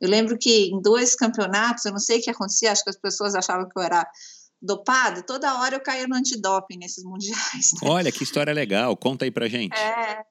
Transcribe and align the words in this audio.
Eu 0.00 0.08
lembro 0.08 0.38
que 0.38 0.70
em 0.70 0.80
dois 0.80 1.14
campeonatos, 1.14 1.84
eu 1.84 1.92
não 1.92 1.98
sei 1.98 2.18
o 2.18 2.22
que 2.22 2.30
acontecia, 2.30 2.72
acho 2.72 2.82
que 2.82 2.90
as 2.90 2.98
pessoas 2.98 3.34
achavam 3.34 3.68
que 3.68 3.78
eu 3.78 3.82
era 3.82 4.06
dopado, 4.62 5.22
toda 5.22 5.60
hora 5.60 5.76
eu 5.76 5.80
caía 5.80 6.06
no 6.06 6.16
antidoping 6.16 6.78
nesses 6.78 7.04
mundiais. 7.04 7.72
Né? 7.82 7.88
Olha, 7.88 8.12
que 8.12 8.22
história 8.22 8.52
legal, 8.52 8.96
conta 8.96 9.24
aí 9.24 9.30
pra 9.30 9.48
gente. 9.48 9.76
É, 9.76 10.22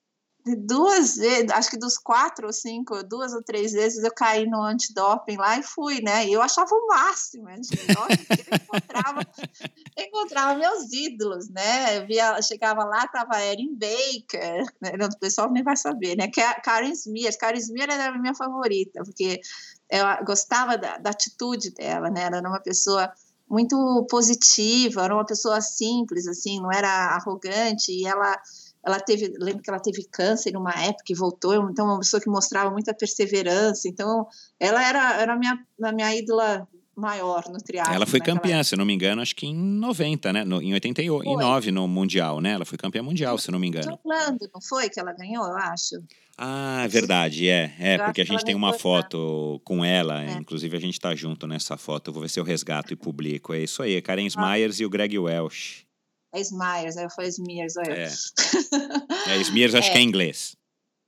duas 0.45 1.17
vezes, 1.17 1.51
acho 1.51 1.69
que 1.69 1.77
dos 1.77 1.97
quatro 1.97 2.47
ou 2.47 2.53
cinco, 2.53 3.03
duas 3.03 3.33
ou 3.33 3.43
três 3.43 3.73
vezes 3.73 4.03
eu 4.03 4.11
caí 4.13 4.47
no 4.47 4.61
antidoping 4.61 5.37
lá 5.37 5.59
e 5.59 5.63
fui, 5.63 6.01
né? 6.01 6.25
E 6.27 6.33
eu 6.33 6.41
achava 6.41 6.69
o 6.73 6.87
máximo, 6.87 7.47
antidoping, 7.49 8.25
eu 8.29 8.57
encontrava, 8.57 9.21
encontrava 9.97 10.59
meus 10.59 10.91
ídolos, 10.93 11.49
né? 11.49 11.97
Eu 11.97 12.07
via, 12.07 12.41
chegava 12.41 12.83
lá, 12.85 13.05
tava 13.07 13.43
Erin 13.43 13.75
Baker, 13.75 14.63
né? 14.81 14.91
o 15.05 15.19
pessoal 15.19 15.51
nem 15.51 15.63
vai 15.63 15.75
saber, 15.75 16.15
né? 16.15 16.29
Karen 16.63 16.91
Smear, 16.93 17.37
Karen 17.37 17.59
Smear 17.59 17.89
era 17.89 18.07
a 18.07 18.17
minha 18.17 18.33
favorita, 18.33 19.03
porque 19.03 19.41
eu 19.89 20.25
gostava 20.25 20.77
da, 20.77 20.97
da 20.97 21.09
atitude 21.09 21.71
dela, 21.71 22.09
né? 22.09 22.23
Ela 22.23 22.37
era 22.37 22.49
uma 22.49 22.61
pessoa 22.61 23.11
muito 23.49 24.05
positiva, 24.09 25.03
era 25.03 25.13
uma 25.13 25.25
pessoa 25.25 25.59
simples, 25.59 26.27
assim, 26.27 26.61
não 26.61 26.71
era 26.71 27.15
arrogante, 27.15 27.91
e 27.91 28.05
ela 28.05 28.39
ela 28.85 28.99
teve, 28.99 29.33
lembro 29.39 29.61
que 29.61 29.69
ela 29.69 29.79
teve 29.79 30.03
câncer 30.05 30.55
uma 30.55 30.71
época 30.71 31.11
e 31.11 31.15
voltou, 31.15 31.69
então 31.69 31.85
uma 31.85 31.99
pessoa 31.99 32.21
que 32.21 32.29
mostrava 32.29 32.71
muita 32.71 32.93
perseverança, 32.93 33.87
então 33.87 34.25
ela 34.59 34.85
era, 34.85 35.21
era 35.21 35.33
a 35.33 35.37
minha, 35.37 35.59
a 35.83 35.91
minha 35.91 36.15
ídola 36.15 36.67
maior 36.99 37.43
no 37.49 37.57
triatlo. 37.57 37.93
Ela 37.93 38.05
foi 38.05 38.19
campeã, 38.19 38.55
época. 38.55 38.63
se 38.65 38.75
não 38.75 38.85
me 38.85 38.93
engano, 38.93 39.21
acho 39.21 39.35
que 39.35 39.47
em 39.47 39.55
90, 39.55 40.33
né? 40.33 40.43
No, 40.43 40.61
em 40.61 40.73
89 40.73 41.63
foi. 41.63 41.71
no 41.71 41.87
Mundial, 41.87 42.41
né? 42.41 42.51
Ela 42.51 42.65
foi 42.65 42.77
campeã 42.77 43.01
mundial, 43.01 43.37
se 43.37 43.49
não 43.49 43.57
me 43.57 43.67
engano. 43.67 43.97
Orlando, 44.03 44.49
não 44.53 44.61
foi 44.61 44.89
que 44.89 44.99
ela 44.99 45.13
ganhou, 45.13 45.45
eu 45.45 45.57
acho? 45.57 45.95
Ah, 46.37 46.85
verdade, 46.89 47.49
é. 47.49 47.73
É, 47.79 47.95
eu 47.95 48.05
porque 48.05 48.21
a 48.21 48.25
gente 48.25 48.45
tem 48.45 48.55
uma 48.55 48.73
foto 48.73 49.61
com 49.63 49.83
ela, 49.83 50.23
é. 50.23 50.31
inclusive 50.33 50.75
a 50.75 50.79
gente 50.79 50.93
está 50.93 51.15
junto 51.15 51.47
nessa 51.47 51.77
foto. 51.77 52.09
Eu 52.09 52.13
vou 52.13 52.21
ver 52.21 52.29
se 52.29 52.39
eu 52.39 52.43
resgato 52.43 52.93
e 52.93 52.95
publico. 52.95 53.53
É 53.53 53.59
isso 53.59 53.81
aí, 53.81 54.01
Karen 54.01 54.27
ah. 54.35 54.51
Myers 54.51 54.79
e 54.79 54.85
o 54.85 54.89
Greg 54.89 55.17
Welsh. 55.17 55.88
É 56.33 56.41
Smyers, 56.41 56.97
aí 56.97 57.05
eu 57.05 57.09
falei 57.09 57.29
Smears, 57.29 57.75
olha. 57.77 57.93
É, 57.93 59.31
é 59.31 59.37
Smears 59.41 59.73
acho 59.73 59.89
é. 59.89 59.91
que 59.91 59.97
é 59.97 60.01
inglês, 60.01 60.55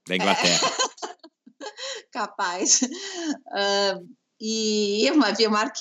da 0.08 0.16
Inglaterra. 0.16 0.68
É. 0.68 0.92
Capaz. 2.12 2.82
Uh, 2.82 4.08
e 4.44 5.08
havia 5.24 5.52
Mark 5.52 5.76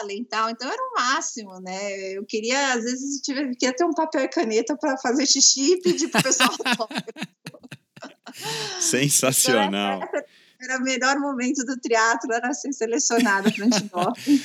Allen 0.00 0.22
e 0.22 0.24
tal, 0.24 0.48
então 0.48 0.66
era 0.66 0.82
o 0.82 0.94
máximo, 0.94 1.60
né? 1.60 2.16
Eu 2.16 2.24
queria, 2.24 2.72
às 2.72 2.82
vezes, 2.82 3.20
tive, 3.20 3.54
queria 3.56 3.76
ter 3.76 3.84
um 3.84 3.92
papel 3.92 4.22
e 4.22 4.28
caneta 4.28 4.74
para 4.74 4.96
fazer 4.96 5.26
xixi 5.26 5.74
e 5.74 5.80
pedir 5.82 6.08
para 6.08 6.20
o 6.20 6.22
pessoal. 6.22 6.48
Sensacional. 8.80 9.98
Então, 9.98 10.08
era, 10.08 10.24
era 10.62 10.78
o 10.78 10.82
melhor 10.82 11.20
momento 11.20 11.62
do 11.66 11.76
teatro, 11.76 12.32
era 12.32 12.54
ser 12.54 12.72
selecionada 12.72 13.52
para 13.52 13.66
antidoping. 13.66 14.40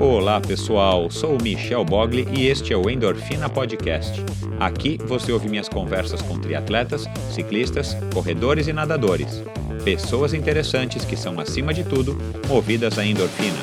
Olá 0.00 0.40
pessoal, 0.40 1.10
sou 1.10 1.36
o 1.36 1.42
Michel 1.42 1.84
Bogli 1.84 2.26
e 2.36 2.46
este 2.46 2.72
é 2.72 2.76
o 2.76 2.88
Endorfina 2.88 3.48
Podcast. 3.48 4.22
Aqui 4.60 4.98
você 5.06 5.32
ouve 5.32 5.48
minhas 5.48 5.68
conversas 5.68 6.22
com 6.22 6.38
triatletas, 6.38 7.06
ciclistas, 7.30 7.96
corredores 8.12 8.68
e 8.68 8.72
nadadores. 8.72 9.42
Pessoas 9.84 10.34
interessantes 10.34 11.04
que 11.04 11.16
são, 11.16 11.40
acima 11.40 11.74
de 11.74 11.84
tudo, 11.84 12.16
movidas 12.48 12.98
à 12.98 13.04
endorfina. 13.04 13.58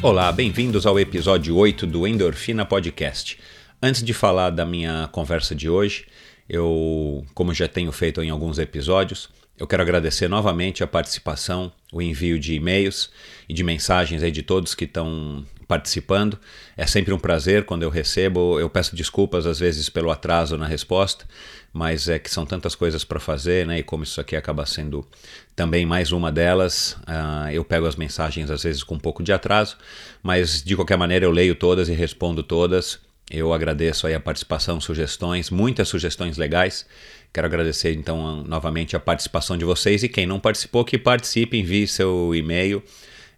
Olá, 0.00 0.30
bem-vindos 0.30 0.86
ao 0.86 0.98
episódio 0.98 1.56
8 1.56 1.84
do 1.84 2.06
Endorfina 2.06 2.64
Podcast. 2.64 3.36
Antes 3.82 4.00
de 4.00 4.14
falar 4.14 4.50
da 4.50 4.64
minha 4.64 5.08
conversa 5.10 5.56
de 5.56 5.68
hoje, 5.68 6.06
eu, 6.48 7.26
como 7.34 7.52
já 7.52 7.66
tenho 7.66 7.90
feito 7.90 8.22
em 8.22 8.30
alguns 8.30 8.60
episódios, 8.60 9.28
eu 9.58 9.66
quero 9.66 9.82
agradecer 9.82 10.28
novamente 10.28 10.84
a 10.84 10.86
participação, 10.86 11.72
o 11.92 12.00
envio 12.00 12.38
de 12.38 12.54
e-mails 12.54 13.10
e 13.48 13.52
de 13.52 13.64
mensagens 13.64 14.22
aí 14.22 14.30
de 14.30 14.42
todos 14.42 14.72
que 14.72 14.84
estão 14.84 15.44
participando. 15.66 16.38
É 16.76 16.86
sempre 16.86 17.12
um 17.12 17.18
prazer 17.18 17.64
quando 17.64 17.82
eu 17.82 17.90
recebo. 17.90 18.58
Eu 18.60 18.70
peço 18.70 18.94
desculpas 18.94 19.46
às 19.46 19.58
vezes 19.58 19.88
pelo 19.88 20.12
atraso 20.12 20.56
na 20.56 20.66
resposta, 20.66 21.26
mas 21.72 22.08
é 22.08 22.18
que 22.18 22.30
são 22.30 22.46
tantas 22.46 22.74
coisas 22.74 23.04
para 23.04 23.20
fazer, 23.20 23.66
né? 23.66 23.78
E 23.78 23.82
como 23.82 24.04
isso 24.04 24.20
aqui 24.20 24.34
acaba 24.34 24.64
sendo 24.66 25.06
também 25.54 25.84
mais 25.84 26.12
uma 26.12 26.32
delas, 26.32 26.96
uh, 27.06 27.50
eu 27.52 27.64
pego 27.64 27.86
as 27.86 27.96
mensagens 27.96 28.50
às 28.50 28.62
vezes 28.62 28.82
com 28.82 28.94
um 28.94 28.98
pouco 28.98 29.22
de 29.22 29.32
atraso, 29.32 29.76
mas 30.22 30.62
de 30.62 30.74
qualquer 30.74 30.96
maneira 30.96 31.24
eu 31.24 31.30
leio 31.30 31.54
todas 31.54 31.88
e 31.88 31.92
respondo 31.92 32.42
todas. 32.42 32.98
Eu 33.30 33.52
agradeço 33.52 34.06
aí 34.06 34.14
a 34.14 34.20
participação, 34.20 34.80
sugestões, 34.80 35.50
muitas 35.50 35.88
sugestões 35.88 36.38
legais. 36.38 36.86
Quero 37.32 37.46
agradecer 37.46 37.92
então 37.92 38.42
novamente 38.42 38.96
a 38.96 39.00
participação 39.00 39.58
de 39.58 39.66
vocês 39.66 40.02
e 40.02 40.08
quem 40.08 40.26
não 40.26 40.40
participou 40.40 40.84
que 40.84 40.96
participe, 40.96 41.58
envie 41.58 41.86
seu 41.86 42.34
e-mail 42.34 42.82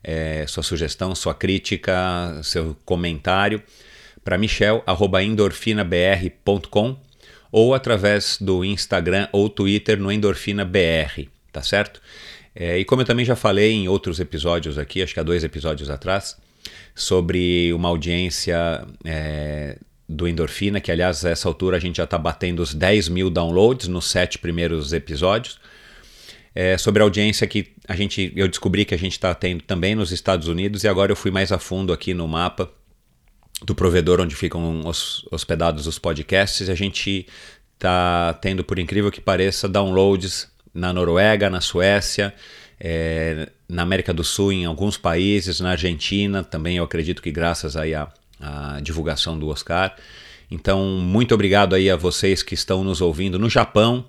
é, 0.02 0.46
sua 0.46 0.62
sugestão, 0.62 1.14
sua 1.14 1.34
crítica, 1.34 2.40
seu 2.42 2.74
comentário 2.84 3.62
para 4.24 4.38
michel@endorfinabr.com 4.38 6.96
ou 7.50 7.74
através 7.74 8.38
do 8.40 8.64
Instagram 8.64 9.28
ou 9.32 9.48
Twitter 9.48 9.98
no 9.98 10.10
endorfinabr, 10.10 11.28
tá 11.52 11.62
certo? 11.62 12.00
É, 12.54 12.78
e 12.78 12.84
como 12.84 13.02
eu 13.02 13.06
também 13.06 13.24
já 13.24 13.36
falei 13.36 13.72
em 13.72 13.88
outros 13.88 14.20
episódios 14.20 14.78
aqui, 14.78 15.02
acho 15.02 15.14
que 15.14 15.20
há 15.20 15.22
dois 15.22 15.44
episódios 15.44 15.88
atrás, 15.90 16.36
sobre 16.94 17.72
uma 17.72 17.88
audiência 17.88 18.86
é, 19.04 19.78
do 20.08 20.26
Endorfina, 20.26 20.80
que 20.80 20.90
aliás, 20.90 21.24
a 21.24 21.30
essa 21.30 21.48
altura 21.48 21.76
a 21.76 21.80
gente 21.80 21.96
já 21.96 22.04
está 22.04 22.18
batendo 22.18 22.60
os 22.60 22.74
10 22.74 23.08
mil 23.08 23.30
downloads 23.30 23.88
nos 23.88 24.06
sete 24.06 24.38
primeiros 24.38 24.92
episódios 24.92 25.58
é, 26.54 26.76
sobre 26.76 27.02
a 27.02 27.04
audiência 27.04 27.46
que 27.46 27.72
a 27.86 27.94
gente, 27.94 28.32
eu 28.34 28.48
descobri 28.48 28.84
que 28.84 28.94
a 28.94 28.98
gente 28.98 29.12
está 29.12 29.34
tendo 29.34 29.62
também 29.62 29.94
nos 29.94 30.12
Estados 30.12 30.48
Unidos 30.48 30.84
e 30.84 30.88
agora 30.88 31.12
eu 31.12 31.16
fui 31.16 31.30
mais 31.30 31.52
a 31.52 31.58
fundo 31.58 31.92
aqui 31.92 32.12
no 32.12 32.26
mapa 32.26 32.70
do 33.64 33.74
provedor 33.74 34.20
onde 34.20 34.34
ficam 34.34 34.86
os, 34.86 35.26
hospedados 35.30 35.86
os 35.86 35.98
podcasts 35.98 36.68
a 36.68 36.74
gente 36.74 37.26
está 37.74 38.34
tendo, 38.40 38.62
por 38.62 38.78
incrível 38.78 39.10
que 39.10 39.20
pareça, 39.20 39.68
downloads 39.68 40.48
na 40.72 40.92
Noruega, 40.92 41.48
na 41.48 41.60
Suécia, 41.60 42.34
é, 42.78 43.48
na 43.68 43.82
América 43.82 44.12
do 44.12 44.22
Sul, 44.22 44.52
em 44.52 44.64
alguns 44.66 44.96
países, 44.96 45.60
na 45.60 45.70
Argentina, 45.70 46.44
também 46.44 46.76
eu 46.76 46.84
acredito 46.84 47.22
que 47.22 47.30
graças 47.30 47.76
aí 47.76 47.94
à, 47.94 48.08
à 48.38 48.80
divulgação 48.80 49.38
do 49.38 49.48
Oscar. 49.48 49.96
Então, 50.50 50.84
muito 50.84 51.34
obrigado 51.34 51.74
aí 51.74 51.88
a 51.88 51.96
vocês 51.96 52.42
que 52.42 52.54
estão 52.54 52.84
nos 52.84 53.00
ouvindo 53.00 53.38
no 53.38 53.48
Japão, 53.48 54.04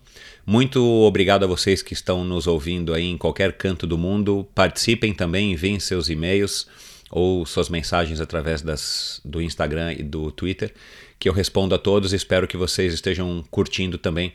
muito 0.45 0.83
obrigado 0.83 1.43
a 1.43 1.47
vocês 1.47 1.81
que 1.81 1.93
estão 1.93 2.23
nos 2.23 2.47
ouvindo 2.47 2.93
aí 2.93 3.05
em 3.05 3.17
qualquer 3.17 3.53
canto 3.53 3.85
do 3.85 3.97
mundo. 3.97 4.47
Participem 4.55 5.13
também, 5.13 5.51
enviem 5.51 5.79
seus 5.79 6.09
e-mails 6.09 6.67
ou 7.11 7.45
suas 7.45 7.69
mensagens 7.69 8.21
através 8.21 8.61
das, 8.61 9.21
do 9.23 9.41
Instagram 9.41 9.93
e 9.93 10.03
do 10.03 10.31
Twitter, 10.31 10.73
que 11.19 11.27
eu 11.27 11.33
respondo 11.33 11.75
a 11.75 11.77
todos. 11.77 12.13
Espero 12.13 12.47
que 12.47 12.57
vocês 12.57 12.93
estejam 12.93 13.43
curtindo 13.51 13.97
também 13.97 14.33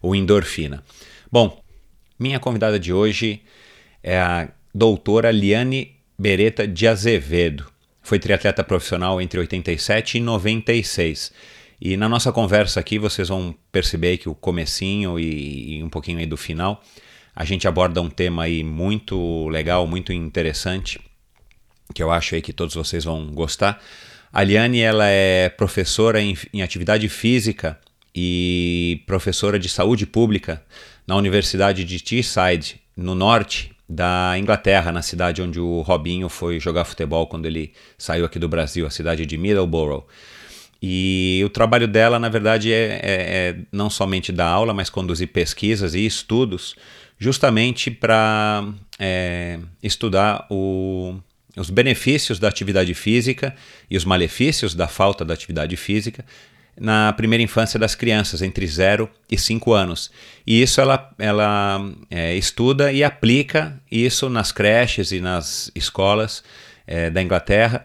o 0.00 0.14
Endorfina. 0.14 0.82
Bom, 1.30 1.62
minha 2.18 2.38
convidada 2.38 2.78
de 2.78 2.92
hoje 2.92 3.42
é 4.02 4.18
a 4.18 4.48
doutora 4.74 5.30
Liane 5.30 5.96
Beretta 6.18 6.66
de 6.66 6.86
Azevedo. 6.86 7.66
Foi 8.00 8.18
triatleta 8.18 8.64
profissional 8.64 9.20
entre 9.20 9.38
87 9.40 10.18
e 10.18 10.20
96 10.20 11.32
e 11.80 11.96
na 11.96 12.08
nossa 12.08 12.30
conversa 12.30 12.78
aqui 12.78 12.96
vocês 12.96 13.28
vão 13.28 13.52
perceber 13.72 14.16
que 14.18 14.28
o 14.28 14.34
comecinho 14.36 15.18
e, 15.18 15.78
e 15.78 15.82
um 15.82 15.88
pouquinho 15.88 16.18
aí 16.18 16.26
do 16.26 16.36
final 16.36 16.80
a 17.34 17.44
gente 17.44 17.66
aborda 17.66 18.00
um 18.00 18.10
tema 18.10 18.44
aí 18.44 18.62
muito 18.62 19.48
legal, 19.48 19.86
muito 19.86 20.12
interessante, 20.12 21.00
que 21.92 22.02
eu 22.02 22.10
acho 22.10 22.34
aí 22.34 22.42
que 22.42 22.52
todos 22.52 22.74
vocês 22.74 23.04
vão 23.04 23.26
gostar. 23.26 23.82
A 24.32 24.42
Liane 24.42 24.80
ela 24.80 25.06
é 25.06 25.48
professora 25.48 26.20
em, 26.20 26.36
em 26.52 26.62
atividade 26.62 27.08
física 27.08 27.78
e 28.14 29.02
professora 29.06 29.58
de 29.58 29.68
saúde 29.68 30.06
pública 30.06 30.62
na 31.06 31.16
Universidade 31.16 31.84
de 31.84 32.02
Teesside, 32.02 32.80
no 32.96 33.14
norte 33.14 33.72
da 33.88 34.34
Inglaterra, 34.38 34.90
na 34.90 35.02
cidade 35.02 35.42
onde 35.42 35.60
o 35.60 35.82
Robinho 35.82 36.28
foi 36.28 36.58
jogar 36.58 36.84
futebol 36.84 37.26
quando 37.26 37.46
ele 37.46 37.72
saiu 37.98 38.24
aqui 38.24 38.38
do 38.38 38.48
Brasil, 38.48 38.86
a 38.86 38.90
cidade 38.90 39.26
de 39.26 39.36
Middleborough. 39.36 40.06
E 40.82 41.42
o 41.44 41.48
trabalho 41.48 41.86
dela, 41.86 42.18
na 42.18 42.28
verdade, 42.28 42.72
é, 42.72 43.00
é, 43.02 43.02
é 43.02 43.56
não 43.70 43.88
somente 43.88 44.32
dar 44.32 44.48
aula, 44.48 44.74
mas 44.74 44.90
conduzir 44.90 45.28
pesquisas 45.28 45.94
e 45.94 46.04
estudos, 46.04 46.74
justamente 47.18 47.90
para 47.90 48.64
é, 48.98 49.60
estudar 49.82 50.46
o, 50.50 51.14
os 51.56 51.70
benefícios 51.70 52.38
da 52.38 52.48
atividade 52.48 52.94
física 52.94 53.54
e 53.90 53.96
os 53.96 54.04
malefícios 54.04 54.74
da 54.74 54.88
falta 54.88 55.24
da 55.24 55.34
atividade 55.34 55.76
física 55.76 56.24
na 56.78 57.12
primeira 57.12 57.42
infância 57.42 57.78
das 57.78 57.94
crianças, 57.94 58.40
entre 58.40 58.66
0 58.66 59.08
e 59.30 59.36
5 59.36 59.72
anos. 59.74 60.10
E 60.46 60.62
isso 60.62 60.80
ela, 60.80 61.12
ela 61.18 61.92
é, 62.10 62.34
estuda 62.34 62.90
e 62.90 63.04
aplica 63.04 63.78
isso 63.90 64.30
nas 64.30 64.52
creches 64.52 65.12
e 65.12 65.20
nas 65.20 65.70
escolas 65.74 66.42
é, 66.86 67.10
da 67.10 67.22
Inglaterra 67.22 67.84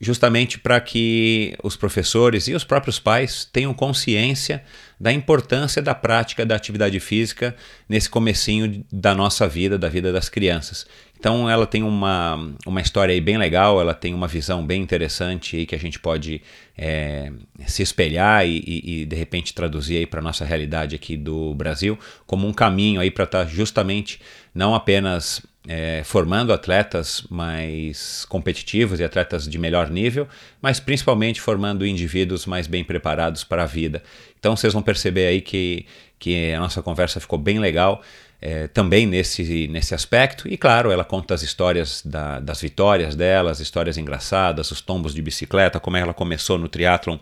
justamente 0.00 0.58
para 0.58 0.80
que 0.80 1.56
os 1.62 1.76
professores 1.76 2.48
e 2.48 2.54
os 2.54 2.64
próprios 2.64 2.98
pais 2.98 3.48
tenham 3.50 3.72
consciência 3.72 4.62
da 4.98 5.12
importância 5.12 5.80
da 5.80 5.94
prática 5.94 6.44
da 6.44 6.54
atividade 6.54 6.98
física 7.00 7.54
nesse 7.88 8.08
comecinho 8.08 8.84
da 8.92 9.14
nossa 9.14 9.46
vida, 9.46 9.78
da 9.78 9.88
vida 9.88 10.12
das 10.12 10.28
crianças. 10.28 10.86
Então 11.18 11.48
ela 11.48 11.66
tem 11.66 11.82
uma, 11.82 12.52
uma 12.66 12.80
história 12.80 13.12
aí 13.12 13.20
bem 13.20 13.38
legal, 13.38 13.80
ela 13.80 13.94
tem 13.94 14.14
uma 14.14 14.28
visão 14.28 14.64
bem 14.64 14.82
interessante 14.82 15.56
aí 15.56 15.66
que 15.66 15.74
a 15.74 15.78
gente 15.78 15.98
pode 15.98 16.42
é, 16.76 17.32
se 17.66 17.82
espelhar 17.82 18.46
e, 18.46 18.62
e, 18.66 19.02
e, 19.02 19.06
de 19.06 19.16
repente 19.16 19.54
traduzir 19.54 19.96
aí 19.96 20.06
para 20.06 20.20
a 20.20 20.22
nossa 20.22 20.44
realidade 20.44 20.94
aqui 20.94 21.16
do 21.16 21.54
Brasil 21.54 21.98
como 22.26 22.46
um 22.46 22.52
caminho 22.52 23.00
aí 23.00 23.10
para 23.10 23.24
estar 23.24 23.44
tá 23.44 23.50
justamente 23.50 24.20
não 24.54 24.74
apenas 24.74 25.42
é, 25.68 26.02
formando 26.04 26.52
atletas 26.52 27.24
mais 27.28 28.24
competitivos 28.26 29.00
e 29.00 29.04
atletas 29.04 29.48
de 29.48 29.58
melhor 29.58 29.90
nível, 29.90 30.28
mas 30.62 30.78
principalmente 30.78 31.40
formando 31.40 31.84
indivíduos 31.84 32.46
mais 32.46 32.66
bem 32.66 32.84
preparados 32.84 33.42
para 33.42 33.64
a 33.64 33.66
vida. 33.66 34.02
Então 34.38 34.56
vocês 34.56 34.72
vão 34.72 34.82
perceber 34.82 35.26
aí 35.26 35.40
que, 35.40 35.86
que 36.18 36.52
a 36.52 36.60
nossa 36.60 36.82
conversa 36.82 37.18
ficou 37.18 37.38
bem 37.38 37.58
legal. 37.58 38.00
É, 38.40 38.68
também 38.68 39.06
nesse, 39.06 39.66
nesse 39.68 39.94
aspecto, 39.94 40.46
e 40.46 40.58
claro, 40.58 40.90
ela 40.90 41.04
conta 41.04 41.32
as 41.32 41.42
histórias 41.42 42.02
da, 42.04 42.38
das 42.38 42.60
vitórias 42.60 43.14
dela, 43.14 43.50
as 43.50 43.60
histórias 43.60 43.96
engraçadas, 43.96 44.70
os 44.70 44.80
tombos 44.80 45.14
de 45.14 45.22
bicicleta, 45.22 45.80
como 45.80 45.96
ela 45.96 46.12
começou 46.12 46.58
no 46.58 46.68
triatlon 46.68 47.18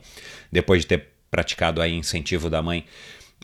depois 0.50 0.82
de 0.82 0.88
ter 0.88 1.08
praticado 1.30 1.80
aí 1.80 1.94
incentivo 1.94 2.50
da 2.50 2.60
mãe 2.60 2.84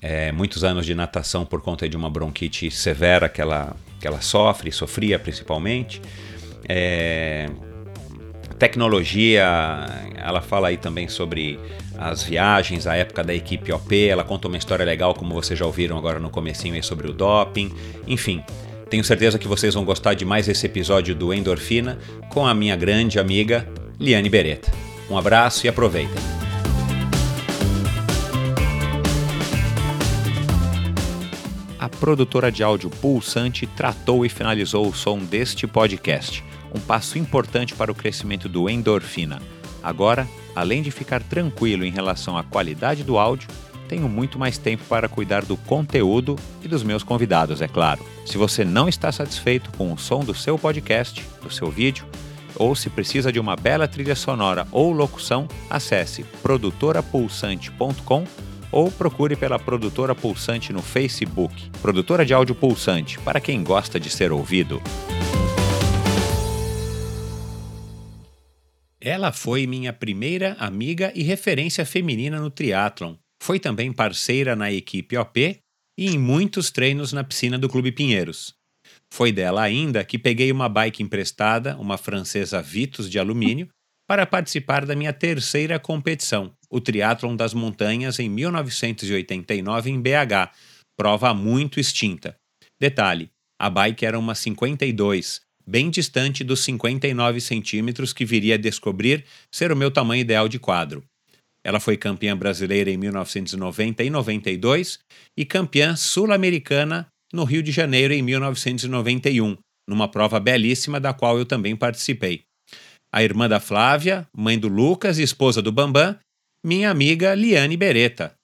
é, 0.03 0.33
muitos 0.33 0.65
anos 0.65 0.87
de 0.87 0.95
natação 0.95 1.45
por 1.45 1.61
conta 1.61 1.89
de 1.89 1.97
uma 1.97 2.09
bronquite 2.09 2.71
severa 2.71 3.29
que 3.29 3.41
ela, 3.41 3.77
que 4.01 4.07
ela 4.07 4.21
sofre, 4.21 4.73
sofria 4.73 5.19
principalmente. 5.19 6.01
É, 6.69 7.49
tecnologia, 8.61 9.43
ela 10.15 10.43
fala 10.43 10.69
aí 10.69 10.77
também 10.77 11.09
sobre 11.09 11.59
as 11.99 12.23
viagens, 12.23 12.87
a 12.87 12.95
época 12.95 13.25
da 13.25 13.35
equipe 13.35 13.73
OP, 13.73 14.07
ela 14.07 14.23
conta 14.23 14.49
uma 14.49 14.59
história 14.59 14.85
legal, 14.85 15.15
como 15.15 15.35
vocês 15.35 15.59
já 15.59 15.65
ouviram 15.65 15.97
agora 15.97 16.21
no 16.21 16.29
comecinho 16.29 16.75
aí 16.75 16.83
sobre 16.83 17.09
o 17.09 17.13
doping, 17.13 17.73
enfim. 18.07 18.45
Tenho 18.91 19.03
certeza 19.03 19.39
que 19.39 19.49
vocês 19.49 19.73
vão 19.73 19.85
gostar 19.85 20.13
de 20.15 20.27
mais 20.27 20.47
esse 20.47 20.67
episódio 20.67 21.15
do 21.15 21.33
Endorfina 21.33 21.99
com 22.29 22.47
a 22.47 22.53
minha 22.53 22.77
grande 22.77 23.19
amiga 23.19 23.67
Liane 23.99 24.29
Beretta. 24.29 24.71
Um 25.09 25.17
abraço 25.17 25.67
e 25.67 25.69
aproveitem! 25.69 26.41
a 31.79 31.89
produtora 31.89 32.53
de 32.53 32.63
áudio 32.63 32.91
Pulsante 32.91 33.67
tratou 33.67 34.27
e 34.27 34.29
finalizou 34.29 34.87
o 34.87 34.95
som 34.95 35.19
deste 35.19 35.67
podcast, 35.67 36.45
um 36.75 36.81
passo 36.81 37.19
importante 37.19 37.75
para 37.75 37.93
o 37.93 37.95
crescimento 37.95 38.49
do 38.49 38.69
Endorfina. 38.69 39.41
Agora, 39.83 40.29
além 40.55 40.83
de 40.83 40.91
ficar 40.91 41.23
tranquilo 41.23 41.85
em 41.85 41.91
relação 41.91 42.37
à 42.37 42.43
qualidade 42.43 43.03
do 43.03 43.19
áudio, 43.19 43.49
tenho 43.89 44.09
muito 44.09 44.39
mais 44.39 44.57
tempo 44.57 44.85
para 44.89 45.09
cuidar 45.09 45.45
do 45.45 45.57
conteúdo 45.57 46.37
e 46.63 46.69
dos 46.69 46.85
meus 46.85 47.03
convidados, 47.03 47.61
é 47.61 47.67
claro. 47.67 48.07
Se 48.25 48.39
você 48.39 48.65
não 48.65 48.89
está 48.89 49.11
satisfeito 49.11 49.73
com 49.77 49.93
o 49.93 49.99
som 49.99 50.21
do 50.21 50.33
seu 50.35 50.57
podcast, 50.57 51.27
do 51.43 51.51
seu 51.51 51.71
vídeo, 51.71 52.07
ou 52.55 52.77
se 52.77 52.89
precisa 52.91 53.33
de 53.33 53.41
uma 53.41 53.57
bela 53.57 53.89
trilha 53.89 54.15
sonora 54.15 54.67
ou 54.71 54.93
locução, 54.93 55.49
acesse 55.69 56.23
produtorapulsante.com 56.43 58.25
ou 58.71 58.91
procure 58.93 59.35
pela 59.35 59.59
produtora 59.59 60.15
Pulsante 60.15 60.73
no 60.73 60.83
Facebook. 60.83 61.71
Produtora 61.83 62.25
de 62.25 62.33
áudio 62.33 62.55
Pulsante, 62.55 63.19
para 63.19 63.41
quem 63.41 63.65
gosta 63.65 63.99
de 63.99 64.09
ser 64.09 64.31
ouvido. 64.31 64.81
Ela 69.01 69.33
foi 69.33 69.67
minha 69.67 69.93
primeira 69.93 70.55
amiga 70.59 71.11
e 71.15 71.23
referência 71.23 71.87
feminina 71.87 72.39
no 72.39 72.51
triatlon. 72.51 73.15
Foi 73.43 73.59
também 73.59 73.93
parceira 73.93 74.55
na 74.55 74.71
equipe 74.71 75.17
OP 75.17 75.59
e 75.99 76.07
em 76.07 76.19
muitos 76.19 76.71
treinos 76.71 77.13
na 77.13 77.25
piscina 77.25 77.59
do 77.59 77.69
Clube 77.69 77.93
Pinheiros. 77.93 78.55
Foi 79.13 79.33
dela 79.33 79.63
ainda 79.63 80.05
que 80.05 80.19
peguei 80.19 80.53
uma 80.53 80.69
bike 80.69 81.03
emprestada, 81.03 81.77
uma 81.79 81.97
francesa 81.97 82.61
Vitus 82.61 83.11
de 83.11 83.19
alumínio, 83.19 83.69
para 84.07 84.27
participar 84.27 84.85
da 84.85 84.95
minha 84.95 85.13
terceira 85.13 85.79
competição, 85.79 86.53
o 86.69 86.81
Triatlon 86.81 87.37
das 87.37 87.55
Montanhas, 87.55 88.19
em 88.19 88.29
1989 88.29 89.91
em 89.91 90.01
BH, 90.01 90.53
prova 90.97 91.33
muito 91.33 91.81
extinta. 91.81 92.37
Detalhe: 92.79 93.31
a 93.59 93.71
bike 93.71 94.05
era 94.05 94.19
uma 94.19 94.35
52, 94.35 95.43
bem 95.71 95.89
distante 95.89 96.43
dos 96.43 96.61
59 96.65 97.41
centímetros 97.41 98.13
que 98.13 98.25
viria 98.25 98.57
a 98.57 98.59
descobrir 98.59 99.25
ser 99.55 99.71
o 99.71 99.77
meu 99.77 99.91
tamanho 99.91 100.21
ideal 100.21 100.49
de 100.49 100.59
quadro. 100.59 101.05
Ela 101.65 101.79
foi 101.79 101.97
campeã 101.97 102.37
brasileira 102.37 102.91
em 102.91 102.97
1990 102.97 104.03
e 104.03 104.11
92 104.11 104.99
e 105.39 105.45
campeã 105.45 105.95
sul-americana 105.95 107.07
no 107.33 107.45
Rio 107.45 107.63
de 107.63 107.71
Janeiro 107.71 108.13
em 108.13 108.23
1991, 108.23 109.57
numa 109.89 110.09
prova 110.09 110.41
belíssima 110.41 110.99
da 110.99 111.13
qual 111.13 111.39
eu 111.39 111.47
também 111.47 111.77
participei 111.77 112.43
a 113.13 113.23
irmã 113.23 113.49
da 113.49 113.59
Flávia, 113.59 114.27
mãe 114.37 114.59
do 114.59 114.69
Lucas 114.69 115.19
e 115.19 115.23
esposa 115.23 115.61
do 115.61 115.73
Bambam, 115.73 116.17
minha 116.65 116.91
amiga 116.91 117.35
Liane 117.35 117.77
Beretta. 117.77 118.35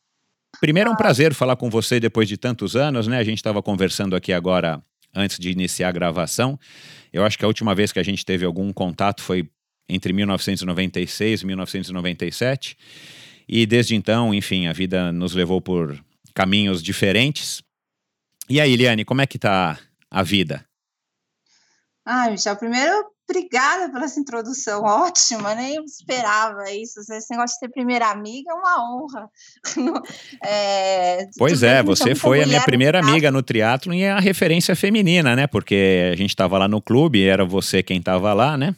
Primeiro 0.60 0.90
é 0.90 0.92
um 0.92 0.96
prazer 0.96 1.34
falar 1.34 1.56
com 1.56 1.68
você 1.68 2.00
depois 2.00 2.28
de 2.28 2.36
tantos 2.36 2.74
anos, 2.74 3.06
né? 3.06 3.18
A 3.18 3.24
gente 3.24 3.38
estava 3.38 3.62
conversando 3.62 4.16
aqui 4.16 4.32
agora 4.32 4.82
antes 5.16 5.38
de 5.38 5.50
iniciar 5.50 5.88
a 5.88 5.92
gravação. 5.92 6.58
Eu 7.12 7.24
acho 7.24 7.38
que 7.38 7.44
a 7.44 7.48
última 7.48 7.74
vez 7.74 7.90
que 7.90 7.98
a 7.98 8.02
gente 8.02 8.24
teve 8.24 8.44
algum 8.44 8.72
contato 8.72 9.22
foi 9.22 9.48
entre 9.88 10.12
1996 10.12 11.42
e 11.42 11.46
1997. 11.46 12.76
E 13.48 13.64
desde 13.64 13.94
então, 13.94 14.34
enfim, 14.34 14.66
a 14.66 14.72
vida 14.72 15.10
nos 15.10 15.34
levou 15.34 15.60
por 15.60 15.98
caminhos 16.34 16.82
diferentes. 16.82 17.62
E 18.48 18.60
aí, 18.60 18.76
Liane, 18.76 19.04
como 19.04 19.22
é 19.22 19.26
que 19.26 19.38
tá 19.38 19.78
a 20.10 20.22
vida? 20.22 20.64
Ah, 22.04 22.30
Michel, 22.30 22.56
primeiro 22.56 23.15
Obrigada 23.28 23.90
pela 23.90 24.04
essa 24.04 24.20
introdução 24.20 24.84
ótima, 24.84 25.52
nem 25.54 25.82
esperava 25.84 26.70
isso. 26.70 27.00
Esse 27.00 27.30
negócio 27.30 27.54
de 27.54 27.58
ser 27.58 27.68
primeira 27.68 28.08
amiga 28.08 28.52
é 28.52 28.54
uma 28.54 28.94
honra. 28.94 29.30
É, 30.44 31.26
pois 31.36 31.62
é, 31.62 31.82
você 31.82 32.14
foi 32.14 32.42
a 32.42 32.46
minha 32.46 32.62
primeira 32.62 33.00
amiga 33.00 33.30
no 33.30 33.42
triatlo 33.42 33.92
e 33.92 34.02
é 34.02 34.12
a 34.12 34.20
referência 34.20 34.76
feminina, 34.76 35.34
né? 35.34 35.46
Porque 35.46 36.10
a 36.12 36.16
gente 36.16 36.30
estava 36.30 36.58
lá 36.58 36.68
no 36.68 36.80
clube, 36.80 37.26
era 37.26 37.44
você 37.44 37.82
quem 37.82 37.98
estava 37.98 38.32
lá, 38.32 38.56
né? 38.56 38.76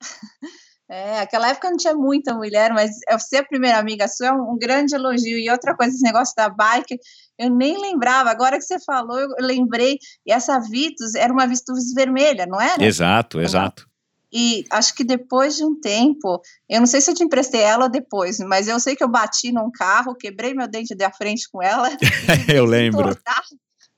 É, 0.92 1.20
aquela 1.20 1.48
época 1.48 1.70
não 1.70 1.76
tinha 1.76 1.94
muita 1.94 2.34
mulher, 2.34 2.72
mas 2.72 2.90
ser 3.20 3.36
a 3.36 3.44
primeira 3.44 3.78
amiga 3.78 4.08
sua 4.08 4.26
é 4.26 4.32
um, 4.32 4.54
um, 4.54 4.58
grande 4.58 4.92
elogio. 4.92 5.38
E 5.38 5.48
outra 5.48 5.72
coisa, 5.76 5.94
esse 5.94 6.02
negócio 6.02 6.34
da 6.36 6.48
bike, 6.48 6.98
eu 7.40 7.48
nem 7.48 7.80
lembrava. 7.80 8.30
Agora 8.30 8.58
que 8.58 8.64
você 8.64 8.78
falou, 8.78 9.18
eu 9.18 9.34
lembrei. 9.40 9.98
E 10.26 10.32
essa 10.32 10.60
Vitus 10.60 11.14
era 11.14 11.32
uma 11.32 11.46
Vitus 11.46 11.94
vermelha, 11.94 12.44
não 12.46 12.60
era? 12.60 12.84
Exato, 12.84 13.40
exato. 13.40 13.88
E 14.32 14.64
acho 14.70 14.94
que 14.94 15.02
depois 15.02 15.56
de 15.56 15.64
um 15.64 15.80
tempo, 15.80 16.40
eu 16.68 16.78
não 16.78 16.86
sei 16.86 17.00
se 17.00 17.10
eu 17.10 17.14
te 17.14 17.24
emprestei 17.24 17.62
ela 17.62 17.88
depois, 17.88 18.38
mas 18.38 18.68
eu 18.68 18.78
sei 18.78 18.94
que 18.94 19.02
eu 19.02 19.08
bati 19.08 19.50
num 19.50 19.70
carro, 19.72 20.14
quebrei 20.14 20.54
meu 20.54 20.68
dente 20.68 20.94
da 20.94 21.10
frente 21.10 21.48
com 21.50 21.60
ela. 21.62 21.88
eu 22.54 22.64
lembro. 22.64 23.16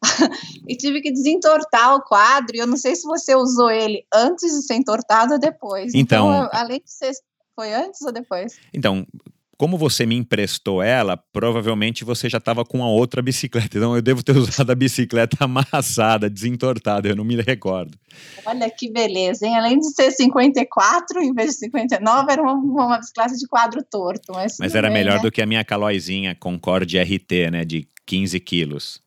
e 0.68 0.76
tive 0.76 1.00
que 1.00 1.12
desentortar 1.12 1.96
o 1.96 2.02
quadro. 2.02 2.56
E 2.56 2.61
eu 2.61 2.66
não 2.66 2.76
sei 2.76 2.94
se 2.94 3.02
você 3.02 3.34
usou 3.34 3.70
ele 3.70 4.06
antes 4.14 4.52
de 4.52 4.62
ser 4.62 4.75
entortado 4.75 5.34
ou 5.34 5.38
depois. 5.38 5.92
Então, 5.94 6.32
então 6.32 6.49
além 6.52 6.78
de 6.78 6.92
ser. 6.92 7.12
Foi 7.54 7.70
antes 7.75 8.00
ou 8.00 8.11
depois? 8.11 8.54
Então, 8.72 9.06
como 9.62 9.78
você 9.78 10.04
me 10.04 10.16
emprestou 10.16 10.83
ela, 10.83 11.16
provavelmente 11.16 12.02
você 12.02 12.28
já 12.28 12.38
estava 12.38 12.64
com 12.64 12.83
a 12.83 12.88
outra 12.88 13.23
bicicleta. 13.23 13.78
Então 13.78 13.95
eu 13.95 14.02
devo 14.02 14.21
ter 14.21 14.35
usado 14.37 14.73
a 14.73 14.75
bicicleta 14.75 15.45
amassada, 15.45 16.28
desentortada, 16.28 17.09
eu 17.09 17.14
não 17.14 17.23
me 17.23 17.40
recordo. 17.40 17.97
Olha 18.45 18.69
que 18.69 18.90
beleza, 18.90 19.47
hein? 19.47 19.57
Além 19.57 19.78
de 19.78 19.95
ser 19.95 20.11
54 20.11 21.23
em 21.23 21.33
vez 21.33 21.50
de 21.50 21.59
59, 21.59 22.33
era 22.33 22.42
uma, 22.42 22.54
uma 22.54 22.99
bicicleta 22.99 23.37
de 23.37 23.47
quadro 23.47 23.85
torto. 23.88 24.33
Mas, 24.33 24.57
mas 24.59 24.75
era 24.75 24.88
bem, 24.88 24.99
melhor 24.99 25.19
né? 25.19 25.23
do 25.23 25.31
que 25.31 25.40
a 25.40 25.47
minha 25.47 25.64
Calóizinha 25.64 26.35
Concorde 26.35 26.99
RT, 26.99 27.52
né? 27.52 27.64
De 27.64 27.87
15 28.04 28.40
quilos. 28.40 29.00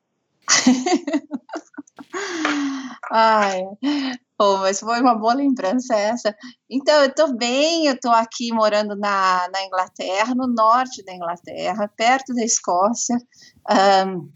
Ai, 3.12 3.62
pô, 4.38 4.58
mas 4.58 4.80
foi 4.80 5.02
uma 5.02 5.16
boa 5.16 5.34
lembrança 5.34 5.96
essa. 5.96 6.36
Então, 6.70 7.04
eu 7.04 7.14
tô 7.14 7.34
bem, 7.36 7.88
eu 7.88 8.00
tô 8.00 8.10
aqui 8.10 8.52
morando 8.52 8.96
na, 8.96 9.48
na 9.52 9.64
Inglaterra, 9.64 10.34
no 10.36 10.48
norte 10.48 11.04
da 11.04 11.14
Inglaterra, 11.14 11.92
perto 11.96 12.34
da 12.34 12.44
Escócia, 12.44 13.18
um, 14.08 14.30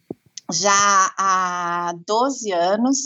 já 0.52 1.14
há 1.18 1.94
12 2.06 2.52
anos. 2.52 2.98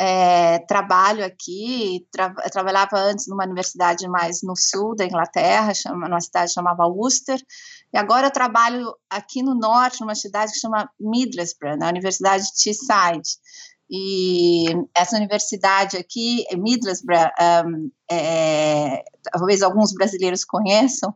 É, 0.00 0.60
trabalho 0.68 1.24
aqui, 1.24 2.06
tra 2.12 2.32
trabalhava 2.52 2.96
antes 2.96 3.26
numa 3.26 3.44
universidade 3.44 4.06
mais 4.06 4.42
no 4.44 4.54
sul 4.54 4.94
da 4.94 5.04
Inglaterra, 5.04 5.74
chama, 5.74 6.08
numa 6.08 6.20
cidade 6.20 6.52
chamava 6.52 6.86
Worcester, 6.86 7.40
E 7.92 7.98
agora 7.98 8.28
eu 8.28 8.30
trabalho 8.30 8.94
aqui 9.10 9.42
no 9.42 9.56
norte, 9.56 10.00
numa 10.00 10.14
cidade 10.14 10.52
que 10.52 10.60
chama 10.60 10.88
Middlesbrough, 11.00 11.76
na 11.76 11.88
Universidade 11.88 12.44
de 12.44 12.52
Teesside. 12.62 13.28
E 13.90 14.66
essa 14.94 15.16
universidade 15.16 15.96
aqui, 15.96 16.44
Middlesbrough, 16.56 17.30
um, 17.66 17.90
é, 18.10 19.02
talvez 19.32 19.62
alguns 19.62 19.94
brasileiros 19.94 20.44
conheçam, 20.44 21.14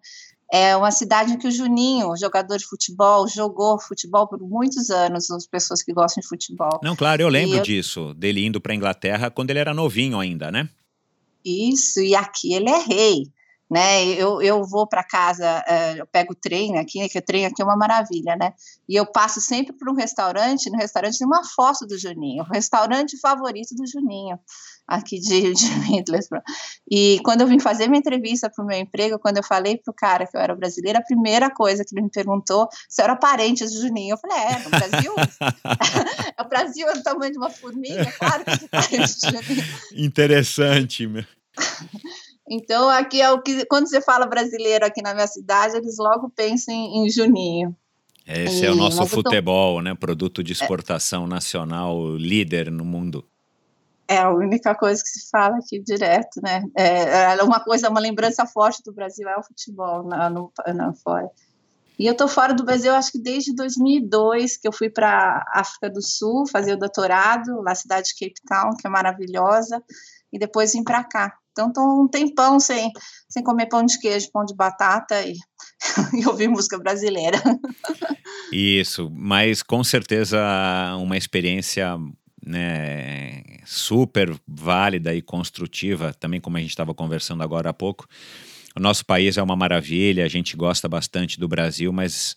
é 0.50 0.76
uma 0.76 0.90
cidade 0.90 1.32
em 1.32 1.38
que 1.38 1.48
o 1.48 1.50
Juninho, 1.50 2.16
jogador 2.16 2.58
de 2.58 2.66
futebol, 2.66 3.26
jogou 3.26 3.80
futebol 3.80 4.28
por 4.28 4.38
muitos 4.40 4.90
anos, 4.90 5.30
as 5.30 5.46
pessoas 5.46 5.82
que 5.82 5.92
gostam 5.92 6.20
de 6.20 6.28
futebol. 6.28 6.80
Não, 6.82 6.94
claro, 6.94 7.22
eu 7.22 7.28
lembro 7.28 7.58
eu... 7.58 7.62
disso, 7.62 8.12
dele 8.14 8.44
indo 8.44 8.60
para 8.60 8.72
a 8.72 8.76
Inglaterra 8.76 9.30
quando 9.30 9.50
ele 9.50 9.58
era 9.58 9.72
novinho 9.72 10.18
ainda, 10.18 10.50
né? 10.50 10.68
Isso, 11.44 12.00
e 12.00 12.14
aqui 12.14 12.54
ele 12.54 12.68
é 12.68 12.78
rei 12.78 13.32
né? 13.72 14.04
Eu, 14.04 14.42
eu 14.42 14.62
vou 14.64 14.86
para 14.86 15.02
casa, 15.02 15.64
uh, 15.66 15.96
eu 15.96 16.06
pego 16.06 16.34
o 16.34 16.36
trem 16.36 16.78
aqui, 16.78 17.08
que 17.08 17.18
o 17.18 17.22
trem 17.22 17.46
aqui 17.46 17.62
é 17.62 17.64
uma 17.64 17.76
maravilha, 17.76 18.36
né? 18.36 18.52
E 18.86 18.94
eu 18.94 19.06
passo 19.06 19.40
sempre 19.40 19.72
por 19.72 19.88
um 19.88 19.94
restaurante, 19.94 20.68
no 20.68 20.76
restaurante 20.76 21.16
tem 21.16 21.26
uma 21.26 21.42
foto 21.42 21.86
do 21.86 21.98
Juninho, 21.98 22.42
o 22.42 22.52
restaurante 22.52 23.18
favorito 23.18 23.74
do 23.74 23.86
Juninho, 23.86 24.38
aqui 24.86 25.18
de, 25.18 25.54
de 25.54 25.74
Middlesbrough. 25.88 26.42
E 26.90 27.18
quando 27.24 27.40
eu 27.40 27.46
vim 27.46 27.58
fazer 27.58 27.88
minha 27.88 27.98
entrevista 27.98 28.50
para 28.50 28.62
o 28.62 28.66
meu 28.66 28.78
emprego, 28.78 29.18
quando 29.18 29.38
eu 29.38 29.42
falei 29.42 29.78
para 29.78 29.90
o 29.90 29.94
cara 29.94 30.26
que 30.26 30.36
eu 30.36 30.40
era 30.42 30.54
brasileira, 30.54 30.98
a 30.98 31.02
primeira 31.02 31.50
coisa 31.50 31.82
que 31.82 31.94
ele 31.94 32.02
me 32.02 32.10
perguntou 32.10 32.68
se 32.90 33.00
eu 33.00 33.04
era 33.04 33.16
parente 33.16 33.64
do 33.64 33.70
Juninho. 33.70 34.12
Eu 34.12 34.18
falei, 34.18 34.36
é, 34.36 34.58
no 34.58 34.68
Brasil? 34.68 35.14
o 36.38 36.44
Brasil 36.44 36.88
é 36.90 36.92
o 36.92 37.02
tamanho 37.02 37.32
de 37.32 37.38
uma 37.38 37.48
formiga, 37.48 38.12
claro 38.18 38.44
que 38.44 38.58
sou 38.58 38.68
parente 38.68 39.18
do 39.18 39.30
Juninho. 39.30 39.66
Interessante, 39.96 41.06
meu. 41.06 41.24
Então, 42.54 42.90
aqui 42.90 43.22
é 43.22 43.30
o 43.30 43.40
que, 43.40 43.64
quando 43.64 43.88
você 43.88 44.02
fala 44.02 44.26
brasileiro 44.26 44.84
aqui 44.84 45.00
na 45.00 45.14
minha 45.14 45.26
cidade, 45.26 45.74
eles 45.74 45.96
logo 45.98 46.28
pensam 46.28 46.74
em, 46.74 46.98
em 46.98 47.10
Juninho. 47.10 47.74
Esse 48.26 48.64
e, 48.64 48.66
é 48.66 48.70
o 48.70 48.74
nosso 48.74 49.06
futebol, 49.06 49.76
tô... 49.76 49.80
né? 49.80 49.94
Produto 49.94 50.44
de 50.44 50.52
exportação 50.52 51.24
é, 51.24 51.28
nacional 51.28 52.14
líder 52.14 52.70
no 52.70 52.84
mundo. 52.84 53.26
É 54.06 54.18
a 54.18 54.30
única 54.30 54.74
coisa 54.74 55.02
que 55.02 55.08
se 55.08 55.30
fala 55.30 55.56
aqui 55.56 55.80
direto, 55.80 56.42
né? 56.42 56.62
É, 56.76 57.32
é 57.32 57.42
uma 57.42 57.58
coisa, 57.58 57.88
uma 57.88 58.00
lembrança 58.00 58.44
forte 58.44 58.82
do 58.84 58.92
Brasil 58.92 59.26
é 59.26 59.38
o 59.38 59.42
futebol 59.42 60.02
na, 60.02 60.28
no, 60.28 60.52
na 60.74 60.92
fora. 60.92 61.30
E 61.98 62.06
eu 62.06 62.14
tô 62.14 62.28
fora 62.28 62.52
do 62.52 62.64
Brasil, 62.64 62.92
acho 62.92 63.12
que 63.12 63.18
desde 63.18 63.54
2002, 63.54 64.58
que 64.58 64.68
eu 64.68 64.72
fui 64.72 64.90
para 64.90 65.42
África 65.54 65.88
do 65.88 66.02
Sul 66.02 66.46
fazer 66.46 66.74
o 66.74 66.78
doutorado, 66.78 67.62
na 67.62 67.74
cidade 67.74 68.08
de 68.08 68.14
Cape 68.14 68.42
Town, 68.46 68.76
que 68.76 68.86
é 68.86 68.90
maravilhosa, 68.90 69.82
e 70.30 70.38
depois 70.38 70.74
vim 70.74 70.84
para 70.84 71.02
cá. 71.02 71.38
Então, 71.52 71.68
estou 71.68 72.02
um 72.02 72.08
tempão 72.08 72.58
sem, 72.58 72.90
sem 73.28 73.42
comer 73.42 73.66
pão 73.66 73.84
de 73.84 73.98
queijo, 73.98 74.30
pão 74.32 74.44
de 74.44 74.54
batata 74.54 75.22
e, 75.22 75.34
e 76.20 76.26
ouvir 76.26 76.48
música 76.48 76.78
brasileira. 76.78 77.40
Isso, 78.52 79.10
mas 79.14 79.62
com 79.62 79.84
certeza 79.84 80.38
uma 80.98 81.16
experiência 81.16 81.98
né, 82.44 83.42
super 83.64 84.34
válida 84.46 85.14
e 85.14 85.22
construtiva, 85.22 86.12
também 86.14 86.40
como 86.40 86.56
a 86.56 86.60
gente 86.60 86.70
estava 86.70 86.94
conversando 86.94 87.42
agora 87.42 87.70
há 87.70 87.74
pouco. 87.74 88.06
O 88.74 88.80
nosso 88.80 89.04
país 89.04 89.36
é 89.36 89.42
uma 89.42 89.54
maravilha, 89.54 90.24
a 90.24 90.28
gente 90.28 90.56
gosta 90.56 90.88
bastante 90.88 91.38
do 91.38 91.46
Brasil, 91.46 91.92
mas 91.92 92.34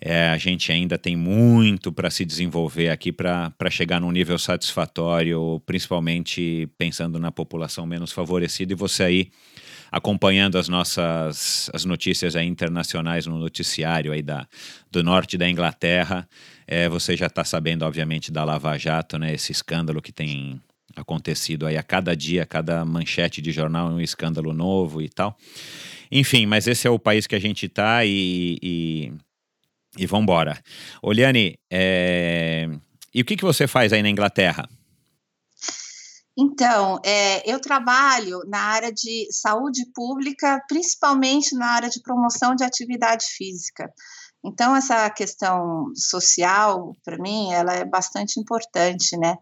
é, 0.00 0.28
a 0.28 0.38
gente 0.38 0.72
ainda 0.72 0.96
tem 0.96 1.14
muito 1.14 1.92
para 1.92 2.08
se 2.08 2.24
desenvolver 2.24 2.88
aqui 2.88 3.12
para 3.12 3.52
chegar 3.70 4.00
num 4.00 4.10
nível 4.10 4.38
satisfatório, 4.38 5.60
principalmente 5.66 6.68
pensando 6.78 7.18
na 7.18 7.30
população 7.30 7.84
menos 7.84 8.10
favorecida. 8.10 8.72
E 8.72 8.76
você 8.76 9.02
aí 9.02 9.30
acompanhando 9.92 10.56
as 10.56 10.68
nossas 10.68 11.68
as 11.74 11.84
notícias 11.84 12.34
internacionais 12.36 13.26
no 13.26 13.38
noticiário 13.38 14.12
aí 14.12 14.22
da, 14.22 14.46
do 14.90 15.02
norte 15.02 15.36
da 15.36 15.48
Inglaterra, 15.48 16.26
é, 16.66 16.88
você 16.88 17.14
já 17.16 17.26
está 17.26 17.44
sabendo, 17.44 17.84
obviamente, 17.84 18.32
da 18.32 18.42
Lava 18.42 18.78
Jato, 18.78 19.18
né? 19.18 19.34
Esse 19.34 19.52
escândalo 19.52 20.00
que 20.00 20.12
tem 20.12 20.60
acontecido 20.96 21.66
aí 21.66 21.76
a 21.76 21.82
cada 21.82 22.16
dia, 22.16 22.46
cada 22.46 22.84
manchete 22.84 23.42
de 23.42 23.52
jornal 23.52 23.88
um 23.90 24.00
escândalo 24.00 24.54
novo 24.54 25.02
e 25.02 25.08
tal. 25.08 25.36
Enfim, 26.10 26.46
mas 26.46 26.66
esse 26.66 26.86
é 26.86 26.90
o 26.90 26.98
país 26.98 27.26
que 27.26 27.34
a 27.34 27.38
gente 27.38 27.66
está 27.66 28.04
e, 28.04 28.58
e 28.62 29.12
e 29.96 30.06
vamos 30.06 30.24
embora. 30.24 30.58
Oliane, 31.02 31.58
é... 31.70 32.68
e 33.14 33.20
o 33.20 33.24
que, 33.24 33.36
que 33.36 33.44
você 33.44 33.66
faz 33.66 33.92
aí 33.92 34.02
na 34.02 34.10
Inglaterra? 34.10 34.68
Então, 36.38 36.98
é, 37.04 37.50
eu 37.50 37.60
trabalho 37.60 38.40
na 38.46 38.60
área 38.60 38.92
de 38.92 39.28
saúde 39.30 39.84
pública, 39.94 40.62
principalmente 40.68 41.54
na 41.54 41.66
área 41.66 41.90
de 41.90 42.00
promoção 42.00 42.54
de 42.54 42.64
atividade 42.64 43.26
física. 43.26 43.92
Então, 44.42 44.74
essa 44.74 45.10
questão 45.10 45.92
social, 45.94 46.96
para 47.04 47.18
mim, 47.18 47.52
ela 47.52 47.74
é 47.74 47.84
bastante 47.84 48.40
importante, 48.40 49.16
né? 49.18 49.36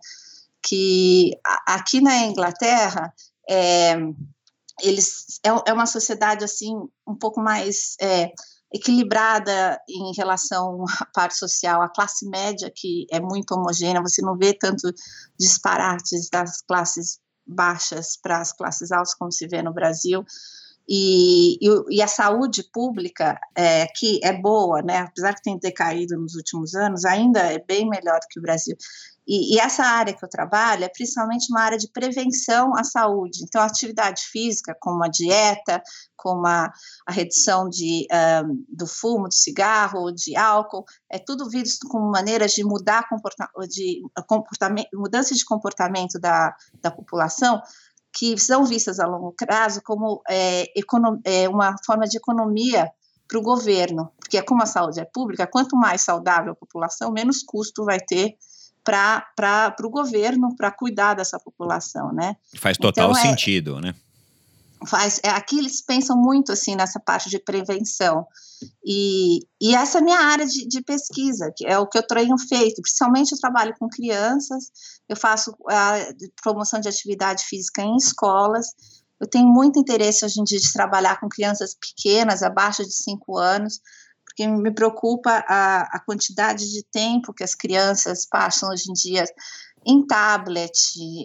Que 0.60 1.30
aqui 1.66 2.00
na 2.00 2.16
Inglaterra, 2.26 3.12
é, 3.48 3.96
eles 4.82 5.38
é, 5.44 5.70
é 5.70 5.72
uma 5.72 5.86
sociedade 5.86 6.44
assim 6.44 6.74
um 7.06 7.14
pouco 7.14 7.40
mais 7.40 7.94
é, 8.00 8.32
equilibrada 8.72 9.80
em 9.88 10.12
relação 10.14 10.84
à 11.00 11.06
parte 11.06 11.36
social, 11.36 11.82
a 11.82 11.88
classe 11.88 12.28
média 12.28 12.70
que 12.74 13.06
é 13.10 13.20
muito 13.20 13.52
homogênea, 13.52 14.02
você 14.02 14.22
não 14.22 14.36
vê 14.36 14.52
tanto 14.52 14.92
disparates 15.38 16.28
das 16.30 16.60
classes 16.62 17.18
baixas 17.46 18.18
para 18.20 18.40
as 18.40 18.52
classes 18.52 18.92
altas 18.92 19.14
como 19.14 19.32
se 19.32 19.46
vê 19.46 19.62
no 19.62 19.72
Brasil. 19.72 20.24
E, 20.90 21.58
e, 21.60 21.96
e 21.96 22.02
a 22.02 22.08
saúde 22.08 22.62
pública, 22.72 23.38
é, 23.54 23.86
que 23.86 24.20
é 24.22 24.32
boa, 24.32 24.80
né, 24.80 25.00
apesar 25.00 25.34
de 25.34 25.42
ter 25.42 25.58
decaído 25.58 26.18
nos 26.18 26.34
últimos 26.34 26.74
anos, 26.74 27.04
ainda 27.04 27.40
é 27.40 27.58
bem 27.58 27.86
melhor 27.86 28.18
do 28.20 28.26
que 28.30 28.38
o 28.38 28.42
Brasil. 28.42 28.74
E, 29.28 29.54
e, 29.54 29.60
essa 29.60 29.84
área 29.84 30.14
que 30.14 30.24
eu 30.24 30.28
trabalho 30.28 30.84
é 30.84 30.88
principalmente 30.88 31.48
uma 31.50 31.60
área 31.60 31.76
de 31.76 31.86
prevenção 31.92 32.74
à 32.74 32.82
saúde. 32.82 33.40
Então, 33.42 33.60
a 33.60 33.66
atividade 33.66 34.22
física, 34.22 34.74
como 34.80 35.04
a 35.04 35.08
dieta, 35.08 35.82
como 36.16 36.46
a, 36.46 36.72
a 37.06 37.12
redução 37.12 37.68
de, 37.68 38.06
um, 38.42 38.64
do 38.66 38.86
fumo, 38.86 39.28
do 39.28 39.34
cigarro, 39.34 40.10
de 40.10 40.34
álcool, 40.34 40.86
é 41.10 41.18
tudo 41.18 41.46
visto 41.50 41.86
como 41.88 42.10
maneiras 42.10 42.52
de 42.52 42.64
mudar 42.64 43.06
comporta 43.06 43.46
de 43.68 44.00
comportamento, 44.26 44.88
mudança 44.94 45.34
de 45.34 45.44
comportamento 45.44 46.18
da, 46.18 46.56
da 46.80 46.90
população 46.90 47.60
que 48.10 48.38
são 48.38 48.64
vistas 48.64 48.98
a 48.98 49.06
longo 49.06 49.32
prazo 49.32 49.82
como 49.84 50.22
é, 50.28 50.64
é 51.24 51.48
uma 51.48 51.76
forma 51.84 52.06
de 52.06 52.16
economia 52.16 52.90
para 53.28 53.38
o 53.38 53.42
governo, 53.42 54.10
porque 54.18 54.42
como 54.42 54.62
a 54.62 54.66
saúde 54.66 55.00
é 55.00 55.04
pública, 55.04 55.46
quanto 55.46 55.76
mais 55.76 56.00
saudável 56.00 56.52
a 56.52 56.56
população, 56.56 57.12
menos 57.12 57.42
custo 57.42 57.84
vai 57.84 58.00
ter 58.00 58.34
para 58.88 59.74
o 59.82 59.90
governo 59.90 60.56
para 60.56 60.70
cuidar 60.70 61.14
dessa 61.14 61.38
população, 61.38 62.12
né? 62.12 62.36
Faz 62.56 62.78
total 62.78 63.10
então, 63.10 63.20
é, 63.20 63.22
sentido, 63.22 63.80
né? 63.80 63.94
Faz, 64.86 65.20
é, 65.22 65.30
aqui 65.30 65.58
eles 65.58 65.82
pensam 65.82 66.16
muito 66.16 66.52
assim 66.52 66.76
nessa 66.76 66.98
parte 67.00 67.28
de 67.28 67.38
prevenção 67.38 68.26
e, 68.84 69.40
e 69.60 69.74
essa 69.74 69.98
é 69.98 70.00
a 70.00 70.04
minha 70.04 70.20
área 70.20 70.46
de, 70.46 70.66
de 70.66 70.82
pesquisa, 70.82 71.52
que 71.56 71.66
é 71.66 71.78
o 71.78 71.86
que 71.86 71.98
eu 71.98 72.06
tenho 72.06 72.38
feito, 72.38 72.80
principalmente 72.80 73.32
eu 73.32 73.38
trabalho 73.38 73.74
com 73.78 73.88
crianças, 73.88 74.70
eu 75.08 75.16
faço 75.16 75.54
a 75.68 75.94
promoção 76.42 76.80
de 76.80 76.88
atividade 76.88 77.44
física 77.44 77.82
em 77.82 77.96
escolas, 77.96 78.68
eu 79.20 79.28
tenho 79.28 79.48
muito 79.48 79.78
interesse 79.78 80.24
hoje 80.24 80.40
em 80.40 80.44
dia 80.44 80.60
de 80.60 80.72
trabalhar 80.72 81.18
com 81.18 81.28
crianças 81.28 81.74
pequenas, 81.74 82.42
abaixo 82.42 82.84
de 82.84 82.92
5 82.92 83.36
anos, 83.36 83.80
porque 84.38 84.46
me 84.46 84.70
preocupa 84.70 85.44
a, 85.48 85.80
a 85.96 86.00
quantidade 86.00 86.70
de 86.70 86.84
tempo 86.84 87.34
que 87.34 87.42
as 87.42 87.56
crianças 87.56 88.24
passam 88.24 88.70
hoje 88.70 88.88
em 88.88 88.92
dia 88.92 89.24
em 89.84 90.06
tablet, 90.06 90.72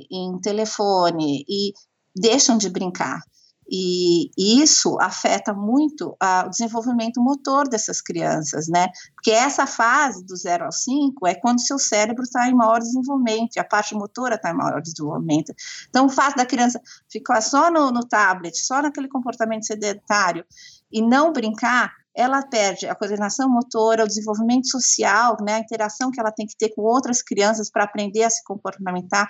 em 0.09 0.39
telefone 0.39 1.45
e 1.47 1.73
deixam 2.15 2.57
de 2.57 2.69
brincar. 2.69 3.21
E, 3.69 4.29
isso 4.37 4.97
afeta 4.99 5.53
muito 5.53 6.17
o 6.19 6.49
desenvolvimento 6.49 7.21
motor 7.21 7.67
dessas 7.67 8.01
crianças, 8.01 8.67
né? 8.67 8.87
Porque 9.15 9.31
essa 9.31 9.65
fase 9.65 10.25
do 10.25 10.35
0 10.35 10.65
ao 10.65 10.71
5 10.71 11.27
é 11.27 11.35
quando 11.35 11.65
seu 11.65 11.79
cérebro 11.79 12.23
está 12.23 12.47
em 12.47 12.53
maior 12.53 12.79
desenvolvimento, 12.79 13.57
a 13.57 13.63
parte 13.63 13.95
motora 13.95 14.35
está 14.35 14.51
em 14.51 14.57
maior 14.57 14.81
desenvolvimento. 14.81 15.53
Então, 15.89 16.07
o 16.07 16.09
fato 16.09 16.35
da 16.35 16.45
criança 16.45 16.81
ficar 17.09 17.41
só 17.41 17.71
no, 17.71 17.89
no 17.89 18.05
tablet, 18.05 18.57
só 18.57 18.81
naquele 18.81 19.07
comportamento 19.07 19.65
sedentário, 19.65 20.45
e 20.91 21.01
não 21.01 21.31
brincar, 21.31 22.02
ela 22.15 22.45
perde 22.45 22.87
a 22.87 22.95
coordenação 22.95 23.49
motora, 23.49 24.03
o 24.03 24.07
desenvolvimento 24.07 24.69
social, 24.69 25.37
né, 25.41 25.55
a 25.55 25.59
interação 25.59 26.11
que 26.11 26.19
ela 26.19 26.31
tem 26.31 26.45
que 26.45 26.55
ter 26.55 26.69
com 26.69 26.81
outras 26.81 27.21
crianças 27.21 27.71
para 27.71 27.83
aprender 27.83 28.23
a 28.23 28.29
se 28.29 28.43
comportamentar. 28.43 29.29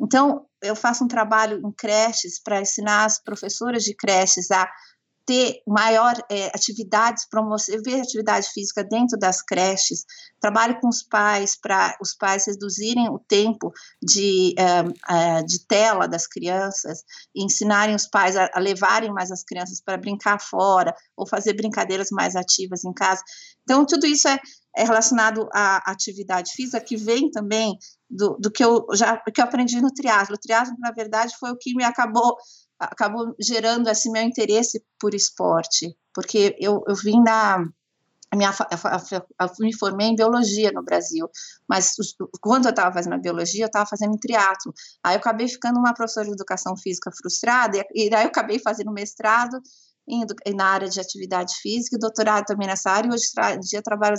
Então, 0.00 0.46
eu 0.62 0.74
faço 0.74 1.04
um 1.04 1.08
trabalho 1.08 1.60
em 1.66 1.72
creches 1.72 2.40
para 2.42 2.60
ensinar 2.60 3.04
as 3.04 3.22
professoras 3.22 3.82
de 3.82 3.94
creches 3.94 4.50
a 4.50 4.68
ter 5.26 5.60
maior 5.66 6.14
é, 6.30 6.46
atividades, 6.54 7.28
promover 7.28 8.00
atividade 8.00 8.48
física 8.54 8.84
dentro 8.84 9.18
das 9.18 9.42
creches, 9.42 10.04
trabalho 10.40 10.78
com 10.80 10.88
os 10.88 11.02
pais 11.02 11.58
para 11.60 11.96
os 12.00 12.14
pais 12.14 12.46
reduzirem 12.46 13.08
o 13.10 13.18
tempo 13.18 13.72
de, 14.00 14.54
uh, 14.58 14.88
uh, 14.88 15.44
de 15.44 15.66
tela 15.66 16.06
das 16.06 16.26
crianças, 16.28 17.02
ensinarem 17.34 17.96
os 17.96 18.06
pais 18.06 18.36
a, 18.36 18.48
a 18.54 18.60
levarem 18.60 19.12
mais 19.12 19.32
as 19.32 19.42
crianças 19.42 19.80
para 19.80 19.98
brincar 19.98 20.40
fora, 20.40 20.94
ou 21.16 21.26
fazer 21.26 21.54
brincadeiras 21.54 22.08
mais 22.12 22.36
ativas 22.36 22.84
em 22.84 22.92
casa. 22.92 23.22
Então, 23.64 23.84
tudo 23.84 24.06
isso 24.06 24.28
é, 24.28 24.38
é 24.76 24.84
relacionado 24.84 25.48
à 25.52 25.90
atividade 25.90 26.52
física, 26.52 26.80
que 26.80 26.96
vem 26.96 27.30
também 27.30 27.76
do, 28.08 28.36
do 28.38 28.50
que 28.50 28.64
eu 28.64 28.86
já 28.92 29.16
que 29.18 29.40
eu 29.40 29.44
aprendi 29.44 29.80
no 29.80 29.92
triatlo. 29.92 30.36
O 30.36 30.38
triatlo, 30.38 30.74
na 30.78 30.92
verdade, 30.92 31.34
foi 31.38 31.50
o 31.50 31.56
que 31.58 31.74
me 31.74 31.82
acabou 31.82 32.36
acabou 32.78 33.34
gerando 33.40 33.88
esse 33.88 34.10
meu 34.10 34.22
interesse 34.22 34.84
por 34.98 35.14
esporte, 35.14 35.96
porque 36.14 36.56
eu, 36.58 36.82
eu 36.86 36.94
vim 36.94 37.22
na 37.22 37.64
minha, 38.34 38.50
eu 39.40 39.48
me 39.60 39.72
formei 39.74 40.08
em 40.08 40.16
biologia 40.16 40.70
no 40.72 40.82
Brasil, 40.82 41.28
mas 41.68 41.94
quando 42.40 42.66
eu 42.66 42.70
estava 42.70 42.92
fazendo 42.92 43.20
biologia, 43.20 43.64
eu 43.64 43.66
estava 43.66 43.86
fazendo 43.86 44.18
triatlo. 44.18 44.74
Aí 45.02 45.14
eu 45.14 45.18
acabei 45.18 45.48
ficando 45.48 45.78
uma 45.78 45.94
professora 45.94 46.26
de 46.26 46.32
educação 46.32 46.76
física 46.76 47.10
frustrada, 47.12 47.84
e, 47.94 48.10
daí 48.10 48.24
eu 48.24 48.28
acabei 48.28 48.58
fazendo 48.58 48.92
mestrado 48.92 49.60
em, 50.08 50.24
na 50.54 50.66
área 50.66 50.88
de 50.88 51.00
atividade 51.00 51.54
física, 51.62 51.96
e 51.96 51.98
doutorado 51.98 52.44
também 52.44 52.66
nessa 52.66 52.90
área, 52.90 53.08
e 53.08 53.12
hoje 53.12 53.26
em 53.54 53.60
dia 53.60 53.82
trabalho 53.82 54.16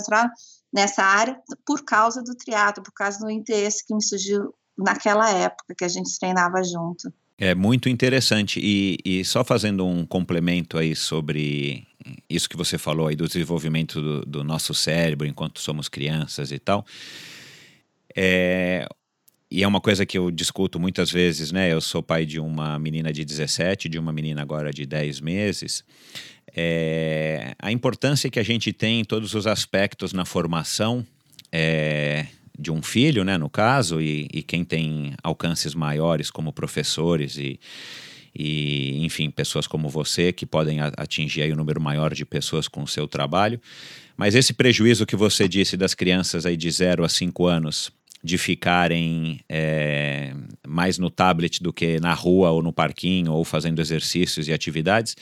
nessa 0.72 1.02
área 1.02 1.40
por 1.64 1.84
causa 1.84 2.22
do 2.22 2.34
triatlo, 2.34 2.82
por 2.82 2.92
causa 2.92 3.18
do 3.18 3.30
interesse 3.30 3.86
que 3.86 3.94
me 3.94 4.02
surgiu 4.02 4.54
naquela 4.76 5.30
época 5.30 5.74
que 5.76 5.84
a 5.84 5.88
gente 5.88 6.18
treinava 6.18 6.62
junto. 6.62 7.12
É 7.38 7.54
muito 7.54 7.88
interessante. 7.88 8.58
E, 8.60 8.98
e, 9.04 9.24
só 9.24 9.44
fazendo 9.44 9.86
um 9.86 10.04
complemento 10.04 10.76
aí 10.76 10.96
sobre 10.96 11.86
isso 12.28 12.48
que 12.48 12.56
você 12.56 12.76
falou 12.76 13.06
aí 13.06 13.14
do 13.14 13.28
desenvolvimento 13.28 14.02
do, 14.02 14.20
do 14.22 14.44
nosso 14.44 14.74
cérebro 14.74 15.26
enquanto 15.26 15.60
somos 15.60 15.88
crianças 15.88 16.50
e 16.50 16.58
tal. 16.58 16.84
É, 18.16 18.88
e 19.48 19.62
é 19.62 19.68
uma 19.68 19.80
coisa 19.80 20.04
que 20.04 20.18
eu 20.18 20.32
discuto 20.32 20.80
muitas 20.80 21.12
vezes, 21.12 21.52
né? 21.52 21.72
Eu 21.72 21.80
sou 21.80 22.02
pai 22.02 22.26
de 22.26 22.40
uma 22.40 22.76
menina 22.78 23.12
de 23.12 23.24
17, 23.24 23.88
de 23.88 23.98
uma 23.98 24.12
menina 24.12 24.42
agora 24.42 24.72
de 24.72 24.84
10 24.84 25.20
meses. 25.20 25.84
É, 26.56 27.54
a 27.58 27.70
importância 27.70 28.28
que 28.28 28.40
a 28.40 28.42
gente 28.42 28.72
tem 28.72 29.00
em 29.00 29.04
todos 29.04 29.34
os 29.34 29.46
aspectos 29.46 30.12
na 30.12 30.24
formação 30.24 31.06
é, 31.52 32.26
de 32.58 32.70
um 32.70 32.82
filho, 32.82 33.24
né, 33.24 33.38
no 33.38 33.48
caso, 33.48 34.00
e, 34.00 34.26
e 34.32 34.42
quem 34.42 34.64
tem 34.64 35.14
alcances 35.22 35.74
maiores 35.74 36.30
como 36.30 36.52
professores 36.52 37.36
e, 37.36 37.60
e, 38.34 39.04
enfim, 39.04 39.30
pessoas 39.30 39.66
como 39.66 39.88
você 39.88 40.32
que 40.32 40.44
podem 40.44 40.80
atingir 40.96 41.42
aí 41.42 41.52
um 41.52 41.56
número 41.56 41.80
maior 41.80 42.14
de 42.14 42.24
pessoas 42.24 42.66
com 42.66 42.82
o 42.82 42.88
seu 42.88 43.06
trabalho. 43.06 43.60
Mas 44.16 44.34
esse 44.34 44.52
prejuízo 44.52 45.06
que 45.06 45.14
você 45.14 45.46
disse 45.46 45.76
das 45.76 45.94
crianças 45.94 46.44
aí 46.44 46.56
de 46.56 46.70
0 46.70 47.04
a 47.04 47.08
5 47.08 47.46
anos 47.46 47.92
de 48.22 48.36
ficarem 48.36 49.40
é, 49.48 50.32
mais 50.66 50.98
no 50.98 51.10
tablet 51.10 51.62
do 51.62 51.72
que 51.72 52.00
na 52.00 52.14
rua 52.14 52.50
ou 52.50 52.62
no 52.62 52.72
parquinho 52.72 53.32
ou 53.32 53.44
fazendo 53.44 53.80
exercícios 53.80 54.48
e 54.48 54.52
atividades, 54.52 55.16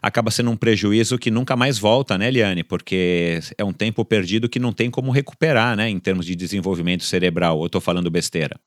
acaba 0.00 0.30
sendo 0.30 0.50
um 0.50 0.56
prejuízo 0.56 1.18
que 1.18 1.30
nunca 1.30 1.56
mais 1.56 1.78
volta, 1.78 2.16
né, 2.16 2.28
Eliane? 2.28 2.64
Porque 2.64 3.40
é 3.56 3.64
um 3.64 3.72
tempo 3.72 4.04
perdido 4.04 4.48
que 4.48 4.58
não 4.58 4.72
tem 4.72 4.90
como 4.90 5.10
recuperar, 5.10 5.76
né, 5.76 5.88
em 5.88 5.98
termos 5.98 6.26
de 6.26 6.34
desenvolvimento 6.34 7.04
cerebral. 7.04 7.58
Ou 7.58 7.66
estou 7.66 7.80
falando 7.80 8.10
besteira? 8.10 8.58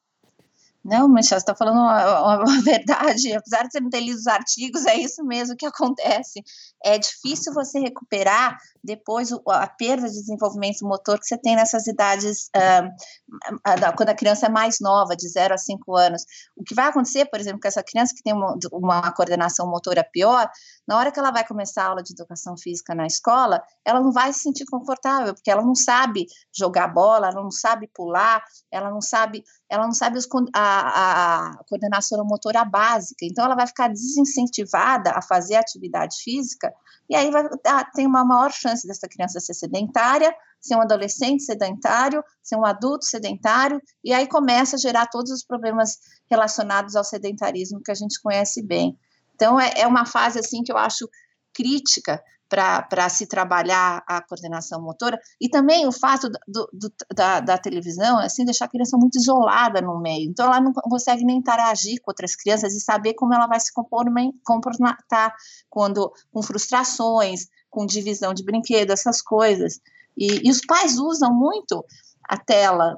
Não, 0.83 1.07
Michel, 1.07 1.37
você 1.39 1.43
está 1.43 1.53
falando 1.53 1.75
uma, 1.75 2.37
uma, 2.37 2.61
verdade. 2.63 3.33
Apesar 3.33 3.63
de 3.63 3.71
você 3.71 3.79
não 3.79 3.89
ter 3.89 3.99
lido 3.99 4.17
os 4.17 4.25
artigos, 4.27 4.85
é 4.85 4.95
isso 4.95 5.23
mesmo 5.23 5.55
que 5.55 5.65
acontece. 5.65 6.43
É 6.83 6.97
difícil 6.97 7.53
você 7.53 7.79
recuperar 7.79 8.57
depois 8.83 9.31
a 9.47 9.67
perda 9.67 10.07
de 10.07 10.15
desenvolvimento 10.15 10.83
motor 10.83 11.19
que 11.19 11.25
você 11.27 11.37
tem 11.37 11.55
nessas 11.55 11.85
idades, 11.85 12.49
uh, 12.55 13.95
quando 13.95 14.09
a 14.09 14.15
criança 14.15 14.47
é 14.47 14.49
mais 14.49 14.79
nova, 14.81 15.15
de 15.15 15.29
0 15.29 15.53
a 15.53 15.57
5 15.57 15.95
anos. 15.95 16.23
O 16.57 16.63
que 16.63 16.73
vai 16.73 16.87
acontecer, 16.87 17.25
por 17.25 17.39
exemplo, 17.39 17.59
com 17.61 17.67
essa 17.67 17.83
criança 17.83 18.15
que 18.15 18.23
tem 18.23 18.33
uma, 18.33 18.57
uma 18.71 19.11
coordenação 19.11 19.69
motora 19.69 20.03
pior, 20.03 20.49
na 20.87 20.97
hora 20.97 21.11
que 21.11 21.19
ela 21.19 21.31
vai 21.31 21.45
começar 21.45 21.83
a 21.83 21.87
aula 21.89 22.03
de 22.03 22.11
educação 22.13 22.57
física 22.57 22.95
na 22.95 23.05
escola, 23.05 23.61
ela 23.85 24.01
não 24.01 24.11
vai 24.11 24.33
se 24.33 24.39
sentir 24.39 24.65
confortável, 24.65 25.33
porque 25.35 25.51
ela 25.51 25.61
não 25.61 25.75
sabe 25.75 26.25
jogar 26.53 26.87
bola, 26.87 27.27
ela 27.27 27.41
não 27.41 27.51
sabe 27.51 27.87
pular, 27.93 28.43
ela 28.71 28.89
não 28.89 28.99
sabe, 28.99 29.43
ela 29.69 29.85
não 29.85 29.93
sabe 29.93 30.17
os, 30.17 30.27
a, 30.53 30.70
a 30.71 31.63
coordenação 31.67 32.23
motora 32.25 32.63
básica, 32.63 33.25
então 33.25 33.45
ela 33.45 33.55
vai 33.55 33.67
ficar 33.67 33.87
desincentivada 33.87 35.11
a 35.11 35.21
fazer 35.21 35.55
atividade 35.55 36.17
física, 36.23 36.73
e 37.09 37.15
aí 37.15 37.29
vai, 37.29 37.43
ah, 37.65 37.83
tem 37.93 38.07
uma 38.07 38.23
maior 38.23 38.51
chance 38.51 38.87
dessa 38.87 39.07
criança 39.07 39.39
ser 39.39 39.53
sedentária, 39.53 40.33
ser 40.61 40.75
um 40.75 40.81
adolescente 40.81 41.43
sedentário, 41.43 42.23
ser 42.41 42.55
um 42.55 42.65
adulto 42.65 43.05
sedentário, 43.05 43.81
e 44.03 44.13
aí 44.13 44.27
começa 44.27 44.75
a 44.75 44.79
gerar 44.79 45.07
todos 45.07 45.31
os 45.31 45.43
problemas 45.43 45.97
relacionados 46.29 46.95
ao 46.95 47.03
sedentarismo 47.03 47.81
que 47.83 47.91
a 47.91 47.95
gente 47.95 48.21
conhece 48.21 48.61
bem. 48.61 48.97
Então, 49.35 49.59
é, 49.59 49.73
é 49.77 49.87
uma 49.87 50.05
fase 50.05 50.39
assim 50.39 50.61
que 50.63 50.71
eu 50.71 50.77
acho 50.77 51.09
crítica 51.53 52.23
para 52.51 53.07
se 53.07 53.25
trabalhar 53.27 54.03
a 54.05 54.21
coordenação 54.21 54.81
motora, 54.81 55.17
e 55.39 55.47
também 55.47 55.87
o 55.87 55.91
fato 55.91 56.29
do, 56.45 56.69
do, 56.73 56.93
da, 57.15 57.39
da, 57.39 57.57
televisão, 57.57 58.19
assim, 58.19 58.43
deixar 58.43 58.65
a 58.65 58.67
criança 58.67 58.97
muito 58.97 59.17
isolada 59.17 59.79
no 59.79 60.01
meio, 60.01 60.29
então 60.29 60.47
ela 60.47 60.59
não 60.59 60.73
consegue 60.73 61.23
nem 61.23 61.37
interagir 61.37 62.01
com 62.01 62.11
outras 62.11 62.35
crianças 62.35 62.73
e 62.73 62.81
saber 62.81 63.13
como 63.13 63.33
ela 63.33 63.47
vai 63.47 63.57
se 63.57 63.71
comportar 63.73 65.33
quando, 65.69 66.11
com 66.29 66.43
frustrações, 66.43 67.47
com 67.69 67.85
divisão 67.85 68.33
de 68.33 68.43
brinquedos, 68.43 68.99
essas 68.99 69.21
coisas, 69.21 69.79
e, 70.17 70.45
e 70.45 70.51
os 70.51 70.59
pais 70.59 70.99
usam 70.99 71.33
muito 71.33 71.85
a 72.27 72.37
tela 72.37 72.97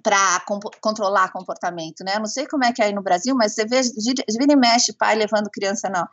para 0.00 0.40
controlar 0.80 1.32
comportamento, 1.32 2.04
né? 2.04 2.20
Não 2.20 2.26
sei 2.26 2.46
como 2.46 2.62
é 2.62 2.72
que 2.72 2.80
é 2.80 2.84
aí 2.84 2.92
no 2.92 3.02
Brasil, 3.02 3.34
mas 3.34 3.54
você 3.54 3.64
vê, 3.64 3.80
vira 3.82 4.52
e 4.52 4.56
mexe 4.56 4.92
pai 4.92 5.16
levando 5.16 5.50
criança 5.50 5.88
não, 5.88 6.06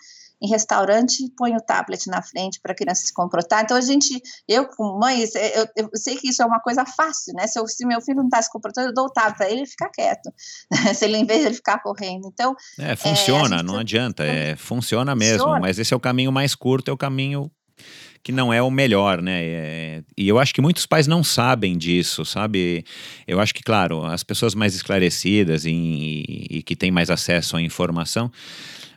em 0.43 0.47
restaurante 0.49 1.32
põe 1.38 1.56
o 1.56 1.62
tablet 1.62 2.08
na 2.08 2.21
frente 2.21 2.60
para 2.62 2.73
a 2.73 2.75
criança 2.75 3.06
se 3.06 3.13
comportar. 3.13 3.63
Então 3.63 3.77
a 3.77 3.82
gente, 3.82 4.21
eu 4.45 4.67
como 4.67 4.99
mãe, 4.99 5.23
eu, 5.56 5.67
eu, 5.77 5.89
sei 5.95 6.17
que 6.17 6.27
isso 6.27 6.43
é 6.43 6.45
uma 6.45 6.60
coisa 6.60 6.86
fácil, 6.86 7.34
né? 7.34 7.47
Se, 7.47 7.58
eu, 7.58 7.65
se 7.65 7.86
meu 7.86 8.01
filho 8.01 8.17
não 8.17 8.25
está 8.25 8.41
se 8.41 8.51
comportando, 8.51 8.89
eu 8.89 8.93
dou 8.93 9.06
o 9.06 9.10
tablet 9.10 9.38
para 9.38 9.49
ele, 9.49 9.62
ele 9.62 9.65
fica 9.65 9.89
quieto. 9.89 10.29
se 10.93 11.06
ele, 11.06 11.15
em 11.15 11.25
vez 11.25 11.39
de 11.39 11.47
ele 11.47 11.56
ficar 11.56 11.82
correndo. 11.82 12.27
Então. 12.27 12.53
É, 12.77 12.93
funciona, 12.93 13.60
é, 13.60 13.63
não 13.63 13.77
adianta, 13.77 14.25
é, 14.25 14.58
funciona 14.58 15.15
mesmo, 15.15 15.39
funciona. 15.39 15.62
mas 15.62 15.79
esse 15.79 15.93
é 15.93 15.97
o 15.97 15.99
caminho 15.99 16.32
mais 16.32 16.53
curto, 16.53 16.91
é 16.91 16.93
o 16.93 16.97
caminho 16.97 17.49
que 18.21 18.32
não 18.32 18.53
é 18.53 18.62
o 18.62 18.71
melhor, 18.71 19.21
né? 19.21 19.43
É, 19.43 20.03
e 20.17 20.27
eu 20.27 20.39
acho 20.39 20.53
que 20.53 20.62
muitos 20.62 20.86
pais 20.86 21.08
não 21.08 21.23
sabem 21.23 21.77
disso, 21.77 22.23
sabe? 22.25 22.86
Eu 23.27 23.39
acho 23.39 23.53
que, 23.53 23.62
claro, 23.62 24.06
as 24.06 24.23
pessoas 24.23 24.56
mais 24.56 24.75
esclarecidas 24.75 25.65
e, 25.65 25.71
e, 25.71 26.47
e 26.58 26.63
que 26.63 26.75
têm 26.75 26.89
mais 26.91 27.10
acesso 27.10 27.58
à 27.58 27.62
informação 27.62 28.32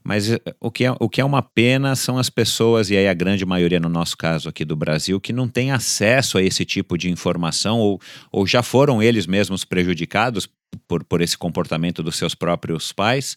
mas 0.07 0.31
eh, 0.31 0.41
o 0.61 0.71
que, 0.71 0.85
é, 0.85 0.95
o 1.01 1.09
que 1.09 1.21
é 1.21 1.25
uma 1.25 1.43
pena 1.43 1.97
são 1.97 2.17
as 2.17 2.31
pessoas, 2.31 2.91
e 2.91 2.97
aí 2.97 3.09
a 3.09 3.15
grande 3.15 3.45
maioria 3.45 3.81
no 3.81 3.89
nosso 3.89 4.17
caso 4.17 4.49
aqui 4.49 4.65
do 4.65 4.77
Brasil, 4.77 5.21
que 5.21 5.33
não 5.33 5.49
tem 5.49 5.73
acesso 5.73 6.39
a 6.39 6.43
esse 6.43 6.65
tipo 6.65 6.97
de 6.97 7.11
informação 7.11 7.81
ou, 7.81 8.01
ou 8.31 8.47
já 8.47 8.63
foram 8.63 9.03
eles 9.03 9.27
mesmos 9.27 9.65
prejudicados 9.65 10.49
por, 10.87 11.05
por 11.05 11.21
esse 11.21 11.37
comportamento 11.37 12.03
dos 12.03 12.17
seus 12.17 12.35
próprios 12.35 12.93
pais 12.93 13.37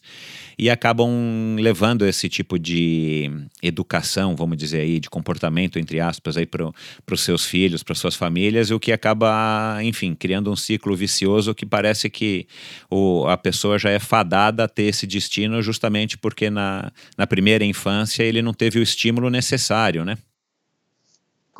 e 0.58 0.70
acabam 0.70 1.56
levando 1.58 2.06
esse 2.06 2.28
tipo 2.28 2.58
de 2.58 3.30
educação, 3.62 4.36
vamos 4.36 4.56
dizer 4.56 4.80
aí, 4.80 5.00
de 5.00 5.10
comportamento, 5.10 5.78
entre 5.78 6.00
aspas, 6.00 6.36
aí 6.36 6.46
para 6.46 6.70
os 7.10 7.20
seus 7.20 7.44
filhos, 7.44 7.82
para 7.82 7.94
suas 7.94 8.14
famílias, 8.14 8.70
o 8.70 8.78
que 8.78 8.92
acaba, 8.92 9.78
enfim, 9.82 10.14
criando 10.14 10.50
um 10.50 10.56
ciclo 10.56 10.94
vicioso 10.94 11.54
que 11.54 11.66
parece 11.66 12.08
que 12.08 12.46
o, 12.90 13.26
a 13.26 13.36
pessoa 13.36 13.78
já 13.78 13.90
é 13.90 13.98
fadada 13.98 14.64
a 14.64 14.68
ter 14.68 14.84
esse 14.84 15.06
destino 15.06 15.62
justamente 15.62 16.18
porque 16.18 16.50
na, 16.50 16.92
na 17.16 17.26
primeira 17.26 17.64
infância 17.64 18.22
ele 18.22 18.42
não 18.42 18.52
teve 18.52 18.78
o 18.78 18.82
estímulo 18.82 19.30
necessário, 19.30 20.04
né? 20.04 20.16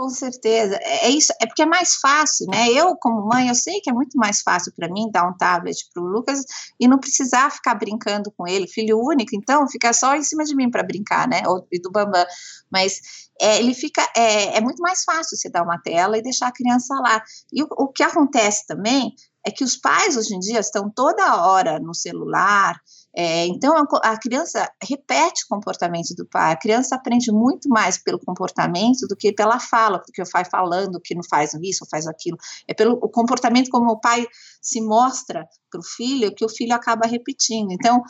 Com 0.01 0.09
certeza. 0.09 0.79
É, 0.81 1.09
é 1.09 1.11
isso, 1.11 1.31
é 1.39 1.47
porque 1.47 1.61
é 1.61 1.67
mais 1.67 1.97
fácil, 1.97 2.47
né? 2.47 2.71
Eu, 2.71 2.97
como 2.97 3.29
mãe, 3.29 3.49
eu 3.49 3.55
sei 3.55 3.83
que 3.83 3.91
é 3.91 3.93
muito 3.93 4.17
mais 4.17 4.41
fácil 4.41 4.73
para 4.75 4.89
mim 4.89 5.11
dar 5.13 5.29
um 5.29 5.37
tablet 5.37 5.77
para 5.93 6.03
o 6.03 6.07
Lucas 6.07 6.43
e 6.81 6.89
não 6.89 6.99
precisar 6.99 7.51
ficar 7.51 7.75
brincando 7.75 8.33
com 8.35 8.49
ele, 8.49 8.67
filho 8.67 8.99
único, 8.99 9.37
então 9.37 9.69
fica 9.69 9.93
só 9.93 10.17
em 10.17 10.23
cima 10.23 10.43
de 10.43 10.57
mim 10.57 10.71
para 10.71 10.83
brincar, 10.83 11.29
né? 11.29 11.43
Ou 11.47 11.67
e 11.71 11.79
do 11.79 11.91
Bambam. 11.91 12.25
Mas 12.73 12.99
é, 13.39 13.59
ele 13.59 13.75
fica. 13.75 14.01
É, 14.17 14.57
é, 14.57 14.61
muito 14.63 14.81
mais 14.81 15.05
fácil 15.05 15.37
você 15.37 15.51
dar 15.51 15.63
uma 15.63 15.79
tela 15.79 16.17
e 16.17 16.23
deixar 16.23 16.49
a 16.49 16.53
criança 16.53 16.95
lá. 16.95 17.23
E 17.53 17.63
o, 17.63 17.67
o 17.71 17.89
que 17.89 18.03
acontece 18.03 18.67
também 18.67 19.15
é 19.47 19.51
que 19.51 19.65
os 19.65 19.77
pais 19.77 20.17
hoje 20.17 20.35
em 20.35 20.39
dia 20.39 20.61
estão 20.61 20.89
toda 20.89 21.45
hora 21.45 21.79
no 21.79 21.95
celular, 21.95 22.81
é, 23.15 23.47
então, 23.47 23.75
a, 24.03 24.19
criança 24.19 24.71
repete 24.83 25.45
o 25.45 25.49
comportamento 25.49 26.15
do 26.15 26.25
pai. 26.27 26.53
A 26.53 26.57
criança 26.57 26.95
aprende 26.95 27.33
muito 27.33 27.69
mais 27.69 27.99
pelo 27.99 28.21
comportamento 28.21 29.07
do 29.09 29.17
que 29.17 29.33
pela 29.33 29.59
fala, 29.59 29.99
porque 29.99 30.23
o 30.23 30.31
pai 30.31 30.45
falando 30.45 31.01
que 31.01 31.15
não 31.15 31.23
faz 31.29 31.53
isso, 31.55 31.87
faz 31.91 32.07
aquilo. 32.07 32.39
É 32.69 32.75
pelo 32.75 32.95
o 32.95 33.09
comportamento 33.09 33.69
como 33.69 33.91
o 33.91 34.01
pai 34.01 34.27
se 34.63 34.81
mostra 34.81 35.47
para 35.71 35.81
o 35.81 35.85
filho 35.85 36.35
que 36.35 36.45
o 36.45 36.49
filho 36.49 36.73
acaba 36.73 37.07
repetindo. 37.07 37.73
Então, 37.73 38.01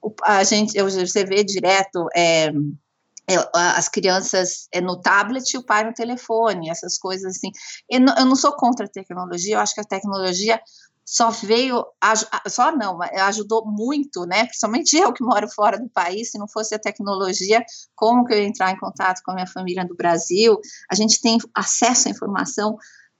o, 0.00 0.14
a 0.22 0.44
gente, 0.44 0.80
você 0.80 1.24
vê 1.24 1.42
direto. 1.42 2.06
É, 2.16 2.52
as 3.54 3.88
crianças 3.88 4.68
é, 4.70 4.82
no 4.82 5.00
tablet 5.00 5.54
e 5.54 5.56
o 5.56 5.64
pai 5.64 5.82
no 5.82 5.94
telefone, 5.94 6.68
essas 6.68 6.98
coisas 6.98 7.34
assim. 7.36 7.50
Eu 7.88 8.00
eu 8.18 8.26
não 8.26 8.36
sou 8.36 8.52
contra 8.52 8.84
a 8.84 8.88
tecnologia, 8.88 9.54
eu 9.56 9.60
acho 9.60 9.74
que 9.74 9.80
a 9.80 9.84
tecnologia 9.84 10.60
só 11.04 11.30
veio, 11.30 11.84
só 12.48 12.74
não, 12.74 12.98
ajudou 13.02 13.64
muito, 13.66 14.24
né? 14.24 14.44
Principalmente 14.46 14.96
eu 14.98 15.12
que 15.12 15.22
moro 15.22 15.48
fora 15.48 15.78
do 15.78 15.88
país, 15.90 16.30
se 16.30 16.38
não 16.38 16.48
fosse 16.48 16.74
a 16.74 16.78
tecnologia, 16.78 17.62
como 17.94 18.24
que 18.24 18.32
eu 18.32 18.38
ia 18.38 18.46
entrar 18.46 18.70
em 18.70 18.78
contato 18.78 19.20
com 19.24 19.32
a 19.32 19.34
minha 19.34 19.46
família 19.46 19.86
do 19.86 19.94
Brasil? 19.94 20.58
A 20.90 20.94
gente 20.94 21.20
tem 21.20 21.38
acesso 21.54 22.08
à 22.08 22.10
informação 22.10 22.76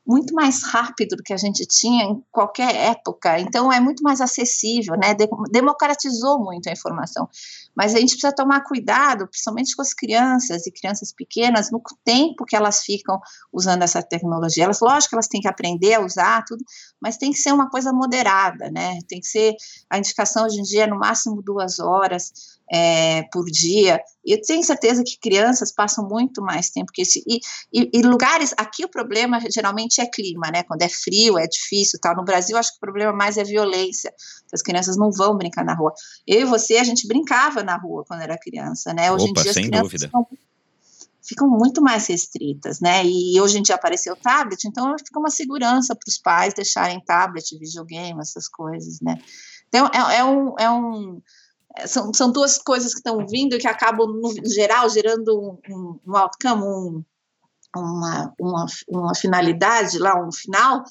muito 0.07 0.35
mais 0.35 0.63
rápido 0.63 1.17
do 1.17 1.23
que 1.23 1.33
a 1.33 1.37
gente 1.37 1.65
tinha 1.67 2.05
em 2.05 2.23
qualquer 2.31 2.75
época, 2.75 3.39
então 3.41 3.73
é 3.73 3.81
muito 3.81 4.03
mais 4.03 4.21
acessível, 4.21 4.95
né? 4.97 5.15
Democratizou 5.51 6.39
muito 6.39 6.69
a 6.69 6.73
informação. 6.73 7.29
Mas 7.75 7.95
a 7.95 7.99
gente 7.99 8.11
precisa 8.11 8.35
tomar 8.35 8.63
cuidado, 8.63 9.27
principalmente 9.27 9.75
com 9.75 9.81
as 9.83 9.95
crianças 9.95 10.67
e 10.67 10.73
crianças 10.73 11.13
pequenas, 11.13 11.71
no 11.71 11.81
tempo 12.05 12.45
que 12.45 12.55
elas 12.55 12.83
ficam 12.83 13.19
usando 13.53 13.83
essa 13.83 14.03
tecnologia. 14.03 14.65
Elas, 14.65 14.81
lógico 14.81 15.15
elas 15.15 15.27
têm 15.27 15.41
que 15.41 15.49
aprender 15.49 15.95
a 15.95 16.05
usar 16.05 16.45
tudo, 16.45 16.63
mas 17.01 17.17
tem 17.17 17.33
que 17.33 17.39
ser 17.39 17.53
uma 17.53 17.71
coisa 17.71 17.93
moderada, 17.93 18.71
né? 18.71 18.99
Tem 19.09 19.21
que 19.21 19.27
ser 19.27 19.55
a 19.89 19.99
indicação 19.99 20.45
hoje 20.45 20.61
em 20.61 20.63
dia 20.63 20.87
no 20.87 20.99
máximo 20.99 21.43
duas 21.43 21.79
horas 21.79 22.31
é, 22.71 23.23
por 23.33 23.45
dia. 23.47 24.01
Eu 24.25 24.41
tenho 24.41 24.65
certeza 24.65 25.03
que 25.05 25.19
crianças 25.19 25.73
passam 25.73 26.09
muito 26.09 26.43
mais 26.43 26.71
tempo 26.71 26.93
que 26.93 27.03
isso. 27.03 27.19
E, 27.27 27.41
e, 27.73 27.91
e, 27.93 28.03
lugares, 28.03 28.55
aqui 28.57 28.85
o 28.85 28.89
problema 28.89 29.39
geralmente 29.51 30.01
é 30.01 30.07
clima, 30.07 30.51
né? 30.51 30.63
Quando 30.63 30.83
é 30.83 30.89
frio, 30.89 31.39
é 31.39 31.47
difícil, 31.47 31.99
tal. 32.01 32.17
No 32.17 32.25
Brasil, 32.25 32.57
acho 32.57 32.71
que 32.71 32.79
o 32.79 32.81
problema 32.81 33.13
mais 33.13 33.37
é 33.37 33.45
violência. 33.45 34.13
As 34.53 34.63
crianças 34.63 34.97
não 34.97 35.11
vão 35.11 35.37
brincar 35.37 35.65
na 35.65 35.75
rua. 35.75 35.93
Eu 36.27 36.41
e 36.41 36.45
você, 36.45 36.77
a 36.77 36.85
gente 36.85 37.07
brincava 37.07 37.63
na 37.63 37.77
rua 37.77 38.05
quando 38.07 38.23
era 38.23 38.39
criança, 38.39 38.93
né? 38.95 39.13
Hoje 39.13 39.27
Opa, 39.31 39.41
em 39.41 39.43
dia 39.43 39.51
as 39.51 39.57
crianças 39.57 39.83
dúvida. 39.83 40.07
ficam, 40.07 40.29
ficam 41.23 41.49
muito 41.49 41.83
mais 41.83 42.07
restritas, 42.07 42.81
né? 42.81 43.05
E 43.05 43.39
hoje 43.41 43.59
em 43.59 43.63
dia 43.63 43.75
apareceu 43.75 44.15
o 44.15 44.17
tablet, 44.17 44.67
então 44.67 44.97
fica 44.99 45.19
uma 45.19 45.31
segurança 45.31 45.95
para 45.95 46.09
os 46.09 46.19
pais 46.19 46.55
deixarem 46.55 47.01
tablet, 47.05 47.59
videogame, 47.59 48.21
essas 48.21 48.49
coisas, 48.49 49.01
né? 49.03 49.19
Então 49.69 49.91
é, 49.93 50.19
é 50.19 50.25
um, 50.25 50.55
é 50.59 50.71
um 50.71 51.21
são, 51.87 52.13
são 52.15 52.31
duas 52.31 52.59
coisas 52.59 52.93
que 52.93 52.99
estão 52.99 53.27
vindo 53.27 53.55
e 53.55 53.59
que 53.59 53.67
acabam, 53.67 54.07
no 54.07 54.33
geral, 54.49 54.89
gerando 54.89 55.59
um, 55.69 56.01
um 56.07 56.17
outcome, 56.17 56.63
um, 56.63 57.05
uma, 57.77 58.35
uma, 58.41 58.67
uma 58.89 59.15
finalidade 59.15 59.99
lá, 59.99 60.15
um 60.25 60.33
final 60.33 60.85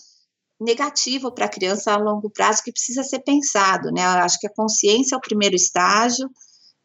negativo 0.59 1.31
para 1.31 1.45
a 1.45 1.49
criança 1.49 1.93
a 1.93 1.97
longo 1.97 2.29
prazo 2.29 2.63
que 2.63 2.71
precisa 2.71 3.03
ser 3.03 3.19
pensado, 3.19 3.91
né? 3.91 4.01
Eu 4.01 4.23
acho 4.23 4.39
que 4.39 4.47
a 4.47 4.53
consciência 4.53 5.15
é 5.15 5.17
o 5.17 5.21
primeiro 5.21 5.55
estágio, 5.55 6.29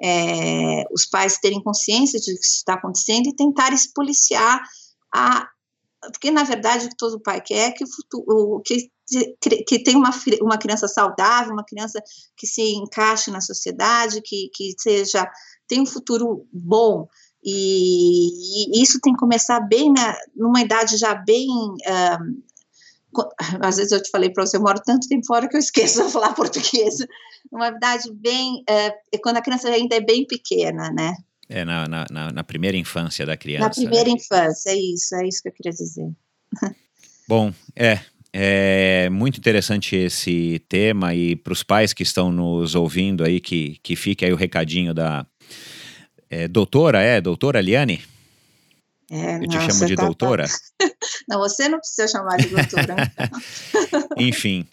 é, 0.00 0.84
os 0.92 1.06
pais 1.06 1.38
terem 1.38 1.62
consciência 1.62 2.18
de 2.18 2.26
que 2.26 2.40
isso 2.40 2.56
está 2.56 2.74
acontecendo 2.74 3.26
e 3.26 3.34
tentarem 3.34 3.76
se 3.76 3.92
policiar 3.92 4.60
a, 5.14 5.48
porque 6.00 6.30
na 6.30 6.44
verdade 6.44 6.86
o 6.86 6.88
que 6.88 6.96
todo 6.96 7.20
pai 7.20 7.40
quer 7.40 7.68
é 7.68 7.72
que 7.72 7.84
o 8.14 8.60
que 8.60 8.90
que 9.66 9.82
tem 9.82 9.96
uma, 9.96 10.10
uma 10.42 10.58
criança 10.58 10.86
saudável, 10.86 11.52
uma 11.52 11.64
criança 11.64 12.02
que 12.36 12.46
se 12.46 12.62
encaixe 12.74 13.30
na 13.30 13.40
sociedade, 13.40 14.20
que, 14.22 14.50
que 14.52 14.74
seja 14.78 15.26
tem 15.66 15.80
um 15.80 15.86
futuro 15.86 16.46
bom. 16.52 17.06
E, 17.42 18.78
e 18.78 18.82
isso 18.82 18.98
tem 19.00 19.12
que 19.12 19.18
começar 19.18 19.60
bem 19.60 19.92
na, 19.92 20.16
numa 20.34 20.60
idade 20.60 20.96
já 20.96 21.14
bem. 21.14 21.48
Um, 21.48 22.42
às 23.60 23.76
vezes 23.76 23.92
eu 23.92 24.02
te 24.02 24.10
falei 24.10 24.30
para 24.30 24.44
você, 24.44 24.56
eu 24.56 24.62
moro 24.62 24.80
tanto 24.84 25.08
tempo 25.08 25.26
fora 25.26 25.48
que 25.48 25.56
eu 25.56 25.60
esqueço 25.60 26.04
de 26.06 26.12
falar 26.12 26.34
português. 26.34 26.96
Uma 27.50 27.68
idade 27.68 28.12
bem. 28.12 28.64
Uh, 28.68 29.18
quando 29.22 29.36
a 29.36 29.42
criança 29.42 29.68
ainda 29.68 29.96
é 29.96 30.00
bem 30.00 30.26
pequena, 30.26 30.90
né? 30.90 31.14
É, 31.48 31.64
na, 31.64 31.88
na, 31.88 32.32
na 32.32 32.44
primeira 32.44 32.76
infância 32.76 33.24
da 33.24 33.36
criança. 33.36 33.64
Na 33.64 33.70
primeira 33.70 34.10
né? 34.10 34.16
infância, 34.16 34.70
é 34.70 34.76
isso, 34.76 35.14
é 35.16 35.26
isso 35.26 35.42
que 35.42 35.48
eu 35.48 35.52
queria 35.52 35.72
dizer. 35.72 36.10
Bom, 37.26 37.52
é, 37.74 38.00
é 38.32 39.08
muito 39.10 39.38
interessante 39.38 39.96
esse 39.96 40.62
tema 40.68 41.14
e 41.14 41.36
para 41.36 41.52
os 41.52 41.62
pais 41.62 41.92
que 41.92 42.02
estão 42.02 42.30
nos 42.30 42.74
ouvindo 42.74 43.24
aí, 43.24 43.40
que, 43.40 43.78
que 43.82 43.96
fique 43.96 44.24
aí 44.24 44.32
o 44.32 44.36
recadinho 44.36 44.92
da 44.92 45.26
é, 46.28 46.46
doutora, 46.46 47.02
é? 47.02 47.20
Doutora 47.20 47.60
Liane? 47.60 48.02
É, 49.10 49.36
Eu 49.36 49.48
te 49.48 49.56
chamo 49.58 49.86
de 49.86 49.94
tá, 49.94 50.04
doutora? 50.04 50.44
Não, 51.28 51.38
você 51.38 51.68
não 51.68 51.78
precisa 51.78 52.08
chamar 52.08 52.36
de 52.36 52.48
doutora. 52.48 52.96
Enfim, 54.16 54.66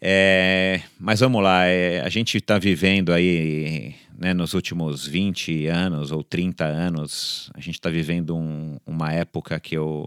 é, 0.00 0.80
mas 0.98 1.20
vamos 1.20 1.42
lá, 1.42 1.66
é, 1.66 2.00
a 2.00 2.08
gente 2.08 2.36
está 2.36 2.58
vivendo 2.58 3.12
aí, 3.12 3.94
né, 4.18 4.34
nos 4.34 4.54
últimos 4.54 5.06
20 5.06 5.66
anos 5.66 6.12
ou 6.12 6.22
30 6.22 6.64
anos, 6.64 7.50
a 7.54 7.60
gente 7.60 7.74
está 7.74 7.90
vivendo 7.90 8.36
um, 8.36 8.78
uma 8.86 9.12
época 9.12 9.58
que 9.58 9.76
eu 9.76 10.06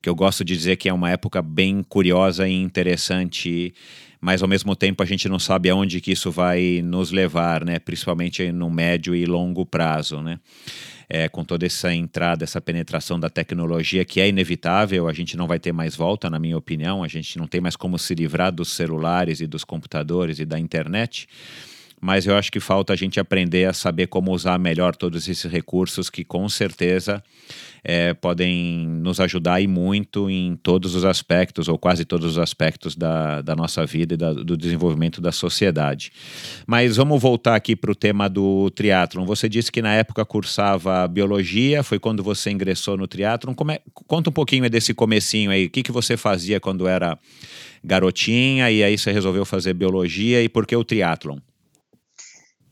que 0.00 0.08
eu 0.08 0.14
gosto 0.14 0.44
de 0.44 0.56
dizer 0.56 0.76
que 0.76 0.88
é 0.88 0.92
uma 0.92 1.10
época 1.10 1.42
bem 1.42 1.82
curiosa 1.82 2.48
e 2.48 2.54
interessante, 2.54 3.74
mas 4.20 4.42
ao 4.42 4.48
mesmo 4.48 4.76
tempo 4.76 5.02
a 5.02 5.06
gente 5.06 5.28
não 5.28 5.40
sabe 5.40 5.68
aonde 5.70 6.00
que 6.00 6.12
isso 6.12 6.30
vai 6.30 6.80
nos 6.84 7.10
levar, 7.10 7.64
né? 7.64 7.80
Principalmente 7.80 8.52
no 8.52 8.70
médio 8.70 9.12
e 9.12 9.26
longo 9.26 9.66
prazo, 9.66 10.22
né? 10.22 10.38
É, 11.08 11.28
com 11.28 11.42
toda 11.42 11.66
essa 11.66 11.92
entrada, 11.92 12.44
essa 12.44 12.60
penetração 12.60 13.18
da 13.18 13.28
tecnologia 13.28 14.04
que 14.04 14.20
é 14.20 14.28
inevitável, 14.28 15.08
a 15.08 15.12
gente 15.12 15.36
não 15.36 15.48
vai 15.48 15.58
ter 15.58 15.72
mais 15.72 15.96
volta, 15.96 16.30
na 16.30 16.38
minha 16.38 16.56
opinião, 16.56 17.02
a 17.02 17.08
gente 17.08 17.36
não 17.36 17.48
tem 17.48 17.60
mais 17.60 17.74
como 17.74 17.98
se 17.98 18.14
livrar 18.14 18.52
dos 18.52 18.68
celulares 18.68 19.40
e 19.40 19.46
dos 19.48 19.64
computadores 19.64 20.38
e 20.38 20.44
da 20.44 20.60
internet 20.60 21.26
mas 22.00 22.26
eu 22.26 22.36
acho 22.36 22.50
que 22.50 22.60
falta 22.60 22.92
a 22.92 22.96
gente 22.96 23.18
aprender 23.18 23.66
a 23.66 23.72
saber 23.72 24.06
como 24.06 24.32
usar 24.32 24.58
melhor 24.58 24.94
todos 24.94 25.28
esses 25.28 25.50
recursos 25.50 26.08
que 26.08 26.24
com 26.24 26.48
certeza 26.48 27.22
é, 27.84 28.14
podem 28.14 28.86
nos 28.86 29.20
ajudar 29.20 29.60
e 29.60 29.66
muito 29.66 30.28
em 30.30 30.56
todos 30.56 30.94
os 30.94 31.04
aspectos, 31.04 31.68
ou 31.68 31.78
quase 31.78 32.04
todos 32.04 32.32
os 32.32 32.38
aspectos 32.38 32.94
da, 32.96 33.42
da 33.42 33.54
nossa 33.56 33.84
vida 33.86 34.14
e 34.14 34.16
da, 34.16 34.32
do 34.32 34.56
desenvolvimento 34.56 35.20
da 35.20 35.32
sociedade. 35.32 36.12
Mas 36.66 36.96
vamos 36.96 37.20
voltar 37.20 37.54
aqui 37.54 37.74
para 37.74 37.90
o 37.90 37.94
tema 37.94 38.28
do 38.28 38.70
triatlon. 38.70 39.24
Você 39.24 39.48
disse 39.48 39.72
que 39.72 39.82
na 39.82 39.94
época 39.94 40.24
cursava 40.24 41.06
biologia, 41.08 41.82
foi 41.82 41.98
quando 41.98 42.22
você 42.22 42.50
ingressou 42.50 42.96
no 42.96 43.06
triatlon. 43.06 43.54
É, 43.70 43.80
conta 44.06 44.30
um 44.30 44.32
pouquinho 44.32 44.68
desse 44.68 44.92
comecinho 44.94 45.50
aí, 45.50 45.66
o 45.66 45.70
que, 45.70 45.82
que 45.82 45.92
você 45.92 46.16
fazia 46.16 46.60
quando 46.60 46.86
era 46.86 47.18
garotinha 47.82 48.70
e 48.70 48.82
aí 48.82 48.98
você 48.98 49.12
resolveu 49.12 49.44
fazer 49.44 49.72
biologia 49.72 50.42
e 50.42 50.48
por 50.48 50.66
que 50.66 50.74
o 50.74 50.84
triatlon? 50.84 51.38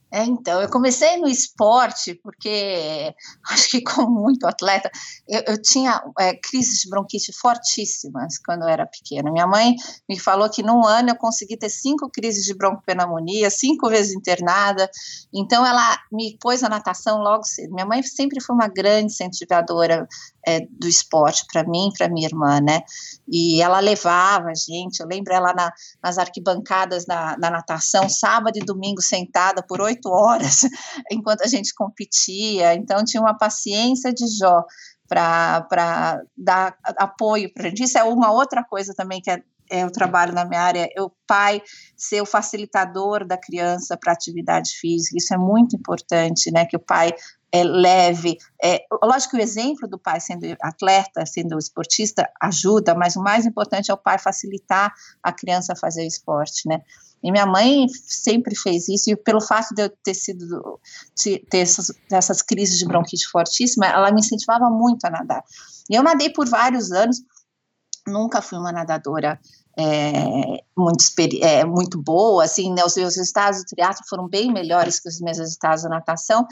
É, 0.09 0.23
então, 0.23 0.61
eu 0.61 0.69
comecei 0.69 1.17
no 1.17 1.27
esporte 1.27 2.15
porque 2.23 3.13
acho 3.49 3.69
que 3.69 3.81
como 3.81 4.21
muito 4.21 4.47
atleta, 4.47 4.89
eu, 5.27 5.41
eu 5.47 5.61
tinha 5.61 6.01
é, 6.17 6.33
crises 6.35 6.79
de 6.79 6.89
bronquite 6.89 7.33
fortíssimas 7.33 8.37
quando 8.37 8.63
eu 8.63 8.69
era 8.69 8.85
pequena. 8.85 9.31
Minha 9.31 9.47
mãe 9.47 9.75
me 10.07 10.17
falou 10.17 10.49
que 10.49 10.63
num 10.63 10.85
ano 10.85 11.09
eu 11.09 11.15
consegui 11.15 11.57
ter 11.57 11.69
cinco 11.69 12.09
crises 12.09 12.45
de 12.45 12.55
broncopneumonia, 12.55 13.49
cinco 13.49 13.89
vezes 13.89 14.15
internada. 14.15 14.89
Então, 15.33 15.65
ela 15.65 15.99
me 16.11 16.37
pôs 16.39 16.63
a 16.63 16.69
natação 16.69 17.19
logo 17.19 17.43
cedo. 17.43 17.73
Minha 17.73 17.85
mãe 17.85 18.01
sempre 18.01 18.41
foi 18.41 18.55
uma 18.55 18.67
grande 18.67 19.11
incentivadora 19.11 20.07
é, 20.47 20.61
do 20.71 20.87
esporte 20.87 21.45
para 21.51 21.65
mim 21.65 21.89
e 21.89 21.97
para 21.97 22.07
minha 22.07 22.25
irmã, 22.25 22.61
né? 22.61 22.79
E 23.27 23.61
ela 23.61 23.81
levava 23.81 24.47
a 24.47 24.55
gente, 24.55 25.01
eu 25.01 25.07
lembro 25.07 25.33
ela 25.33 25.53
na, 25.53 25.73
nas 26.01 26.17
arquibancadas 26.17 27.05
da, 27.05 27.35
da 27.35 27.51
natação, 27.51 28.07
sábado 28.07 28.57
e 28.57 28.63
domingo 28.63 29.01
sentada 29.01 29.61
por 29.61 29.81
oito 29.81 30.07
horas, 30.09 30.61
enquanto 31.11 31.41
a 31.41 31.47
gente 31.47 31.75
competia, 31.75 32.73
então 32.73 33.03
tinha 33.03 33.21
uma 33.21 33.37
paciência 33.37 34.13
de 34.13 34.25
Jó 34.39 34.63
para 35.09 36.21
dar 36.37 36.77
apoio 36.97 37.53
para 37.53 37.67
gente. 37.67 37.83
Isso 37.83 37.97
é 37.97 38.03
uma 38.03 38.31
outra 38.31 38.63
coisa 38.63 38.93
também 38.93 39.21
que 39.21 39.29
é 39.29 39.41
é, 39.69 39.85
o 39.85 39.91
trabalho 39.91 40.33
na 40.33 40.45
minha 40.45 40.61
área, 40.61 40.89
o 40.99 41.11
pai 41.27 41.61
ser 41.95 42.21
o 42.21 42.25
facilitador 42.25 43.25
da 43.25 43.37
criança 43.37 43.97
para 43.97 44.13
atividade 44.13 44.71
física, 44.71 45.17
isso 45.17 45.33
é 45.33 45.37
muito 45.37 45.75
importante, 45.75 46.51
né, 46.51 46.65
que 46.65 46.77
o 46.77 46.79
pai 46.79 47.13
é, 47.51 47.63
leve. 47.63 48.37
É, 48.63 48.83
lógico 49.03 49.31
que 49.31 49.37
o 49.37 49.41
exemplo 49.41 49.87
do 49.87 49.97
pai 49.97 50.19
sendo 50.19 50.45
atleta, 50.61 51.25
sendo 51.25 51.57
esportista, 51.57 52.29
ajuda, 52.41 52.93
mas 52.93 53.15
o 53.15 53.21
mais 53.21 53.45
importante 53.45 53.89
é 53.91 53.93
o 53.93 53.97
pai 53.97 54.19
facilitar 54.19 54.93
a 55.23 55.31
criança 55.31 55.73
a 55.73 55.75
fazer 55.75 56.05
esporte, 56.05 56.67
né? 56.67 56.81
E 57.23 57.31
minha 57.31 57.47
mãe 57.47 57.87
sempre 57.89 58.55
fez 58.55 58.87
isso, 58.87 59.09
e 59.09 59.15
pelo 59.15 59.41
fato 59.41 59.73
de 59.73 59.83
eu 59.83 59.89
ter 60.03 60.13
sido, 60.13 60.79
ter 61.49 61.57
essas, 61.57 61.91
essas 62.11 62.41
crises 62.43 62.77
de 62.77 62.85
bronquite 62.85 63.27
fortíssima, 63.27 63.87
ela 63.87 64.11
me 64.11 64.19
incentivava 64.19 64.69
muito 64.69 65.03
a 65.05 65.09
nadar. 65.09 65.43
E 65.89 65.95
eu 65.95 66.03
nadei 66.03 66.29
por 66.29 66.47
vários 66.47 66.91
anos, 66.91 67.17
nunca 68.07 68.41
fui 68.41 68.57
uma 68.59 68.71
nadadora 68.71 69.39
é, 69.77 70.63
muito, 70.75 71.03
é, 71.41 71.65
muito 71.65 72.01
boa, 72.01 72.43
assim, 72.43 72.73
né, 72.73 72.83
os 72.85 72.95
meus 72.95 73.15
resultados 73.15 73.61
do 73.61 73.65
triatlo 73.65 74.03
foram 74.07 74.27
bem 74.27 74.51
melhores 74.51 74.99
que 74.99 75.09
os 75.09 75.19
meus 75.19 75.37
resultados 75.37 75.83
da 75.83 75.89
natação, 75.89 76.47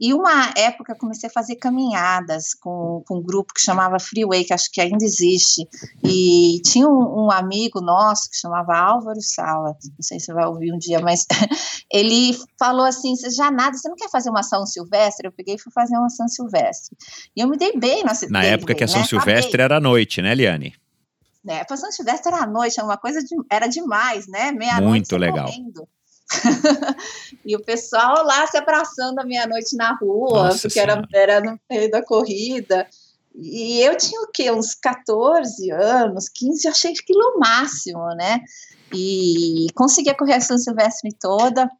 E 0.00 0.14
uma 0.14 0.52
época 0.56 0.94
comecei 0.94 1.28
a 1.28 1.32
fazer 1.32 1.56
caminhadas 1.56 2.54
com, 2.54 3.02
com 3.06 3.18
um 3.18 3.22
grupo 3.22 3.52
que 3.52 3.60
chamava 3.60 3.98
Freeway, 3.98 4.44
que 4.44 4.54
acho 4.54 4.70
que 4.72 4.80
ainda 4.80 5.04
existe. 5.04 5.68
E 6.02 6.62
tinha 6.64 6.88
um, 6.88 7.26
um 7.26 7.30
amigo 7.30 7.80
nosso 7.82 8.30
que 8.30 8.36
chamava 8.36 8.76
Álvaro 8.76 9.20
Sala, 9.20 9.76
não 9.84 10.02
sei 10.02 10.18
se 10.18 10.26
você 10.26 10.32
vai 10.32 10.46
ouvir 10.46 10.72
um 10.72 10.78
dia, 10.78 11.00
mas 11.00 11.26
ele 11.92 12.34
falou 12.58 12.86
assim: 12.86 13.14
você 13.14 13.30
já 13.30 13.50
nada, 13.50 13.76
você 13.76 13.88
não 13.88 13.96
quer 13.96 14.08
fazer 14.08 14.30
uma 14.30 14.42
São 14.42 14.64
Silvestre? 14.64 15.26
Eu 15.26 15.32
peguei 15.32 15.56
e 15.56 15.58
fui 15.58 15.72
fazer 15.72 15.96
uma 15.96 16.08
São 16.08 16.26
Silvestre. 16.28 16.96
E 17.36 17.40
eu 17.40 17.48
me 17.48 17.58
dei 17.58 17.76
bem 17.76 18.02
na 18.02 18.12
Na 18.30 18.44
época 18.44 18.74
que 18.74 18.84
a 18.84 18.88
São 18.88 19.00
né? 19.00 19.06
Silvestre 19.06 19.60
era 19.60 19.76
à 19.76 19.80
noite, 19.80 20.22
né, 20.22 20.34
Liane? 20.34 20.74
né? 21.44 21.64
A 21.68 21.76
São 21.76 21.90
Silvestre 21.90 22.32
era 22.32 22.44
à 22.44 22.46
noite, 22.46 22.78
era 22.78 22.86
uma 22.86 22.96
coisa 22.96 23.22
de, 23.22 23.34
era 23.50 23.66
demais, 23.66 24.26
né? 24.28 24.52
Meia-noite. 24.52 24.88
Muito 24.88 25.16
legal. 25.16 25.46
Correndo. 25.46 25.88
e 27.44 27.56
o 27.56 27.62
pessoal 27.62 28.24
lá 28.24 28.46
se 28.46 28.56
abraçando 28.56 29.18
à 29.18 29.24
meia-noite 29.24 29.76
na 29.76 29.94
rua, 29.94 30.44
Nossa 30.44 30.62
porque 30.62 30.78
era, 30.78 31.02
era 31.12 31.40
no 31.40 31.58
meio 31.68 31.90
da 31.90 32.02
corrida. 32.02 32.86
E 33.34 33.80
eu 33.80 33.96
tinha 33.96 34.20
o 34.22 34.30
quê? 34.32 34.50
Uns 34.50 34.74
14 34.74 35.70
anos, 35.70 36.28
15, 36.28 36.66
eu 36.66 36.72
achei 36.72 36.92
aquilo 36.92 37.36
o 37.36 37.38
máximo, 37.38 38.06
né? 38.16 38.40
E 38.92 39.66
conseguia 39.74 40.14
correr 40.14 40.34
a 40.34 40.40
São 40.40 40.58
Silvestre 40.58 41.12
toda. 41.20 41.70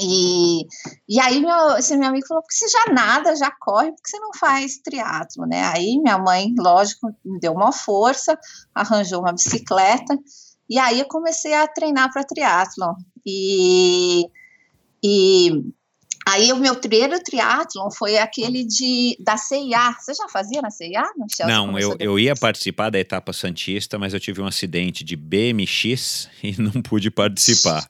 E, 0.00 0.66
e 1.08 1.20
aí 1.20 1.40
meu, 1.40 1.76
esse 1.76 1.96
meu 1.96 2.08
amigo 2.08 2.26
falou, 2.26 2.42
porque 2.42 2.56
você 2.56 2.66
já 2.68 2.92
nada, 2.92 3.36
já 3.36 3.50
corre, 3.60 3.92
porque 3.92 4.10
você 4.10 4.18
não 4.18 4.32
faz 4.34 4.78
triatlo, 4.78 5.46
né? 5.46 5.62
Aí 5.74 5.98
minha 5.98 6.18
mãe, 6.18 6.52
lógico, 6.58 7.14
me 7.24 7.38
deu 7.38 7.52
uma 7.52 7.72
força, 7.72 8.38
arranjou 8.74 9.20
uma 9.20 9.32
bicicleta, 9.32 10.18
e 10.72 10.78
aí 10.78 11.00
eu 11.00 11.04
comecei 11.04 11.52
a 11.52 11.68
treinar 11.68 12.10
para 12.10 12.24
triatlon. 12.24 12.94
E, 13.26 14.24
e 15.04 15.50
aí 16.26 16.50
o 16.50 16.56
meu 16.56 16.74
primeiro 16.76 17.22
triatlon 17.22 17.90
foi 17.90 18.16
aquele 18.16 18.64
de, 18.64 19.14
da 19.20 19.36
CIA. 19.36 19.94
Você 20.00 20.14
já 20.14 20.26
fazia 20.30 20.62
na 20.62 20.70
CIA? 20.70 21.02
Não, 21.46 21.78
eu, 21.78 21.94
eu 22.00 22.18
ia 22.18 22.34
participar 22.34 22.88
da 22.88 22.98
etapa 22.98 23.34
Santista, 23.34 23.98
mas 23.98 24.14
eu 24.14 24.20
tive 24.20 24.40
um 24.40 24.46
acidente 24.46 25.04
de 25.04 25.14
BMX 25.14 26.30
e 26.42 26.56
não 26.58 26.80
pude 26.80 27.10
participar. 27.10 27.86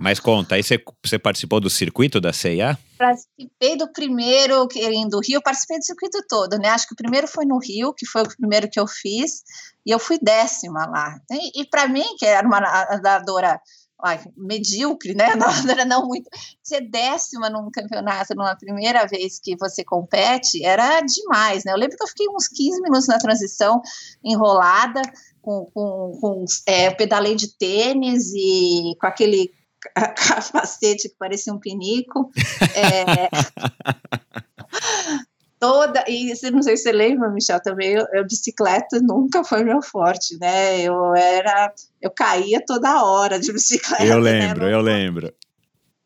Mas 0.00 0.18
conta, 0.18 0.54
aí 0.54 0.62
você, 0.62 1.18
participou 1.18 1.60
do 1.60 1.68
circuito 1.68 2.22
da 2.22 2.32
CIA? 2.32 2.78
Participei 2.96 3.76
do 3.76 3.92
primeiro, 3.92 4.66
do 5.10 5.20
Rio, 5.20 5.42
participei 5.42 5.76
do 5.76 5.84
circuito 5.84 6.24
todo, 6.26 6.56
né? 6.56 6.70
Acho 6.70 6.86
que 6.86 6.94
o 6.94 6.96
primeiro 6.96 7.28
foi 7.28 7.44
no 7.44 7.58
Rio, 7.58 7.92
que 7.92 8.06
foi 8.06 8.22
o 8.22 8.28
primeiro 8.28 8.70
que 8.70 8.80
eu 8.80 8.86
fiz, 8.86 9.42
e 9.84 9.90
eu 9.90 9.98
fui 9.98 10.18
décima 10.18 10.86
lá. 10.86 11.20
E, 11.30 11.60
e 11.60 11.66
para 11.66 11.86
mim, 11.86 12.16
que 12.18 12.24
era 12.24 12.46
uma 12.46 12.60
nadadora 12.60 13.60
ai, 14.02 14.24
medíocre, 14.38 15.14
né? 15.14 15.34
Não, 15.36 15.84
não 15.84 16.06
muito. 16.06 16.30
Ser 16.62 16.80
décima 16.80 17.50
num 17.50 17.70
campeonato, 17.70 18.34
numa 18.34 18.56
primeira 18.56 19.06
vez 19.06 19.38
que 19.38 19.54
você 19.54 19.84
compete, 19.84 20.64
era 20.64 21.02
demais, 21.02 21.62
né? 21.64 21.72
Eu 21.72 21.76
lembro 21.76 21.98
que 21.98 22.02
eu 22.02 22.08
fiquei 22.08 22.26
uns 22.30 22.48
15 22.48 22.80
minutos 22.80 23.06
na 23.06 23.18
transição 23.18 23.82
enrolada, 24.24 25.02
com, 25.42 25.70
com, 25.74 26.18
com 26.18 26.44
é, 26.64 26.90
pedalei 26.90 27.34
de 27.34 27.48
tênis 27.58 28.32
e 28.34 28.96
com 28.98 29.06
aquele 29.06 29.59
capacete 29.94 31.08
que 31.08 31.16
parecia 31.18 31.52
um 31.52 31.58
pinico. 31.58 32.30
É, 32.74 33.28
toda, 35.60 36.02
e 36.08 36.32
não 36.50 36.62
sei 36.62 36.76
se 36.76 36.84
você 36.84 36.92
lembra, 36.92 37.30
Michel, 37.30 37.60
também, 37.62 37.92
eu, 37.92 38.06
eu, 38.14 38.24
bicicleta 38.24 38.98
nunca 39.02 39.44
foi 39.44 39.62
meu 39.62 39.82
forte, 39.82 40.38
né? 40.38 40.80
Eu 40.80 41.14
era, 41.14 41.72
eu 42.00 42.10
caía 42.10 42.64
toda 42.66 43.04
hora 43.04 43.38
de 43.38 43.52
bicicleta. 43.52 44.04
Eu 44.04 44.18
lembro, 44.18 44.64
né? 44.64 44.72
eu 44.72 44.80
lembro. 44.80 45.32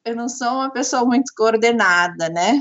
Eu 0.04 0.16
não 0.16 0.28
sou 0.28 0.48
uma 0.48 0.70
pessoa 0.70 1.04
muito 1.04 1.32
coordenada, 1.36 2.28
né? 2.28 2.60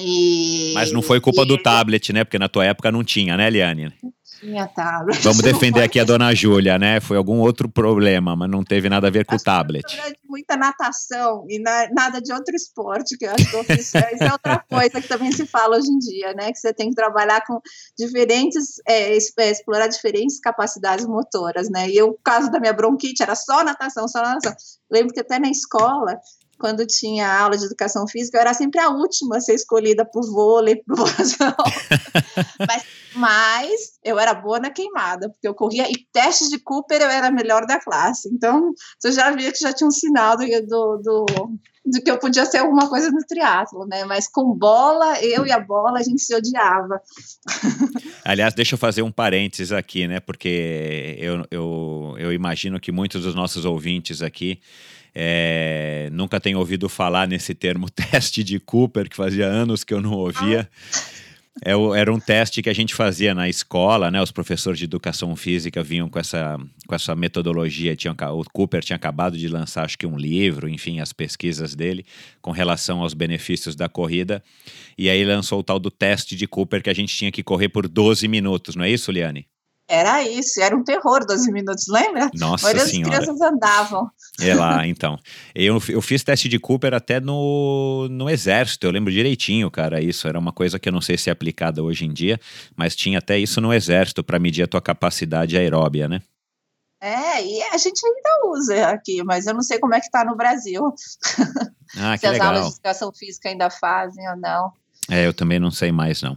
E, 0.00 0.72
Mas 0.74 0.92
não 0.92 1.02
foi 1.02 1.20
culpa 1.20 1.42
e, 1.42 1.46
do 1.46 1.58
tablet, 1.62 2.12
né? 2.12 2.24
Porque 2.24 2.38
na 2.38 2.48
tua 2.48 2.64
época 2.64 2.90
não 2.90 3.04
tinha, 3.04 3.36
né, 3.36 3.48
Liane? 3.50 3.92
tinha 4.38 4.66
tablet. 4.68 5.20
Vamos 5.22 5.42
defender 5.42 5.82
aqui 5.82 5.98
a 5.98 6.04
dona 6.04 6.34
Júlia, 6.34 6.78
né? 6.78 7.00
Foi 7.00 7.16
algum 7.16 7.40
outro 7.40 7.68
problema, 7.68 8.36
mas 8.36 8.50
não 8.50 8.64
teve 8.64 8.88
nada 8.88 9.08
a 9.08 9.10
ver 9.10 9.24
com 9.24 9.36
o 9.36 9.42
tablet. 9.42 9.84
muita 10.28 10.56
natação 10.56 11.44
e 11.48 11.58
na, 11.58 11.88
nada 11.92 12.20
de 12.20 12.32
outro 12.32 12.54
esporte, 12.54 13.16
que 13.16 13.26
eu 13.26 13.30
acho 13.32 13.50
que 13.50 13.56
eu 13.56 13.64
fiz, 13.64 13.92
isso 13.94 13.96
é 13.96 14.32
outra 14.32 14.58
coisa 14.70 15.00
que 15.00 15.08
também 15.08 15.32
se 15.32 15.46
fala 15.46 15.76
hoje 15.76 15.90
em 15.90 15.98
dia, 15.98 16.32
né? 16.34 16.52
Que 16.52 16.58
você 16.58 16.72
tem 16.72 16.90
que 16.90 16.94
trabalhar 16.94 17.44
com 17.46 17.60
diferentes, 17.98 18.80
é, 18.86 19.16
é 19.16 19.50
explorar 19.50 19.88
diferentes 19.88 20.40
capacidades 20.40 21.06
motoras, 21.06 21.68
né? 21.68 21.88
E 21.90 22.00
o 22.02 22.16
caso 22.24 22.50
da 22.50 22.60
minha 22.60 22.72
bronquite 22.72 23.22
era 23.22 23.34
só 23.34 23.64
natação, 23.64 24.06
só 24.08 24.22
natação. 24.22 24.54
Lembro 24.90 25.12
que 25.12 25.20
até 25.20 25.38
na 25.38 25.50
escola 25.50 26.18
quando 26.58 26.86
tinha 26.86 27.40
aula 27.40 27.56
de 27.56 27.64
educação 27.64 28.06
física, 28.06 28.36
eu 28.36 28.42
era 28.42 28.52
sempre 28.52 28.80
a 28.80 28.90
última 28.90 29.36
a 29.36 29.40
ser 29.40 29.54
escolhida 29.54 30.04
por 30.04 30.22
vôlei, 30.30 30.76
por 30.76 30.98
mas, 32.66 32.84
mas 33.14 33.98
eu 34.04 34.18
era 34.18 34.34
boa 34.34 34.58
na 34.58 34.70
queimada, 34.70 35.30
porque 35.30 35.46
eu 35.46 35.54
corria, 35.54 35.88
e 35.88 35.94
testes 36.12 36.48
de 36.48 36.58
Cooper 36.58 37.00
eu 37.00 37.08
era 37.08 37.28
a 37.28 37.32
melhor 37.32 37.66
da 37.66 37.80
classe. 37.80 38.28
Então, 38.32 38.72
você 38.98 39.12
já 39.12 39.30
via 39.30 39.52
que 39.52 39.60
já 39.60 39.72
tinha 39.72 39.86
um 39.86 39.92
sinal 39.92 40.36
do, 40.36 40.44
do, 40.44 40.96
do, 40.98 41.26
do 41.86 42.02
que 42.02 42.10
eu 42.10 42.18
podia 42.18 42.44
ser 42.44 42.58
alguma 42.58 42.88
coisa 42.88 43.10
no 43.10 43.24
triatlo, 43.26 43.86
né? 43.86 44.04
Mas 44.04 44.28
com 44.28 44.52
bola, 44.54 45.20
eu 45.22 45.46
e 45.46 45.52
a 45.52 45.60
bola, 45.60 45.98
a 45.98 46.02
gente 46.02 46.20
se 46.20 46.34
odiava. 46.34 47.00
Aliás, 48.24 48.54
deixa 48.54 48.74
eu 48.74 48.78
fazer 48.78 49.02
um 49.02 49.12
parênteses 49.12 49.72
aqui, 49.72 50.06
né? 50.06 50.20
Porque 50.20 51.16
eu, 51.18 51.46
eu, 51.50 52.14
eu 52.18 52.32
imagino 52.32 52.80
que 52.80 52.92
muitos 52.92 53.22
dos 53.22 53.34
nossos 53.34 53.64
ouvintes 53.64 54.22
aqui 54.22 54.60
é, 55.14 56.08
nunca 56.12 56.40
tenho 56.40 56.58
ouvido 56.58 56.88
falar 56.88 57.26
nesse 57.26 57.54
termo 57.54 57.88
teste 57.90 58.44
de 58.44 58.58
Cooper, 58.58 59.08
que 59.08 59.16
fazia 59.16 59.46
anos 59.46 59.84
que 59.84 59.94
eu 59.94 60.00
não 60.00 60.12
ouvia. 60.12 60.68
É, 61.64 61.72
era 61.98 62.12
um 62.12 62.20
teste 62.20 62.62
que 62.62 62.70
a 62.70 62.72
gente 62.72 62.94
fazia 62.94 63.34
na 63.34 63.48
escola, 63.48 64.10
né? 64.10 64.22
Os 64.22 64.30
professores 64.30 64.78
de 64.78 64.84
educação 64.84 65.34
física 65.34 65.82
vinham 65.82 66.08
com 66.08 66.18
essa, 66.18 66.56
com 66.86 66.94
essa 66.94 67.16
metodologia. 67.16 67.96
Tinham, 67.96 68.14
o 68.32 68.44
Cooper 68.52 68.82
tinha 68.82 68.96
acabado 68.96 69.36
de 69.36 69.48
lançar, 69.48 69.84
acho 69.84 69.98
que 69.98 70.06
um 70.06 70.16
livro, 70.16 70.68
enfim, 70.68 71.00
as 71.00 71.12
pesquisas 71.12 71.74
dele 71.74 72.04
com 72.40 72.52
relação 72.52 73.00
aos 73.00 73.12
benefícios 73.12 73.74
da 73.74 73.88
corrida. 73.88 74.42
E 74.96 75.10
aí 75.10 75.24
lançou 75.24 75.58
o 75.58 75.62
tal 75.62 75.78
do 75.78 75.90
teste 75.90 76.36
de 76.36 76.46
Cooper 76.46 76.82
que 76.82 76.90
a 76.90 76.94
gente 76.94 77.14
tinha 77.16 77.32
que 77.32 77.42
correr 77.42 77.68
por 77.68 77.88
12 77.88 78.28
minutos, 78.28 78.76
não 78.76 78.84
é 78.84 78.90
isso, 78.90 79.10
Liane? 79.10 79.46
Era 79.88 80.22
isso, 80.22 80.60
era 80.60 80.76
um 80.76 80.84
terror 80.84 81.24
12 81.26 81.50
minutos, 81.50 81.86
lembra? 81.88 82.30
Nossa 82.34 82.70
Mas 82.70 82.82
senhora. 82.90 83.08
as 83.08 83.24
crianças 83.24 83.40
andavam. 83.40 84.10
É 84.38 84.54
lá, 84.54 84.84
então. 84.86 85.18
Eu, 85.54 85.82
eu 85.88 86.02
fiz 86.02 86.22
teste 86.22 86.46
de 86.46 86.58
Cooper 86.58 86.92
até 86.92 87.18
no, 87.18 88.06
no 88.10 88.28
exército, 88.28 88.86
eu 88.86 88.90
lembro 88.90 89.10
direitinho, 89.10 89.70
cara, 89.70 90.00
isso 90.02 90.28
era 90.28 90.38
uma 90.38 90.52
coisa 90.52 90.78
que 90.78 90.90
eu 90.90 90.92
não 90.92 91.00
sei 91.00 91.16
se 91.16 91.30
é 91.30 91.32
aplicada 91.32 91.82
hoje 91.82 92.04
em 92.04 92.12
dia, 92.12 92.38
mas 92.76 92.94
tinha 92.94 93.18
até 93.18 93.38
isso 93.38 93.62
no 93.62 93.72
exército 93.72 94.22
para 94.22 94.38
medir 94.38 94.62
a 94.62 94.66
tua 94.68 94.82
capacidade 94.82 95.56
aeróbia, 95.56 96.06
né? 96.06 96.20
É, 97.00 97.42
e 97.42 97.62
a 97.62 97.78
gente 97.78 98.00
ainda 98.04 98.48
usa 98.50 98.88
aqui, 98.88 99.22
mas 99.22 99.46
eu 99.46 99.54
não 99.54 99.62
sei 99.62 99.78
como 99.78 99.94
é 99.94 100.00
que 100.00 100.10
tá 100.10 100.24
no 100.24 100.36
Brasil. 100.36 100.82
Ah, 101.96 102.16
se 102.18 102.26
as 102.26 102.32
legal. 102.32 102.48
aulas 102.48 102.66
de 102.66 102.72
educação 102.72 103.12
física 103.12 103.48
ainda 103.48 103.70
fazem 103.70 104.28
ou 104.28 104.36
não. 104.36 104.72
É, 105.08 105.26
eu 105.26 105.32
também 105.32 105.58
não 105.58 105.70
sei 105.70 105.92
mais, 105.92 106.20
não. 106.20 106.36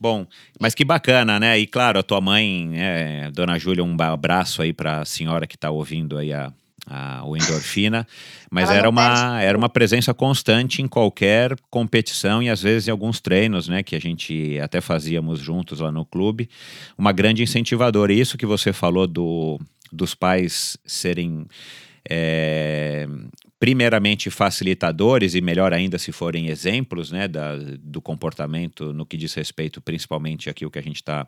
Bom, 0.00 0.26
mas 0.60 0.74
que 0.74 0.84
bacana, 0.84 1.38
né? 1.38 1.58
E 1.58 1.66
claro, 1.66 1.98
a 1.98 2.02
tua 2.02 2.20
mãe, 2.20 2.72
é, 2.74 3.30
Dona 3.32 3.58
Júlia, 3.58 3.84
um 3.84 3.96
abraço 4.00 4.62
aí 4.62 4.72
para 4.72 5.00
a 5.00 5.04
senhora 5.04 5.46
que 5.46 5.56
está 5.56 5.70
ouvindo 5.70 6.18
aí 6.18 6.32
a, 6.32 6.52
a, 6.86 7.24
o 7.24 7.36
endorfina, 7.36 8.06
mas 8.50 8.70
era 8.70 8.88
uma, 8.88 9.40
era 9.40 9.56
uma 9.56 9.68
presença 9.68 10.14
constante 10.14 10.80
em 10.80 10.88
qualquer 10.88 11.54
competição 11.70 12.42
e 12.42 12.48
às 12.48 12.62
vezes 12.62 12.88
em 12.88 12.90
alguns 12.90 13.20
treinos, 13.20 13.68
né, 13.68 13.82
que 13.82 13.94
a 13.94 14.00
gente 14.00 14.58
até 14.60 14.80
fazíamos 14.80 15.40
juntos 15.40 15.80
lá 15.80 15.92
no 15.92 16.04
clube, 16.04 16.48
uma 16.96 17.12
grande 17.12 17.42
incentivadora. 17.42 18.12
E 18.12 18.20
isso 18.20 18.38
que 18.38 18.46
você 18.46 18.72
falou 18.72 19.06
do, 19.06 19.60
dos 19.92 20.14
pais 20.14 20.78
serem 20.86 21.46
é, 22.08 23.06
primeiramente 23.58 24.30
facilitadores 24.30 25.34
e 25.34 25.40
melhor 25.40 25.72
ainda 25.72 25.98
se 25.98 26.12
forem 26.12 26.46
exemplos 26.48 27.10
né, 27.10 27.26
da, 27.26 27.56
do 27.80 28.00
comportamento 28.00 28.92
no 28.92 29.04
que 29.04 29.16
diz 29.16 29.34
respeito 29.34 29.80
principalmente 29.80 30.48
aqui 30.48 30.64
o 30.64 30.70
que 30.70 30.78
a 30.78 30.82
gente 30.82 30.96
está 30.96 31.26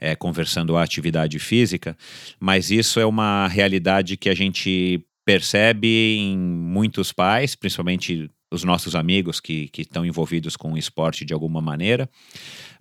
é, 0.00 0.16
conversando 0.16 0.76
a 0.76 0.82
atividade 0.82 1.38
física, 1.38 1.96
mas 2.40 2.70
isso 2.70 2.98
é 2.98 3.04
uma 3.06 3.46
realidade 3.48 4.16
que 4.16 4.30
a 4.30 4.34
gente 4.34 5.04
percebe 5.24 6.16
em 6.18 6.38
muitos 6.38 7.12
pais, 7.12 7.54
principalmente 7.54 8.30
os 8.50 8.64
nossos 8.64 8.94
amigos 8.94 9.40
que, 9.40 9.68
que 9.68 9.82
estão 9.82 10.06
envolvidos 10.06 10.56
com 10.56 10.72
o 10.72 10.78
esporte 10.78 11.24
de 11.24 11.34
alguma 11.34 11.60
maneira, 11.60 12.08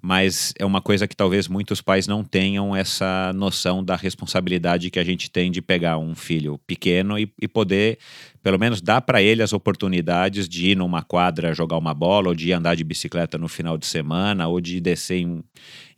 mas 0.02 0.54
é 0.58 0.65
uma 0.65 0.82
coisa 0.82 1.08
que 1.08 1.15
talvez 1.15 1.47
muitos 1.47 1.82
pais 1.82 2.08
não 2.08 2.23
tenham 2.23 2.76
essa 2.76 3.34
noção 3.34 3.84
da 3.84 3.95
responsabilidade 3.95 4.89
que 4.89 5.00
a 5.00 5.04
gente 5.04 5.30
tem 5.30 5.52
de 5.52 5.62
pegar 5.62 5.97
um 5.97 6.15
filho 6.15 6.58
pequeno 6.60 7.19
e, 7.19 7.32
e 7.41 7.47
poder 7.47 7.97
pelo 8.41 8.60
menos 8.60 8.82
dar 8.82 9.02
para 9.02 9.21
ele 9.21 9.41
as 9.41 9.54
oportunidades 9.54 10.47
de 10.47 10.69
ir 10.71 10.76
numa 10.76 11.02
quadra 11.02 11.54
jogar 11.54 11.78
uma 11.78 11.93
bola, 11.93 12.30
ou 12.30 12.36
de 12.36 12.52
andar 12.54 12.76
de 12.76 12.84
bicicleta 12.84 13.38
no 13.38 13.47
final 13.47 13.78
de 13.78 13.86
semana, 13.86 14.47
ou 14.47 14.62
de 14.62 14.80
descer 14.80 15.17
em, 15.17 15.43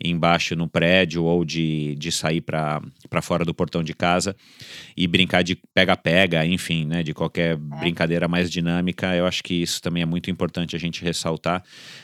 embaixo 0.03 0.55
no 0.55 0.67
prédio, 0.67 1.23
ou 1.23 1.45
de, 1.45 1.95
de 1.95 2.11
sair 2.11 2.41
para 2.41 2.81
fora 3.21 3.45
do 3.45 3.53
portão 3.53 3.83
de 3.83 3.93
casa 3.93 4.35
e 4.95 5.07
brincar 5.07 5.43
de 5.43 5.55
pega-pega, 5.73 6.45
enfim, 6.45 6.85
né, 6.85 7.03
de 7.03 7.13
qualquer 7.13 7.53
é. 7.53 7.55
brincadeira 7.55 8.27
mais 8.27 8.49
dinâmica. 8.49 9.15
Eu 9.15 9.25
acho 9.25 9.43
que 9.43 9.53
isso 9.53 9.81
também 9.81 10.03
é 10.03 10.05
muito 10.05 10.31
importante 10.31 10.75
a 10.75 10.79
gente 10.79 11.03
ressaltar 11.03 11.63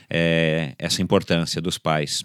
é, 0.10 0.74
essa 0.78 1.02
importância 1.02 1.62
dos 1.62 1.78
pais. 1.78 2.24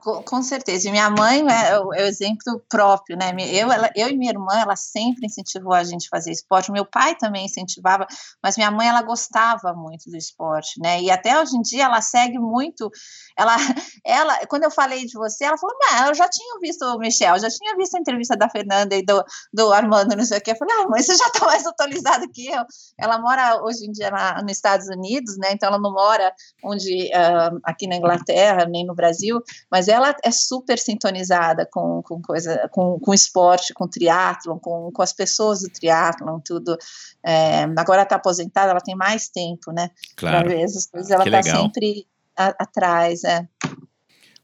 Com, 0.00 0.42
certeza. 0.42 0.88
E 0.88 0.90
minha 0.90 1.08
mãe 1.08 1.40
é 1.48 1.78
o, 1.78 1.94
é 1.94 2.02
o, 2.02 2.06
exemplo 2.06 2.60
próprio, 2.68 3.16
né? 3.16 3.30
Eu, 3.48 3.70
ela, 3.70 3.88
eu 3.94 4.08
e 4.08 4.16
minha 4.16 4.32
irmã, 4.32 4.58
ela 4.58 4.74
sempre 4.74 5.26
incentivou 5.26 5.72
a 5.72 5.84
gente 5.84 6.06
a 6.06 6.16
fazer 6.16 6.32
esporte. 6.32 6.72
Meu 6.72 6.84
pai 6.84 7.14
também 7.14 7.46
incentivava, 7.46 8.04
mas 8.42 8.56
minha 8.56 8.72
mãe, 8.72 8.88
ela 8.88 9.02
gostava 9.02 9.72
muito 9.74 10.10
do 10.10 10.16
esporte, 10.16 10.80
né? 10.80 11.00
E 11.00 11.12
até 11.12 11.40
hoje 11.40 11.56
em 11.56 11.62
dia 11.62 11.84
ela 11.84 12.02
segue 12.02 12.40
muito. 12.40 12.90
Ela, 13.38 13.56
ela 14.04 14.46
quando 14.46 14.64
eu 14.64 14.70
falei 14.70 15.06
de 15.06 15.12
você, 15.14 15.44
ela 15.44 15.56
falou: 15.56 15.76
Mas 15.80 16.08
eu 16.08 16.14
já 16.14 16.28
tinha 16.28 16.58
visto 16.60 16.82
o 16.84 16.98
Michel, 16.98 17.38
já 17.38 17.48
tinha 17.48 17.76
visto 17.76 17.96
a 17.96 18.00
entrevista 18.00 18.36
da 18.36 18.48
Fernanda 18.48 18.94
e 18.96 19.04
do, 19.04 19.24
do 19.52 19.72
Armando, 19.72 20.16
não 20.16 20.24
sei 20.24 20.38
o 20.38 20.40
quê. 20.40 20.52
Eu 20.52 20.56
falei: 20.56 20.74
Ah, 20.80 20.88
mãe, 20.88 21.02
você 21.02 21.16
já 21.16 21.26
está 21.26 21.46
mais 21.46 21.66
atualizada 21.66 22.26
que 22.32 22.48
eu. 22.48 22.64
Ela 22.98 23.18
mora 23.18 23.62
hoje 23.62 23.86
em 23.86 23.92
dia 23.92 24.10
na, 24.10 24.42
nos 24.42 24.52
Estados 24.52 24.88
Unidos, 24.88 25.36
né? 25.38 25.52
Então 25.52 25.68
ela 25.68 25.78
não 25.78 25.92
mora 25.92 26.32
onde, 26.64 27.10
uh, 27.14 27.60
aqui 27.64 27.86
na 27.86 27.96
Inglaterra, 27.96 28.66
nem 28.66 28.84
no 28.84 28.94
Brasil 28.94 29.42
mas 29.70 29.88
ela 29.88 30.14
é 30.24 30.30
super 30.30 30.78
sintonizada 30.78 31.66
com, 31.70 32.02
com 32.02 32.20
coisa, 32.22 32.68
com, 32.72 32.98
com 32.98 33.14
esporte, 33.14 33.74
com 33.74 33.88
triatlon, 33.88 34.58
com, 34.58 34.90
com 34.92 35.02
as 35.02 35.12
pessoas 35.12 35.60
do 35.60 35.68
triatlon, 35.68 36.40
tudo. 36.40 36.76
É, 37.24 37.64
agora 37.76 38.02
está 38.02 38.16
aposentada, 38.16 38.70
ela 38.70 38.80
tem 38.80 38.96
mais 38.96 39.28
tempo, 39.28 39.72
né? 39.72 39.90
Claro. 40.16 40.38
Para 40.38 40.48
ver 40.48 40.62
essas 40.62 40.86
coisas, 40.86 41.10
ela 41.10 41.24
está 41.24 41.42
sempre 41.42 42.06
a, 42.38 42.54
atrás, 42.58 43.24
é. 43.24 43.46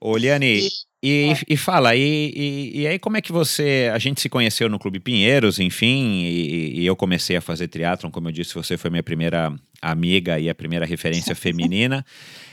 Ô, 0.00 0.16
Liane, 0.16 0.46
e, 0.46 0.68
e, 1.02 1.33
é. 1.33 1.37
e, 1.48 1.57
fala, 1.57 1.94
e, 1.94 2.33
e, 2.35 2.80
e, 2.83 2.87
aí 2.87 2.98
como 2.98 3.16
é 3.16 3.22
que 3.22 3.33
você, 3.33 3.90
a 3.94 3.98
gente 3.98 4.20
se 4.20 4.28
conheceu 4.28 4.68
no 4.68 4.78
Clube 4.78 5.00
Pinheiros, 5.00 5.59
enfim, 5.59 6.24
e, 6.24 6.85
eu 6.85 6.96
comecei 6.96 7.37
a 7.37 7.40
fazer 7.40 7.68
triatlon, 7.68 8.11
como 8.11 8.28
eu 8.28 8.33
disse, 8.33 8.54
você 8.54 8.76
foi 8.76 8.90
minha 8.90 9.02
primeira 9.02 9.54
amiga 9.80 10.38
e 10.38 10.50
a 10.50 10.54
primeira 10.54 10.85
referência 10.85 11.35
feminina, 11.37 12.04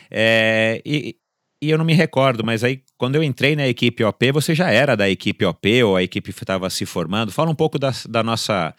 é, 0.09 0.81
e, 0.85 1.17
e 1.61 1.69
eu 1.69 1.77
não 1.77 1.85
me 1.85 1.93
recordo, 1.93 2.43
mas 2.43 2.63
aí 2.63 2.81
quando 2.97 3.15
eu 3.15 3.23
entrei 3.23 3.55
na 3.55 3.67
equipe 3.67 4.03
OP, 4.03 4.31
você 4.31 4.55
já 4.55 4.71
era 4.71 4.95
da 4.95 5.09
equipe 5.09 5.45
OP 5.45 5.83
ou 5.83 5.95
a 5.95 6.03
equipe 6.03 6.31
estava 6.31 6.69
se 6.69 6.85
formando? 6.85 7.31
Fala 7.31 7.51
um 7.51 7.55
pouco 7.55 7.77
da, 7.77 7.91
da, 8.07 8.23
nossa, 8.23 8.73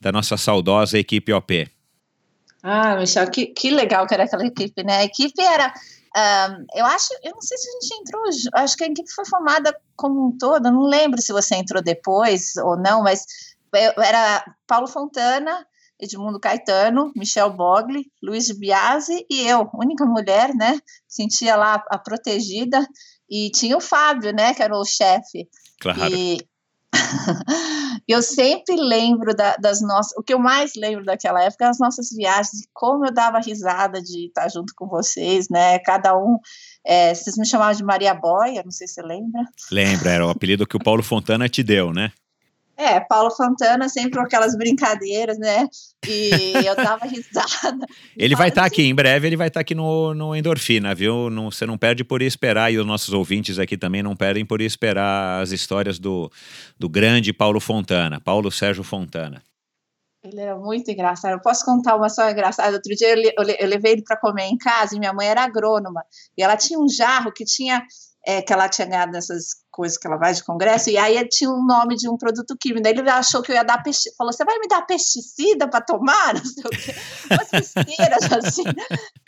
da 0.00 0.10
nossa 0.10 0.36
saudosa 0.36 0.98
equipe 0.98 1.32
OP. 1.32 1.68
Ah, 2.62 2.96
Michel, 2.96 3.28
que, 3.30 3.46
que 3.46 3.70
legal 3.70 4.06
que 4.06 4.14
era 4.14 4.24
aquela 4.24 4.46
equipe, 4.46 4.82
né? 4.84 4.98
A 4.98 5.04
equipe 5.04 5.42
era. 5.42 5.74
Um, 6.14 6.66
eu 6.74 6.84
acho, 6.84 7.08
eu 7.22 7.32
não 7.32 7.40
sei 7.40 7.56
se 7.56 7.68
a 7.68 7.72
gente 7.72 8.00
entrou, 8.00 8.22
acho 8.54 8.76
que 8.76 8.84
a 8.84 8.86
equipe 8.86 9.10
foi 9.12 9.24
formada 9.24 9.74
como 9.96 10.28
um 10.28 10.36
todo, 10.36 10.70
não 10.70 10.82
lembro 10.82 11.22
se 11.22 11.32
você 11.32 11.54
entrou 11.54 11.82
depois 11.82 12.54
ou 12.56 12.76
não, 12.76 13.02
mas 13.02 13.24
era 13.96 14.44
Paulo 14.66 14.86
Fontana, 14.86 15.66
Edmundo 15.98 16.40
Caetano, 16.40 17.12
Michel 17.16 17.50
Bogli, 17.50 18.10
Luiz 18.22 18.50
Biasi 18.50 19.24
e 19.30 19.46
eu, 19.46 19.70
única 19.72 20.04
mulher, 20.04 20.54
né? 20.54 20.78
Sentia 21.08 21.56
lá 21.56 21.82
a 21.88 21.96
protegida 21.96 22.84
e 23.30 23.50
tinha 23.50 23.76
o 23.76 23.80
Fábio, 23.80 24.32
né? 24.32 24.52
Que 24.52 24.62
era 24.62 24.76
o 24.76 24.84
chefe. 24.84 25.48
Claro. 25.80 26.14
E 26.14 26.38
eu 28.06 28.22
sempre 28.22 28.76
lembro 28.76 29.34
da, 29.34 29.56
das 29.56 29.80
nossas. 29.80 30.12
O 30.16 30.22
que 30.22 30.34
eu 30.34 30.38
mais 30.38 30.72
lembro 30.76 31.04
daquela 31.04 31.42
época 31.42 31.64
é 31.64 31.68
as 31.68 31.78
nossas 31.78 32.10
viagens, 32.10 32.66
como 32.72 33.06
eu 33.06 33.12
dava 33.12 33.40
risada 33.40 34.00
de 34.02 34.26
estar 34.26 34.48
junto 34.48 34.72
com 34.76 34.86
vocês, 34.86 35.48
né? 35.48 35.78
Cada 35.80 36.16
um. 36.16 36.38
É, 36.86 37.14
vocês 37.14 37.36
me 37.36 37.46
chamavam 37.46 37.74
de 37.74 37.84
Maria 37.84 38.14
Boia, 38.14 38.62
não 38.64 38.72
sei 38.72 38.86
se 38.86 38.94
você 38.94 39.02
lembra. 39.02 39.42
Lembra, 39.70 40.10
era 40.10 40.26
o 40.26 40.30
apelido 40.30 40.66
que 40.66 40.76
o 40.76 40.82
Paulo 40.82 41.02
Fontana 41.02 41.48
te 41.48 41.62
deu, 41.62 41.92
né? 41.92 42.12
É, 42.82 42.98
Paulo 42.98 43.30
Fontana 43.30 43.88
sempre 43.88 44.18
com 44.18 44.24
aquelas 44.24 44.56
brincadeiras, 44.56 45.38
né? 45.38 45.68
E 46.04 46.52
eu 46.66 46.74
dava 46.74 47.06
risada. 47.06 47.86
ele 48.18 48.34
vai 48.34 48.48
estar 48.48 48.62
tá 48.62 48.66
aqui, 48.66 48.82
em 48.82 48.92
breve 48.94 49.28
ele 49.28 49.36
vai 49.36 49.46
estar 49.46 49.58
tá 49.58 49.60
aqui 49.60 49.72
no, 49.72 50.12
no 50.12 50.34
Endorfina, 50.34 50.92
viu? 50.92 51.30
Não, 51.30 51.48
você 51.48 51.64
não 51.64 51.78
perde 51.78 52.02
por 52.02 52.20
esperar, 52.20 52.72
e 52.72 52.78
os 52.78 52.84
nossos 52.84 53.14
ouvintes 53.14 53.60
aqui 53.60 53.76
também 53.76 54.02
não 54.02 54.16
perdem 54.16 54.44
por 54.44 54.60
esperar 54.60 55.40
as 55.40 55.52
histórias 55.52 56.00
do, 56.00 56.28
do 56.76 56.88
grande 56.88 57.32
Paulo 57.32 57.60
Fontana, 57.60 58.20
Paulo 58.20 58.50
Sérgio 58.50 58.82
Fontana. 58.82 59.40
Ele 60.24 60.40
era 60.40 60.56
muito 60.56 60.90
engraçado. 60.90 61.32
Eu 61.32 61.40
posso 61.40 61.64
contar 61.64 61.94
uma 61.94 62.08
só 62.08 62.28
engraçada? 62.28 62.74
Outro 62.74 62.96
dia 62.96 63.14
eu, 63.16 63.32
eu 63.60 63.68
levei 63.68 63.92
ele 63.92 64.02
para 64.02 64.16
comer 64.16 64.46
em 64.46 64.56
casa 64.56 64.96
e 64.96 64.98
minha 64.98 65.12
mãe 65.12 65.28
era 65.28 65.44
agrônoma. 65.44 66.04
E 66.36 66.42
ela 66.42 66.56
tinha 66.56 66.80
um 66.80 66.88
jarro 66.88 67.32
que 67.32 67.44
tinha 67.44 67.84
é, 68.24 68.40
que 68.40 68.52
ela 68.52 68.68
tinha 68.68 68.86
ganhado 68.86 69.12
nessas 69.12 69.62
coisas 69.70 69.98
que 69.98 70.06
ela 70.06 70.16
vai 70.16 70.32
de 70.32 70.44
congresso, 70.44 70.90
e 70.90 70.98
aí 70.98 71.26
tinha 71.28 71.50
um 71.50 71.64
nome 71.64 71.96
de 71.96 72.08
um 72.08 72.16
produto 72.16 72.56
químico. 72.60 72.82
Daí 72.82 72.92
ele 72.92 73.08
achou 73.08 73.42
que 73.42 73.50
eu 73.50 73.56
ia 73.56 73.64
dar 73.64 73.82
pesticida. 73.82 74.14
Falou: 74.16 74.32
você 74.32 74.44
vai 74.44 74.58
me 74.58 74.68
dar 74.68 74.82
pesticida 74.82 75.68
para 75.68 75.80
tomar? 75.80 76.34
Não 76.34 76.44
sei 76.44 76.64
o 76.64 76.68
quê. 76.70 76.94
Umas 77.30 78.32
assim. 78.44 78.64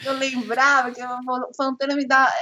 Eu 0.04 0.12
lembrava 0.12 0.90
que 0.92 1.02
o 1.02 1.54
Fontana 1.56 1.96
me 1.96 2.06
dá. 2.06 2.32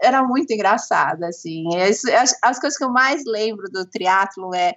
Era 0.00 0.22
muito 0.22 0.52
engraçado, 0.52 1.22
assim. 1.24 1.64
As, 1.80 2.32
as 2.42 2.58
coisas 2.58 2.76
que 2.76 2.84
eu 2.84 2.90
mais 2.90 3.22
lembro 3.26 3.70
do 3.70 3.84
triatlo 3.86 4.54
é 4.54 4.72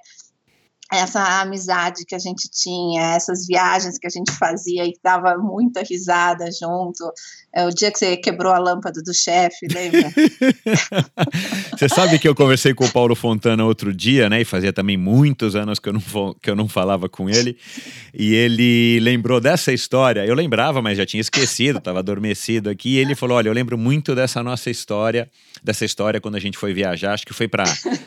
essa 0.91 1.41
amizade 1.41 2.06
que 2.06 2.13
a 2.13 2.19
gente 2.19 2.48
tinha, 2.50 3.15
essas 3.15 3.48
viagens 3.48 3.98
que 3.98 4.06
a 4.06 4.10
gente 4.10 4.32
fazia 4.32 4.86
e 4.86 4.93
dava 5.04 5.36
muita 5.38 5.82
risada 5.82 6.45
junto. 6.52 7.12
É 7.54 7.65
o 7.65 7.69
dia 7.69 7.91
que 7.91 7.98
você 7.98 8.17
quebrou 8.17 8.54
a 8.54 8.60
lâmpada 8.60 9.02
do 9.02 9.13
chefe, 9.13 9.65
lembra? 9.71 10.12
você 11.76 11.89
sabe 11.89 12.19
que 12.19 12.28
eu 12.28 12.36
conversei 12.36 12.74
com 12.74 12.86
o 12.86 12.91
Paulo 12.91 13.15
Fontana 13.15 13.65
outro 13.65 13.93
dia, 13.93 14.30
né? 14.30 14.41
E 14.41 14.45
fazia 14.45 14.71
também 14.71 14.98
muitos 14.98 15.56
anos 15.56 15.80
que 15.80 15.89
eu 15.89 15.93
não, 15.93 16.02
que 16.41 16.50
eu 16.50 16.56
não 16.56 16.67
falava 16.67 17.10
com 17.10 17.30
ele. 17.30 17.58
E 18.13 18.36
ele 18.36 19.00
lembrou 19.00 19.39
dessa 19.39 19.71
história. 19.71 20.26
Eu 20.26 20.36
lembrava, 20.36 20.82
mas 20.82 20.98
já 20.98 21.06
tinha 21.06 21.21
esquecido, 21.21 21.80
estava 21.80 22.00
adormecido 22.00 22.69
aqui. 22.69 22.95
E 22.95 22.98
ele 22.98 23.15
falou: 23.15 23.38
Olha, 23.38 23.50
eu 23.50 23.54
lembro 23.54 23.78
muito 23.78 24.13
dessa 24.13 24.43
nossa 24.43 24.69
história, 24.69 25.32
dessa 25.63 25.86
história 25.86 26.21
quando 26.21 26.36
a 26.36 26.39
gente 26.39 26.58
foi 26.58 26.74
viajar. 26.74 27.13
Acho 27.13 27.26
que 27.26 27.34
foi 27.34 27.48
para 27.48 27.63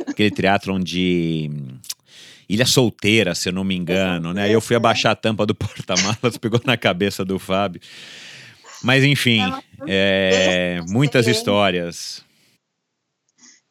aquele 0.06 0.30
triatlon 0.30 0.78
de 0.78 1.50
Ilha 2.48 2.64
Solteira, 2.64 3.34
se 3.34 3.50
eu 3.50 3.52
não 3.52 3.62
me 3.62 3.76
engano, 3.76 4.32
né? 4.32 4.52
Eu 4.52 4.60
fui 4.60 4.74
abaixar 4.74 5.12
a 5.12 5.16
tampa 5.16 5.44
do 5.44 5.54
porta-malas, 5.56 6.38
pegou 6.38 6.60
na 6.64 6.76
cabeça 6.76 7.24
do 7.24 7.38
Fábio. 7.38 7.80
Mas 8.82 9.04
enfim, 9.04 9.40
é, 9.86 10.80
muitas 10.88 11.26
histórias. 11.26 12.24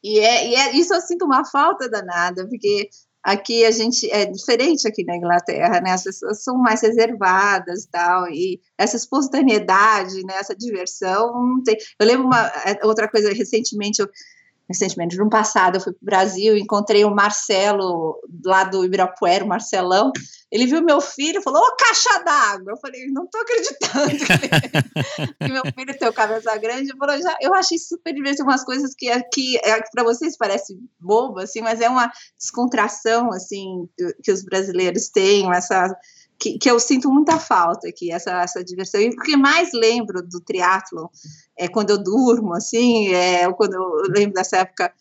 E, 0.04 0.20
é, 0.20 0.48
e 0.50 0.56
é, 0.56 0.76
isso 0.76 0.94
eu 0.94 1.02
sinto 1.02 1.26
uma 1.26 1.44
falta 1.44 1.90
danada, 1.90 2.48
porque 2.48 2.90
aqui 3.24 3.66
a 3.66 3.72
gente 3.72 4.10
é 4.12 4.26
diferente 4.26 4.88
aqui 4.88 5.04
na 5.04 5.18
Inglaterra, 5.18 5.82
né? 5.82 5.92
As 5.92 6.04
pessoas 6.04 6.44
são 6.44 6.58
mais 6.58 6.82
reservadas 6.82 7.84
e 7.84 7.90
tal, 7.90 8.30
e 8.30 8.60
essa 8.78 8.96
espontaneidade, 8.96 10.24
né? 10.24 10.36
Essa 10.38 10.56
diversão, 10.56 11.34
não 11.34 11.64
tem. 11.64 11.76
Eu 12.00 12.06
lembro 12.06 12.28
uma 12.28 12.48
é, 12.66 12.86
outra 12.86 13.10
coisa 13.10 13.34
recentemente 13.34 14.02
eu 14.02 14.10
recentemente, 14.68 15.18
no 15.18 15.30
passado, 15.30 15.76
eu 15.76 15.82
fui 15.82 15.94
para 15.94 16.02
o 16.02 16.06
Brasil, 16.06 16.58
encontrei 16.58 17.06
o 17.06 17.14
Marcelo 17.14 18.20
lá 18.46 18.64
do 18.64 18.84
Ibirapuera, 18.84 19.46
o 19.46 19.48
Marcelão. 19.48 20.12
Ele 20.52 20.66
viu 20.66 20.82
meu 20.82 21.02
filho 21.02 21.40
e 21.40 21.44
falou: 21.44 21.62
Ô, 21.62 21.76
caixa 21.76 22.24
d'água! 22.24 22.72
Eu 22.72 22.78
falei: 22.78 23.08
Não 23.08 23.26
estou 23.26 23.42
acreditando 23.42 24.12
que 25.40 25.52
meu 25.52 25.64
filho 25.74 25.98
tem 25.98 26.08
o 26.08 26.14
cabeça 26.14 26.56
grande. 26.58 26.92
Eu, 26.92 26.98
falei, 26.98 27.22
já, 27.22 27.38
eu 27.42 27.54
achei 27.54 27.78
super 27.78 28.14
divertido 28.14 28.44
umas 28.48 28.64
coisas 28.64 28.94
que 28.94 29.10
aqui, 29.10 29.58
é, 29.58 29.82
para 29.92 30.04
vocês 30.04 30.38
parece 30.38 30.78
bobo, 31.00 31.40
assim, 31.40 31.62
mas 31.62 31.82
é 31.82 31.90
uma 31.90 32.12
descontração 32.38 33.32
assim 33.32 33.90
que 34.24 34.32
os 34.32 34.44
brasileiros 34.44 35.10
têm, 35.10 35.52
essa 35.54 35.96
que, 36.40 36.58
que, 36.58 36.70
eu 36.70 36.80
sinto 36.80 37.12
muita 37.12 37.40
falta 37.40 37.88
aqui, 37.88 38.12
essa, 38.12 38.42
essa 38.42 38.64
diversão. 38.64 39.02
E 39.02 39.10
o 39.10 39.18
que 39.18 39.36
mais 39.36 39.70
lembro 39.74 40.22
do 40.22 40.40
triatlo 40.40 41.10
é 41.58 41.68
quando 41.68 41.90
eu 41.90 41.98
durmo, 41.98 42.54
assim, 42.54 43.08
é, 43.10 43.52
quando 43.54 43.74
eu 43.74 44.04
lembro 44.16 44.34
dessa 44.34 44.58
época 44.58 44.94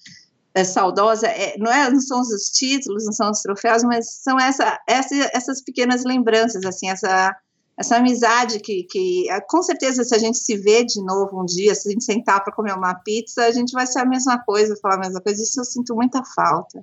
é, 0.55 0.65
saudosa, 0.65 1.27
é, 1.27 1.57
não, 1.59 1.71
é, 1.71 1.91
não 1.91 2.01
são 2.01 2.21
os 2.21 2.51
títulos, 2.51 3.05
não 3.05 3.13
são 3.13 3.31
os 3.31 3.43
troféus, 3.43 3.83
mas 3.85 4.11
são 4.23 4.41
essa, 4.41 4.79
essa, 4.89 5.15
essas 5.35 5.63
pequenas 5.63 6.05
lembranças, 6.05 6.65
assim, 6.65 6.89
essa, 6.89 7.37
essa 7.79 7.97
amizade 7.97 8.59
que, 8.61 8.85
que, 8.85 9.27
com 9.51 9.63
certeza, 9.63 10.03
se 10.03 10.15
a 10.15 10.19
gente 10.19 10.39
se 10.39 10.57
vê 10.57 10.83
de 10.83 11.05
novo 11.05 11.43
um 11.43 11.45
dia, 11.45 11.75
se 11.75 11.89
a 11.89 11.93
gente 11.93 12.05
sentar 12.05 12.43
para 12.43 12.55
comer 12.55 12.73
uma 12.73 12.95
pizza, 12.95 13.45
a 13.45 13.51
gente 13.51 13.73
vai 13.73 13.87
ser 13.87 13.99
a 13.99 14.07
mesma 14.07 14.43
coisa, 14.43 14.79
falar 14.81 14.95
a 14.95 15.01
mesma 15.01 15.21
coisa, 15.21 15.43
isso 15.43 15.61
eu 15.61 15.65
sinto 15.65 15.95
muita 15.95 16.25
falta. 16.25 16.83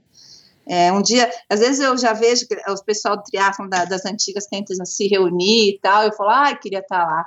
É, 0.67 0.91
um 0.91 1.01
dia, 1.01 1.29
às 1.49 1.59
vezes 1.59 1.79
eu 1.79 1.97
já 1.97 2.13
vejo 2.13 2.47
que 2.47 2.55
o 2.55 2.85
pessoal 2.85 3.17
do 3.17 3.23
triatlon 3.23 3.67
da, 3.67 3.83
das 3.85 4.05
antigas 4.05 4.45
tenta 4.47 4.73
se 4.85 5.07
reunir 5.07 5.71
e 5.71 5.79
tal, 5.81 6.03
eu 6.03 6.13
falo, 6.13 6.29
ah, 6.29 6.55
queria 6.55 6.79
estar 6.79 7.05
lá, 7.05 7.25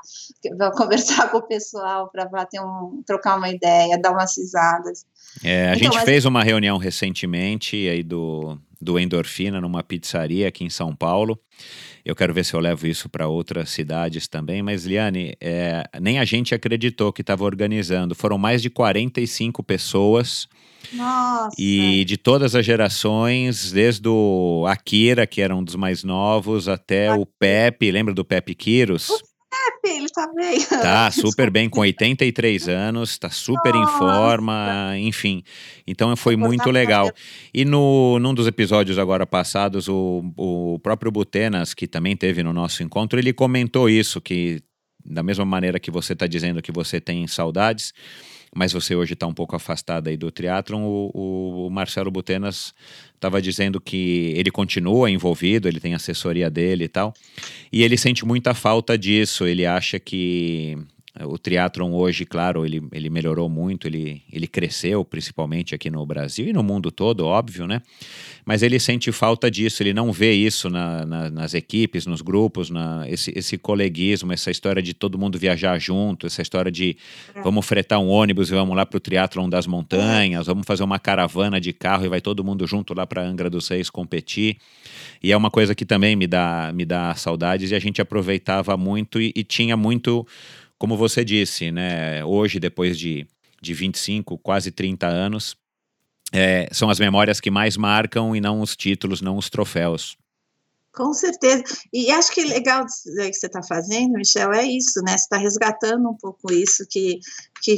vou 0.59 0.71
conversar 0.77 1.31
com 1.31 1.39
o 1.39 1.43
pessoal 1.43 2.11
para 2.11 2.25
bater 2.27 2.61
um, 2.61 3.03
trocar 3.07 3.37
uma 3.37 3.51
ideia, 3.51 4.01
dar 4.01 4.13
umas 4.13 4.37
risadas. 4.39 5.05
É, 5.45 5.69
a 5.69 5.77
então, 5.77 5.85
gente 5.85 5.95
mas... 5.97 6.05
fez 6.05 6.25
uma 6.25 6.43
reunião 6.43 6.79
recentemente 6.79 7.77
aí 7.89 8.03
do, 8.03 8.59
do 8.81 8.99
Endorfina 8.99 9.61
numa 9.61 9.83
pizzaria 9.83 10.49
aqui 10.49 10.65
em 10.65 10.71
São 10.71 10.95
Paulo. 10.95 11.39
Eu 12.07 12.15
quero 12.15 12.33
ver 12.33 12.45
se 12.45 12.55
eu 12.55 12.61
levo 12.61 12.87
isso 12.87 13.09
para 13.09 13.27
outras 13.27 13.69
cidades 13.69 14.29
também. 14.29 14.63
Mas, 14.63 14.87
Liane, 14.87 15.35
é, 15.41 15.83
nem 16.01 16.21
a 16.21 16.25
gente 16.25 16.55
acreditou 16.55 17.13
que 17.13 17.21
estava 17.21 17.43
organizando. 17.43 18.15
Foram 18.15 18.39
mais 18.39 18.63
de 18.63 18.71
45 18.71 19.61
pessoas. 19.65 20.47
Nossa. 20.93 21.57
E 21.59 22.05
de 22.05 22.17
todas 22.17 22.55
as 22.55 22.65
gerações, 22.65 23.73
desde 23.73 24.09
o 24.09 24.65
Akira, 24.69 25.27
que 25.27 25.43
era 25.43 25.57
um 25.57 25.65
dos 25.65 25.75
mais 25.75 26.05
novos, 26.05 26.69
até 26.69 27.13
o 27.13 27.27
Pepe, 27.27 27.91
lembra 27.91 28.15
do 28.15 28.25
Pepe 28.25 28.55
Quiros? 28.55 29.11
Pepe, 29.57 29.97
ele 29.97 30.09
tá 30.09 30.33
bem. 30.35 30.61
Tá 30.61 31.11
super 31.13 31.51
bem, 31.51 31.69
com 31.69 31.81
83 31.81 32.69
anos, 32.69 33.19
tá 33.19 33.31
super 33.31 33.73
Nossa. 33.75 33.95
em 33.95 33.99
forma, 33.99 34.95
enfim. 34.99 35.43
Então 35.87 36.15
foi 36.17 36.37
muito 36.37 36.71
legal. 36.71 37.11
E 37.53 37.65
no, 37.65 38.19
num 38.19 38.35
dos 38.35 38.47
episódios 38.47 38.99
agora 38.99 39.27
passados, 39.27 39.89
o, 39.89 40.23
o 40.37 40.79
próprio 40.81 41.11
Butenas, 41.11 41.75
que 41.75 41.87
também 41.87 42.17
teve 42.17 42.43
no 42.43 42.53
nosso 42.53 42.83
encontro, 42.83 43.19
ele 43.19 43.33
comentou 43.33 43.89
isso, 43.89 44.21
que 44.21 44.63
da 45.05 45.23
mesma 45.23 45.45
maneira 45.45 45.79
que 45.79 45.91
você 45.91 46.13
está 46.13 46.27
dizendo 46.27 46.61
que 46.61 46.73
você 46.73 47.01
tem 47.01 47.27
saudades, 47.27 47.93
mas 48.55 48.73
você 48.73 48.95
hoje 48.95 49.13
está 49.13 49.27
um 49.27 49.35
pouco 49.35 49.55
afastado 49.55 50.09
aí 50.09 50.17
do 50.17 50.31
triatlon, 50.31 50.83
o, 50.83 51.67
o 51.67 51.71
Marcelo 51.71 52.11
Butenas 52.11 52.73
estava 53.17 53.43
dizendo 53.43 53.81
que 53.81 54.33
ele 54.37 54.51
continua 54.51 55.11
envolvido, 55.11 55.67
ele 55.67 55.81
tem 55.81 55.95
assessoria 55.95 56.49
dele 56.49 56.85
e 56.85 56.89
tal, 56.89 57.13
e 57.73 57.83
ele 57.83 57.97
sente 57.97 58.25
muita 58.25 58.55
falta 58.55 58.97
disso, 58.97 59.47
ele 59.47 59.67
acha 59.67 59.99
que 59.99 60.79
o 61.25 61.39
triatlon 61.39 61.93
hoje, 61.95 62.27
claro, 62.27 62.67
ele, 62.67 62.83
ele 62.93 63.09
melhorou 63.09 63.49
muito, 63.49 63.87
ele, 63.87 64.23
ele 64.31 64.47
cresceu, 64.47 65.05
principalmente 65.05 65.75
aqui 65.75 65.89
no 65.89 66.05
Brasil 66.05 66.47
e 66.47 66.53
no 66.53 66.63
mundo 66.63 66.91
todo, 66.91 67.25
óbvio, 67.25 67.67
né? 67.67 67.81
Mas 68.45 68.63
ele 68.63 68.79
sente 68.79 69.11
falta 69.13 69.51
disso, 69.51 69.83
ele 69.83 69.95
não 69.95 70.13
vê 70.13 70.33
isso 70.33 70.69
na, 70.69 71.07
na, 71.07 71.31
nas 71.31 71.55
equipes, 71.55 72.07
nos 72.07 72.21
grupos, 72.21 72.69
na, 72.69 73.09
esse, 73.09 73.33
esse 73.35 73.57
coleguismo, 73.57 74.33
essa 74.33 74.51
história 74.51 74.83
de 74.83 74.93
todo 74.93 75.19
mundo 75.19 75.39
viajar 75.39 75.79
junto, 75.79 76.27
essa 76.27 76.43
história 76.43 76.71
de 76.71 76.97
é. 77.35 77.41
vamos 77.41 77.65
fretar 77.65 77.99
um 77.99 78.09
ônibus 78.09 78.51
e 78.51 78.55
vamos 78.55 78.77
lá 78.77 78.85
para 78.85 78.99
o 78.99 79.01
triatlon 79.01 79.49
das 79.49 79.67
montanhas, 79.67 80.47
vamos 80.47 80.67
fazer 80.67 80.85
uma 80.85 80.99
caravana 80.99 81.61
de 81.61 81.73
carro 81.73 82.05
e 82.05 82.09
vai 82.09 82.21
todo 82.21 82.45
mundo 82.45 82.67
junto 82.67 82.93
lá 82.93 83.07
para 83.07 83.23
Angra 83.23 83.49
dos 83.49 83.69
Reis 83.69 83.89
competir. 83.89 84.59
E 85.23 85.33
é 85.33 85.37
uma 85.37 85.51
coisa 85.51 85.75
que 85.75 85.87
também 85.87 86.15
me 86.15 86.27
dá, 86.27 86.71
me 86.75 86.85
dá 86.85 87.15
saudades 87.15 87.71
e 87.71 87.75
a 87.75 87.79
gente 87.79 88.03
aproveitava 88.03 88.77
muito 88.77 89.21
e, 89.21 89.33
e 89.35 89.43
tinha 89.43 89.77
muito 89.77 90.27
como 90.79 90.97
você 90.97 91.25
disse, 91.25 91.71
né, 91.71 92.25
hoje, 92.25 92.61
depois 92.61 92.99
de, 92.99 93.27
de 93.61 93.75
25, 93.75 94.39
quase 94.39 94.71
30 94.71 95.07
anos, 95.07 95.57
é, 96.33 96.69
são 96.73 96.91
as 96.91 96.99
memórias 96.99 97.41
que 97.41 97.51
mais 97.51 97.77
marcam 97.77 98.35
e 98.35 98.41
não 98.41 98.61
os 98.61 98.77
títulos, 98.77 99.21
não 99.21 99.37
os 99.37 99.49
troféus. 99.49 100.17
Com 100.93 101.13
certeza. 101.13 101.63
E 101.93 102.11
acho 102.11 102.33
que 102.33 102.43
legal 102.43 102.87
que 102.87 102.93
você 102.93 103.47
está 103.47 103.63
fazendo, 103.63 104.15
Michel, 104.15 104.53
é 104.53 104.65
isso, 104.65 105.01
né? 105.03 105.13
Você 105.13 105.25
está 105.25 105.37
resgatando 105.37 106.09
um 106.09 106.17
pouco 106.17 106.51
isso 106.51 106.87
que, 106.89 107.21
que 107.63 107.77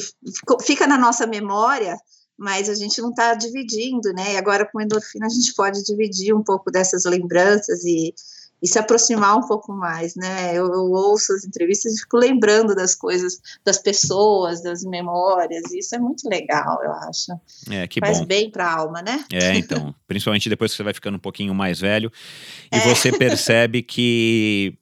fica 0.63 0.87
na 0.87 0.97
nossa 0.97 1.27
memória, 1.27 1.97
mas 2.37 2.69
a 2.69 2.77
gente 2.77 3.01
não 3.01 3.11
está 3.11 3.35
dividindo, 3.35 4.13
né? 4.13 4.35
E 4.35 4.37
agora 4.37 4.65
com 4.65 4.81
endorfina 4.81 5.27
a 5.27 5.31
gente 5.31 5.53
pode 5.55 5.83
dividir 5.83 6.33
um 6.33 6.45
pouco 6.45 6.71
dessas 6.71 7.05
lembranças 7.05 7.85
e, 7.85 8.15
e 8.63 8.69
se 8.69 8.79
aproximar 8.79 9.37
um 9.37 9.47
pouco 9.47 9.73
mais, 9.73 10.15
né? 10.17 10.51
Eu, 10.51 10.67
eu, 10.67 10.91
ouço 10.91 11.33
as 11.33 11.45
entrevistas 11.45 11.95
e 11.95 12.01
fico 12.01 12.17
lembrando 12.17 12.75
das 12.75 12.95
coisas, 12.95 13.41
das 13.65 13.79
pessoas, 13.79 14.63
das 14.63 14.83
memórias, 14.83 15.71
e 15.73 15.79
isso 15.79 15.95
é 15.95 15.99
muito 15.99 16.29
legal, 16.29 16.83
eu 16.83 16.93
acho. 16.93 17.33
É, 17.71 17.87
que 17.87 18.01
Faz 18.01 18.21
bom. 18.21 18.27
bem 18.27 18.51
para 18.51 18.67
a 18.67 18.79
alma, 18.79 19.01
né? 19.03 19.25
É, 19.33 19.55
então, 19.59 19.95
principalmente 20.07 20.49
depois 20.49 20.73
que 20.73 20.77
você 20.77 20.83
vai 20.83 20.95
ficando 20.95 21.17
um 21.17 21.21
pouquinho 21.21 21.55
mais 21.55 21.81
velho 21.81 22.11
e 22.73 22.77
é. 22.77 22.81
você 22.81 23.13
percebe 23.17 23.83
que 23.83 24.77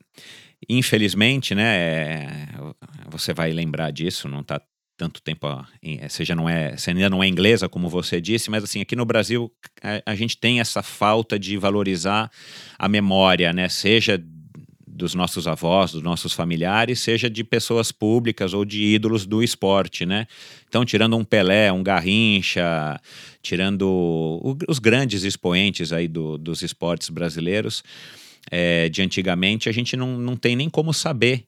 infelizmente, 0.69 1.55
né, 1.55 2.49
você 3.09 3.33
vai 3.33 3.53
lembrar 3.53 3.91
disso, 3.91 4.29
não 4.29 4.41
está 4.41 4.61
tanto 4.97 5.21
tempo, 5.21 5.47
eh, 5.83 6.09
seja 6.09 6.35
não 6.35 6.49
é, 6.49 6.77
você 6.77 6.91
ainda 6.91 7.11
não 7.11 7.23
é 7.23 7.29
inglesa, 7.29 7.69
como 7.69 7.89
você 7.89 8.21
disse, 8.21 8.51
mas 8.51 8.65
assim, 8.65 8.81
aqui 8.81 8.97
no 8.97 9.05
Brasil 9.05 9.53
a, 9.83 10.13
a, 10.13 10.15
gente 10.15 10.39
tem 10.39 10.59
essa 10.59 10.83
falta 10.83 11.39
de 11.39 11.57
valorizar 11.57 12.31
a 12.79 12.89
memória, 12.89 13.53
né? 13.53 13.69
Seja 13.69 14.23
dos 14.87 15.15
nossos 15.15 15.47
avós, 15.47 15.93
dos 15.93 16.03
nossos 16.03 16.33
familiares, 16.33 17.01
seja 17.01 17.29
de 17.29 17.45
pessoas 17.45 17.93
públicas 17.93 18.55
ou 18.55 18.65
de 18.65 18.83
ídolos 18.83 19.27
do 19.27 19.43
esporte, 19.43 20.07
né? 20.07 20.27
Então, 20.67 20.85
tirando 20.87 21.17
um 21.17 21.25
Pelé, 21.25 21.71
um 21.71 21.83
Garrincha, 21.83 22.99
tirando 23.43 23.87
o, 23.87 24.57
os 24.67 24.79
grandes 24.79 25.23
expoentes 25.23 25.93
aí 25.93 26.09
do, 26.09 26.39
dos 26.39 26.63
esportes 26.63 27.11
brasileiros, 27.11 27.85
é, 28.51 28.89
de 28.89 29.03
antigamente, 29.03 29.69
a 29.69 29.73
gente 29.73 29.97
não, 29.97 30.19
não 30.19 30.37
tem 30.37 30.57
nem 30.57 30.71
como 30.71 30.95
saber 30.95 31.45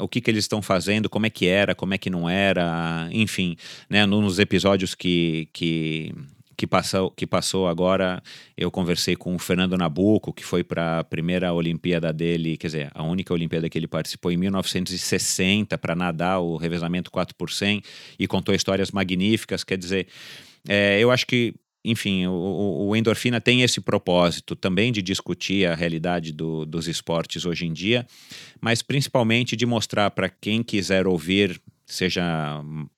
o 0.00 0.08
que, 0.08 0.20
que 0.20 0.30
eles 0.30 0.44
estão 0.44 0.62
fazendo, 0.62 1.08
como 1.08 1.26
é 1.26 1.30
que 1.30 1.46
era, 1.46 1.74
como 1.74 1.94
é 1.94 1.98
que 1.98 2.10
não 2.10 2.28
era, 2.28 3.08
enfim, 3.10 3.56
né, 3.88 4.06
nos 4.06 4.38
episódios 4.38 4.94
que, 4.94 5.48
que, 5.52 6.14
que, 6.56 6.66
passou, 6.66 7.10
que 7.10 7.26
passou 7.26 7.66
agora, 7.66 8.22
eu 8.56 8.70
conversei 8.70 9.16
com 9.16 9.34
o 9.34 9.38
Fernando 9.38 9.76
Nabuco, 9.76 10.32
que 10.32 10.44
foi 10.44 10.62
para 10.62 11.00
a 11.00 11.04
primeira 11.04 11.52
Olimpíada 11.52 12.12
dele, 12.12 12.56
quer 12.56 12.68
dizer, 12.68 12.90
a 12.94 13.02
única 13.02 13.34
Olimpíada 13.34 13.68
que 13.68 13.78
ele 13.78 13.88
participou 13.88 14.30
em 14.30 14.36
1960 14.36 15.76
para 15.78 15.96
nadar 15.96 16.40
o 16.40 16.56
revezamento 16.56 17.10
4 17.10 17.34
por 17.34 17.50
100 17.50 17.82
e 18.18 18.26
contou 18.26 18.54
histórias 18.54 18.90
magníficas, 18.90 19.64
quer 19.64 19.78
dizer, 19.78 20.06
é, 20.68 21.00
eu 21.00 21.10
acho 21.10 21.26
que 21.26 21.54
enfim, 21.84 22.26
o, 22.26 22.88
o, 22.88 22.96
Endorfina 22.96 23.40
tem 23.40 23.62
esse 23.62 23.80
propósito 23.80 24.54
também 24.54 24.92
de 24.92 25.00
discutir 25.00 25.66
a 25.66 25.74
realidade 25.74 26.32
do, 26.32 26.66
dos 26.66 26.86
esportes 26.86 27.46
hoje 27.46 27.66
em 27.66 27.72
dia, 27.72 28.06
mas 28.60 28.82
principalmente 28.82 29.56
de 29.56 29.64
mostrar 29.64 30.10
para 30.10 30.28
quem 30.28 30.62
quiser 30.62 31.06
ouvir, 31.06 31.58
seja 31.86 32.22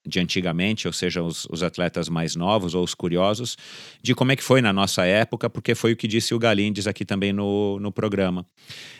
de 0.04 0.18
antigamente, 0.18 0.88
ou 0.88 0.92
seja, 0.92 1.22
os, 1.22 1.46
os, 1.48 1.62
atletas 1.62 2.08
mais 2.08 2.34
novos 2.34 2.74
ou 2.74 2.82
os 2.82 2.92
curiosos, 2.92 3.56
de 4.02 4.16
como 4.16 4.32
é 4.32 4.36
que 4.36 4.42
foi 4.42 4.60
na 4.60 4.72
nossa 4.72 5.06
época, 5.06 5.48
porque 5.48 5.76
foi 5.76 5.92
o 5.92 5.96
que 5.96 6.08
disse 6.08 6.34
o 6.34 6.38
Galindes 6.38 6.88
aqui 6.88 7.04
também 7.04 7.32
no, 7.32 7.78
no 7.78 7.92
programa. 7.92 8.44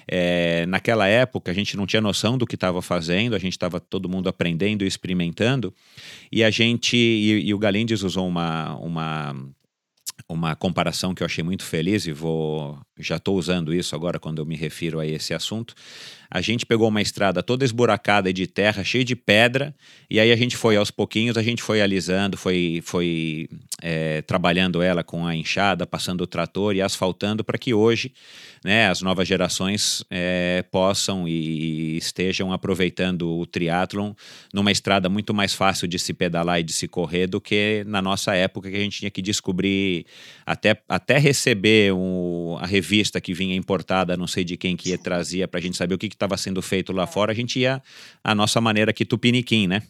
É, 0.08 0.64
naquela 0.66 1.08
época, 1.08 1.50
a 1.50 1.54
gente 1.54 1.76
não 1.76 1.86
tinha 1.86 2.00
noção 2.00 2.38
do 2.38 2.46
que 2.46 2.54
estava 2.54 2.80
fazendo, 2.80 3.34
a 3.34 3.38
gente 3.38 3.52
estava 3.52 3.80
todo 3.80 4.08
mundo 4.08 4.28
aprendendo 4.28 4.84
e 4.84 4.86
experimentando, 4.86 5.74
e 6.30 6.44
a 6.44 6.50
gente, 6.50 6.96
e, 6.96 7.48
e 7.48 7.52
o 7.52 7.58
Galindes 7.58 8.02
usou 8.02 8.26
uma, 8.28 8.76
uma 8.76 9.34
uma 10.28 10.54
comparação 10.56 11.14
que 11.14 11.22
eu 11.22 11.26
achei 11.26 11.42
muito 11.44 11.64
feliz 11.64 12.06
e 12.06 12.12
vou 12.12 12.78
já 12.98 13.16
estou 13.16 13.36
usando 13.36 13.74
isso 13.74 13.94
agora 13.94 14.18
quando 14.18 14.38
eu 14.38 14.46
me 14.46 14.56
refiro 14.56 15.00
a 15.00 15.06
esse 15.06 15.34
assunto. 15.34 15.74
A 16.34 16.40
gente 16.40 16.64
pegou 16.64 16.88
uma 16.88 17.02
estrada 17.02 17.42
toda 17.42 17.62
esburacada 17.62 18.32
de 18.32 18.46
terra, 18.46 18.82
cheia 18.82 19.04
de 19.04 19.14
pedra, 19.14 19.74
e 20.08 20.18
aí 20.18 20.32
a 20.32 20.36
gente 20.36 20.56
foi 20.56 20.78
aos 20.78 20.90
pouquinhos, 20.90 21.36
a 21.36 21.42
gente 21.42 21.62
foi 21.62 21.82
alisando, 21.82 22.38
foi, 22.38 22.80
foi 22.82 23.50
é, 23.82 24.22
trabalhando 24.22 24.80
ela 24.80 25.04
com 25.04 25.26
a 25.26 25.36
enxada, 25.36 25.86
passando 25.86 26.22
o 26.22 26.26
trator 26.26 26.74
e 26.74 26.80
asfaltando 26.80 27.44
para 27.44 27.58
que 27.58 27.74
hoje 27.74 28.14
né, 28.64 28.88
as 28.88 29.02
novas 29.02 29.28
gerações 29.28 30.04
é, 30.08 30.64
possam 30.70 31.28
e 31.28 31.98
estejam 31.98 32.50
aproveitando 32.50 33.28
o 33.28 33.44
triatlon 33.44 34.12
numa 34.54 34.70
estrada 34.70 35.08
muito 35.10 35.34
mais 35.34 35.52
fácil 35.52 35.86
de 35.86 35.98
se 35.98 36.14
pedalar 36.14 36.60
e 36.60 36.62
de 36.62 36.72
se 36.72 36.88
correr 36.88 37.26
do 37.26 37.40
que 37.40 37.84
na 37.86 38.00
nossa 38.00 38.34
época 38.34 38.70
que 38.70 38.76
a 38.76 38.80
gente 38.80 39.00
tinha 39.00 39.10
que 39.10 39.20
descobrir 39.20 40.06
até, 40.46 40.80
até 40.88 41.18
receber 41.18 41.92
um, 41.92 42.56
a 42.58 42.66
revista 42.66 43.20
que 43.20 43.34
vinha 43.34 43.54
importada, 43.54 44.16
não 44.16 44.26
sei 44.26 44.44
de 44.44 44.56
quem 44.56 44.76
que 44.76 44.90
ia, 44.90 44.98
trazia 44.98 45.48
para 45.48 45.58
a 45.58 45.62
gente 45.62 45.76
saber 45.76 45.94
o 45.94 45.98
que 45.98 46.06
estava 46.06 46.21
sendo 46.36 46.62
feito 46.62 46.92
lá 46.92 47.06
fora, 47.06 47.32
a 47.32 47.34
gente 47.34 47.58
ia 47.60 47.82
a 48.22 48.34
nossa 48.34 48.60
maneira 48.60 48.90
aqui 48.90 49.04
tupiniquim, 49.04 49.66
né? 49.66 49.82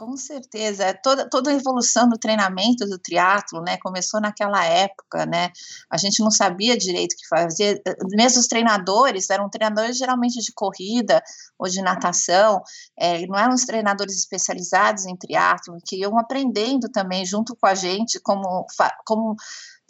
Com 0.00 0.16
certeza, 0.16 0.84
é 0.84 0.94
toda, 0.94 1.28
toda 1.28 1.50
a 1.50 1.54
evolução 1.54 2.08
do 2.08 2.16
treinamento 2.16 2.86
do 2.86 2.98
triatlo, 2.98 3.60
né, 3.60 3.76
começou 3.76 4.18
naquela 4.18 4.64
época, 4.64 5.26
né, 5.26 5.50
a 5.90 5.98
gente 5.98 6.20
não 6.20 6.30
sabia 6.30 6.74
direito 6.74 7.12
o 7.12 7.16
que 7.18 7.28
fazia, 7.28 7.78
mesmo 8.12 8.40
os 8.40 8.46
treinadores, 8.46 9.28
eram 9.28 9.50
treinadores 9.50 9.98
geralmente 9.98 10.40
de 10.40 10.52
corrida 10.54 11.22
ou 11.58 11.68
de 11.68 11.82
natação, 11.82 12.62
é, 12.98 13.26
não 13.26 13.38
eram 13.38 13.52
os 13.52 13.66
treinadores 13.66 14.16
especializados 14.16 15.04
em 15.04 15.14
triatlo, 15.14 15.76
que 15.84 15.96
iam 15.96 16.18
aprendendo 16.18 16.88
também 16.88 17.26
junto 17.26 17.54
com 17.54 17.66
a 17.66 17.74
gente 17.74 18.18
como, 18.20 18.66
como 19.04 19.36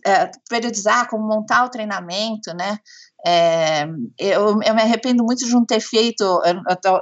é, 0.05 0.31
periodizar, 0.49 1.09
como 1.09 1.27
montar 1.27 1.65
o 1.65 1.71
treinamento, 1.71 2.55
né? 2.55 2.79
É, 3.27 3.85
eu, 4.19 4.61
eu, 4.63 4.75
me 4.75 4.83
arrependo 4.83 5.23
muito 5.25 5.45
de 5.45 5.53
não 5.53 5.65
ter 5.65 5.81
feito 5.81 6.25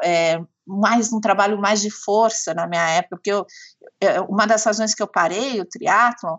é, 0.02 0.40
mais 0.66 1.12
um 1.12 1.20
trabalho 1.20 1.60
mais 1.60 1.80
de 1.80 1.90
força 1.90 2.52
na 2.54 2.66
minha 2.66 2.88
época, 2.90 3.16
porque 3.16 3.30
eu, 3.30 3.46
uma 4.28 4.46
das 4.46 4.64
razões 4.64 4.94
que 4.94 5.02
eu 5.02 5.08
parei 5.08 5.60
o 5.60 5.68
triatlon 5.68 6.36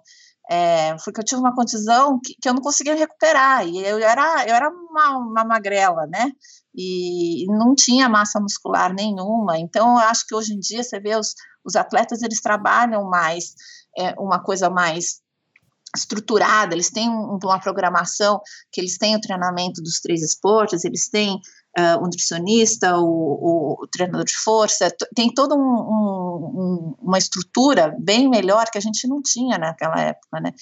é, 0.50 0.96
porque 1.06 1.20
eu 1.20 1.24
tive 1.24 1.40
uma 1.40 1.54
contusão 1.54 2.20
que, 2.20 2.34
que, 2.42 2.50
eu 2.50 2.54
não 2.56 2.62
conseguia 2.62 2.96
recuperar, 2.96 3.68
e 3.68 3.86
eu 3.86 4.00
era, 4.00 4.48
eu 4.48 4.56
era 4.56 4.70
uma, 4.70 5.18
uma 5.18 5.46
magrela, 5.46 6.08
né, 6.08 6.32
e 6.76 7.46
não 7.50 7.76
tinha 7.76 8.10
massa 8.10 8.40
muscular 8.40 8.92
nenhuma, 8.92 9.60
então 9.60 9.94
eu 9.94 10.08
acho 10.08 10.26
que 10.26 10.34
hoje 10.34 10.54
em 10.54 10.60
dia 10.60 10.84
você 10.84 11.00
vê 11.00 11.16
os, 11.16 11.36
os 11.64 11.76
atletas, 11.76 12.24
eles 12.24 12.42
trabalham 12.42 13.04
mais, 13.08 13.54
é, 13.96 14.16
uma 14.18 14.42
coisa 14.42 14.72
mais 14.72 15.22
estruturada, 15.96 16.74
eles 16.74 16.90
têm 16.90 17.10
um, 17.10 17.40
uma 17.44 17.60
programação 17.60 18.40
que 18.72 18.80
eles 18.80 18.98
têm 18.98 19.16
o 19.16 19.22
treinamento 19.22 19.82
dos 19.82 20.00
três 20.00 20.22
esportes, 20.22 20.84
eles 20.84 21.10
têm 21.10 21.36
uh, 21.78 21.98
o 22.00 22.04
nutricionista, 22.04 22.98
o, 22.98 23.82
o, 23.82 23.88
treinador 23.88 24.26
de 24.26 24.38
força, 24.38 24.94
tem 25.16 25.34
toda 25.34 25.56
um, 25.56 25.60
um, 25.60 26.96
uma 27.02 27.18
estrutura 27.18 27.96
bem 28.00 28.30
melhor 28.30 28.66
que 28.72 28.78
a 28.78 28.82
gente 28.82 29.08
não 29.08 29.22
tinha 29.22 29.58
naquela 29.58 30.00
época, 30.00 30.40
né? 30.40 30.54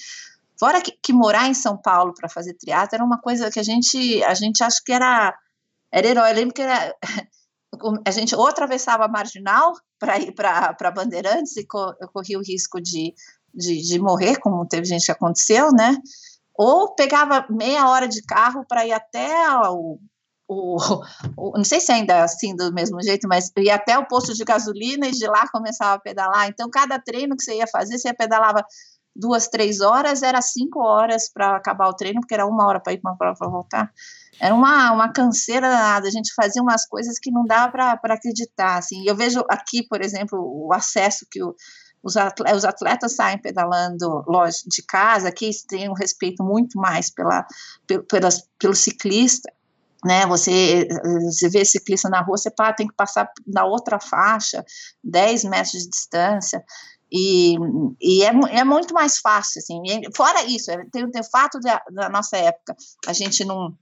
Fora 0.58 0.80
que, 0.80 0.92
que 1.00 1.12
morar 1.12 1.48
em 1.48 1.54
São 1.54 1.76
Paulo 1.76 2.12
para 2.12 2.28
fazer 2.28 2.54
triatlo 2.54 2.96
era 2.96 3.04
uma 3.04 3.20
coisa 3.20 3.50
que 3.50 3.60
a 3.60 3.62
gente, 3.62 4.22
a 4.24 4.34
gente 4.34 4.62
acha 4.64 4.80
que 4.84 4.92
era, 4.92 5.36
era 5.92 6.08
herói. 6.08 6.30
Eu 6.30 6.34
lembro 6.34 6.52
que 6.52 6.62
era, 6.62 6.96
a 8.04 8.10
gente 8.10 8.34
ou 8.34 8.46
atravessava 8.46 9.04
a 9.04 9.08
marginal 9.08 9.72
para 10.00 10.18
ir 10.18 10.32
para 10.32 10.90
Bandeirantes 10.90 11.56
e 11.56 11.64
co, 11.64 11.94
corria 12.12 12.38
o 12.38 12.42
risco 12.42 12.80
de 12.80 13.14
de, 13.54 13.80
de 13.82 13.98
morrer, 13.98 14.36
como 14.36 14.66
teve 14.66 14.84
gente 14.84 15.06
que 15.06 15.12
aconteceu, 15.12 15.70
né? 15.72 15.96
Ou 16.54 16.94
pegava 16.94 17.46
meia 17.48 17.88
hora 17.88 18.08
de 18.08 18.22
carro 18.22 18.64
para 18.66 18.86
ir 18.86 18.92
até 18.92 19.30
o, 19.68 19.98
o, 20.48 20.76
o, 21.36 21.56
não 21.56 21.64
sei 21.64 21.80
se 21.80 21.92
ainda 21.92 22.14
é 22.14 22.20
assim 22.22 22.56
do 22.56 22.72
mesmo 22.72 23.00
jeito, 23.02 23.28
mas 23.28 23.52
ia 23.58 23.74
até 23.74 23.98
o 23.98 24.06
posto 24.06 24.34
de 24.34 24.44
gasolina 24.44 25.06
e 25.06 25.12
de 25.12 25.26
lá 25.26 25.46
começava 25.52 25.94
a 25.94 26.00
pedalar. 26.00 26.48
Então, 26.48 26.70
cada 26.70 26.98
treino 26.98 27.36
que 27.36 27.44
você 27.44 27.56
ia 27.56 27.66
fazer, 27.66 27.98
você 27.98 28.12
pedalava 28.14 28.64
duas, 29.14 29.48
três 29.48 29.80
horas, 29.80 30.22
era 30.22 30.40
cinco 30.40 30.80
horas 30.80 31.28
para 31.30 31.56
acabar 31.56 31.88
o 31.88 31.94
treino, 31.94 32.20
porque 32.20 32.34
era 32.34 32.46
uma 32.46 32.66
hora 32.66 32.80
para 32.80 32.92
ir 32.92 32.98
para 32.98 33.10
uma 33.10 33.18
prova 33.18 33.50
voltar. 33.50 33.92
Era 34.40 34.54
uma, 34.54 34.92
uma 34.92 35.12
canseira 35.12 35.68
danada, 35.68 36.06
a 36.06 36.10
gente 36.10 36.32
fazia 36.32 36.62
umas 36.62 36.86
coisas 36.86 37.18
que 37.18 37.30
não 37.30 37.44
dava 37.44 37.96
para 37.96 38.14
acreditar. 38.14 38.78
Assim. 38.78 39.02
Eu 39.06 39.16
vejo 39.16 39.44
aqui, 39.50 39.82
por 39.86 40.00
exemplo, 40.00 40.38
o 40.38 40.72
acesso 40.72 41.26
que 41.30 41.42
o 41.42 41.54
os 42.02 42.16
atletas, 42.16 42.58
os 42.58 42.64
atletas 42.64 43.16
saem 43.16 43.38
pedalando 43.38 44.24
longe 44.26 44.62
de 44.66 44.82
casa, 44.82 45.32
que 45.32 45.50
têm 45.66 45.88
um 45.88 45.94
respeito 45.94 46.42
muito 46.42 46.78
mais 46.78 47.10
pela, 47.10 47.46
pelo 48.58 48.74
ciclista, 48.74 49.52
né, 50.04 50.26
você, 50.26 50.86
você 51.24 51.48
vê 51.48 51.64
ciclista 51.64 52.08
na 52.08 52.20
rua, 52.20 52.36
você 52.36 52.50
tem 52.76 52.86
que 52.86 52.94
passar 52.94 53.30
na 53.46 53.64
outra 53.64 53.98
faixa, 53.98 54.64
10 55.02 55.44
metros 55.44 55.72
de 55.72 55.88
distância, 55.88 56.64
e, 57.10 57.56
e 58.00 58.22
é, 58.22 58.28
é 58.58 58.64
muito 58.64 58.94
mais 58.94 59.18
fácil, 59.18 59.60
assim, 59.60 59.80
fora 60.14 60.44
isso, 60.44 60.70
é, 60.70 60.84
tem, 60.92 61.10
tem 61.10 61.20
o 61.20 61.30
fato 61.30 61.58
da, 61.58 61.82
da 61.90 62.08
nossa 62.08 62.36
época, 62.36 62.76
a 63.06 63.12
gente 63.12 63.44
não, 63.44 63.76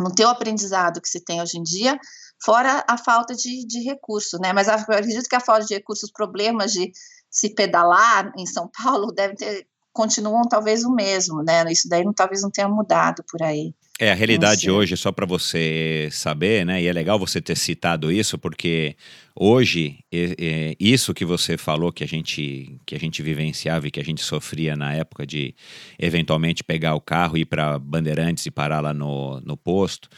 não 0.00 0.10
ter 0.10 0.24
o 0.24 0.30
aprendizado 0.30 1.00
que 1.00 1.08
se 1.08 1.24
tem 1.24 1.40
hoje 1.40 1.58
em 1.58 1.62
dia, 1.62 1.98
fora 2.44 2.84
a 2.88 2.98
falta 2.98 3.34
de, 3.34 3.64
de 3.64 3.80
recurso, 3.84 4.38
né, 4.38 4.52
mas 4.52 4.68
acredito 4.68 5.28
que 5.28 5.36
a 5.36 5.40
falta 5.40 5.64
de 5.64 5.74
recursos, 5.74 6.04
os 6.04 6.12
problemas 6.12 6.72
de 6.72 6.90
se 7.32 7.54
pedalar 7.54 8.30
em 8.38 8.46
São 8.46 8.70
Paulo 8.70 9.10
deve 9.16 9.34
ter 9.34 9.66
continuam 9.92 10.48
talvez 10.48 10.84
o 10.84 10.94
mesmo, 10.94 11.42
né? 11.42 11.64
Isso 11.70 11.88
daí 11.88 12.02
não, 12.02 12.14
talvez 12.14 12.42
não 12.42 12.50
tenha 12.50 12.68
mudado 12.68 13.22
por 13.30 13.42
aí. 13.42 13.74
É, 14.00 14.10
a 14.10 14.14
realidade 14.14 14.70
hoje, 14.70 14.96
só 14.96 15.12
para 15.12 15.26
você 15.26 16.08
saber, 16.10 16.64
né? 16.64 16.82
E 16.82 16.88
é 16.88 16.92
legal 16.92 17.18
você 17.18 17.40
ter 17.40 17.56
citado 17.56 18.10
isso, 18.10 18.38
porque 18.38 18.96
hoje, 19.36 19.98
é, 20.10 20.34
é, 20.38 20.76
isso 20.80 21.12
que 21.12 21.24
você 21.24 21.58
falou 21.58 21.92
que 21.92 22.02
a, 22.02 22.06
gente, 22.06 22.80
que 22.86 22.96
a 22.96 22.98
gente 22.98 23.22
vivenciava 23.22 23.86
e 23.86 23.90
que 23.90 24.00
a 24.00 24.04
gente 24.04 24.22
sofria 24.22 24.74
na 24.74 24.94
época 24.94 25.26
de 25.26 25.54
eventualmente 25.98 26.64
pegar 26.64 26.94
o 26.94 27.00
carro, 27.00 27.36
ir 27.36 27.44
para 27.44 27.78
Bandeirantes 27.78 28.46
e 28.46 28.50
parar 28.50 28.80
lá 28.80 28.94
no, 28.94 29.40
no 29.42 29.56
posto. 29.56 30.08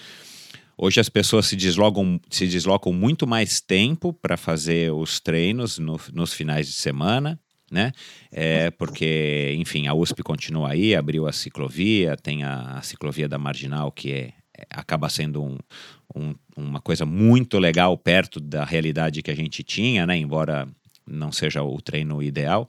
Hoje 0.77 1.01
as 1.01 1.09
pessoas 1.09 1.47
se 1.47 1.57
deslocam, 1.57 2.21
se 2.29 2.47
deslocam 2.47 2.93
muito 2.93 3.27
mais 3.27 3.61
tempo 3.61 4.13
para 4.13 4.37
fazer 4.37 4.93
os 4.93 5.21
treinos 5.21 5.79
no, 5.79 6.01
nos 6.13 6.33
finais 6.33 6.67
de 6.67 6.75
semana, 6.75 7.39
né? 7.71 7.93
É, 8.31 8.71
porque, 8.71 9.55
enfim, 9.57 9.87
a 9.87 9.95
USP 9.95 10.23
continua 10.23 10.71
aí, 10.73 10.95
abriu 10.95 11.27
a 11.27 11.33
ciclovia, 11.33 12.17
tem 12.17 12.43
a, 12.43 12.79
a 12.79 12.83
ciclovia 12.83 13.29
da 13.29 13.39
Marginal, 13.39 13.91
que 13.91 14.13
é, 14.13 14.33
é, 14.57 14.67
acaba 14.71 15.09
sendo 15.09 15.43
um, 15.43 15.59
um, 16.15 16.35
uma 16.57 16.81
coisa 16.81 17.07
muito 17.07 17.59
legal 17.59 17.97
perto 17.97 18.41
da 18.41 18.65
realidade 18.65 19.23
que 19.23 19.31
a 19.31 19.37
gente 19.37 19.63
tinha, 19.63 20.07
né? 20.07 20.17
Embora 20.17 20.69
não 21.07 21.31
seja 21.31 21.63
o 21.63 21.81
treino 21.81 22.23
ideal, 22.23 22.67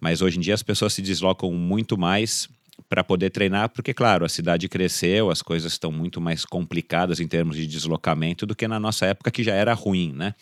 mas 0.00 0.22
hoje 0.22 0.38
em 0.38 0.40
dia 0.40 0.54
as 0.54 0.62
pessoas 0.62 0.94
se 0.94 1.02
deslocam 1.02 1.52
muito 1.52 1.98
mais 1.98 2.48
para 2.88 3.02
poder 3.02 3.30
treinar, 3.30 3.70
porque, 3.70 3.94
claro, 3.94 4.24
a 4.24 4.28
cidade 4.28 4.68
cresceu, 4.68 5.30
as 5.30 5.42
coisas 5.42 5.72
estão 5.72 5.90
muito 5.90 6.20
mais 6.20 6.44
complicadas 6.44 7.20
em 7.20 7.26
termos 7.26 7.56
de 7.56 7.66
deslocamento 7.66 8.46
do 8.46 8.54
que 8.54 8.68
na 8.68 8.78
nossa 8.78 9.06
época, 9.06 9.30
que 9.30 9.42
já 9.42 9.54
era 9.54 9.72
ruim, 9.74 10.12
né? 10.12 10.34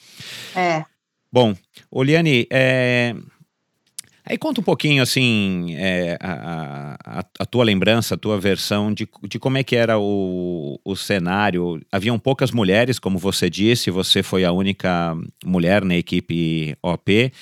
É. 0.55 0.85
Bom, 1.33 1.55
Oliane, 1.91 2.47
é... 2.51 3.15
aí 4.23 4.37
conta 4.37 4.61
um 4.61 4.65
pouquinho, 4.65 5.03
assim, 5.03 5.75
é, 5.79 6.19
a, 6.21 6.99
a, 7.03 7.25
a, 7.39 7.47
tua 7.47 7.65
lembrança, 7.65 8.15
a 8.15 8.19
tua 8.19 8.39
versão 8.39 8.93
de, 8.93 9.09
de 9.27 9.39
como 9.39 9.57
é 9.57 9.65
que 9.65 9.75
era 9.75 9.99
o, 9.99 10.79
o 10.85 10.95
cenário. 10.95 11.81
Haviam 11.91 12.19
poucas 12.19 12.51
mulheres, 12.51 12.99
como 12.99 13.19
você 13.19 13.49
disse, 13.49 13.91
você 13.91 14.23
foi 14.23 14.45
a 14.45 14.53
única 14.53 15.17
mulher 15.43 15.83
na 15.85 15.97
equipe 15.97 16.77
OP, 16.83 17.33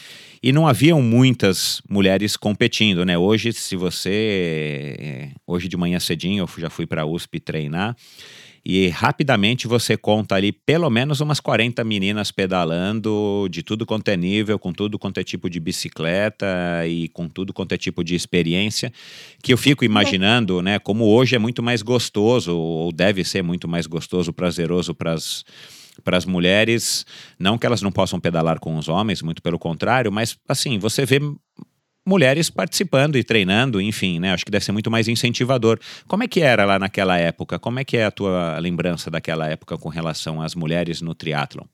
e 0.43 0.53
não 0.53 0.67
haviam 0.67 1.03
muitas 1.03 1.83
mulheres 1.89 2.37
competindo, 2.37 3.05
né? 3.05 3.19
Hoje, 3.19 3.53
se 3.53 3.77
você. 3.77 5.31
Hoje 5.47 5.69
de 5.69 5.77
manhã 5.77 6.01
cedinho, 6.01 6.43
eu 6.45 6.61
já 6.61 6.71
fui 6.71 6.87
para 6.87 7.03
a 7.03 7.07
USP 7.07 7.41
treinar. 7.41 7.97
E 8.65 8.89
rapidamente 8.89 9.67
você 9.67 9.97
conta 9.97 10.35
ali 10.35 10.53
pelo 10.53 10.91
menos 10.91 11.21
umas 11.21 11.41
40 11.41 11.83
meninas 11.83 12.31
pedalando 12.31 13.49
de 13.51 13.63
tudo 13.63 13.87
quanto 13.87 14.09
é 14.09 14.17
nível, 14.17 14.59
com 14.59 14.71
tudo 14.71 14.99
quanto 14.99 15.19
é 15.19 15.25
tipo 15.25 15.49
de 15.49 15.59
bicicleta 15.59 16.47
e 16.87 17.09
com 17.09 17.27
tudo 17.27 17.55
quanto 17.55 17.73
é 17.73 17.79
tipo 17.79 18.05
de 18.05 18.15
experiência, 18.15 18.93
que 19.43 19.53
eu 19.53 19.57
fico 19.57 19.83
imaginando, 19.83 20.61
né, 20.61 20.79
como 20.79 21.07
hoje 21.07 21.35
é 21.35 21.39
muito 21.39 21.63
mais 21.63 21.81
gostoso, 21.81 22.55
ou 22.55 22.93
deve 22.93 23.25
ser 23.25 23.43
muito 23.43 23.67
mais 23.67 23.87
gostoso, 23.87 24.31
prazeroso 24.31 24.95
para 24.95 25.15
as 25.15 25.43
para 26.01 26.17
as 26.17 26.25
mulheres, 26.25 27.05
não 27.39 27.57
que 27.59 27.67
elas 27.67 27.83
não 27.83 27.93
possam 27.93 28.19
pedalar 28.19 28.59
com 28.59 28.77
os 28.77 28.89
homens, 28.89 29.23
muito 29.23 29.43
pelo 29.43 29.59
contrário, 29.59 30.11
mas 30.11 30.37
assim, 30.49 30.79
você 30.79 31.05
vê 31.05 31.21
mulheres 32.07 32.51
participando 32.51 33.17
e 33.17 33.25
treinando, 33.25 33.81
enfim, 33.81 34.19
né? 34.19 34.33
Acho 34.33 34.45
que 34.45 34.51
deve 34.51 34.65
ser 34.65 34.73
muito 34.73 34.91
mais 34.91 35.07
incentivador. 35.07 35.79
Como 36.09 36.23
é 36.23 36.29
que 36.29 36.41
era 36.41 36.65
lá 36.65 36.79
naquela 36.79 37.19
época? 37.19 37.59
Como 37.59 37.79
é 37.79 37.85
que 37.85 37.97
é 37.97 38.05
a 38.05 38.11
tua 38.11 38.59
lembrança 38.59 39.11
daquela 39.11 39.49
época 39.49 39.79
com 39.79 39.89
relação 39.89 40.41
às 40.43 40.55
mulheres 40.55 41.01
no 41.01 41.15
triatlon? 41.15 41.65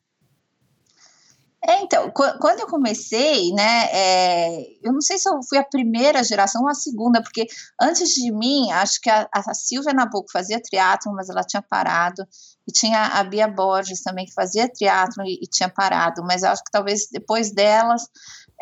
É, 1.69 1.81
então, 1.81 2.09
quando 2.11 2.61
eu 2.61 2.67
comecei, 2.67 3.51
né, 3.51 3.89
é, 3.91 4.61
eu 4.81 4.93
não 4.93 5.01
sei 5.01 5.17
se 5.17 5.27
eu 5.27 5.37
fui 5.49 5.57
a 5.57 5.65
primeira 5.65 6.23
geração 6.23 6.61
ou 6.61 6.69
a 6.69 6.73
segunda, 6.73 7.21
porque 7.21 7.45
antes 7.81 8.13
de 8.13 8.31
mim, 8.31 8.71
acho 8.71 9.01
que 9.01 9.09
a, 9.09 9.27
a 9.33 9.53
Silvia 9.53 9.93
Nabuco 9.93 10.31
fazia 10.31 10.61
triatlon, 10.61 11.13
mas 11.13 11.29
ela 11.29 11.43
tinha 11.43 11.61
parado, 11.61 12.25
e 12.65 12.71
tinha 12.71 13.07
a 13.07 13.23
Bia 13.25 13.49
Borges 13.49 14.01
também, 14.01 14.25
que 14.25 14.33
fazia 14.33 14.71
triatlon 14.71 15.25
e, 15.25 15.43
e 15.43 15.47
tinha 15.47 15.67
parado, 15.67 16.23
mas 16.23 16.41
acho 16.41 16.63
que 16.63 16.71
talvez 16.71 17.09
depois 17.11 17.51
delas, 17.51 18.03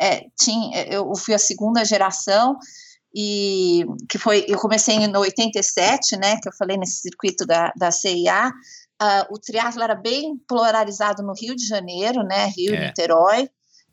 é, 0.00 0.22
tinha, 0.36 0.82
eu 0.86 1.14
fui 1.14 1.32
a 1.32 1.38
segunda 1.38 1.84
geração, 1.84 2.58
e 3.14 3.86
que 4.10 4.18
foi, 4.18 4.44
eu 4.48 4.58
comecei 4.58 5.06
no 5.06 5.20
87, 5.20 6.16
né, 6.16 6.40
que 6.42 6.48
eu 6.48 6.52
falei 6.52 6.76
nesse 6.76 7.02
circuito 7.02 7.46
da, 7.46 7.72
da 7.76 7.92
CIA, 7.92 8.50
Uh, 9.00 9.34
o 9.34 9.38
triatlo 9.38 9.82
era 9.82 9.94
bem 9.94 10.38
polarizado 10.48 11.22
no 11.22 11.34
Rio 11.34 11.54
de 11.54 11.66
Janeiro, 11.66 12.22
né? 12.22 12.46
Rio 12.46 12.74
é. 12.74 12.76
e 12.76 12.86
Niterói. 12.86 13.50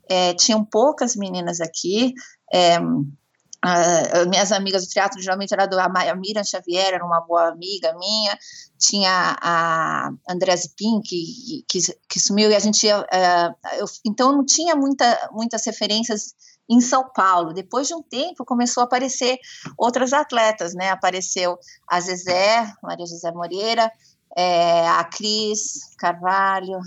É, 0.08 0.34
tinham 0.34 0.64
poucas 0.64 1.16
meninas 1.16 1.60
aqui. 1.60 2.12
É, 2.52 2.78
uh, 2.78 4.28
minhas 4.28 4.52
amigas 4.52 4.86
do 4.86 4.90
teatro 4.90 5.20
geralmente 5.20 5.52
era 5.52 5.66
do 5.66 5.78
a 5.78 6.14
Miriam 6.14 6.44
Xavier, 6.44 6.94
era 6.94 7.04
uma 7.04 7.20
boa 7.20 7.48
amiga 7.48 7.94
minha. 7.98 8.38
Tinha 8.78 9.36
a 9.40 10.10
Andréa 10.28 10.56
Pin, 10.76 11.00
que, 11.02 11.64
que, 11.68 11.80
que, 12.08 12.20
sumiu, 12.20 12.50
e 12.50 12.54
a 12.54 12.58
gente 12.58 12.86
ia. 12.86 13.00
Uh, 13.00 13.54
eu, 13.78 13.86
então 14.06 14.32
não 14.32 14.44
tinha 14.44 14.76
muita, 14.76 15.30
muitas 15.32 15.64
referências 15.66 16.34
em 16.68 16.80
São 16.80 17.10
Paulo. 17.14 17.52
Depois 17.52 17.88
de 17.88 17.94
um 17.94 18.02
tempo, 18.02 18.44
começou 18.44 18.82
a 18.82 18.84
aparecer 18.84 19.38
outras 19.78 20.12
atletas, 20.12 20.74
né? 20.74 20.90
Apareceu 20.90 21.58
a 21.88 22.00
Zezé, 22.00 22.72
Maria 22.82 23.06
José 23.06 23.30
Moreira, 23.32 23.90
é, 24.36 24.88
a 24.88 25.04
Cris 25.04 25.94
Carvalho, 25.98 26.78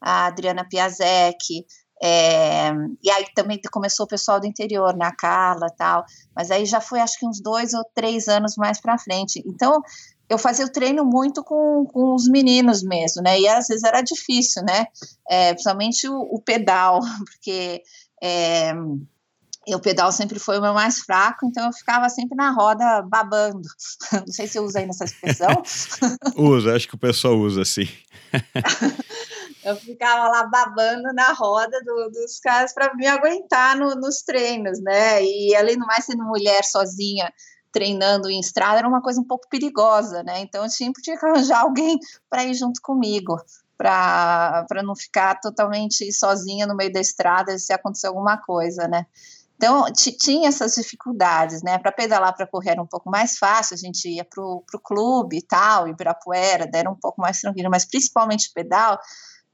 a 0.00 0.26
Adriana 0.26 0.66
Piazek, 0.68 1.66
é, 2.02 2.70
e 3.02 3.10
aí 3.10 3.24
também 3.34 3.58
começou 3.72 4.04
o 4.04 4.08
pessoal 4.08 4.38
do 4.38 4.46
interior, 4.46 4.94
né, 4.94 5.06
a 5.06 5.16
Carla 5.16 5.68
tal, 5.76 6.04
mas 6.34 6.50
aí 6.50 6.66
já 6.66 6.80
foi 6.80 7.00
acho 7.00 7.18
que 7.18 7.26
uns 7.26 7.40
dois 7.40 7.72
ou 7.72 7.82
três 7.94 8.28
anos 8.28 8.54
mais 8.56 8.80
para 8.80 8.98
frente. 8.98 9.42
Então 9.46 9.80
eu 10.28 10.38
fazia 10.38 10.66
o 10.66 10.72
treino 10.72 11.04
muito 11.04 11.42
com, 11.42 11.86
com 11.86 12.14
os 12.14 12.28
meninos 12.28 12.82
mesmo, 12.82 13.22
né, 13.22 13.40
e 13.40 13.48
às 13.48 13.68
vezes 13.68 13.84
era 13.84 14.02
difícil, 14.02 14.62
né, 14.62 14.86
é, 15.28 15.52
principalmente 15.52 16.08
o, 16.08 16.20
o 16.20 16.40
pedal, 16.40 17.00
porque 17.24 17.82
é, 18.22 18.72
E 19.66 19.74
o 19.74 19.80
pedal 19.80 20.12
sempre 20.12 20.38
foi 20.38 20.58
o 20.58 20.62
meu 20.62 20.72
mais 20.72 20.98
fraco, 20.98 21.44
então 21.44 21.66
eu 21.66 21.72
ficava 21.72 22.08
sempre 22.08 22.36
na 22.36 22.52
roda 22.52 23.02
babando. 23.02 23.68
Não 24.12 24.32
sei 24.32 24.46
se 24.46 24.58
eu 24.58 24.64
usei 24.64 24.86
nessa 24.86 25.04
expressão. 25.04 25.50
usa, 26.36 26.76
acho 26.76 26.86
que 26.86 26.94
o 26.94 26.98
pessoal 26.98 27.36
usa 27.36 27.64
sim. 27.64 27.88
eu 29.64 29.74
ficava 29.76 30.28
lá 30.28 30.46
babando 30.46 31.12
na 31.12 31.32
roda 31.32 31.80
do, 31.84 32.10
dos 32.10 32.38
caras 32.38 32.72
para 32.72 32.94
me 32.94 33.08
aguentar 33.08 33.76
no, 33.76 33.96
nos 33.96 34.22
treinos, 34.22 34.80
né? 34.80 35.24
E 35.24 35.56
além 35.56 35.76
do 35.76 35.84
mais, 35.84 36.04
sendo 36.04 36.22
mulher 36.22 36.62
sozinha 36.62 37.32
treinando 37.72 38.30
em 38.30 38.38
estrada, 38.38 38.78
era 38.78 38.88
uma 38.88 39.02
coisa 39.02 39.20
um 39.20 39.24
pouco 39.24 39.48
perigosa, 39.48 40.22
né? 40.22 40.40
Então 40.40 40.62
eu 40.62 40.70
sempre 40.70 41.02
tinha 41.02 41.18
que 41.18 41.26
arranjar 41.26 41.62
alguém 41.62 41.98
para 42.30 42.44
ir 42.44 42.54
junto 42.54 42.80
comigo 42.80 43.36
para 43.76 44.82
não 44.82 44.96
ficar 44.96 45.38
totalmente 45.40 46.10
sozinha 46.12 46.66
no 46.66 46.74
meio 46.74 46.92
da 46.92 47.00
estrada 47.00 47.58
se 47.58 47.72
acontecer 47.72 48.06
alguma 48.06 48.38
coisa, 48.38 48.88
né? 48.88 49.06
Então, 49.56 49.84
tinha 49.92 50.48
essas 50.48 50.74
dificuldades, 50.74 51.62
né? 51.62 51.78
Para 51.78 51.90
pedalar, 51.90 52.34
para 52.36 52.46
correr 52.46 52.72
era 52.72 52.82
um 52.82 52.86
pouco 52.86 53.10
mais 53.10 53.38
fácil, 53.38 53.74
a 53.74 53.78
gente 53.78 54.06
ia 54.08 54.24
para 54.24 54.42
o 54.42 54.62
clube 54.84 55.38
e 55.38 55.42
tal, 55.42 55.88
Ibirapuera, 55.88 56.70
era 56.72 56.90
um 56.90 56.94
pouco 56.94 57.20
mais 57.20 57.40
tranquilo, 57.40 57.70
mas 57.70 57.86
principalmente 57.86 58.52
pedal, 58.54 58.98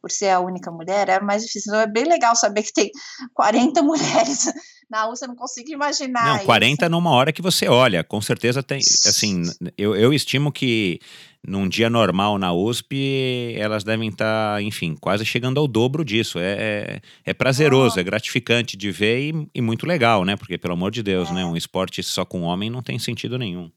por 0.03 0.11
ser 0.11 0.30
a 0.30 0.40
única 0.40 0.70
mulher, 0.70 1.09
era 1.09 1.24
mais 1.24 1.44
difícil. 1.44 1.72
Então, 1.72 1.80
é 1.80 1.86
bem 1.86 2.05
legal 2.05 2.34
saber 2.34 2.64
que 2.64 2.72
tem 2.72 2.90
40 3.32 3.80
mulheres 3.84 4.53
na 4.90 5.09
USP, 5.09 5.22
eu 5.22 5.28
não 5.28 5.36
consigo 5.36 5.70
imaginar. 5.70 6.38
Não, 6.38 6.44
40 6.44 6.84
isso. 6.84 6.90
numa 6.90 7.12
hora 7.12 7.32
que 7.32 7.40
você 7.40 7.68
olha, 7.68 8.03
com 8.03 8.20
certeza 8.20 8.62
tem, 8.62 8.78
assim, 8.78 9.42
eu, 9.78 9.94
eu 9.94 10.12
estimo 10.12 10.53
que 10.53 10.98
num 11.46 11.68
dia 11.68 11.88
normal 11.88 12.38
na 12.38 12.53
USP, 12.53 13.55
elas 13.57 13.82
devem 13.82 14.11
estar, 14.11 14.57
tá, 14.57 14.62
enfim, 14.62 14.94
quase 15.00 15.24
chegando 15.24 15.59
ao 15.59 15.66
dobro 15.66 16.05
disso. 16.05 16.38
É, 16.38 16.53
é, 16.53 17.00
é 17.24 17.34
prazeroso, 17.34 17.96
oh. 17.96 18.00
é 18.00 18.05
gratificante 18.05 18.76
de 18.76 18.90
ver 18.90 19.20
e, 19.20 19.48
e, 19.55 19.62
muito 19.62 19.86
legal, 19.86 20.24
né? 20.24 20.36
Porque, 20.36 20.59
pelo 20.59 20.74
amor 20.74 20.90
de 20.90 21.03
Deus, 21.03 21.30
né? 21.30 21.40
é. 21.40 21.44
né? 21.44 21.50
Um 21.50 21.57
esporte 21.57 22.03
só 22.03 22.24
com 22.24 22.42
homem 22.42 22.70
não 22.70 22.82
tem 22.82 22.98
sentido 22.98 23.38
nenhum. 23.38 23.70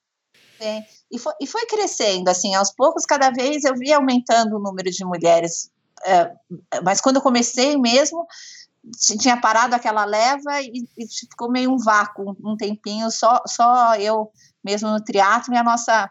É. 0.60 0.84
E, 1.12 1.20
foi, 1.20 1.34
e 1.42 1.48
foi 1.48 1.66
crescendo, 1.66 2.30
assim, 2.30 2.54
aos 2.56 2.72
poucos, 2.72 3.06
cada 3.06 3.30
vez 3.32 3.64
eu 3.64 3.74
vi 3.76 3.92
aumentando 3.92 4.58
o 4.58 4.60
número 4.60 4.90
de 4.92 5.06
mulheres. 5.06 5.70
É, 6.04 6.32
mas 6.84 7.00
quando 7.00 7.18
eu 7.18 7.22
comecei 7.22 7.78
mesmo, 7.78 8.26
tinha 9.20 9.40
parado 9.40 9.76
aquela 9.76 10.06
leva 10.06 10.62
e, 10.62 10.86
e 10.98 11.08
ficou 11.08 11.50
meio 11.50 11.72
um 11.72 11.78
vácuo, 11.78 12.36
um 12.44 12.56
tempinho, 12.56 13.10
só, 13.10 13.42
só 13.48 13.96
eu 13.96 14.32
mesmo 14.64 14.90
no 14.90 15.04
triatlo 15.04 15.54
e 15.54 15.58
a 15.58 15.64
nossa 15.64 16.10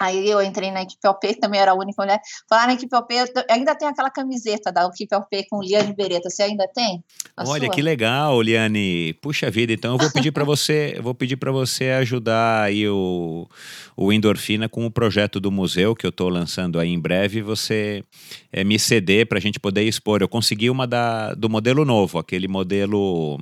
Aí 0.00 0.28
eu 0.28 0.40
entrei 0.42 0.70
na 0.70 0.82
equipe 0.82 1.06
OP, 1.06 1.34
também 1.34 1.60
era 1.60 1.72
a 1.72 1.74
única 1.74 2.00
mulher. 2.02 2.20
Falar 2.48 2.66
na 2.66 2.74
equipe 2.74 2.94
OP, 2.94 3.14
ainda 3.48 3.74
tem 3.74 3.88
aquela 3.88 4.10
camiseta 4.10 4.70
da 4.70 4.86
equipe 4.86 5.14
OP 5.14 5.46
com 5.50 5.62
Liane 5.62 5.94
Beretta. 5.94 6.30
Você 6.30 6.42
ainda 6.42 6.68
tem? 6.72 7.02
Olha 7.36 7.66
sua? 7.66 7.70
que 7.70 7.82
legal, 7.82 8.40
Liane. 8.40 9.14
Puxa 9.14 9.50
vida, 9.50 9.72
então 9.72 9.92
eu 9.92 9.98
vou 9.98 10.10
pedir 10.10 10.32
para 10.32 10.44
você, 10.44 10.98
vou 11.02 11.14
pedir 11.14 11.36
para 11.36 11.50
você 11.50 11.90
ajudar 11.90 12.62
aí 12.62 12.88
o, 12.88 13.48
o 13.96 14.12
Endorfina 14.12 14.68
com 14.68 14.86
o 14.86 14.90
projeto 14.90 15.40
do 15.40 15.50
museu 15.50 15.94
que 15.94 16.06
eu 16.06 16.10
estou 16.10 16.28
lançando 16.28 16.78
aí 16.78 16.88
em 16.88 17.00
breve. 17.00 17.42
Você 17.42 18.04
é, 18.52 18.64
me 18.64 18.78
ceder 18.78 19.26
para 19.26 19.38
a 19.38 19.40
gente 19.40 19.58
poder 19.58 19.82
expor. 19.82 20.22
Eu 20.22 20.28
consegui 20.28 20.70
uma 20.70 20.86
da, 20.86 21.34
do 21.34 21.48
modelo 21.48 21.84
novo, 21.84 22.18
aquele 22.18 22.48
modelo 22.48 23.38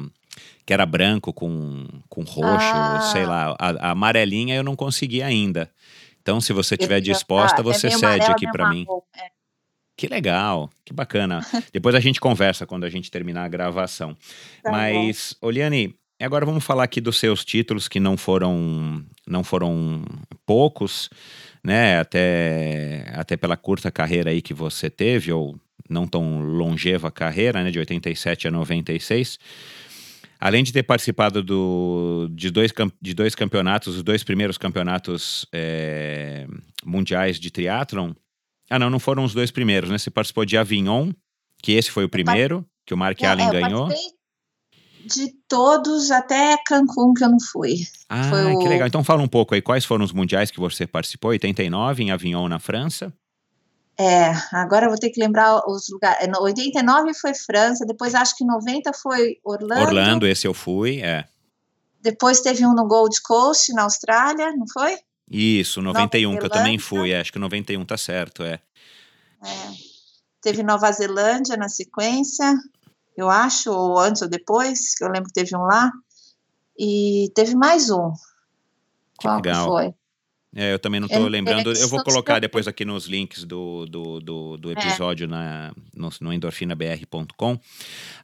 que 0.66 0.72
era 0.72 0.84
branco 0.84 1.32
com, 1.32 1.86
com 2.09 2.22
roxo, 2.22 2.72
ah. 2.74 3.00
sei 3.12 3.24
lá. 3.24 3.54
A, 3.59 3.88
a 3.88 3.90
amarelinha 3.92 4.57
eu 4.57 4.64
não 4.64 4.74
consegui 4.74 5.22
ainda. 5.22 5.70
Então, 6.26 6.40
se 6.40 6.52
você 6.52 6.74
estiver 6.74 7.00
disposta, 7.00 7.60
ah, 7.60 7.62
você 7.62 7.86
é 7.86 7.90
cede 7.90 8.26
aqui 8.26 8.50
para 8.50 8.68
mim. 8.68 8.84
É. 9.16 9.28
Que 9.96 10.08
legal, 10.08 10.68
que 10.84 10.92
bacana. 10.92 11.40
Depois 11.72 11.94
a 11.94 12.00
gente 12.00 12.18
conversa 12.18 12.66
quando 12.66 12.82
a 12.82 12.90
gente 12.90 13.12
terminar 13.12 13.44
a 13.44 13.48
gravação. 13.48 14.16
Tá 14.60 14.72
Mas, 14.72 15.36
bom. 15.40 15.46
Oliane, 15.46 15.94
agora 16.20 16.44
vamos 16.44 16.64
falar 16.64 16.82
aqui 16.82 17.00
dos 17.00 17.16
seus 17.18 17.44
títulos 17.44 17.86
que 17.86 18.00
não 18.00 18.16
foram 18.16 19.04
não 19.24 19.44
foram 19.44 20.04
poucos, 20.44 21.08
né? 21.62 22.00
Até 22.00 23.08
até 23.14 23.36
pela 23.36 23.56
curta 23.56 23.92
carreira 23.92 24.30
aí 24.30 24.42
que 24.42 24.52
você 24.52 24.90
teve 24.90 25.32
ou 25.32 25.56
não 25.88 26.08
tão 26.08 26.40
longeva 26.40 27.08
carreira, 27.08 27.62
né, 27.62 27.70
de 27.70 27.78
87 27.78 28.48
a 28.48 28.50
96 28.50 29.38
além 30.41 30.62
de 30.62 30.72
ter 30.72 30.82
participado 30.82 31.43
do, 31.43 32.28
de, 32.32 32.51
dois, 32.51 32.72
de 33.01 33.14
dois 33.14 33.34
campeonatos, 33.34 33.97
os 33.97 34.03
dois 34.03 34.22
primeiros 34.22 34.59
campeonatos 34.59 35.47
é, 35.53 36.47
mundiais 36.84 37.39
de 37.39 37.51
triatlon. 37.51 38.12
Ah, 38.68 38.78
não, 38.78 38.91
não 38.91 38.99
foram 38.99 39.24
os 39.24 39.32
dois 39.32 39.51
primeiros, 39.51 39.91
né? 39.91 39.99
Você 39.99 40.11
participou 40.11 40.45
de 40.45 40.57
Avignon, 40.57 41.12
que 41.62 41.72
esse 41.72 41.91
foi 41.91 42.05
o 42.05 42.09
primeiro, 42.09 42.66
que 42.84 42.93
o 42.93 42.97
Mark 42.97 43.20
é, 43.22 43.26
Allen 43.26 43.51
ganhou. 43.51 43.89
De 43.89 45.32
todos 45.49 46.11
até 46.11 46.57
Cancún 46.66 47.14
que 47.14 47.22
eu 47.22 47.30
não 47.30 47.39
fui. 47.41 47.76
Ah, 48.09 48.30
que 48.61 48.68
legal. 48.68 48.89
Então 48.89 49.05
fala 49.05 49.22
um 49.22 49.28
pouco 49.28 49.55
aí, 49.55 49.62
quais 49.62 49.84
foram 49.84 50.05
os 50.05 50.12
mundiais 50.12 50.51
que 50.51 50.59
você 50.59 50.87
participou? 50.87 51.30
89 51.30 52.03
em 52.03 52.11
Avignon, 52.11 52.49
na 52.49 52.59
França. 52.59 53.12
É, 53.99 54.30
agora 54.53 54.86
eu 54.86 54.90
vou 54.90 54.99
ter 54.99 55.11
que 55.11 55.20
lembrar 55.20 55.62
os 55.66 55.88
lugares. 55.88 56.28
89 56.38 57.14
foi 57.14 57.34
França, 57.34 57.86
depois 57.86 58.14
acho 58.14 58.36
que 58.36 58.44
90 58.44 58.92
foi 58.92 59.38
Orlando. 59.42 59.82
Orlando, 59.82 60.26
esse 60.26 60.47
eu 60.47 60.53
fui, 60.53 61.01
é. 61.01 61.24
Depois 62.03 62.40
teve 62.40 62.64
um 62.66 62.74
no 62.74 62.86
Gold 62.86 63.20
Coast, 63.22 63.72
na 63.72 63.84
Austrália, 63.84 64.53
não 64.53 64.66
foi? 64.72 64.99
Isso, 65.28 65.80
91, 65.82 66.28
Nova 66.28 66.38
que 66.38 66.47
eu 66.47 66.51
também 66.51 66.78
fui, 66.78 67.11
é, 67.11 67.20
acho 67.20 67.32
que 67.32 67.38
91 67.38 67.84
tá 67.84 67.97
certo, 67.97 68.42
é. 68.42 68.61
é. 69.42 69.70
Teve 70.42 70.62
Nova 70.62 70.92
Zelândia 70.92 71.57
na 71.57 71.68
sequência, 71.68 72.55
eu 73.16 73.30
acho, 73.30 73.72
ou 73.72 73.99
antes 73.99 74.20
ou 74.22 74.28
depois, 74.28 74.94
que 74.94 75.03
eu 75.03 75.09
lembro 75.09 75.28
que 75.28 75.32
teve 75.32 75.57
um 75.57 75.62
lá. 75.62 75.90
E 76.78 77.32
teve 77.34 77.57
mais 77.57 77.90
um. 77.90 78.12
Que 79.18 79.22
Qual 79.22 79.36
legal. 79.36 79.64
Que 79.64 79.70
foi? 79.70 79.94
É, 80.59 80.72
eu 80.72 80.78
também 80.78 80.98
não 80.98 81.07
estou 81.07 81.26
é, 81.26 81.28
lembrando. 81.28 81.70
É 81.70 81.82
eu 81.82 81.88
vou 81.88 82.02
colocar 82.02 82.38
depois 82.38 82.66
aqui 82.66 82.82
nos 82.82 83.04
links 83.04 83.44
do, 83.44 83.84
do, 83.84 84.20
do, 84.20 84.57
do 84.57 84.70
é. 84.70 84.72
episódio 84.72 85.24
é. 85.24 85.26
na, 85.26 85.74
no, 85.94 86.09
no 86.18 86.32
endorfinabr.com. 86.32 87.61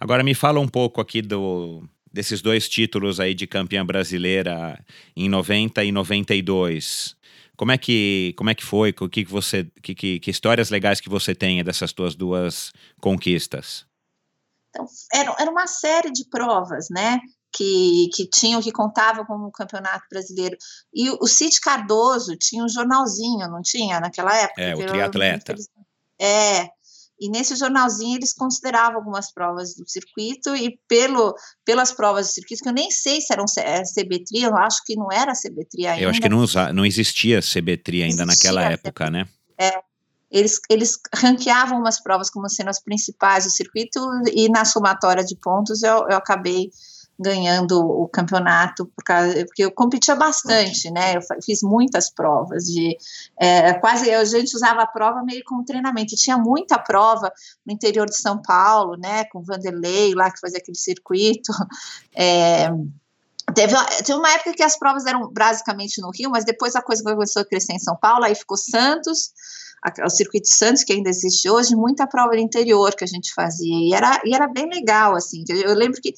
Agora 0.01 0.25
me 0.25 0.35
fala 0.35 0.59
um 0.59 0.67
pouco 0.67 0.99
aqui 0.99 1.21
do, 1.21 1.85
desses 2.11 2.41
dois 2.41 2.71
títulos 2.71 3.21
aí 3.21 3.35
de 3.35 3.47
campeã 3.47 3.85
brasileira 3.85 4.83
em 5.15 5.29
90 5.29 5.85
e 5.85 5.93
92. 5.93 7.15
Como 7.55 7.71
é 7.71 7.77
que, 7.77 8.35
como 8.39 8.49
é 8.49 8.55
que 8.55 8.65
foi? 8.65 8.95
O 8.99 9.09
que, 9.11 9.27
que 9.27 9.31
você 9.31 9.71
que, 9.83 9.95
que, 9.95 10.19
que 10.19 10.31
histórias 10.31 10.71
legais 10.71 11.01
que 11.01 11.11
você 11.11 11.35
tem 11.35 11.63
dessas 11.63 11.93
tuas 11.93 12.15
duas 12.15 12.73
conquistas? 12.99 13.85
Então, 14.71 14.87
era, 15.13 15.37
era 15.39 15.51
uma 15.51 15.67
série 15.67 16.11
de 16.11 16.25
provas, 16.31 16.89
né? 16.91 17.21
Que, 17.53 18.09
que 18.15 18.27
tinham, 18.27 18.63
que 18.63 18.73
contavam 18.73 19.25
como 19.25 19.47
o 19.47 19.53
Campeonato 19.53 20.05
Brasileiro. 20.11 20.57
E 20.93 21.11
o 21.11 21.27
Cid 21.27 21.61
Cardoso 21.61 22.37
tinha 22.37 22.65
um 22.65 22.69
jornalzinho, 22.69 23.49
não 23.49 23.61
tinha, 23.63 24.01
naquela 24.01 24.35
época? 24.35 24.63
É, 24.63 24.75
o 24.75 24.87
triatleta. 24.87 25.55
É, 26.21 26.69
e 27.21 27.31
nesse 27.31 27.55
jornalzinho 27.55 28.17
eles 28.17 28.33
consideravam 28.33 28.97
algumas 28.97 29.33
provas 29.33 29.77
do 29.77 29.89
circuito 29.89 30.57
e 30.57 30.77
pelo, 30.89 31.35
pelas 31.65 31.93
provas 31.93 32.27
do 32.27 32.33
circuito, 32.33 32.63
que 32.65 32.69
eu 32.69 32.73
nem 32.73 32.91
sei 32.91 33.21
se 33.21 33.33
eram 33.33 33.45
CB3, 33.45 34.43
eu 34.43 34.57
acho 34.57 34.83
que 34.85 34.97
não 34.97 35.07
era 35.13 35.33
CB3 35.33 35.87
ainda. 35.87 36.03
Eu 36.03 36.11
acho 36.11 36.21
que 36.21 36.29
não, 36.29 36.45
não 36.75 36.85
existia 36.85 37.39
CB3 37.39 38.05
ainda 38.05 38.25
existia 38.25 38.27
naquela 38.27 38.63
época, 38.65 39.09
né? 39.09 39.29
É, 39.57 39.81
eles, 40.33 40.59
eles 40.69 40.99
ranqueavam 41.15 41.79
umas 41.79 42.03
provas 42.03 42.31
como 42.31 42.49
sendo 42.49 42.71
as 42.71 42.83
principais 42.83 43.45
do 43.45 43.51
circuito 43.51 44.01
e 44.35 44.49
na 44.49 44.65
somatória 44.65 45.23
de 45.23 45.37
pontos 45.37 45.83
eu, 45.83 46.09
eu 46.09 46.17
acabei 46.17 46.71
ganhando 47.19 47.79
o 47.79 48.09
campeonato, 48.09 48.87
por 48.87 49.05
causa, 49.05 49.45
porque 49.47 49.65
eu 49.65 49.71
competia 49.71 50.15
bastante, 50.15 50.91
né? 50.91 51.17
Eu 51.17 51.21
fiz 51.43 51.63
muitas 51.63 52.11
provas 52.11 52.65
de 52.65 52.97
é, 53.39 53.75
quase 53.75 54.11
a 54.11 54.25
gente 54.25 54.55
usava 54.55 54.83
a 54.83 54.87
prova 54.87 55.23
meio 55.23 55.43
como 55.45 55.65
treinamento. 55.65 56.15
E 56.15 56.17
tinha 56.17 56.37
muita 56.37 56.79
prova 56.79 57.33
no 57.65 57.73
interior 57.73 58.07
de 58.07 58.17
São 58.17 58.41
Paulo, 58.41 58.97
né? 58.97 59.25
Com 59.27 59.43
Vanderlei 59.43 60.15
lá 60.15 60.31
que 60.31 60.41
fazia 60.41 60.59
aquele 60.59 60.79
circuito. 60.79 61.53
É, 62.15 62.69
Teve, 63.55 63.75
teve 63.99 64.15
uma 64.15 64.31
época 64.31 64.55
que 64.55 64.63
as 64.63 64.79
provas 64.79 65.05
eram 65.05 65.31
basicamente 65.31 66.01
no 66.01 66.11
Rio, 66.11 66.31
mas 66.31 66.45
depois 66.45 66.75
a 66.77 66.83
coisa 66.83 67.03
começou 67.03 67.43
a 67.43 67.45
crescer 67.45 67.73
em 67.73 67.79
São 67.79 67.97
Paulo, 67.97 68.25
aí 68.25 68.35
ficou 68.35 68.57
Santos, 68.57 69.33
o 70.05 70.09
circuito 70.09 70.49
Santos, 70.49 70.85
que 70.85 70.93
ainda 70.93 71.11
existe 71.11 71.51
hoje, 71.51 71.75
muita 71.75 72.07
prova 72.07 72.33
no 72.33 72.39
interior 72.39 72.95
que 72.95 73.05
a 73.05 73.07
gente 73.07 73.35
fazia, 73.35 73.75
e 73.75 73.93
era, 73.93 74.21
e 74.25 74.35
era 74.35 74.47
bem 74.47 74.69
legal, 74.69 75.15
assim, 75.15 75.45
eu 75.49 75.75
lembro 75.75 76.01
que 76.01 76.15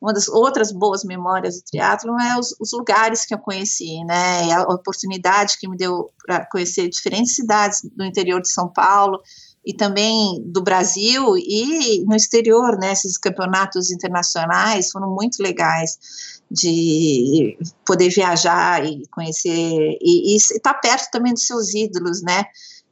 uma 0.00 0.12
das 0.12 0.28
outras 0.28 0.70
boas 0.70 1.02
memórias 1.04 1.56
do 1.56 1.64
triatlo 1.64 2.18
é 2.20 2.38
os, 2.38 2.54
os, 2.60 2.72
lugares 2.72 3.24
que 3.24 3.34
eu 3.34 3.38
conheci, 3.38 4.04
né, 4.04 4.46
e 4.46 4.52
a 4.52 4.62
oportunidade 4.62 5.58
que 5.58 5.68
me 5.68 5.76
deu 5.76 6.10
para 6.24 6.46
conhecer 6.46 6.88
diferentes 6.88 7.34
cidades 7.34 7.80
do 7.96 8.04
interior 8.04 8.40
de 8.40 8.48
São 8.48 8.68
Paulo 8.68 9.20
e 9.66 9.74
também 9.74 10.40
do 10.46 10.62
Brasil 10.62 11.36
e 11.36 12.04
no 12.06 12.14
exterior, 12.14 12.78
né, 12.78 12.92
esses 12.92 13.18
campeonatos 13.18 13.90
internacionais 13.90 14.90
foram 14.90 15.10
muito 15.12 15.42
legais 15.42 16.38
de 16.48 17.58
poder 17.84 18.08
viajar 18.08 18.86
e 18.86 19.02
conhecer 19.10 19.98
e 20.00 20.36
estar 20.36 20.74
tá 20.74 20.78
perto 20.78 21.10
também 21.10 21.34
dos 21.34 21.46
seus 21.46 21.74
ídolos, 21.74 22.22
né, 22.22 22.44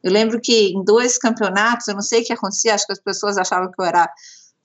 eu 0.03 0.13
lembro 0.13 0.41
que 0.41 0.69
em 0.69 0.85
dois 0.85 1.19
campeonatos, 1.19 1.89
eu 1.89 1.95
não 1.95 2.01
sei 2.01 2.23
o 2.23 2.25
que 2.25 2.33
acontecia, 2.33 2.75
acho 2.75 2.87
que 2.87 2.93
as 2.93 3.01
pessoas 3.01 3.37
achavam 3.37 3.73
que 3.73 3.81
eu 3.81 3.85
era 3.85 4.09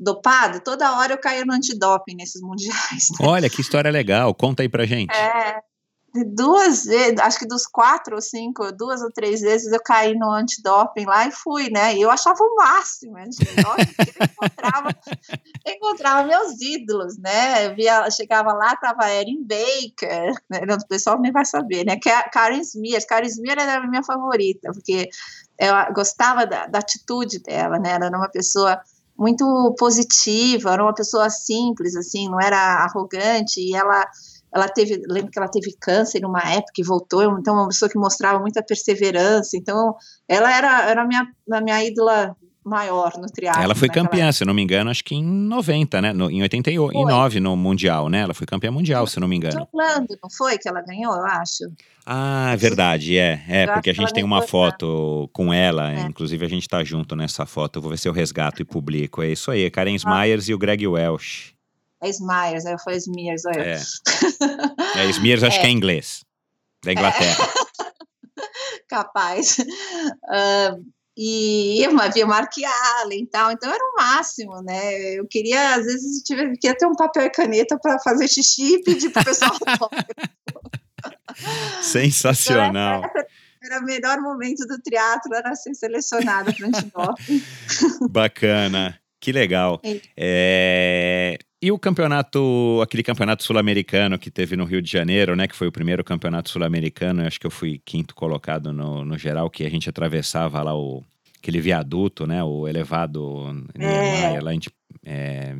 dopado, 0.01 0.59
toda 0.61 0.97
hora 0.97 1.13
eu 1.13 1.19
caía 1.19 1.45
no 1.45 1.53
antidoping 1.53 2.15
nesses 2.15 2.41
mundiais. 2.41 3.09
Né? 3.11 3.17
Olha, 3.21 3.49
que 3.49 3.61
história 3.61 3.91
legal, 3.91 4.33
conta 4.33 4.63
aí 4.63 4.69
pra 4.69 4.85
gente. 4.85 5.15
É, 5.15 5.61
duas 6.33 6.85
vezes, 6.85 7.19
acho 7.19 7.39
que 7.39 7.47
dos 7.47 7.67
quatro 7.67 8.15
ou 8.15 8.21
cinco, 8.21 8.71
duas 8.71 9.01
ou 9.01 9.11
três 9.11 9.41
vezes 9.41 9.71
eu 9.71 9.81
caí 9.81 10.15
no 10.15 10.29
antidoping 10.31 11.05
lá 11.05 11.27
e 11.27 11.31
fui, 11.31 11.69
né? 11.69 11.95
E 11.95 12.01
eu 12.01 12.09
achava 12.09 12.37
o 12.41 12.55
máximo, 12.55 13.13
né? 13.13 13.25
eu 14.19 14.25
encontrava, 14.25 14.89
encontrava 15.65 16.27
meus 16.27 16.59
ídolos, 16.59 17.17
né? 17.19 17.67
Eu 17.67 17.75
via, 17.75 18.09
chegava 18.09 18.51
lá, 18.53 18.75
tava 18.75 19.09
Erin 19.09 19.45
Baker, 19.45 20.33
né? 20.49 20.59
o 20.73 20.87
pessoal 20.87 21.19
nem 21.19 21.31
vai 21.31 21.45
saber, 21.45 21.85
né? 21.85 21.97
Karen 22.33 22.59
Smith, 22.61 23.05
Karen 23.05 23.27
Smith 23.27 23.51
era 23.51 23.75
a 23.75 23.87
minha 23.87 24.03
favorita, 24.03 24.71
porque 24.73 25.09
eu 25.59 25.93
gostava 25.93 26.45
da, 26.45 26.65
da 26.65 26.79
atitude 26.79 27.39
dela, 27.39 27.77
né? 27.77 27.91
Ela 27.91 28.07
era 28.07 28.17
uma 28.17 28.29
pessoa 28.29 28.81
muito 29.21 29.75
positiva, 29.77 30.73
era 30.73 30.81
uma 30.83 30.95
pessoa 30.95 31.29
simples, 31.29 31.95
assim, 31.95 32.27
não 32.27 32.41
era 32.41 32.57
arrogante, 32.57 33.61
e 33.61 33.75
ela 33.75 34.03
ela 34.53 34.67
teve, 34.67 35.01
lembro 35.07 35.31
que 35.31 35.39
ela 35.39 35.47
teve 35.47 35.73
câncer 35.79 36.19
numa 36.19 36.41
época 36.41 36.73
e 36.79 36.83
voltou, 36.83 37.23
então 37.39 37.53
uma 37.53 37.69
pessoa 37.69 37.89
que 37.89 37.97
mostrava 37.97 38.37
muita 38.39 38.61
perseverança, 38.61 39.55
então 39.55 39.95
ela 40.27 40.51
era, 40.53 40.89
era 40.89 41.07
minha, 41.07 41.25
a 41.53 41.61
minha 41.61 41.81
ídola 41.85 42.35
maior 42.71 43.11
no 43.17 43.27
triatlo. 43.27 43.61
Ela 43.61 43.75
foi 43.75 43.89
campeã, 43.89 44.23
época. 44.23 44.33
se 44.33 44.45
não 44.45 44.53
me 44.53 44.61
engano, 44.61 44.89
acho 44.89 45.03
que 45.03 45.13
em 45.13 45.23
90, 45.23 46.01
né? 46.01 46.13
No, 46.13 46.31
em 46.31 46.41
89 46.41 47.41
no 47.41 47.57
Mundial, 47.57 48.07
né? 48.07 48.21
Ela 48.21 48.33
foi 48.33 48.47
campeã 48.47 48.71
mundial, 48.71 49.05
se 49.05 49.19
não 49.19 49.27
me 49.27 49.35
engano. 49.35 49.67
Orlando, 49.73 50.17
não 50.23 50.29
foi 50.29 50.57
que 50.57 50.69
ela 50.69 50.81
ganhou, 50.81 51.13
eu 51.13 51.25
acho? 51.25 51.65
Ah, 52.05 52.51
é 52.53 52.55
verdade, 52.55 53.17
é. 53.17 53.43
É, 53.47 53.65
eu 53.65 53.73
porque 53.73 53.89
a 53.89 53.93
gente 53.93 54.13
tem 54.13 54.23
uma 54.23 54.41
foto 54.41 55.29
com 55.33 55.53
ela, 55.53 55.91
é. 55.91 55.99
inclusive 55.99 56.45
a 56.45 56.49
gente 56.49 56.67
tá 56.67 56.81
junto 56.81 57.13
nessa 57.13 57.45
foto. 57.45 57.77
Eu 57.77 57.81
vou 57.81 57.91
ver 57.91 57.97
se 57.97 58.07
eu 58.07 58.13
resgato 58.13 58.61
e 58.61 58.65
publico. 58.65 59.21
É 59.21 59.29
isso 59.29 59.51
aí, 59.51 59.69
Karen 59.69 59.95
Smyers 59.95 60.47
ah. 60.47 60.51
e 60.51 60.53
o 60.53 60.57
Greg 60.57 60.87
Welsh. 60.87 61.53
É 62.01 62.09
Smyers, 62.09 62.65
aí 62.65 62.73
eu 62.73 62.79
falei 62.79 62.97
Smears, 62.99 63.43
olha. 63.45 63.61
É, 63.61 63.75
é 65.03 65.09
Smears 65.09 65.43
acho 65.43 65.57
é. 65.57 65.61
que 65.61 65.67
é 65.67 65.69
inglês, 65.69 66.23
da 66.83 66.93
Inglaterra. 66.93 67.43
É. 67.43 67.61
Capaz. 68.89 69.57
Uh, 69.59 70.83
e 71.17 71.85
havia 71.99 72.25
Mark 72.25 72.53
Allen 73.01 73.23
e 73.23 73.27
tal, 73.27 73.51
então 73.51 73.71
era 73.71 73.83
o 73.83 73.95
máximo, 73.95 74.61
né? 74.61 75.19
Eu 75.19 75.27
queria, 75.27 75.75
às 75.75 75.85
vezes, 75.85 76.23
tive, 76.23 76.57
queria 76.57 76.77
ter 76.77 76.85
um 76.85 76.95
papel 76.95 77.23
e 77.23 77.29
caneta 77.29 77.77
para 77.77 77.99
fazer 77.99 78.27
xixi 78.27 78.75
e 78.75 78.83
pedir 78.83 79.09
para 79.09 79.21
o 79.21 79.25
pessoal 79.25 79.51
Sensacional. 81.81 82.99
Então, 82.99 83.23
era, 83.63 83.79
o 83.79 83.83
melhor 83.83 84.19
momento 84.21 84.65
do 84.65 84.79
teatro, 84.79 85.33
era 85.35 85.53
ser 85.55 85.73
selecionada 85.75 86.53
para 86.53 86.67
antidoping. 86.67 87.43
Bacana. 88.09 88.99
Que 89.19 89.31
legal. 89.31 89.81
É... 90.17 91.37
E 91.63 91.71
o 91.71 91.77
campeonato, 91.77 92.81
aquele 92.81 93.03
campeonato 93.03 93.43
sul-americano 93.43 94.17
que 94.17 94.31
teve 94.31 94.55
no 94.55 94.65
Rio 94.65 94.81
de 94.81 94.91
Janeiro, 94.91 95.35
né? 95.35 95.47
Que 95.47 95.55
foi 95.55 95.67
o 95.67 95.71
primeiro 95.71 96.03
campeonato 96.03 96.49
sul-americano, 96.49 97.21
acho 97.25 97.39
que 97.39 97.45
eu 97.45 97.51
fui 97.51 97.79
quinto 97.85 98.15
colocado 98.15 98.73
no, 98.73 99.05
no 99.05 99.15
geral, 99.15 99.47
que 99.47 99.63
a 99.63 99.69
gente 99.69 99.87
atravessava 99.87 100.63
lá 100.63 100.75
o, 100.75 101.03
aquele 101.37 101.61
viaduto, 101.61 102.25
né? 102.25 102.43
O 102.43 102.67
elevado 102.67 103.63
é. 103.77 104.39
lá, 104.39 104.51
lá 104.51 104.51
é, 105.05 105.55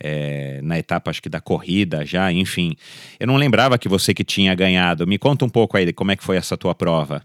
é, 0.00 0.60
na 0.62 0.80
etapa, 0.80 1.10
acho 1.10 1.22
que 1.22 1.28
da 1.28 1.40
corrida 1.40 2.04
já, 2.04 2.32
enfim. 2.32 2.74
Eu 3.20 3.28
não 3.28 3.36
lembrava 3.36 3.78
que 3.78 3.88
você 3.88 4.12
que 4.12 4.24
tinha 4.24 4.52
ganhado. 4.56 5.06
Me 5.06 5.16
conta 5.16 5.44
um 5.44 5.48
pouco 5.48 5.76
aí 5.76 5.92
como 5.92 6.10
é 6.10 6.16
que 6.16 6.24
foi 6.24 6.38
essa 6.38 6.56
tua 6.56 6.74
prova. 6.74 7.22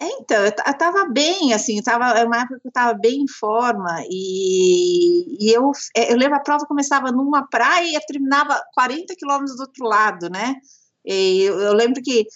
Então, 0.00 0.36
eu, 0.44 0.52
eu 0.66 0.78
tava 0.78 1.08
bem, 1.08 1.52
assim, 1.52 1.82
tava, 1.82 2.18
é 2.18 2.24
uma 2.24 2.42
época 2.42 2.60
que 2.60 2.68
eu 2.68 2.72
tava 2.72 2.94
bem 2.94 3.22
em 3.22 3.28
forma, 3.28 4.04
e, 4.08 5.44
e 5.44 5.50
eu, 5.50 5.72
é, 5.96 6.12
eu 6.12 6.16
lembro 6.16 6.36
a 6.36 6.40
prova 6.40 6.66
começava 6.66 7.10
numa 7.10 7.48
praia 7.48 7.96
e 7.96 8.06
terminava 8.06 8.62
40 8.74 9.14
quilômetros 9.16 9.56
do 9.56 9.62
outro 9.62 9.84
lado, 9.84 10.30
né? 10.30 10.54
E 11.04 11.42
eu, 11.42 11.58
eu 11.60 11.72
lembro 11.72 12.00
que 12.00 12.26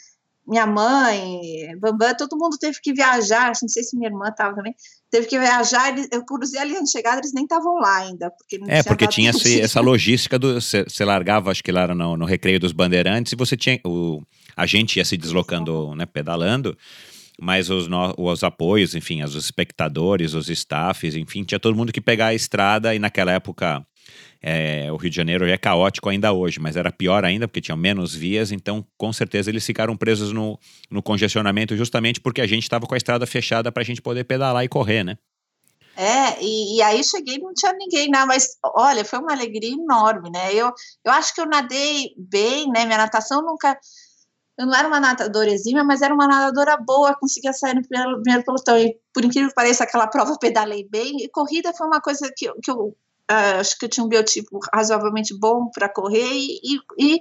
minha 0.47 0.67
mãe, 0.67 1.41
Bambam, 1.79 2.17
todo 2.17 2.37
mundo 2.37 2.59
teve 2.59 2.79
que 2.83 2.93
viajar, 2.93 3.53
não 3.63 3.69
sei 3.69 3.85
se 3.85 3.97
minha 3.97 4.11
irmã 4.11 4.29
estava 4.29 4.57
também, 4.57 4.75
teve 5.09 5.29
que 5.29 5.39
viajar, 5.39 5.95
eu 6.11 6.25
cruzei 6.25 6.61
ali 6.61 6.83
de 6.83 6.91
chegada, 6.91 7.19
eles 7.19 7.33
nem 7.33 7.45
estavam 7.45 7.75
lá 7.75 7.99
ainda. 7.99 8.31
Porque 8.31 8.59
é, 8.67 8.83
porque 8.83 9.07
tinha 9.07 9.31
esse, 9.31 9.61
essa 9.61 9.81
logística, 9.81 10.39
do 10.39 10.61
você 10.61 11.05
largava, 11.05 11.51
acho 11.51 11.63
que 11.63 11.71
lá 11.71 11.95
no, 11.95 12.17
no 12.17 12.25
Recreio 12.25 12.59
dos 12.59 12.73
Bandeirantes, 12.73 13.33
e 13.33 13.37
você 13.37 13.57
tinha, 13.57 13.81
o, 13.85 14.21
a 14.57 14.67
gente 14.67 14.97
ia 14.97 15.05
se 15.05 15.17
deslocando, 15.17 15.95
né, 15.95 16.07
pedalando, 16.07 16.77
mas 17.43 17.71
os, 17.71 17.89
no, 17.89 18.15
os 18.17 18.45
apoios, 18.45 18.95
enfim, 18.95 19.21
os 19.25 19.35
espectadores, 19.35 20.33
os 20.33 20.49
staffs, 20.49 21.17
enfim, 21.17 21.43
tinha 21.43 21.59
todo 21.59 21.75
mundo 21.75 21.93
que 21.93 22.01
pegar 22.01 22.27
a 22.27 22.35
estrada 22.35 22.95
e 22.95 23.01
naquela 23.01 23.33
época 23.33 23.85
é, 24.41 24.93
o 24.93 24.97
Rio 24.97 25.11
de 25.11 25.17
Janeiro 25.17 25.45
é 25.45 25.59
caótico 25.59 26.09
ainda 26.09 26.33
hoje, 26.33 26.61
mas 26.61 26.77
era 26.77 26.93
pior 26.93 27.25
ainda 27.25 27.49
porque 27.49 27.61
tinha 27.61 27.77
menos 27.77 28.15
vias, 28.15 28.53
então 28.53 28.87
com 28.97 29.13
certeza 29.13 29.51
eles 29.51 29.67
ficaram 29.67 29.97
presos 29.97 30.33
no, 30.33 30.57
no 30.89 31.03
congestionamento 31.03 31.77
justamente 31.77 32.21
porque 32.21 32.41
a 32.41 32.47
gente 32.47 32.63
estava 32.63 32.87
com 32.87 32.95
a 32.95 32.97
estrada 32.97 33.27
fechada 33.27 33.73
para 33.73 33.83
a 33.83 33.85
gente 33.85 34.01
poder 34.01 34.23
pedalar 34.23 34.63
e 34.63 34.69
correr, 34.69 35.03
né? 35.03 35.19
É, 35.97 36.41
e, 36.41 36.77
e, 36.77 36.83
aí 36.83 37.03
cheguei 37.05 37.39
não 37.39 37.53
tinha 37.53 37.73
ninguém, 37.73 38.09
não, 38.09 38.27
mas 38.27 38.57
olha, 38.65 39.05
foi 39.05 39.19
uma 39.19 39.33
alegria 39.33 39.75
enorme, 39.75 40.31
né? 40.31 40.55
Eu, 40.55 40.73
eu 41.05 41.13
acho 41.13 41.35
que 41.35 41.41
eu 41.41 41.47
nadei 41.47 42.15
bem, 42.17 42.69
né? 42.69 42.87
Minha 42.87 42.99
natação 42.99 43.43
nunca 43.43 43.77
eu 44.63 44.67
não 44.67 44.75
era 44.77 44.87
uma 44.87 45.01
nadadora 45.01 45.51
exímia, 45.51 45.83
mas 45.83 46.03
era 46.03 46.15
uma 46.15 46.29
nadadora 46.29 46.77
boa, 46.77 47.17
conseguia 47.17 47.53
sair 47.53 47.75
no 47.75 47.83
primeiro, 47.83 48.23
primeiro 48.23 48.45
pelotão. 48.45 48.79
E, 48.79 48.97
por 49.13 49.25
incrível 49.25 49.49
que 49.49 49.55
pareça, 49.57 49.83
aquela 49.83 50.07
prova 50.07 50.39
pedalei 50.39 50.87
bem. 50.89 51.17
E 51.21 51.29
corrida 51.29 51.73
foi 51.73 51.85
uma 51.89 52.01
coisa 52.01 52.33
que, 52.37 52.49
que 52.63 52.71
eu 52.71 52.87
uh, 52.87 53.59
acho 53.59 53.77
que 53.77 53.87
eu 53.87 53.89
tinha 53.89 54.07
um 54.07 54.09
biotipo 54.09 54.61
razoavelmente 54.73 55.37
bom 55.37 55.69
para 55.75 55.89
correr 55.89 56.31
e, 56.33 56.61
e, 56.63 56.81
e, 56.97 57.21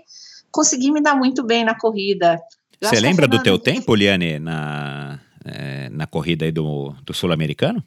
consegui 0.52 0.92
me 0.92 1.02
dar 1.02 1.16
muito 1.16 1.44
bem 1.44 1.66
na 1.66 1.76
corrida. 1.76 2.40
Você 2.80 3.00
lembra 3.00 3.28
do 3.28 3.42
teu 3.42 3.58
tempo, 3.58 3.96
Liane, 3.96 4.38
na, 4.38 5.20
é, 5.44 5.90
na 5.90 6.06
corrida 6.06 6.46
aí 6.46 6.52
do, 6.52 6.94
do 7.04 7.14
Sul-Americano? 7.14 7.84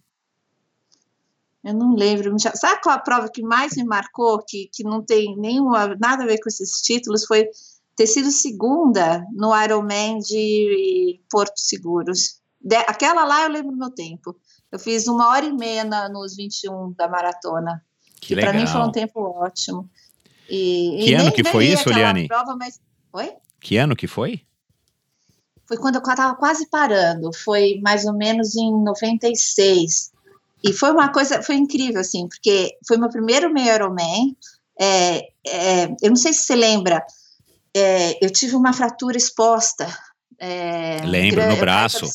Eu 1.63 1.75
não 1.75 1.95
lembro. 1.95 2.35
Sabe 2.39 2.83
qual 2.83 2.97
a 2.97 3.01
prova 3.01 3.31
que 3.33 3.41
mais 3.41 3.77
me 3.77 3.85
marcou, 3.85 4.45
que, 4.45 4.69
que 4.73 4.83
não 4.83 5.01
tem 5.01 5.37
nenhuma, 5.37 5.97
nada 5.99 6.25
a 6.25 6.27
ver 6.27 6.39
com 6.41 6.49
esses 6.49 6.83
títulos? 6.83 7.25
Foi 7.25 7.49
ter 7.97 8.07
sido 8.07 8.31
segunda 8.31 9.25
no 9.33 9.55
Ironman 9.63 10.19
de 10.19 11.21
Porto 11.31 11.57
Seguros. 11.57 12.41
De, 12.61 12.77
aquela 12.77 13.25
lá 13.25 13.43
eu 13.43 13.51
lembro 13.51 13.73
do 13.73 13.79
meu 13.79 13.91
tempo. 13.91 14.37
Eu 14.73 14.79
fiz 14.79 15.07
uma 15.07 15.29
hora 15.29 15.47
e 15.47 15.53
meia 15.53 15.85
na, 15.85 16.09
nos 16.09 16.35
21 16.35 16.93
da 16.93 17.09
maratona. 17.09 17.85
Que, 18.21 18.35
que 18.35 18.41
para 18.41 18.53
mim 18.53 18.67
foi 18.67 18.81
um 18.81 18.91
tempo 18.91 19.21
ótimo. 19.21 19.89
E, 20.49 20.99
que 21.05 21.11
e 21.11 21.15
ano 21.15 21.33
que 21.33 21.45
foi 21.45 21.67
isso, 21.67 21.89
Liane? 21.89 22.27
Prova, 22.27 22.57
mas... 22.57 22.81
Oi? 23.13 23.33
Que 23.61 23.77
ano 23.77 23.95
que 23.95 24.07
foi? 24.07 24.43
Foi 25.67 25.77
quando 25.79 25.97
eu 25.97 26.03
estava 26.03 26.35
quase 26.35 26.69
parando. 26.69 27.31
Foi 27.33 27.81
mais 27.83 28.05
ou 28.05 28.13
menos 28.13 28.57
em 28.57 28.73
96. 28.83 30.13
E 30.63 30.73
foi 30.73 30.91
uma 30.91 31.13
coisa, 31.13 31.43
foi 31.43 31.57
incrível, 31.57 32.01
assim, 32.01 32.27
porque 32.27 32.77
foi 32.87 32.97
meu 32.97 33.09
primeiro 33.09 33.53
meio 33.53 33.75
Ironman. 33.75 34.37
É, 34.81 35.29
é, 35.47 35.85
eu 36.03 36.09
não 36.09 36.17
sei 36.17 36.33
se 36.33 36.45
você 36.45 36.57
lembra, 36.57 37.05
é, 37.75 38.25
eu 38.25 38.31
tive 38.31 38.55
uma 38.55 38.73
fratura 38.73 39.17
exposta. 39.17 39.87
É, 40.39 41.01
Lembro, 41.05 41.37
grande, 41.37 41.55
no 41.55 41.61
braço. 41.61 42.07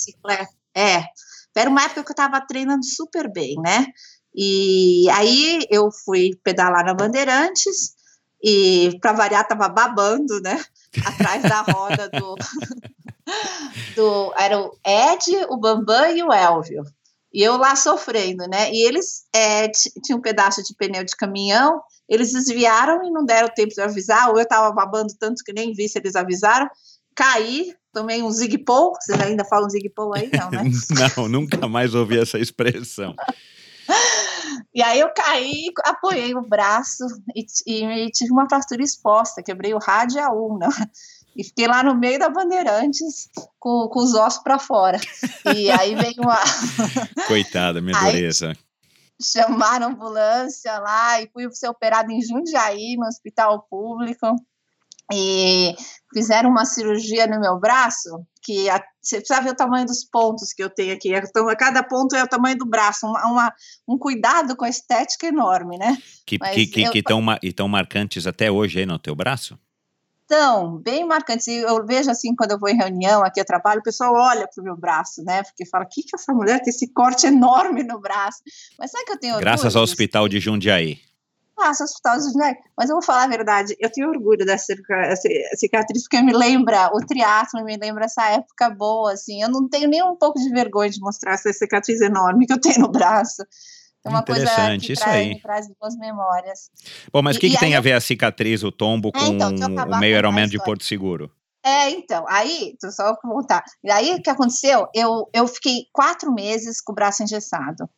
É, 0.75 1.03
era 1.55 1.69
uma 1.69 1.83
época 1.83 2.03
que 2.03 2.09
eu 2.09 2.13
estava 2.13 2.39
treinando 2.45 2.85
super 2.85 3.31
bem, 3.31 3.55
né? 3.61 3.87
E 4.33 5.09
aí 5.11 5.65
eu 5.69 5.89
fui 5.91 6.31
pedalar 6.43 6.85
na 6.85 6.93
Bandeirantes 6.93 7.95
e 8.41 8.97
para 9.01 9.13
variar 9.13 9.41
estava 9.41 9.67
babando, 9.67 10.39
né? 10.41 10.63
Atrás 11.05 11.43
da 11.43 11.61
roda 11.61 12.09
do, 12.09 12.35
do 13.95 14.33
era 14.37 14.59
o 14.59 14.71
Ed, 14.85 15.45
o 15.49 15.57
Bambam 15.57 16.15
e 16.15 16.23
o 16.23 16.31
Elvio. 16.31 16.83
E 17.33 17.43
eu 17.43 17.57
lá 17.57 17.75
sofrendo, 17.75 18.47
né? 18.47 18.71
E 18.71 18.87
eles 18.87 19.25
é, 19.35 19.69
tinham 20.03 20.19
um 20.19 20.21
pedaço 20.21 20.63
de 20.63 20.73
pneu 20.75 21.03
de 21.03 21.15
caminhão, 21.15 21.81
eles 22.09 22.33
desviaram 22.33 23.03
e 23.05 23.11
não 23.11 23.23
deram 23.23 23.49
tempo 23.49 23.73
de 23.73 23.81
avisar, 23.81 24.29
ou 24.29 24.37
eu 24.37 24.43
estava 24.43 24.71
babando 24.73 25.13
tanto 25.19 25.43
que 25.43 25.53
nem 25.53 25.73
vi 25.73 25.87
se 25.87 25.99
eles 25.99 26.15
avisaram. 26.15 26.67
Caí, 27.15 27.73
tomei 27.93 28.23
um 28.23 28.31
zigpol. 28.31 28.93
Vocês 28.99 29.19
ainda 29.21 29.45
falam 29.45 29.69
zigpol 29.69 30.15
aí, 30.15 30.29
não, 30.33 30.49
né? 30.49 30.63
não, 31.17 31.27
nunca 31.27 31.67
mais 31.67 31.93
ouvi 31.93 32.19
essa 32.19 32.39
expressão. 32.39 33.15
E 34.73 34.83
aí 34.83 34.99
eu 34.99 35.11
caí, 35.13 35.65
apoiei 35.83 36.35
o 36.35 36.47
braço 36.47 37.03
e, 37.35 37.43
e, 37.65 37.83
e 37.83 38.11
tive 38.11 38.31
uma 38.31 38.47
fratura 38.47 38.83
exposta, 38.83 39.41
quebrei 39.41 39.73
o 39.73 39.79
rádio 39.79 40.21
a 40.21 40.31
um, 40.31 40.59
né? 40.59 40.67
E 41.35 41.43
fiquei 41.43 41.67
lá 41.67 41.83
no 41.83 41.95
meio 41.95 42.19
da 42.19 42.29
Bandeirantes 42.29 43.29
com, 43.59 43.87
com 43.91 43.99
os 43.99 44.13
ossos 44.13 44.43
para 44.43 44.59
fora. 44.59 44.99
E 45.55 45.71
aí 45.71 45.95
veio 45.95 46.21
uma. 46.21 46.37
Coitada, 47.27 47.81
minha 47.81 47.97
dureza. 47.99 48.53
Chamaram 49.21 49.87
a 49.87 49.89
ambulância 49.89 50.79
lá 50.79 51.21
e 51.21 51.29
fui 51.31 51.49
ser 51.51 51.67
operado 51.67 52.11
em 52.11 52.21
Jundiaí, 52.21 52.95
no 52.97 53.07
hospital 53.07 53.65
público. 53.69 54.27
e 55.11 55.75
fizeram 56.13 56.49
uma 56.49 56.65
cirurgia 56.65 57.27
no 57.27 57.39
meu 57.39 57.59
braço, 57.59 58.25
que 58.43 58.69
a, 58.69 58.81
você 59.01 59.17
precisa 59.17 59.41
ver 59.41 59.51
o 59.51 59.55
tamanho 59.55 59.85
dos 59.85 60.05
pontos 60.05 60.53
que 60.53 60.63
eu 60.63 60.69
tenho 60.69 60.93
aqui. 60.93 61.13
Então, 61.13 61.45
cada 61.57 61.83
ponto 61.83 62.15
é 62.15 62.23
o 62.23 62.27
tamanho 62.27 62.57
do 62.57 62.65
braço, 62.65 63.07
uma, 63.07 63.25
uma 63.25 63.53
um 63.87 63.97
cuidado 63.97 64.55
com 64.55 64.65
a 64.65 64.69
estética 64.69 65.27
enorme, 65.27 65.77
né? 65.77 65.97
Que 66.25 66.35
estão 66.35 66.53
que, 66.53 66.67
que, 66.67 67.53
que 67.53 67.63
marcantes 67.67 68.27
até 68.27 68.51
hoje 68.51 68.79
aí 68.79 68.85
no 68.85 68.99
teu 68.99 69.15
braço? 69.15 69.57
Bem 70.83 71.05
marcantes. 71.05 71.47
Eu 71.47 71.85
vejo 71.85 72.11
assim, 72.11 72.35
quando 72.35 72.51
eu 72.51 72.59
vou 72.59 72.69
em 72.69 72.77
reunião 72.77 73.23
aqui, 73.23 73.39
eu 73.39 73.45
trabalho, 73.45 73.79
o 73.79 73.83
pessoal 73.83 74.13
olha 74.13 74.47
para 74.47 74.61
o 74.61 74.63
meu 74.63 74.77
braço, 74.77 75.23
né? 75.23 75.43
Porque 75.43 75.65
fala, 75.65 75.85
o 75.85 75.87
que, 75.87 76.03
que 76.03 76.15
essa 76.15 76.33
mulher 76.33 76.61
tem 76.61 76.69
esse 76.69 76.87
corte 76.93 77.27
enorme 77.27 77.83
no 77.83 77.99
braço? 77.99 78.39
Mas 78.77 78.91
sabe 78.91 79.05
que 79.05 79.11
eu 79.11 79.19
tenho 79.19 79.33
orgulho? 79.35 79.51
Graças 79.51 79.75
ao 79.75 79.83
Hospital 79.83 80.27
de 80.27 80.39
Jundiaí. 80.39 80.99
Nossa, 81.57 81.83
Hospital 81.83 82.17
de 82.17 82.23
Jundiaí. 82.25 82.55
Mas 82.77 82.89
eu 82.89 82.95
vou 82.95 83.03
falar 83.03 83.23
a 83.23 83.27
verdade, 83.27 83.75
eu 83.79 83.91
tenho 83.91 84.09
orgulho 84.09 84.45
dessa 84.45 84.73
cicatriz, 85.55 86.03
porque 86.03 86.21
me 86.21 86.31
lembra, 86.31 86.89
o 86.93 87.05
triatlo 87.05 87.65
me 87.65 87.75
lembra 87.75 88.05
essa 88.05 88.29
época 88.29 88.69
boa, 88.69 89.11
assim. 89.11 89.41
Eu 89.41 89.49
não 89.49 89.67
tenho 89.67 89.89
nem 89.89 90.01
um 90.01 90.15
pouco 90.15 90.39
de 90.39 90.49
vergonha 90.49 90.89
de 90.89 91.01
mostrar 91.01 91.33
essa 91.33 91.51
cicatriz 91.51 91.99
enorme 91.99 92.47
que 92.47 92.53
eu 92.53 92.61
tenho 92.61 92.79
no 92.79 92.91
braço. 92.91 93.43
É 94.05 94.09
uma 94.09 94.19
Interessante, 94.19 94.87
coisa 94.87 94.93
isso 94.93 95.01
traz, 95.01 95.15
aí. 95.15 95.41
traz 95.41 95.67
boas 95.79 95.95
memórias. 95.97 96.71
Bom, 97.11 97.21
mas 97.21 97.35
o 97.35 97.39
que, 97.39 97.49
que 97.49 97.59
tem 97.59 97.73
eu... 97.73 97.77
a 97.77 97.81
ver 97.81 97.93
a 97.93 98.01
cicatriz, 98.01 98.63
o 98.63 98.71
tombo, 98.71 99.11
é, 99.13 99.27
então, 99.27 99.53
com 99.53 99.65
o 99.65 99.99
meio 99.99 100.17
Ironman 100.17 100.47
de 100.47 100.57
Porto 100.63 100.83
Seguro? 100.83 101.29
É, 101.63 101.89
então, 101.89 102.25
aí, 102.27 102.75
só 102.91 103.15
voltar. 103.23 103.63
E 103.83 103.91
aí, 103.91 104.15
o 104.15 104.21
que 104.21 104.29
aconteceu? 104.29 104.87
Eu, 104.95 105.29
eu 105.33 105.45
fiquei 105.47 105.83
quatro 105.91 106.33
meses 106.33 106.81
com 106.81 106.93
o 106.93 106.95
braço 106.95 107.21
engessado. 107.21 107.89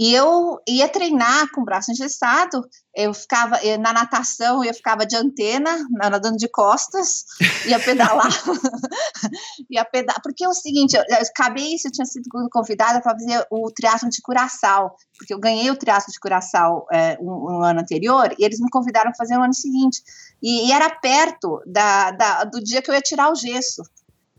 E 0.00 0.14
eu 0.14 0.58
ia 0.66 0.88
treinar 0.88 1.50
com 1.52 1.60
o 1.60 1.64
braço 1.64 1.92
engessado, 1.92 2.66
eu 2.96 3.12
ficava 3.12 3.60
na 3.78 3.92
natação, 3.92 4.64
eu 4.64 4.72
ficava 4.72 5.04
de 5.04 5.14
antena, 5.14 5.86
nadando 5.90 6.38
de 6.38 6.48
costas, 6.48 7.26
ia 7.68 7.78
pedalar, 7.78 8.32
ia 9.70 9.84
pedalar, 9.84 10.22
porque 10.22 10.42
é 10.42 10.48
o 10.48 10.54
seguinte, 10.54 10.96
eu, 10.96 11.04
eu 11.06 11.18
acabei 11.18 11.74
isso, 11.74 11.86
eu 11.86 11.92
tinha 11.92 12.06
sido 12.06 12.30
convidada 12.50 13.02
para 13.02 13.12
fazer 13.12 13.46
o 13.50 13.70
triatlo 13.70 14.08
de 14.08 14.22
Curaçao, 14.22 14.96
porque 15.18 15.34
eu 15.34 15.38
ganhei 15.38 15.70
o 15.70 15.76
triatlo 15.76 16.10
de 16.10 16.18
Curaçao 16.18 16.86
é, 16.90 17.18
um, 17.20 17.58
um, 17.58 17.62
ano 17.62 17.80
anterior, 17.80 18.34
e 18.38 18.42
eles 18.42 18.58
me 18.58 18.70
convidaram 18.70 19.10
para 19.10 19.18
fazer 19.18 19.36
no 19.36 19.44
ano 19.44 19.52
seguinte, 19.52 20.02
e, 20.42 20.68
e 20.68 20.72
era 20.72 20.88
perto 20.88 21.60
da, 21.66 22.10
da, 22.12 22.44
do 22.44 22.58
dia 22.64 22.80
que 22.80 22.90
eu 22.90 22.94
ia 22.94 23.02
tirar 23.02 23.30
o 23.30 23.34
gesso, 23.34 23.82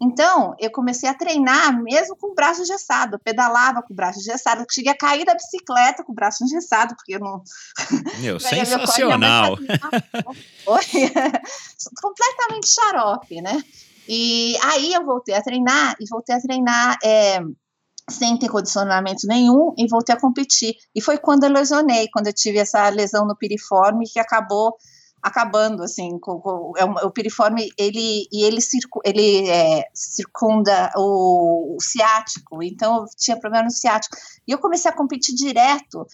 então, 0.02 0.56
eu 0.58 0.72
comecei 0.72 1.08
a 1.08 1.14
treinar 1.14 1.80
mesmo 1.80 2.16
com 2.16 2.32
o 2.32 2.34
braço 2.34 2.64
engessado, 2.64 3.16
eu 3.16 3.20
pedalava 3.20 3.84
com 3.84 3.94
o 3.94 3.96
braço 3.96 4.20
engessado, 4.20 4.62
eu 4.62 4.66
cheguei 4.68 4.92
a 4.92 4.98
cair 4.98 5.24
da 5.24 5.36
bicicleta 5.36 6.04
com 6.04 6.12
o 6.12 6.16
braço 6.16 6.44
engessado, 6.44 6.96
porque 6.96 7.16
eu 7.16 7.20
não... 7.20 7.44
Meu, 8.20 8.40
sensacional! 8.42 9.58
completamente 12.02 12.74
xarope, 12.74 13.42
né? 13.44 13.64
E 14.10 14.58
aí 14.64 14.92
eu 14.92 15.06
voltei 15.06 15.36
a 15.36 15.44
treinar, 15.44 15.96
e 16.00 16.10
voltei 16.10 16.36
a 16.36 16.42
treinar 16.42 16.98
é, 17.04 17.40
sem 18.10 18.40
ter 18.40 18.50
condicionamento 18.50 19.28
nenhum, 19.28 19.76
e 19.78 19.88
voltei 19.88 20.16
a 20.16 20.20
competir. 20.20 20.74
E 20.96 21.02
foi 21.02 21.20
quando 21.20 21.44
eu 21.44 21.52
lesionei, 21.52 22.08
quando 22.12 22.26
eu 22.26 22.34
tive 22.34 22.58
essa 22.58 22.90
lesão 22.90 23.28
no 23.28 23.38
piriforme, 23.38 24.10
que 24.10 24.20
acabou 24.20 24.76
acabando 25.22 25.84
assim 25.84 26.18
com, 26.20 26.40
com 26.40 26.74
é 26.78 26.84
o 26.84 27.12
piriforme 27.12 27.70
ele 27.78 28.28
e 28.32 28.44
ele, 28.44 28.60
circu, 28.60 29.00
ele 29.06 29.48
é, 29.50 29.86
circunda 29.94 30.92
o, 30.96 31.76
o, 31.76 31.82
ciático. 31.82 32.64
Então 32.64 33.02
eu 33.02 33.06
tinha 33.18 33.40
problema 33.40 33.66
no 33.66 33.72
ciático. 33.72 34.16
E 34.48 34.52
eu 34.52 34.58
comecei 34.58 34.90
a 34.90 34.96
competir 34.96 35.36
direto 35.36 36.06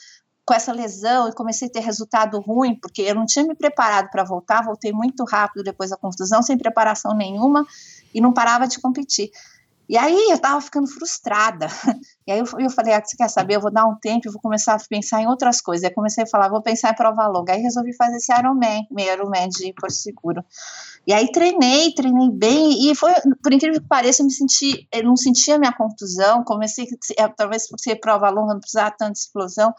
com 0.46 0.54
essa 0.54 0.72
lesão 0.72 1.28
e 1.28 1.34
comecei 1.34 1.68
a 1.68 1.72
ter 1.72 1.82
resultado 1.82 2.40
ruim 2.40 2.80
porque 2.80 3.02
eu 3.02 3.16
não 3.16 3.26
tinha 3.26 3.46
me 3.46 3.54
preparado 3.54 4.10
para 4.10 4.24
voltar 4.24 4.64
voltei 4.64 4.94
muito 4.94 5.26
rápido 5.26 5.62
depois 5.62 5.90
da 5.90 5.98
contusão 5.98 6.42
sem 6.42 6.58
preparação 6.58 7.14
nenhuma 7.14 7.68
e 8.14 8.22
não 8.22 8.32
parava 8.32 8.66
de 8.66 8.80
competir 8.80 9.30
e 9.90 9.98
aí 9.98 10.30
eu 10.30 10.40
tava 10.40 10.62
ficando 10.62 10.88
frustrada. 10.88 11.68
E 12.28 12.32
aí 12.34 12.40
eu, 12.40 12.46
eu 12.60 12.70
falei, 12.70 12.94
ah, 12.94 13.02
você 13.02 13.16
quer 13.16 13.30
saber? 13.30 13.56
Eu 13.56 13.62
vou 13.62 13.72
dar 13.72 13.86
um 13.86 13.96
tempo 13.96 14.28
e 14.28 14.30
vou 14.32 14.42
começar 14.42 14.74
a 14.74 14.80
pensar 14.90 15.22
em 15.22 15.28
outras 15.28 15.62
coisas. 15.62 15.86
Aí 15.86 15.96
comecei 15.96 16.26
a 16.26 16.28
falar, 16.28 16.50
vou 16.50 16.62
pensar 16.62 16.92
em 16.92 16.94
prova 16.94 17.26
longa. 17.26 17.54
Aí 17.54 17.62
resolvi 17.62 17.96
fazer 17.96 18.18
esse 18.18 18.38
Ironman, 18.38 18.86
meio 18.92 19.14
Ironman 19.14 19.48
de 19.48 19.72
Porto 19.72 19.94
Seguro. 19.94 20.44
E 21.08 21.14
aí 21.14 21.32
treinei, 21.32 21.94
treinei 21.94 22.30
bem, 22.30 22.92
e 22.92 22.94
foi, 22.94 23.14
por 23.42 23.54
incrível 23.54 23.80
que 23.80 23.88
pareça, 23.88 24.22
eu 24.22 24.26
me 24.26 24.32
senti, 24.34 24.86
eu 24.92 25.06
não 25.06 25.16
sentia 25.16 25.58
minha 25.58 25.72
contusão, 25.72 26.44
comecei, 26.44 26.86
talvez 27.38 27.70
por 27.70 27.80
ser 27.80 27.96
prova 27.96 28.30
longa, 28.30 28.56
não 28.56 28.60
precisava 28.60 28.92
tanta 28.92 29.18
explosão, 29.18 29.74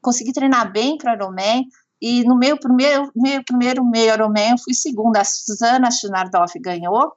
consegui 0.00 0.32
treinar 0.32 0.72
bem 0.72 0.96
para 0.96 1.12
Ironman, 1.12 1.66
e 2.00 2.24
no 2.24 2.34
meu 2.34 2.58
primeiro, 2.58 3.12
meu 3.14 3.44
primeiro 3.44 3.84
meio 3.84 4.14
Ironman 4.14 4.52
eu 4.52 4.58
fui 4.58 4.72
segunda, 4.72 5.20
a 5.20 5.24
Susana 5.24 5.90
Schnardoff 5.90 6.58
ganhou, 6.58 7.12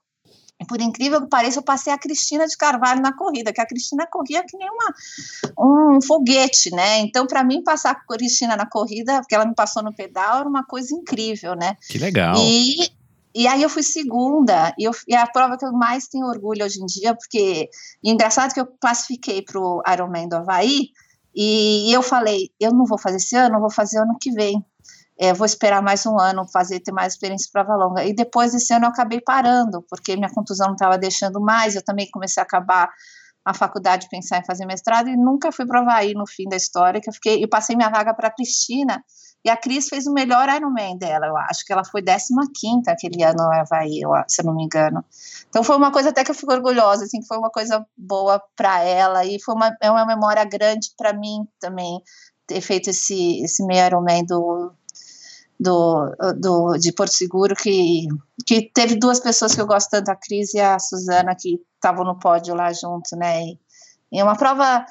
por 0.65 0.81
incrível 0.81 1.21
que 1.21 1.27
pareça, 1.27 1.59
eu 1.59 1.63
passei 1.63 1.91
a 1.91 1.97
Cristina 1.97 2.47
de 2.47 2.57
Carvalho 2.57 3.01
na 3.01 3.13
corrida, 3.13 3.53
que 3.53 3.61
a 3.61 3.65
Cristina 3.65 4.07
corria 4.07 4.43
que 4.43 4.57
nem 4.57 4.67
uma, 4.69 5.95
um 5.95 6.01
foguete, 6.01 6.71
né? 6.71 6.99
Então, 6.99 7.25
para 7.27 7.43
mim, 7.43 7.63
passar 7.63 7.91
a 7.91 7.95
Cristina 7.95 8.55
na 8.55 8.65
corrida, 8.65 9.19
porque 9.21 9.35
ela 9.35 9.45
me 9.45 9.55
passou 9.55 9.83
no 9.83 9.93
pedal, 9.93 10.39
era 10.39 10.49
uma 10.49 10.63
coisa 10.63 10.93
incrível, 10.93 11.55
né? 11.55 11.77
Que 11.87 11.97
legal. 11.97 12.35
E, 12.37 12.91
e 13.35 13.47
aí 13.47 13.63
eu 13.63 13.69
fui 13.69 13.83
segunda, 13.83 14.73
e, 14.77 14.83
eu, 14.83 14.91
e 15.07 15.15
é 15.15 15.19
a 15.19 15.27
prova 15.27 15.57
que 15.57 15.65
eu 15.65 15.71
mais 15.71 16.07
tenho 16.07 16.27
orgulho 16.27 16.65
hoje 16.65 16.81
em 16.81 16.85
dia, 16.85 17.15
porque 17.15 17.69
e 18.03 18.11
engraçado 18.11 18.53
que 18.53 18.59
eu 18.59 18.67
classifiquei 18.79 19.41
para 19.41 19.59
o 19.59 19.81
Ironman 19.91 20.27
do 20.27 20.35
Havaí, 20.35 20.89
e, 21.35 21.89
e 21.89 21.93
eu 21.93 22.03
falei, 22.03 22.51
eu 22.59 22.71
não 22.71 22.85
vou 22.85 22.97
fazer 22.97 23.17
esse 23.17 23.35
ano, 23.35 23.55
eu 23.55 23.61
vou 23.61 23.71
fazer 23.71 23.97
ano 23.99 24.17
que 24.19 24.31
vem 24.31 24.63
é, 25.19 25.33
vou 25.33 25.45
esperar 25.45 25.81
mais 25.81 26.05
um 26.05 26.19
ano, 26.19 26.47
fazer 26.47 26.79
ter 26.79 26.91
mais 26.91 27.13
experiência 27.13 27.49
prova 27.51 27.75
longa. 27.75 28.03
E 28.03 28.13
depois 28.13 28.51
desse 28.51 28.73
ano 28.73 28.85
eu 28.85 28.89
acabei 28.89 29.21
parando, 29.21 29.83
porque 29.89 30.15
minha 30.15 30.29
contusão 30.29 30.67
não 30.67 30.73
estava 30.73 30.97
deixando 30.97 31.39
mais, 31.39 31.75
eu 31.75 31.83
também 31.83 32.09
comecei 32.11 32.41
a 32.41 32.45
acabar 32.45 32.89
a 33.45 33.53
faculdade, 33.53 34.07
pensar 34.09 34.39
em 34.39 34.45
fazer 34.45 34.65
mestrado, 34.65 35.09
e 35.09 35.17
nunca 35.17 35.51
fui 35.51 35.65
para 35.65 35.83
aí 35.93 36.13
no 36.13 36.25
fim 36.25 36.47
da 36.47 36.55
história, 36.55 37.01
que 37.01 37.09
eu 37.09 37.13
fiquei, 37.13 37.43
e 37.43 37.47
passei 37.47 37.75
minha 37.75 37.89
vaga 37.89 38.13
para 38.13 38.29
a 38.29 38.31
Cristina, 38.31 39.03
e 39.43 39.49
a 39.49 39.57
Cris 39.57 39.89
fez 39.89 40.07
o 40.07 40.13
melhor 40.13 40.47
Ironman 40.47 40.97
dela, 40.97 41.27
eu 41.27 41.35
acho 41.35 41.65
que 41.65 41.73
ela 41.73 41.83
foi 41.83 42.01
15 42.01 42.89
aquele 42.89 43.21
ano 43.23 43.43
no 43.43 43.51
Havaí, 43.51 43.99
eu, 43.99 44.11
se 44.27 44.41
eu 44.41 44.45
não 44.45 44.55
me 44.55 44.63
engano. 44.63 45.03
Então 45.49 45.61
foi 45.61 45.75
uma 45.75 45.91
coisa 45.91 46.09
até 46.09 46.23
que 46.23 46.31
eu 46.31 46.35
fico 46.35 46.53
orgulhosa, 46.53 47.03
assim, 47.03 47.21
foi 47.27 47.37
uma 47.37 47.49
coisa 47.49 47.85
boa 47.97 48.41
para 48.55 48.81
ela, 48.81 49.25
e 49.25 49.41
foi 49.41 49.53
uma, 49.53 49.75
é 49.81 49.91
uma 49.91 50.05
memória 50.05 50.45
grande 50.45 50.91
para 50.97 51.11
mim 51.11 51.45
também, 51.59 52.01
ter 52.47 52.61
feito 52.61 52.89
esse, 52.89 53.43
esse 53.43 53.65
meio 53.65 53.85
Ironman 53.85 54.23
do, 54.25 54.71
do, 55.63 56.15
do, 56.37 56.77
de 56.77 56.91
Porto 56.91 57.13
Seguro, 57.13 57.55
que, 57.55 58.07
que 58.45 58.69
teve 58.73 58.95
duas 58.95 59.19
pessoas 59.19 59.55
que 59.55 59.61
eu 59.61 59.65
gosto 59.65 59.89
tanto, 59.89 60.09
a 60.09 60.15
Cris 60.15 60.53
e 60.53 60.59
a 60.59 60.77
Suzana, 60.77 61.35
que 61.35 61.59
estavam 61.75 62.03
no 62.05 62.19
pódio 62.19 62.53
lá 62.53 62.71
junto, 62.73 63.15
né? 63.15 63.43
E, 63.43 63.59
e 64.11 64.19
é 64.19 64.23
uma 64.23 64.37
prova. 64.37 64.85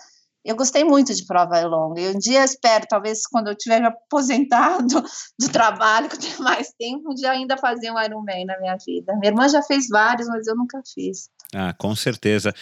Eu 0.45 0.57
gostei 0.57 0.83
muito 0.83 1.15
de 1.15 1.25
prova 1.25 1.61
longa. 1.65 2.01
E 2.01 2.09
um 2.09 2.19
dia 2.19 2.43
espero, 2.43 2.85
talvez 2.89 3.25
quando 3.27 3.49
eu 3.49 3.55
tiver 3.55 3.85
aposentado 3.85 5.01
do 5.39 5.49
trabalho, 5.53 6.09
que 6.09 6.17
eu 6.17 6.21
tenha 6.21 6.39
mais 6.39 6.73
tempo, 6.77 7.15
de 7.15 7.25
ainda 7.27 7.57
fazer 7.57 7.93
um 7.93 8.01
Ironman 8.01 8.47
na 8.47 8.59
minha 8.59 8.77
vida. 8.85 9.15
Minha 9.17 9.31
irmã 9.31 9.49
já 9.49 9.63
fez 9.63 9.87
vários, 9.89 10.27
mas 10.27 10.47
eu 10.49 10.57
nunca 10.57 10.81
fiz. 10.93 11.29
Ah, 11.55 11.75
com 11.75 11.95
certeza. 11.95 12.55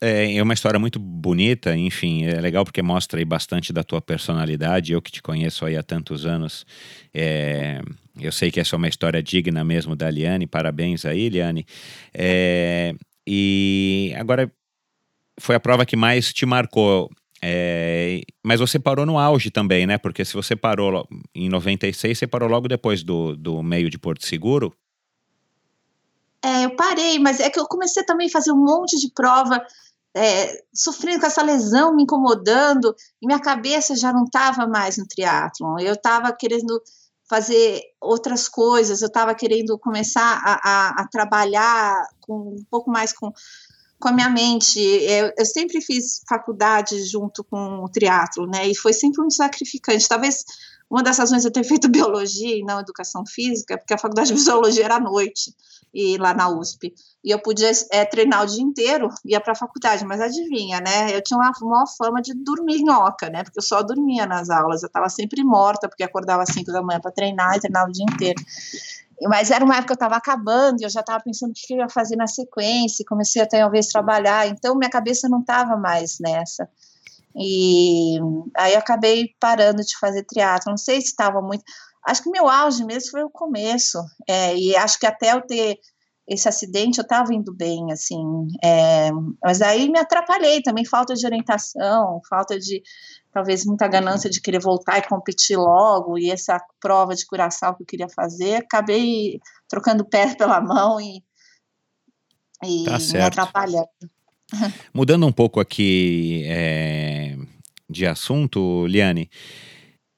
É, 0.00 0.36
é 0.36 0.42
uma 0.42 0.54
história 0.54 0.78
muito 0.80 0.98
bonita, 0.98 1.76
enfim, 1.76 2.24
é 2.24 2.40
legal 2.40 2.64
porque 2.64 2.80
mostra 2.80 3.18
aí 3.20 3.24
bastante 3.26 3.72
da 3.72 3.84
tua 3.84 4.00
personalidade. 4.00 4.92
Eu 4.92 5.02
que 5.02 5.12
te 5.12 5.20
conheço 5.20 5.66
aí 5.66 5.76
há 5.76 5.82
tantos 5.82 6.24
anos, 6.24 6.64
é, 7.12 7.82
eu 8.18 8.32
sei 8.32 8.50
que 8.50 8.58
essa 8.58 8.74
é 8.74 8.78
uma 8.78 8.88
história 8.88 9.22
digna 9.22 9.62
mesmo 9.62 9.94
da 9.94 10.10
Liane. 10.10 10.46
Parabéns 10.46 11.04
aí, 11.04 11.28
Liane. 11.28 11.66
É, 12.14 12.94
e 13.26 14.14
agora 14.16 14.50
foi 15.38 15.54
a 15.54 15.60
prova 15.60 15.84
que 15.84 15.96
mais 15.96 16.32
te 16.32 16.46
marcou. 16.46 17.10
É, 17.44 18.22
mas 18.42 18.60
você 18.60 18.78
parou 18.78 19.04
no 19.04 19.18
auge 19.18 19.50
também, 19.50 19.86
né? 19.86 19.98
Porque 19.98 20.24
se 20.24 20.32
você 20.32 20.56
parou 20.56 21.06
em 21.34 21.48
96, 21.48 22.16
você 22.18 22.26
parou 22.26 22.48
logo 22.48 22.68
depois 22.68 23.02
do, 23.02 23.36
do 23.36 23.62
meio 23.62 23.90
de 23.90 23.98
Porto 23.98 24.24
Seguro. 24.24 24.72
É, 26.44 26.64
eu 26.64 26.76
parei, 26.76 27.18
mas 27.18 27.38
é 27.38 27.48
que 27.48 27.58
eu 27.58 27.66
comecei 27.66 28.02
também 28.04 28.26
a 28.26 28.30
fazer 28.30 28.52
um 28.52 28.64
monte 28.64 28.98
de 28.98 29.12
prova, 29.12 29.64
é, 30.14 30.62
sofrendo 30.74 31.20
com 31.20 31.26
essa 31.26 31.42
lesão, 31.42 31.94
me 31.94 32.02
incomodando, 32.02 32.94
e 33.20 33.26
minha 33.26 33.40
cabeça 33.40 33.94
já 33.94 34.12
não 34.12 34.24
estava 34.24 34.66
mais 34.66 34.96
no 34.98 35.06
triatlon. 35.06 35.78
Eu 35.78 35.94
estava 35.94 36.32
querendo 36.32 36.82
fazer 37.28 37.80
outras 38.00 38.48
coisas, 38.48 39.00
eu 39.00 39.06
estava 39.06 39.34
querendo 39.34 39.78
começar 39.78 40.42
a, 40.44 40.60
a, 40.62 41.02
a, 41.02 41.08
trabalhar 41.08 42.06
com 42.20 42.56
um 42.58 42.64
pouco 42.70 42.90
mais 42.90 43.12
com, 43.12 43.32
com 43.98 44.08
a 44.08 44.12
minha 44.12 44.28
mente. 44.28 44.78
Eu, 44.78 45.32
eu 45.38 45.46
sempre 45.46 45.80
fiz 45.80 46.20
faculdade 46.28 47.02
junto 47.06 47.42
com 47.44 47.82
o 47.82 47.88
triatlo, 47.88 48.46
né? 48.46 48.68
E 48.68 48.76
foi 48.76 48.92
sempre 48.92 49.20
muito 49.20 49.34
sacrificante. 49.34 50.06
Talvez 50.06 50.44
uma 50.92 51.02
das 51.02 51.16
razões 51.16 51.40
de 51.40 51.48
eu 51.48 51.52
ter 51.52 51.64
feito 51.64 51.88
biologia 51.90 52.54
e 52.54 52.62
não 52.62 52.78
educação 52.78 53.24
física, 53.26 53.78
porque 53.78 53.94
a 53.94 53.98
faculdade 53.98 54.34
de 54.34 54.44
biologia 54.44 54.84
era 54.84 54.96
à 54.96 55.00
noite 55.00 55.54
e 55.94 56.18
lá 56.18 56.34
na 56.34 56.48
USP. 56.48 56.94
E 57.24 57.30
eu 57.30 57.38
podia 57.38 57.70
é, 57.90 58.04
treinar 58.04 58.42
o 58.42 58.46
dia 58.46 58.62
inteiro, 58.62 59.08
ia 59.24 59.40
para 59.40 59.52
a 59.52 59.56
faculdade, 59.56 60.04
mas 60.04 60.20
adivinha, 60.20 60.80
né? 60.80 61.14
Eu 61.14 61.22
tinha 61.22 61.38
uma 61.38 61.52
maior 61.62 61.86
fama 61.96 62.20
de 62.20 62.34
dormir 62.34 62.82
nhoca, 62.82 63.30
né? 63.30 63.42
Porque 63.42 63.58
eu 63.58 63.62
só 63.62 63.82
dormia 63.82 64.26
nas 64.26 64.50
aulas, 64.50 64.82
eu 64.82 64.86
estava 64.86 65.08
sempre 65.08 65.42
morta, 65.42 65.88
porque 65.88 66.02
acordava 66.02 66.42
às 66.42 66.50
5 66.50 66.70
da 66.70 66.82
manhã 66.82 67.00
para 67.00 67.10
treinar 67.10 67.56
e 67.56 67.60
treinava 67.60 67.88
o 67.88 67.92
dia 67.92 68.04
inteiro. 68.10 68.42
Mas 69.28 69.50
era 69.50 69.64
uma 69.64 69.74
época 69.74 69.88
que 69.88 69.92
eu 69.92 70.06
estava 70.06 70.16
acabando 70.16 70.80
e 70.80 70.84
eu 70.84 70.90
já 70.90 71.00
estava 71.00 71.22
pensando 71.22 71.50
o 71.50 71.54
que 71.54 71.74
eu 71.74 71.78
ia 71.78 71.88
fazer 71.88 72.16
na 72.16 72.26
sequência, 72.26 73.04
comecei 73.06 73.40
a 73.40 73.46
talvez 73.46 73.86
trabalhar, 73.86 74.48
então 74.48 74.74
minha 74.74 74.90
cabeça 74.90 75.28
não 75.28 75.40
estava 75.40 75.76
mais 75.76 76.18
nessa. 76.18 76.68
E 77.36 78.18
aí 78.56 78.74
eu 78.74 78.78
acabei 78.78 79.34
parando 79.40 79.82
de 79.82 79.98
fazer 79.98 80.24
triatlo. 80.24 80.70
Não 80.70 80.76
sei 80.76 81.00
se 81.00 81.08
estava 81.08 81.40
muito. 81.40 81.64
Acho 82.06 82.22
que 82.22 82.30
meu 82.30 82.48
auge 82.48 82.84
mesmo 82.84 83.10
foi 83.10 83.22
o 83.22 83.30
começo. 83.30 83.98
É, 84.28 84.56
e 84.56 84.76
acho 84.76 84.98
que 84.98 85.06
até 85.06 85.32
eu 85.32 85.40
ter 85.40 85.78
esse 86.26 86.48
acidente 86.48 86.98
eu 86.98 87.02
estava 87.02 87.34
indo 87.34 87.52
bem, 87.52 87.92
assim. 87.92 88.22
É, 88.62 89.10
mas 89.42 89.60
aí 89.60 89.88
me 89.90 89.98
atrapalhei 89.98 90.62
também, 90.62 90.84
falta 90.84 91.14
de 91.14 91.26
orientação, 91.26 92.20
falta 92.28 92.58
de 92.58 92.82
talvez 93.32 93.64
muita 93.64 93.88
ganância 93.88 94.30
de 94.30 94.40
querer 94.40 94.60
voltar 94.60 94.98
e 94.98 95.08
competir 95.08 95.56
logo, 95.56 96.18
e 96.18 96.30
essa 96.30 96.60
prova 96.80 97.14
de 97.14 97.26
curaçal 97.26 97.74
que 97.74 97.82
eu 97.82 97.86
queria 97.86 98.08
fazer, 98.08 98.56
acabei 98.56 99.40
trocando 99.68 100.02
o 100.02 100.06
pé 100.08 100.34
pela 100.34 100.60
mão 100.60 101.00
e, 101.00 101.22
e 102.64 102.84
tá 102.84 102.98
me 102.98 103.20
atrapalhando. 103.20 103.88
Mudando 104.92 105.26
um 105.26 105.32
pouco 105.32 105.60
aqui 105.60 106.42
é, 106.46 107.36
de 107.88 108.06
assunto, 108.06 108.86
Liane. 108.86 109.28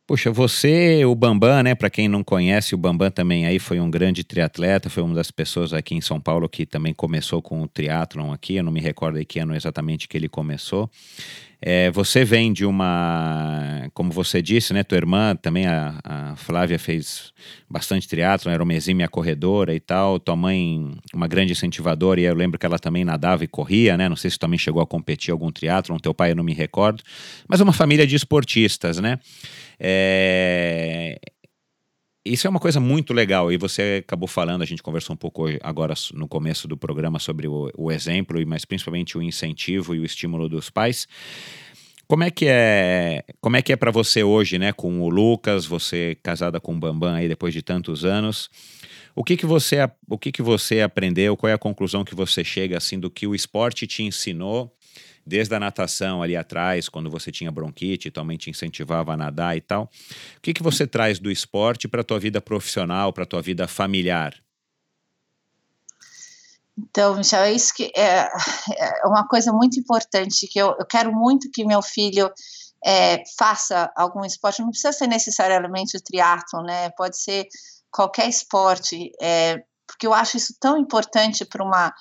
Poxa, 0.06 0.30
você, 0.30 1.02
o 1.06 1.14
Bambam, 1.14 1.62
né? 1.62 1.74
Para 1.74 1.88
quem 1.88 2.08
não 2.08 2.22
conhece, 2.22 2.74
o 2.74 2.78
Bambam 2.78 3.10
também 3.10 3.46
aí 3.46 3.58
foi 3.58 3.80
um 3.80 3.90
grande 3.90 4.22
triatleta, 4.22 4.90
foi 4.90 5.02
uma 5.02 5.14
das 5.14 5.30
pessoas 5.30 5.72
aqui 5.72 5.94
em 5.94 6.00
São 6.02 6.20
Paulo 6.20 6.46
que 6.46 6.66
também 6.66 6.92
começou 6.92 7.40
com 7.40 7.62
o 7.62 7.66
triatlon 7.66 8.30
aqui. 8.30 8.56
Eu 8.56 8.64
não 8.64 8.70
me 8.70 8.80
recordo 8.80 9.16
aí 9.16 9.24
que 9.24 9.38
ano 9.38 9.56
exatamente 9.56 10.06
que 10.06 10.14
ele 10.14 10.28
começou. 10.28 10.90
É, 11.66 11.90
você 11.90 12.26
vem 12.26 12.52
de 12.52 12.66
uma, 12.66 13.88
como 13.94 14.12
você 14.12 14.42
disse, 14.42 14.74
né? 14.74 14.84
Tua 14.84 14.98
irmã 14.98 15.34
também, 15.34 15.66
a, 15.66 15.98
a 16.04 16.36
Flávia, 16.36 16.78
fez 16.78 17.32
bastante 17.70 18.06
triatlo, 18.06 18.50
era 18.50 18.62
uma 18.62 18.74
exímia 18.74 19.08
corredora 19.08 19.74
e 19.74 19.80
tal. 19.80 20.20
Tua 20.20 20.36
mãe, 20.36 20.94
uma 21.14 21.26
grande 21.26 21.52
incentivadora, 21.52 22.20
e 22.20 22.24
eu 22.24 22.34
lembro 22.34 22.58
que 22.58 22.66
ela 22.66 22.78
também 22.78 23.02
nadava 23.02 23.44
e 23.44 23.48
corria, 23.48 23.96
né? 23.96 24.10
Não 24.10 24.16
sei 24.16 24.30
se 24.30 24.38
também 24.38 24.58
chegou 24.58 24.82
a 24.82 24.86
competir 24.86 25.32
algum 25.32 25.50
triatlo. 25.50 25.98
Teu 25.98 26.12
pai 26.12 26.32
eu 26.32 26.36
não 26.36 26.44
me 26.44 26.52
recordo, 26.52 27.02
mas 27.48 27.62
uma 27.62 27.72
família 27.72 28.06
de 28.06 28.14
esportistas, 28.14 28.98
né? 28.98 29.18
É, 29.80 31.18
isso 32.24 32.46
é 32.46 32.50
uma 32.50 32.60
coisa 32.60 32.80
muito 32.80 33.12
legal 33.12 33.52
e 33.52 33.58
você 33.58 34.02
acabou 34.04 34.26
falando, 34.26 34.62
a 34.62 34.64
gente 34.64 34.82
conversou 34.82 35.12
um 35.12 35.16
pouco 35.16 35.44
agora 35.62 35.92
no 36.14 36.26
começo 36.26 36.66
do 36.66 36.76
programa 36.76 37.18
sobre 37.18 37.46
o, 37.46 37.70
o 37.76 37.92
exemplo, 37.92 38.40
mas 38.46 38.64
principalmente 38.64 39.18
o 39.18 39.22
incentivo 39.22 39.94
e 39.94 40.00
o 40.00 40.04
estímulo 40.04 40.48
dos 40.48 40.70
pais. 40.70 41.06
Como 42.06 42.24
é 42.24 42.30
que 42.30 42.46
é, 42.46 43.24
como 43.40 43.56
é 43.56 43.62
que 43.62 43.72
é 43.72 43.76
para 43.76 43.90
você 43.90 44.22
hoje, 44.22 44.58
né, 44.58 44.72
com 44.72 45.02
o 45.02 45.08
Lucas, 45.08 45.66
você 45.66 46.16
casada 46.22 46.58
com 46.60 46.74
o 46.74 46.78
Bambam 46.78 47.14
aí 47.14 47.28
depois 47.28 47.52
de 47.52 47.60
tantos 47.60 48.04
anos? 48.04 48.50
O 49.14 49.22
que 49.22 49.36
que 49.36 49.46
você, 49.46 49.76
o 50.08 50.18
que 50.18 50.32
que 50.32 50.42
você 50.42 50.80
aprendeu? 50.80 51.36
Qual 51.36 51.50
é 51.50 51.52
a 51.52 51.58
conclusão 51.58 52.04
que 52.04 52.14
você 52.14 52.42
chega 52.42 52.76
assim 52.76 52.98
do 52.98 53.10
que 53.10 53.26
o 53.26 53.34
esporte 53.34 53.86
te 53.86 54.02
ensinou 54.02 54.74
desde 55.26 55.54
a 55.54 55.60
natação 55.60 56.22
ali 56.22 56.36
atrás, 56.36 56.88
quando 56.88 57.10
você 57.10 57.32
tinha 57.32 57.50
bronquite, 57.50 58.12
mãe 58.24 58.36
te 58.36 58.50
incentivava 58.50 59.12
a 59.12 59.16
nadar 59.16 59.56
e 59.56 59.60
tal. 59.60 59.84
O 60.36 60.40
que, 60.40 60.52
que 60.52 60.62
você 60.62 60.86
traz 60.86 61.18
do 61.18 61.30
esporte 61.30 61.88
para 61.88 62.00
a 62.00 62.04
tua 62.04 62.18
vida 62.18 62.40
profissional, 62.40 63.12
para 63.12 63.24
a 63.24 63.26
tua 63.26 63.42
vida 63.42 63.66
familiar? 63.66 64.34
Então, 66.76 67.14
Michel, 67.14 67.42
é 67.42 67.52
isso 67.52 67.72
que 67.72 67.92
é, 67.96 68.28
é 68.78 69.06
uma 69.06 69.26
coisa 69.28 69.52
muito 69.52 69.78
importante 69.78 70.48
que 70.48 70.58
eu, 70.58 70.74
eu 70.78 70.86
quero 70.86 71.12
muito 71.12 71.50
que 71.52 71.64
meu 71.64 71.80
filho 71.80 72.30
é, 72.84 73.22
faça 73.38 73.90
algum 73.96 74.24
esporte. 74.24 74.60
Não 74.60 74.70
precisa 74.70 74.92
ser 74.92 75.06
necessariamente 75.06 75.96
o 75.96 76.02
triatlo, 76.02 76.62
né? 76.62 76.90
Pode 76.90 77.16
ser 77.16 77.46
qualquer 77.90 78.28
esporte, 78.28 79.12
é, 79.20 79.62
porque 79.86 80.06
eu 80.06 80.12
acho 80.12 80.36
isso 80.36 80.54
tão 80.60 80.76
importante 80.76 81.44
para 81.44 81.62
uma 81.62 81.94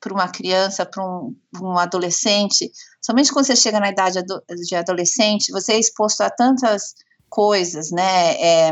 para 0.00 0.14
uma 0.14 0.28
criança, 0.28 0.86
para 0.86 1.04
um, 1.04 1.36
um, 1.60 1.78
adolescente, 1.78 2.70
somente 3.00 3.32
quando 3.32 3.46
você 3.46 3.56
chega 3.56 3.78
na 3.78 3.90
idade 3.90 4.20
de 4.66 4.74
adolescente, 4.74 5.52
você 5.52 5.74
é 5.74 5.78
exposto 5.78 6.22
a 6.22 6.30
tantas 6.30 6.94
coisas, 7.28 7.90
né, 7.90 8.34
é, 8.40 8.70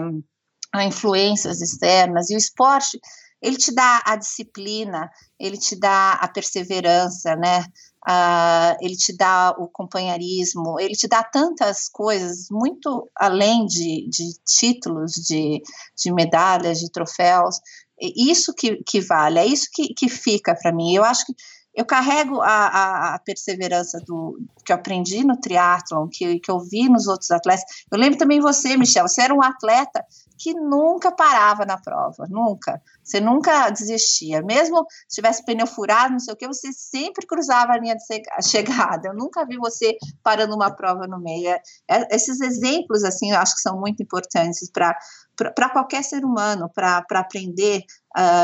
a 0.72 0.84
influências 0.84 1.60
externas, 1.60 2.30
e 2.30 2.34
o 2.34 2.38
esporte, 2.38 2.98
ele 3.40 3.56
te 3.56 3.72
dá 3.72 4.02
a 4.04 4.16
disciplina, 4.16 5.08
ele 5.38 5.56
te 5.56 5.76
dá 5.78 6.14
a 6.14 6.26
perseverança, 6.28 7.36
né, 7.36 7.64
a, 8.06 8.76
ele 8.80 8.96
te 8.96 9.14
dá 9.16 9.54
o 9.58 9.68
companheirismo, 9.68 10.80
ele 10.80 10.94
te 10.94 11.06
dá 11.06 11.22
tantas 11.22 11.88
coisas, 11.88 12.48
muito 12.50 13.08
além 13.14 13.66
de, 13.66 14.08
de 14.08 14.32
títulos, 14.44 15.12
de, 15.12 15.62
de 15.96 16.12
medalhas, 16.12 16.78
de 16.80 16.90
troféus, 16.90 17.60
isso 18.00 18.54
que, 18.54 18.82
que 18.84 19.00
vale, 19.00 19.38
é 19.38 19.46
isso 19.46 19.68
que, 19.72 19.94
que 19.94 20.08
fica 20.08 20.54
para 20.54 20.72
mim. 20.72 20.94
Eu 20.94 21.04
acho 21.04 21.26
que 21.26 21.34
eu 21.74 21.84
carrego 21.84 22.40
a, 22.40 22.48
a, 22.48 23.14
a, 23.14 23.18
perseverança 23.20 24.00
do 24.04 24.38
que 24.68 24.72
eu 24.72 24.76
aprendi 24.76 25.24
no 25.24 25.40
triatlon, 25.40 26.08
que, 26.08 26.38
que 26.40 26.50
eu 26.50 26.60
vi 26.60 26.90
nos 26.90 27.06
outros 27.06 27.30
atletas. 27.30 27.64
Eu 27.90 27.98
lembro 27.98 28.18
também 28.18 28.38
você, 28.38 28.76
Michel, 28.76 29.08
você 29.08 29.22
era 29.22 29.34
um 29.34 29.42
atleta 29.42 30.04
que 30.36 30.52
nunca 30.52 31.10
parava 31.10 31.64
na 31.64 31.78
prova, 31.78 32.26
nunca. 32.28 32.80
Você 33.02 33.18
nunca 33.18 33.70
desistia. 33.70 34.42
Mesmo 34.42 34.86
se 35.08 35.16
tivesse 35.16 35.42
pneu 35.42 35.66
furado, 35.66 36.12
não 36.12 36.20
sei 36.20 36.34
o 36.34 36.36
que, 36.36 36.46
você 36.46 36.70
sempre 36.70 37.26
cruzava 37.26 37.72
a 37.72 37.78
linha 37.78 37.96
de 37.96 38.04
chegada. 38.46 39.08
Eu 39.08 39.14
nunca 39.14 39.46
vi 39.46 39.56
você 39.56 39.96
parando 40.22 40.54
uma 40.54 40.70
prova 40.70 41.06
no 41.06 41.18
meio. 41.18 41.48
É, 41.90 42.14
esses 42.14 42.38
exemplos, 42.38 43.04
assim, 43.04 43.30
eu 43.30 43.38
acho 43.38 43.54
que 43.54 43.62
são 43.62 43.80
muito 43.80 44.02
importantes 44.02 44.70
para 44.70 45.70
qualquer 45.72 46.04
ser 46.04 46.26
humano, 46.26 46.70
para 46.74 47.02
aprender 47.14 47.84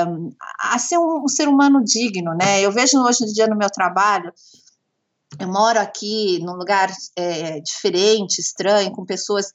um, 0.09 0.31
a 0.59 0.79
ser 0.79 0.97
um, 0.97 1.25
um 1.25 1.29
ser 1.29 1.49
humano 1.49 1.85
digno, 1.85 2.35
né? 2.35 2.63
Eu 2.63 2.73
vejo 2.73 2.99
hoje 3.03 3.25
em 3.25 3.33
dia 3.33 3.47
no 3.47 3.57
meu 3.57 3.69
trabalho, 3.69 4.33
eu 5.39 5.49
moro 5.49 5.79
aqui 5.79 6.39
num 6.41 6.55
lugar 6.55 6.91
é, 7.17 7.61
diferente, 7.61 8.41
estranho, 8.41 8.93
com 8.93 9.05
pessoas 9.05 9.53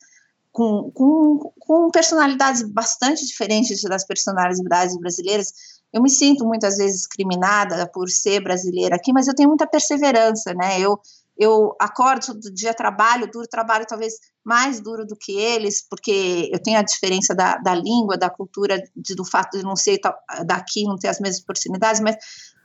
com, 0.52 0.92
com, 0.92 1.54
com 1.60 1.90
personalidades 1.92 2.64
bastante 2.64 3.26
diferentes 3.26 3.82
das 3.84 4.06
personalidades 4.06 4.98
brasileiras. 4.98 5.54
Eu 5.94 6.02
me 6.02 6.10
sinto 6.10 6.46
muitas 6.46 6.78
vezes 6.78 6.98
discriminada 6.98 7.90
por 7.92 8.10
ser 8.10 8.42
brasileira 8.42 8.96
aqui, 8.96 9.14
mas 9.14 9.28
eu 9.28 9.36
tenho 9.36 9.50
muita 9.50 9.68
perseverança, 9.68 10.54
né? 10.54 10.80
Eu, 10.80 11.00
eu 11.38 11.76
acordo 11.80 12.26
todo 12.26 12.54
dia, 12.54 12.74
trabalho 12.74 13.30
duro, 13.32 13.48
trabalho 13.48 13.86
talvez 13.88 14.16
mais 14.44 14.82
duro 14.82 15.06
do 15.06 15.16
que 15.16 15.32
eles, 15.32 15.86
porque 15.90 16.50
eu 16.52 16.62
tenho 16.62 16.78
a 16.78 16.84
diferença 16.84 17.34
da, 17.34 17.56
da 17.58 17.74
língua, 17.74 18.18
da 18.18 18.30
cultura, 18.30 18.78
de, 18.96 19.16
do 19.16 19.24
fato 19.24 19.58
de 19.58 19.64
não 19.64 19.76
ser 19.76 20.00
daqui, 20.46 20.84
não 20.84 20.98
ter 20.98 21.08
as 21.08 21.20
mesmas 21.20 21.42
oportunidades, 21.42 22.02
mas 22.02 22.18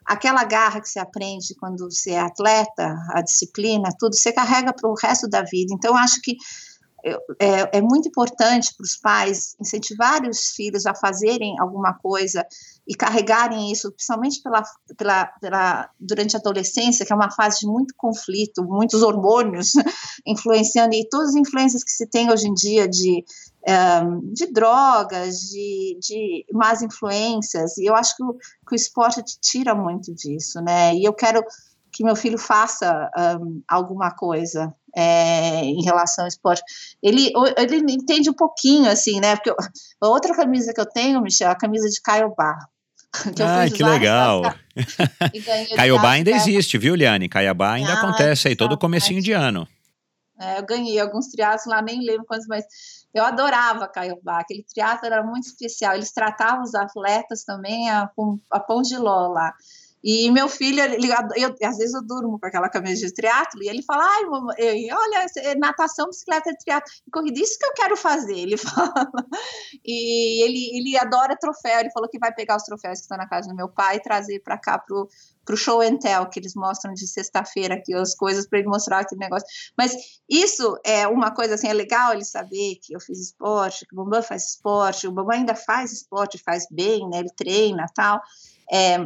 aquela 0.04 0.44
garra 0.44 0.80
que 0.80 0.88
você 0.88 0.98
aprende 0.98 1.54
quando 1.58 1.90
você 1.90 2.12
é 2.12 2.20
atleta, 2.20 2.96
a 3.10 3.22
disciplina, 3.22 3.88
tudo, 3.98 4.16
você 4.16 4.32
carrega 4.32 4.72
para 4.72 4.88
o 4.88 4.94
resto 4.94 5.28
da 5.28 5.42
vida. 5.42 5.72
Então, 5.74 5.96
acho 5.96 6.20
que 6.20 6.36
é, 7.38 7.78
é 7.78 7.82
muito 7.82 8.08
importante 8.08 8.74
para 8.74 8.84
os 8.84 8.96
pais 8.96 9.54
incentivarem 9.60 10.30
os 10.30 10.48
filhos 10.56 10.86
a 10.86 10.94
fazerem 10.94 11.54
alguma 11.60 11.92
coisa 11.92 12.46
e 12.88 12.94
carregarem 12.94 13.70
isso, 13.70 13.92
principalmente 13.92 14.42
pela, 14.42 14.62
pela, 14.96 15.26
pela, 15.40 15.90
durante 16.00 16.34
a 16.34 16.38
adolescência, 16.38 17.04
que 17.04 17.12
é 17.12 17.16
uma 17.16 17.30
fase 17.30 17.60
de 17.60 17.66
muito 17.66 17.94
conflito, 17.96 18.64
muitos 18.64 19.02
hormônios 19.02 19.72
influenciando, 20.26 20.94
e 20.94 21.06
todas 21.08 21.30
as 21.30 21.36
influências 21.36 21.84
que 21.84 21.90
se 21.90 22.06
tem 22.06 22.30
hoje 22.30 22.48
em 22.48 22.54
dia 22.54 22.88
de, 22.88 23.22
de 24.32 24.46
drogas, 24.52 25.38
de, 25.40 25.98
de 26.00 26.46
más 26.52 26.82
influências, 26.82 27.78
e 27.78 27.86
eu 27.86 27.94
acho 27.94 28.16
que 28.16 28.22
o, 28.22 28.34
que 28.34 28.74
o 28.74 28.76
esporte 28.76 29.22
te 29.22 29.38
tira 29.40 29.74
muito 29.74 30.14
disso, 30.14 30.60
né? 30.60 30.94
E 30.94 31.04
eu 31.04 31.12
quero 31.12 31.42
que 31.94 32.04
meu 32.04 32.16
filho 32.16 32.36
faça 32.36 33.08
um, 33.40 33.62
alguma 33.68 34.10
coisa 34.10 34.74
é, 34.94 35.64
em 35.64 35.82
relação 35.82 36.24
ao 36.24 36.28
esporte. 36.28 36.62
Ele, 37.02 37.32
ele 37.56 37.92
entende 37.92 38.28
um 38.28 38.34
pouquinho, 38.34 38.90
assim, 38.90 39.20
né? 39.20 39.36
Porque 39.36 39.50
eu, 39.50 39.56
a 40.00 40.08
outra 40.08 40.34
camisa 40.34 40.74
que 40.74 40.80
eu 40.80 40.86
tenho, 40.86 41.22
Michel, 41.22 41.48
é 41.48 41.52
a 41.52 41.56
camisa 41.56 41.88
de 41.88 42.00
Caiobá. 42.02 42.56
Que 43.14 43.42
ah, 43.44 43.70
que 43.70 43.84
legal. 43.84 44.42
Caiobá 45.76 46.10
ainda 46.10 46.32
existe, 46.32 46.76
viu, 46.76 46.96
Liane? 46.96 47.28
Caiobá 47.28 47.74
ainda 47.74 47.92
ah, 47.92 47.98
acontece 47.98 48.48
aí, 48.48 48.56
todo 48.56 48.76
comecinho 48.76 49.22
de 49.22 49.30
ano. 49.30 49.68
É, 50.40 50.58
eu 50.58 50.66
ganhei 50.66 50.98
alguns 50.98 51.28
triatlos 51.28 51.66
lá, 51.66 51.80
nem 51.80 52.04
lembro 52.04 52.26
quantos, 52.26 52.48
mas 52.48 52.64
eu 53.14 53.24
adorava 53.24 53.86
Caiobá. 53.86 54.40
Aquele 54.40 54.64
triatlo 54.64 55.06
era 55.06 55.22
muito 55.22 55.46
especial. 55.46 55.94
Eles 55.94 56.12
tratavam 56.12 56.62
os 56.62 56.74
atletas 56.74 57.44
também 57.44 57.88
a, 57.88 58.08
com 58.14 58.40
a 58.50 58.58
pão 58.58 58.82
de 58.82 58.96
ló 58.96 59.28
lá. 59.28 59.54
E 60.06 60.30
meu 60.30 60.50
filho, 60.50 60.82
ele, 60.82 61.08
eu, 61.34 61.56
às 61.66 61.78
vezes 61.78 61.94
eu 61.94 62.02
durmo 62.02 62.38
com 62.38 62.46
aquela 62.46 62.68
camisa 62.68 63.06
de 63.06 63.14
triatlo 63.14 63.62
e 63.62 63.70
ele 63.70 63.82
fala, 63.82 64.04
ai, 64.04 64.24
mamãe, 64.24 64.92
olha, 64.92 65.26
é 65.38 65.54
natação, 65.54 66.08
bicicleta, 66.08 66.54
triatlo, 66.62 66.92
corrida, 67.10 67.40
isso 67.40 67.58
que 67.58 67.64
eu 67.64 67.72
quero 67.72 67.96
fazer, 67.96 68.38
ele 68.38 68.58
fala. 68.58 68.92
E 69.82 70.44
ele, 70.44 70.76
ele 70.76 70.98
adora 70.98 71.34
troféu, 71.34 71.80
ele 71.80 71.90
falou 71.90 72.06
que 72.06 72.18
vai 72.18 72.34
pegar 72.34 72.56
os 72.56 72.64
troféus 72.64 72.98
que 72.98 73.04
estão 73.04 73.16
na 73.16 73.26
casa 73.26 73.48
do 73.48 73.56
meu 73.56 73.66
pai 73.66 73.96
e 73.96 74.02
trazer 74.02 74.40
para 74.40 74.58
cá 74.58 74.78
pro, 74.78 75.08
pro 75.42 75.56
show 75.56 75.80
and 75.80 75.96
tell, 75.96 76.28
que 76.28 76.38
eles 76.38 76.54
mostram 76.54 76.92
de 76.92 77.06
sexta-feira 77.06 77.76
aqui 77.76 77.94
as 77.94 78.14
coisas 78.14 78.46
para 78.46 78.58
ele 78.58 78.68
mostrar 78.68 78.98
aquele 78.98 79.22
negócio. 79.22 79.48
Mas 79.74 80.20
isso 80.28 80.78
é 80.84 81.08
uma 81.08 81.30
coisa 81.30 81.54
assim, 81.54 81.68
é 81.68 81.72
legal 81.72 82.12
ele 82.12 82.26
saber 82.26 82.74
que 82.82 82.94
eu 82.94 83.00
fiz 83.00 83.18
esporte, 83.18 83.86
que 83.86 83.94
o 83.94 84.04
Bambam 84.04 84.22
faz 84.22 84.50
esporte, 84.50 85.06
o 85.06 85.12
Bambam 85.12 85.34
ainda 85.34 85.54
faz 85.54 85.92
esporte, 85.92 86.36
faz 86.36 86.66
bem, 86.70 87.08
né? 87.08 87.20
Ele 87.20 87.30
treina 87.34 87.86
tal. 87.94 88.20
É, 88.70 88.98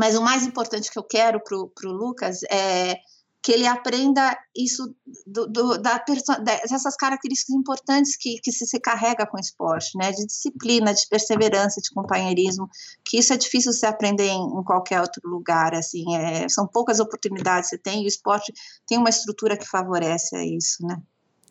mas 0.00 0.16
o 0.16 0.22
mais 0.22 0.46
importante 0.46 0.90
que 0.90 0.98
eu 0.98 1.02
quero 1.04 1.38
para 1.44 1.58
o 1.58 1.92
Lucas 1.92 2.42
é 2.50 2.96
que 3.42 3.52
ele 3.52 3.66
aprenda 3.66 4.34
isso 4.56 4.94
do, 5.26 5.46
do, 5.46 5.76
da, 5.76 6.02
dessas 6.42 6.96
características 6.96 7.54
importantes 7.54 8.16
que, 8.16 8.38
que 8.40 8.50
se, 8.50 8.66
se 8.66 8.80
carrega 8.80 9.26
com 9.26 9.36
o 9.36 9.40
esporte, 9.40 9.90
né? 9.98 10.10
De 10.10 10.26
disciplina, 10.26 10.94
de 10.94 11.06
perseverança, 11.06 11.82
de 11.82 11.90
companheirismo, 11.90 12.66
que 13.04 13.18
isso 13.18 13.34
é 13.34 13.36
difícil 13.36 13.74
se 13.74 13.84
aprender 13.84 14.28
em, 14.28 14.42
em 14.42 14.64
qualquer 14.64 15.02
outro 15.02 15.20
lugar, 15.28 15.74
assim, 15.74 16.16
é, 16.16 16.48
são 16.48 16.66
poucas 16.66 16.98
oportunidades 16.98 17.68
que 17.68 17.76
você 17.76 17.82
tem, 17.82 18.02
e 18.02 18.06
o 18.06 18.08
esporte 18.08 18.54
tem 18.86 18.96
uma 18.96 19.10
estrutura 19.10 19.54
que 19.54 19.66
favorece 19.66 20.34
a 20.34 20.44
isso, 20.46 20.86
né? 20.86 20.96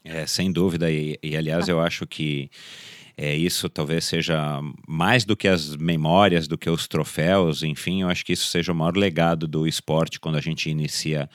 É, 0.04 0.26
sem 0.26 0.52
dúvida, 0.52 0.90
e, 0.90 1.20
e 1.22 1.38
aliás 1.38 1.68
eu 1.68 1.80
acho 1.80 2.08
que 2.08 2.50
é, 3.22 3.36
isso 3.36 3.68
talvez 3.68 4.06
seja 4.06 4.62
mais 4.88 5.26
do 5.26 5.36
que 5.36 5.50
as 5.50 5.76
memórias, 5.76 6.48
do 6.48 6.58
que 6.58 6.70
os 6.70 6.88
troféus, 6.88 7.64
enfim, 7.64 8.04
eu 8.04 8.08
acho 8.08 8.24
que 8.26 8.32
isso 8.32 8.48
seja 8.48 8.72
o 8.72 8.76
maior 8.76 8.96
legado 8.96 9.46
do 9.46 9.68
esporte 9.68 10.22
quando 10.22 10.38
a 10.38 10.42
gente 10.42 10.70
inicia 10.70 11.30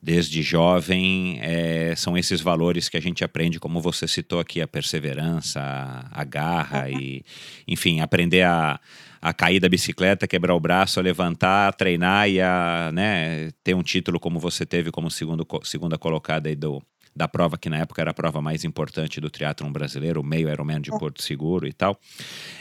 desde 0.00 0.42
jovem, 0.42 1.40
é, 1.42 1.92
são 1.96 2.16
esses 2.16 2.40
valores 2.40 2.88
que 2.88 2.96
a 2.96 3.00
gente 3.00 3.24
aprende, 3.24 3.58
como 3.58 3.80
você 3.80 4.06
citou 4.06 4.38
aqui, 4.38 4.60
a 4.60 4.68
perseverança, 4.68 5.60
a, 5.60 6.20
a 6.20 6.22
garra 6.22 6.88
e, 6.88 7.24
enfim, 7.66 7.98
aprender 7.98 8.42
a, 8.42 8.78
a 9.20 9.32
cair 9.32 9.58
da 9.58 9.68
bicicleta, 9.68 10.28
quebrar 10.28 10.54
o 10.54 10.60
braço, 10.60 11.00
a 11.00 11.02
levantar, 11.02 11.66
a 11.66 11.72
treinar 11.72 12.28
e 12.28 12.40
a 12.40 12.92
né, 12.94 13.50
ter 13.64 13.74
um 13.74 13.82
título 13.82 14.20
como 14.20 14.38
você 14.38 14.64
teve 14.64 14.92
como 14.92 15.10
segundo, 15.10 15.44
segunda 15.64 15.98
colocada 15.98 16.48
aí 16.48 16.54
do, 16.54 16.80
da 17.14 17.28
prova 17.28 17.56
que 17.56 17.68
na 17.68 17.78
época 17.78 18.00
era 18.00 18.10
a 18.10 18.14
prova 18.14 18.40
mais 18.42 18.64
importante 18.64 19.20
do 19.20 19.30
triatlon 19.30 19.70
brasileiro, 19.70 20.20
o 20.20 20.24
meio 20.24 20.48
Ironman 20.48 20.80
de 20.80 20.90
Porto 20.90 21.22
Seguro 21.22 21.66
e 21.66 21.72
tal. 21.72 21.98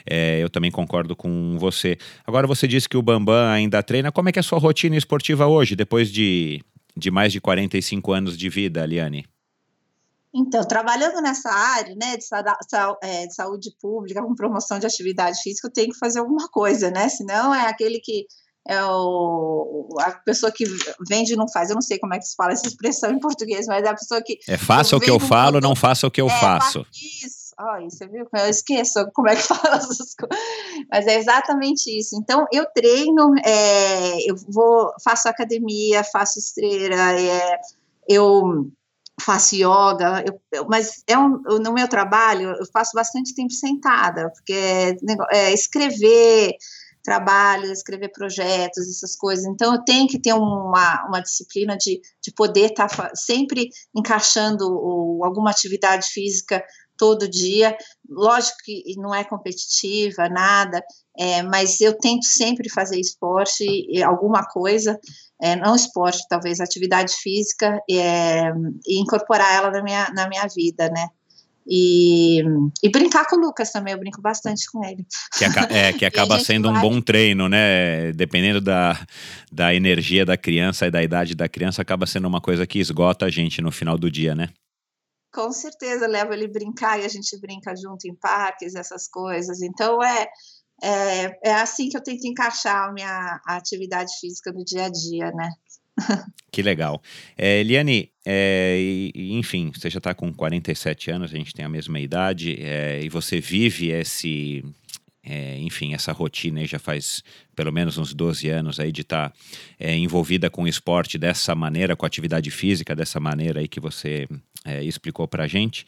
É, 0.05 0.39
eu 0.39 0.49
também 0.49 0.71
concordo 0.71 1.15
com 1.15 1.57
você. 1.57 1.97
Agora 2.25 2.45
você 2.45 2.67
disse 2.67 2.87
que 2.87 2.97
o 2.97 3.01
Bambam 3.01 3.47
ainda 3.51 3.81
treina. 3.81 4.11
Como 4.11 4.29
é 4.29 4.31
que 4.31 4.39
é 4.39 4.41
a 4.41 4.43
sua 4.43 4.59
rotina 4.59 4.95
esportiva 4.95 5.47
hoje, 5.47 5.75
depois 5.75 6.11
de 6.11 6.61
de 6.95 7.09
mais 7.09 7.33
de 7.33 7.41
45 7.41 8.11
anos 8.11 8.37
de 8.37 8.49
vida, 8.49 8.83
Aliane? 8.83 9.25
Então, 10.35 10.63
trabalhando 10.63 11.21
nessa 11.21 11.49
área, 11.49 11.95
né, 11.95 12.17
de, 12.17 12.25
é, 13.03 13.27
de, 13.27 13.35
saúde 13.35 13.71
pública, 13.79 14.21
com 14.21 14.33
promoção 14.33 14.79
de 14.79 14.87
atividade 14.87 15.39
física, 15.43 15.67
eu 15.67 15.71
tenho 15.71 15.91
que 15.91 15.97
fazer 15.97 16.19
alguma 16.19 16.47
coisa, 16.49 16.89
né? 16.89 17.07
Senão 17.07 17.53
é 17.53 17.67
aquele 17.67 17.99
que 17.99 18.25
é 18.67 18.83
o, 18.83 19.87
a 19.99 20.11
pessoa 20.11 20.51
que 20.51 20.65
vende 21.07 21.33
e 21.33 21.35
não 21.35 21.47
faz. 21.47 21.69
Eu 21.69 21.75
não 21.75 21.81
sei 21.81 21.99
como 21.99 22.13
é 22.13 22.19
que 22.19 22.25
se 22.25 22.35
fala 22.35 22.53
essa 22.53 22.67
expressão 22.67 23.11
em 23.11 23.19
português, 23.19 23.65
mas 23.67 23.83
é 23.83 23.89
a 23.89 23.95
pessoa 23.95 24.21
que. 24.21 24.39
É 24.47 24.57
faça 24.57 24.95
o 24.95 24.99
que 24.99 25.09
eu 25.09 25.19
falo, 25.19 25.59
não 25.59 25.75
faça 25.75 26.07
o 26.07 26.11
que 26.11 26.21
eu 26.21 26.27
é, 26.27 26.39
faço. 26.39 26.85
Isso 26.93 27.43
Ai, 27.57 27.89
você 27.89 28.07
viu? 28.07 28.27
Eu 28.33 28.49
esqueço 28.49 29.09
como 29.13 29.29
é 29.29 29.35
que 29.35 29.43
fala 29.43 29.75
essas 29.75 30.15
coisas. 30.15 30.37
Mas 30.91 31.07
é 31.07 31.17
exatamente 31.17 31.87
isso. 31.97 32.15
Então, 32.15 32.45
eu 32.51 32.65
treino, 32.73 33.33
é, 33.45 34.29
eu 34.29 34.35
vou, 34.49 34.91
faço 35.03 35.27
academia, 35.27 36.03
faço 36.03 36.39
esteira, 36.39 37.19
é, 37.19 37.59
eu 38.07 38.71
faço 39.21 39.55
yoga, 39.55 40.23
eu, 40.25 40.41
eu, 40.51 40.67
mas 40.67 41.03
é 41.07 41.17
um, 41.17 41.37
no 41.37 41.71
meu 41.71 41.87
trabalho 41.87 42.49
eu 42.59 42.65
faço 42.73 42.91
bastante 42.95 43.35
tempo 43.35 43.53
sentada, 43.53 44.31
porque 44.31 44.53
é, 44.53 44.95
é 45.31 45.53
escrever 45.53 46.55
trabalho, 47.03 47.71
escrever 47.71 48.09
projetos, 48.09 48.87
essas 48.89 49.15
coisas. 49.15 49.45
Então, 49.45 49.73
eu 49.73 49.83
tenho 49.83 50.07
que 50.07 50.19
ter 50.19 50.33
uma, 50.33 51.05
uma 51.07 51.21
disciplina 51.21 51.77
de, 51.77 52.01
de 52.21 52.31
poder 52.33 52.71
estar 52.71 52.87
tá 52.87 53.11
sempre 53.13 53.69
encaixando 53.95 54.65
o, 54.65 55.23
alguma 55.23 55.51
atividade 55.51 56.07
física 56.07 56.63
todo 56.97 57.29
dia. 57.29 57.75
Lógico 58.09 58.57
que 58.63 58.95
não 58.97 59.13
é 59.13 59.23
competitiva, 59.23 60.29
nada, 60.29 60.81
é, 61.17 61.43
mas 61.43 61.81
eu 61.81 61.97
tento 61.97 62.25
sempre 62.25 62.69
fazer 62.69 62.99
esporte, 62.99 63.65
alguma 64.03 64.45
coisa, 64.45 64.97
é, 65.41 65.55
não 65.55 65.75
esporte, 65.75 66.25
talvez 66.29 66.59
atividade 66.59 67.13
física, 67.15 67.79
é, 67.89 68.49
e 68.87 69.01
incorporar 69.01 69.53
ela 69.53 69.71
na 69.71 69.83
minha, 69.83 70.09
na 70.15 70.29
minha 70.29 70.47
vida, 70.47 70.89
né? 70.89 71.09
E, 71.67 72.41
e, 72.83 72.89
brincar 72.89 73.25
com 73.25 73.37
o 73.37 73.39
Lucas 73.39 73.71
também, 73.71 73.93
eu 73.93 73.99
brinco 73.99 74.21
bastante 74.21 74.69
com 74.71 74.83
ele. 74.83 75.05
Que, 75.37 75.45
é, 75.45 75.93
que 75.93 76.03
acaba 76.05 76.39
sendo 76.39 76.69
vai... 76.69 76.77
um 76.77 76.81
bom 76.81 77.01
treino, 77.01 77.47
né? 77.47 78.11
Dependendo 78.11 78.59
da, 78.59 78.99
da 79.51 79.73
energia 79.73 80.25
da 80.25 80.35
criança 80.37 80.87
e 80.87 80.91
da 80.91 81.01
idade 81.01 81.35
da 81.35 81.47
criança, 81.47 81.81
acaba 81.81 82.05
sendo 82.05 82.27
uma 82.27 82.41
coisa 82.41 82.67
que 82.67 82.79
esgota 82.79 83.25
a 83.25 83.29
gente 83.29 83.61
no 83.61 83.71
final 83.71 83.97
do 83.97 84.11
dia, 84.11 84.35
né? 84.35 84.49
com 85.33 85.51
certeza 85.51 86.05
levo 86.05 86.31
ele 86.31 86.47
brincar 86.47 86.99
e 86.99 87.05
a 87.05 87.07
gente 87.07 87.35
brinca 87.39 87.75
junto 87.75 88.07
em 88.07 88.15
parques, 88.15 88.75
essas 88.75 89.07
coisas. 89.07 89.61
Então 89.63 90.01
é, 90.03 90.27
é, 90.81 91.49
é 91.49 91.53
assim 91.55 91.89
que 91.89 91.97
eu 91.97 92.03
tento 92.03 92.25
encaixar 92.25 92.87
a 92.87 92.93
minha 92.93 93.41
a 93.45 93.55
atividade 93.55 94.11
física 94.19 94.51
no 94.51 94.63
dia 94.63 94.85
a 94.85 94.89
dia, 94.89 95.31
né? 95.31 95.49
Que 96.51 96.61
legal. 96.61 97.01
É, 97.37 97.59
Eliane, 97.59 98.11
é, 98.25 99.09
enfim, 99.15 99.71
você 99.73 99.89
já 99.89 99.97
está 99.97 100.13
com 100.13 100.31
47 100.31 101.11
anos, 101.11 101.33
a 101.33 101.37
gente 101.37 101.53
tem 101.53 101.65
a 101.65 101.69
mesma 101.69 101.99
idade, 101.99 102.57
é, 102.59 103.01
e 103.03 103.09
você 103.09 103.39
vive 103.39 103.89
esse, 103.89 104.63
é, 105.23 105.57
enfim, 105.59 105.93
essa 105.93 106.11
rotina 106.11 106.59
aí 106.59 106.65
já 106.65 106.77
faz 106.79 107.23
pelo 107.55 107.71
menos 107.71 107.97
uns 107.97 108.13
12 108.13 108.49
anos 108.49 108.79
aí 108.79 108.91
de 108.91 109.01
estar 109.01 109.29
tá, 109.29 109.35
é, 109.79 109.95
envolvida 109.95 110.49
com 110.49 110.63
o 110.63 110.67
esporte 110.67 111.17
dessa 111.17 111.55
maneira, 111.55 111.95
com 111.95 112.05
a 112.05 112.07
atividade 112.07 112.51
física 112.51 112.95
dessa 112.95 113.19
maneira 113.19 113.59
aí 113.59 113.67
que 113.67 113.79
você 113.79 114.27
é, 114.65 114.83
explicou 114.83 115.27
para 115.27 115.43
a 115.43 115.47
gente. 115.47 115.85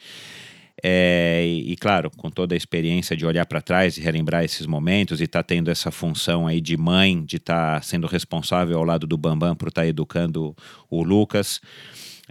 É, 0.82 1.42
e, 1.46 1.72
e, 1.72 1.76
claro, 1.76 2.10
com 2.10 2.30
toda 2.30 2.54
a 2.54 2.56
experiência 2.56 3.16
de 3.16 3.24
olhar 3.24 3.46
para 3.46 3.62
trás 3.62 3.96
e 3.96 4.00
relembrar 4.00 4.44
esses 4.44 4.66
momentos 4.66 5.20
e 5.20 5.24
estar 5.24 5.42
tá 5.42 5.46
tendo 5.46 5.70
essa 5.70 5.90
função 5.90 6.46
aí 6.46 6.60
de 6.60 6.76
mãe, 6.76 7.24
de 7.24 7.36
estar 7.36 7.76
tá 7.76 7.82
sendo 7.82 8.06
responsável 8.06 8.76
ao 8.76 8.84
lado 8.84 9.06
do 9.06 9.16
Bambam 9.16 9.54
por 9.56 9.68
estar 9.68 9.82
tá 9.82 9.86
educando 9.86 10.54
o 10.90 11.02
Lucas, 11.02 11.60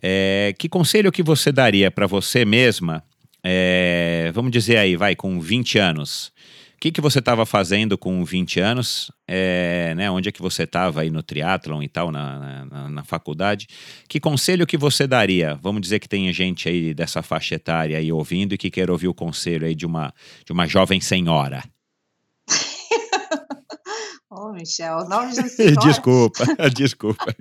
é, 0.01 0.53
que 0.57 0.69
conselho 0.69 1.11
que 1.11 1.23
você 1.23 1.51
daria 1.51 1.89
para 1.89 2.05
você 2.05 2.45
mesma, 2.45 3.03
é, 3.43 4.31
vamos 4.33 4.51
dizer 4.51 4.77
aí, 4.77 4.95
vai, 4.95 5.15
com 5.15 5.39
20 5.39 5.79
anos, 5.79 6.31
o 6.76 6.78
que, 6.78 6.91
que 6.91 7.01
você 7.01 7.19
estava 7.19 7.45
fazendo 7.45 7.97
com 7.97 8.23
20 8.23 8.59
anos? 8.59 9.09
É, 9.28 9.93
né, 9.95 10.11
onde 10.11 10.30
é 10.30 10.32
que 10.32 10.41
você 10.41 10.63
estava 10.63 11.01
aí 11.01 11.09
no 11.09 11.23
triatlon 11.23 11.82
e 11.82 11.88
tal, 11.88 12.11
na, 12.11 12.65
na, 12.65 12.89
na, 12.89 13.03
faculdade? 13.03 13.67
Que 14.07 14.19
conselho 14.19 14.67
que 14.67 14.78
você 14.78 15.07
daria? 15.07 15.55
Vamos 15.61 15.82
dizer 15.82 15.99
que 15.99 16.07
tem 16.07 16.32
gente 16.34 16.67
aí 16.67 16.93
dessa 16.93 17.23
faixa 17.23 17.55
etária 17.55 17.97
aí 17.97 18.11
ouvindo 18.11 18.53
e 18.53 18.57
que 18.57 18.69
quer 18.69 18.91
ouvir 18.91 19.07
o 19.07 19.13
conselho 19.13 19.65
aí 19.65 19.73
de 19.73 19.86
uma, 19.86 20.13
de 20.45 20.51
uma 20.51 20.67
jovem 20.67 20.99
senhora. 20.99 21.63
Ô, 24.30 24.49
oh, 24.49 24.53
Michel, 24.53 25.07
nome 25.07 25.32
de 25.32 25.76
Desculpa, 25.80 26.43
desculpa. 26.76 27.34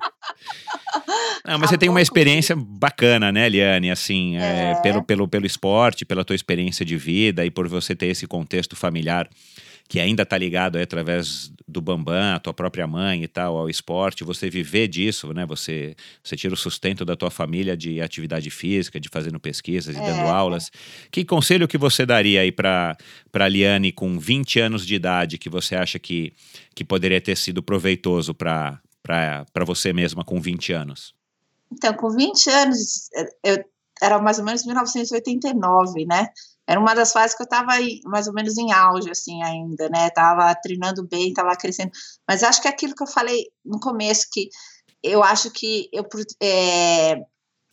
Não, 1.47 1.59
mas 1.59 1.69
você 1.69 1.77
tem 1.77 1.91
uma 1.91 2.01
experiência 2.01 2.57
bacana, 2.57 3.31
né, 3.31 3.49
Liane? 3.49 3.91
Assim, 3.91 4.39
é. 4.39 4.73
É, 4.73 4.75
pelo, 4.83 5.03
pelo, 5.03 5.29
pelo 5.29 5.45
esporte, 5.45 6.05
pela 6.05 6.25
tua 6.25 6.35
experiência 6.35 6.87
de 6.87 6.97
vida 6.97 7.45
e 7.45 7.51
por 7.51 7.69
você 7.69 7.95
ter 7.95 8.07
esse 8.07 8.27
contexto 8.27 8.75
familiar 8.75 9.29
que 9.87 10.01
ainda 10.01 10.23
está 10.23 10.39
ligado 10.39 10.77
aí, 10.77 10.83
através 10.83 11.53
do 11.69 11.81
Bambam, 11.81 12.35
a 12.35 12.39
tua 12.39 12.55
própria 12.55 12.87
mãe 12.87 13.23
e 13.23 13.29
tal, 13.29 13.57
ao 13.59 13.69
esporte, 13.69 14.25
você 14.25 14.49
viver 14.49 14.89
disso, 14.89 15.33
né? 15.35 15.45
Você, 15.45 15.95
você 16.23 16.37
tira 16.37 16.55
o 16.55 16.57
sustento 16.57 17.05
da 17.05 17.15
tua 17.15 17.31
família 17.31 17.77
de 17.77 18.01
atividade 18.01 18.49
física, 18.49 18.99
de 18.99 19.11
fazendo 19.11 19.39
pesquisas 19.39 19.95
e 19.95 19.99
é. 19.99 20.03
dando 20.03 20.27
aulas. 20.29 20.71
Que 21.11 21.25
conselho 21.25 21.69
que 21.69 21.77
você 21.77 22.07
daria 22.07 22.41
aí 22.41 22.51
para 22.51 22.97
a 23.35 23.49
Liane 23.49 23.93
com 23.93 24.19
20 24.19 24.61
anos 24.61 24.87
de 24.87 24.95
idade 24.95 25.37
que 25.37 25.51
você 25.51 25.77
acha 25.77 25.99
que, 25.99 26.33
que 26.75 26.85
poderia 26.85 27.21
ter 27.21 27.37
sido 27.37 27.63
proveitoso 27.63 28.35
para 28.35 28.81
você 29.67 29.93
mesma 29.93 30.25
com 30.25 30.41
20 30.41 30.73
anos? 30.73 31.15
Então, 31.77 31.95
com 31.95 32.11
20 32.11 32.51
anos, 32.51 33.09
eu 33.43 33.65
era 34.03 34.21
mais 34.21 34.39
ou 34.39 34.45
menos 34.45 34.65
1989, 34.65 36.07
né? 36.07 36.29
Era 36.67 36.81
uma 36.81 36.95
das 36.95 37.13
fases 37.13 37.37
que 37.37 37.43
eu 37.43 37.45
estava 37.45 37.73
mais 38.07 38.27
ou 38.27 38.33
menos 38.33 38.57
em 38.57 38.73
auge, 38.73 39.11
assim, 39.11 39.43
ainda, 39.43 39.89
né? 39.89 40.11
Tava 40.11 40.55
treinando 40.55 41.07
bem, 41.07 41.33
tava 41.33 41.55
crescendo. 41.57 41.91
Mas 42.29 42.43
acho 42.43 42.61
que 42.63 42.69
é 42.69 42.71
aquilo 42.71 42.95
que 42.95 43.03
eu 43.03 43.07
falei 43.07 43.45
no 43.65 43.79
começo, 43.79 44.27
que 44.33 44.49
eu 45.03 45.23
acho 45.23 45.51
que 45.51 45.89
eu, 45.93 46.05
é, 46.43 47.17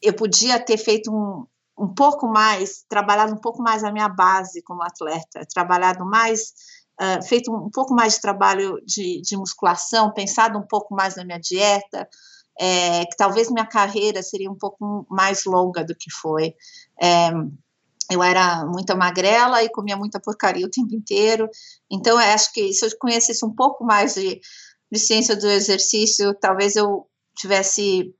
eu 0.01 0.13
podia 0.13 0.59
ter 0.59 0.77
feito 0.77 1.11
um, 1.11 1.45
um 1.79 1.93
pouco 1.93 2.27
mais, 2.27 2.83
trabalhado 2.89 3.33
um 3.33 3.39
pouco 3.39 3.63
mais 3.63 3.83
a 3.83 3.91
minha 3.91 4.09
base 4.09 4.61
como 4.63 4.83
atleta, 4.83 5.45
trabalhado 5.53 6.05
mais 6.05 6.53
uh, 7.01 7.23
feito 7.25 7.51
um, 7.51 7.69
pouco 7.71 7.93
mais 7.93 8.15
de 8.15 8.21
trabalho 8.21 8.77
de, 8.85 9.21
de, 9.21 9.37
musculação, 9.37 10.13
pensado 10.13 10.59
um 10.59 10.67
pouco 10.67 10.93
mais 10.93 11.15
na 11.15 11.23
minha 11.23 11.39
dieta, 11.39 12.07
é, 12.59 13.05
que 13.05 13.15
talvez 13.17 13.49
minha 13.49 13.65
carreira 13.65 14.21
seria 14.21 14.51
um 14.51 14.57
pouco 14.57 15.05
mais 15.09 15.45
longa 15.45 15.83
do 15.83 15.95
que 15.95 16.11
foi. 16.11 16.53
É, 17.01 17.31
eu 18.11 18.21
era 18.21 18.65
muita 18.65 18.93
magrela 18.93 19.63
e 19.63 19.69
comia 19.69 19.95
muita 19.95 20.19
porcaria 20.19 20.65
o 20.65 20.69
tempo 20.69 20.93
inteiro. 20.93 21.49
Então, 21.89 22.17
acho 22.17 22.51
que 22.53 22.73
se 22.73 22.85
eu 22.85 22.89
conhecesse 22.99 23.45
um 23.45 23.55
pouco 23.55 23.85
mais 23.85 24.15
de, 24.15 24.41
de 24.91 24.99
ciência 24.99 25.35
do 25.35 25.47
exercício, 25.47 26.33
talvez 26.33 26.75
eu 26.75 27.07
tivesse 27.35 28.13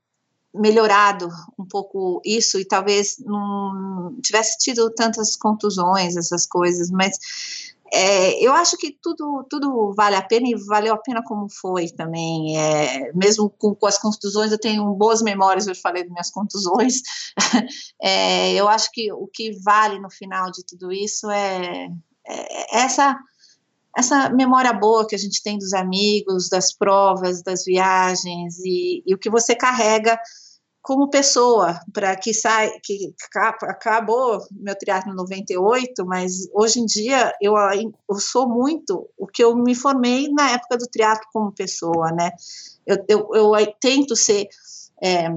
melhorado 0.54 1.28
um 1.58 1.66
pouco 1.66 2.20
isso 2.24 2.58
e 2.58 2.64
talvez 2.64 3.16
não 3.20 4.18
tivesse 4.22 4.58
tido 4.58 4.90
tantas 4.90 5.36
contusões, 5.36 6.16
essas 6.16 6.46
coisas, 6.46 6.90
mas 6.90 7.18
é, 7.94 8.40
eu 8.40 8.54
acho 8.54 8.78
que 8.78 8.96
tudo, 9.02 9.46
tudo 9.50 9.92
vale 9.94 10.16
a 10.16 10.22
pena 10.22 10.48
e 10.48 10.54
valeu 10.66 10.94
a 10.94 10.98
pena 10.98 11.22
como 11.22 11.46
foi 11.50 11.90
também. 11.90 12.56
É, 12.58 13.12
mesmo 13.12 13.50
com, 13.50 13.74
com, 13.74 13.86
as 13.86 13.98
contusões, 13.98 14.50
eu 14.50 14.58
tenho 14.58 14.94
boas 14.94 15.20
memórias, 15.20 15.66
eu 15.66 15.74
falei 15.74 16.02
das 16.02 16.12
minhas 16.12 16.30
contusões. 16.30 17.02
É, 18.04 18.52
eu 18.54 18.68
acho 18.68 18.90
que 18.92 19.12
o 19.12 19.28
que 19.32 19.52
vale 19.62 20.00
no 20.00 20.10
final 20.10 20.50
de 20.50 20.64
tudo 20.66 20.92
isso 20.92 21.30
é, 21.30 21.86
é 22.26 22.78
essa 22.80 23.16
essa 23.96 24.30
memória 24.30 24.72
boa 24.72 25.06
que 25.06 25.14
a 25.14 25.18
gente 25.18 25.42
tem 25.42 25.58
dos 25.58 25.72
amigos, 25.74 26.48
das 26.48 26.72
provas, 26.72 27.42
das 27.42 27.64
viagens 27.64 28.58
e, 28.64 29.02
e 29.06 29.14
o 29.14 29.18
que 29.18 29.30
você 29.30 29.54
carrega 29.54 30.18
como 30.82 31.08
pessoa, 31.08 31.80
para 31.92 32.16
que 32.16 32.34
sai, 32.34 32.70
que 32.82 33.14
acabou 33.62 34.40
meu 34.50 34.76
triatlo 34.76 35.12
em 35.12 35.16
98, 35.16 36.04
mas 36.04 36.48
hoje 36.52 36.80
em 36.80 36.86
dia 36.86 37.32
eu, 37.40 37.54
eu 38.10 38.18
sou 38.18 38.48
muito 38.48 39.08
o 39.16 39.26
que 39.26 39.44
eu 39.44 39.54
me 39.54 39.76
formei 39.76 40.28
na 40.28 40.50
época 40.50 40.76
do 40.76 40.86
triatlo 40.88 41.24
como 41.32 41.52
pessoa, 41.52 42.10
né? 42.10 42.32
Eu, 42.84 42.96
eu, 43.08 43.28
eu 43.56 43.74
tento 43.80 44.16
ser 44.16 44.48
é, 45.00 45.28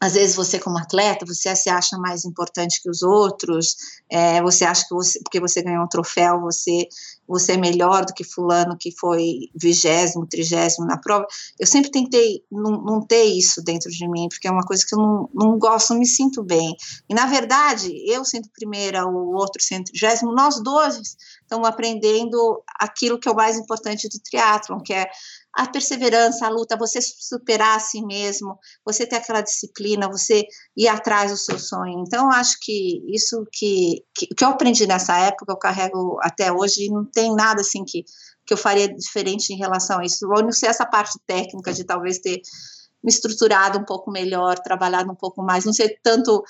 às 0.00 0.12
vezes 0.12 0.36
você 0.36 0.58
como 0.58 0.78
atleta, 0.78 1.24
você 1.24 1.54
se 1.56 1.70
acha 1.70 1.96
mais 1.96 2.24
importante 2.24 2.82
que 2.82 2.90
os 2.90 3.02
outros, 3.02 3.76
é, 4.10 4.42
você 4.42 4.64
acha 4.64 4.86
que 4.86 4.94
você, 4.94 5.18
porque 5.22 5.40
você 5.40 5.62
ganhou 5.62 5.84
um 5.84 5.88
troféu, 5.88 6.40
você, 6.40 6.86
você 7.26 7.52
é 7.52 7.56
melhor 7.56 8.04
do 8.04 8.12
que 8.12 8.22
fulano 8.22 8.76
que 8.78 8.92
foi 8.92 9.48
vigésimo, 9.54 10.26
trigésimo 10.26 10.86
na 10.86 10.98
prova. 10.98 11.26
Eu 11.58 11.66
sempre 11.66 11.90
tentei 11.90 12.44
não, 12.52 12.82
não, 12.82 13.06
ter 13.06 13.24
isso 13.24 13.62
dentro 13.62 13.90
de 13.90 14.06
mim, 14.08 14.28
porque 14.28 14.46
é 14.46 14.50
uma 14.50 14.64
coisa 14.66 14.84
que 14.86 14.94
eu 14.94 14.98
não, 14.98 15.30
não 15.34 15.58
gosto, 15.58 15.90
não 15.90 16.00
me 16.00 16.06
sinto 16.06 16.42
bem. 16.42 16.76
E, 17.08 17.14
na 17.14 17.26
verdade, 17.26 17.90
eu 18.06 18.22
sendo 18.22 18.50
primeira, 18.50 19.06
o 19.06 19.34
outro 19.34 19.62
sendo 19.62 19.84
trigésimo, 19.84 20.34
nós 20.34 20.62
dois 20.62 21.16
estamos 21.42 21.66
aprendendo 21.66 22.62
aquilo 22.78 23.18
que 23.18 23.28
é 23.28 23.32
o 23.32 23.36
mais 23.36 23.56
importante 23.56 24.08
do 24.08 24.18
triatlon, 24.18 24.80
que 24.80 24.92
é 24.92 25.08
a 25.56 25.66
perseverança, 25.66 26.46
a 26.46 26.50
luta, 26.50 26.76
você 26.76 27.00
superar 27.00 27.76
a 27.76 27.80
si 27.80 28.04
mesmo, 28.04 28.58
você 28.84 29.06
ter 29.06 29.16
aquela 29.16 29.40
disciplina, 29.40 30.06
você 30.06 30.44
ir 30.76 30.86
atrás 30.86 31.30
do 31.30 31.36
seu 31.38 31.58
sonho. 31.58 32.04
Então, 32.06 32.30
acho 32.30 32.58
que 32.60 33.02
isso 33.08 33.42
que, 33.50 34.04
que, 34.14 34.26
que 34.26 34.44
eu 34.44 34.48
aprendi 34.48 34.86
nessa 34.86 35.16
época, 35.16 35.50
eu 35.50 35.56
carrego 35.56 36.18
até 36.20 36.52
hoje, 36.52 36.84
e 36.84 36.90
não 36.90 37.06
tem 37.06 37.34
nada 37.34 37.62
assim 37.62 37.84
que, 37.84 38.04
que 38.44 38.52
eu 38.52 38.58
faria 38.58 38.94
diferente 38.94 39.50
em 39.50 39.56
relação 39.56 40.00
a 40.00 40.04
isso. 40.04 40.28
Ou 40.28 40.42
não 40.42 40.52
sei 40.52 40.68
essa 40.68 40.84
parte 40.84 41.18
técnica 41.26 41.72
de 41.72 41.84
talvez 41.84 42.18
ter 42.18 42.42
me 43.02 43.10
estruturado 43.10 43.78
um 43.78 43.84
pouco 43.84 44.10
melhor, 44.10 44.58
trabalhado 44.58 45.10
um 45.10 45.16
pouco 45.16 45.42
mais, 45.42 45.64
não 45.64 45.72
ser 45.72 45.98
tanto. 46.02 46.44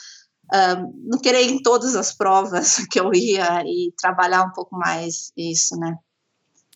Um, 0.52 1.08
não 1.10 1.18
querer 1.20 1.42
ir 1.42 1.52
em 1.52 1.62
todas 1.62 1.96
as 1.96 2.12
provas 2.12 2.76
que 2.90 2.98
eu 2.98 3.12
ia 3.14 3.62
e 3.64 3.92
trabalhar 3.96 4.42
um 4.42 4.52
pouco 4.52 4.76
mais 4.76 5.32
isso, 5.36 5.76
né? 5.76 5.96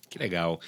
Que 0.08 0.18
legal. 0.18 0.58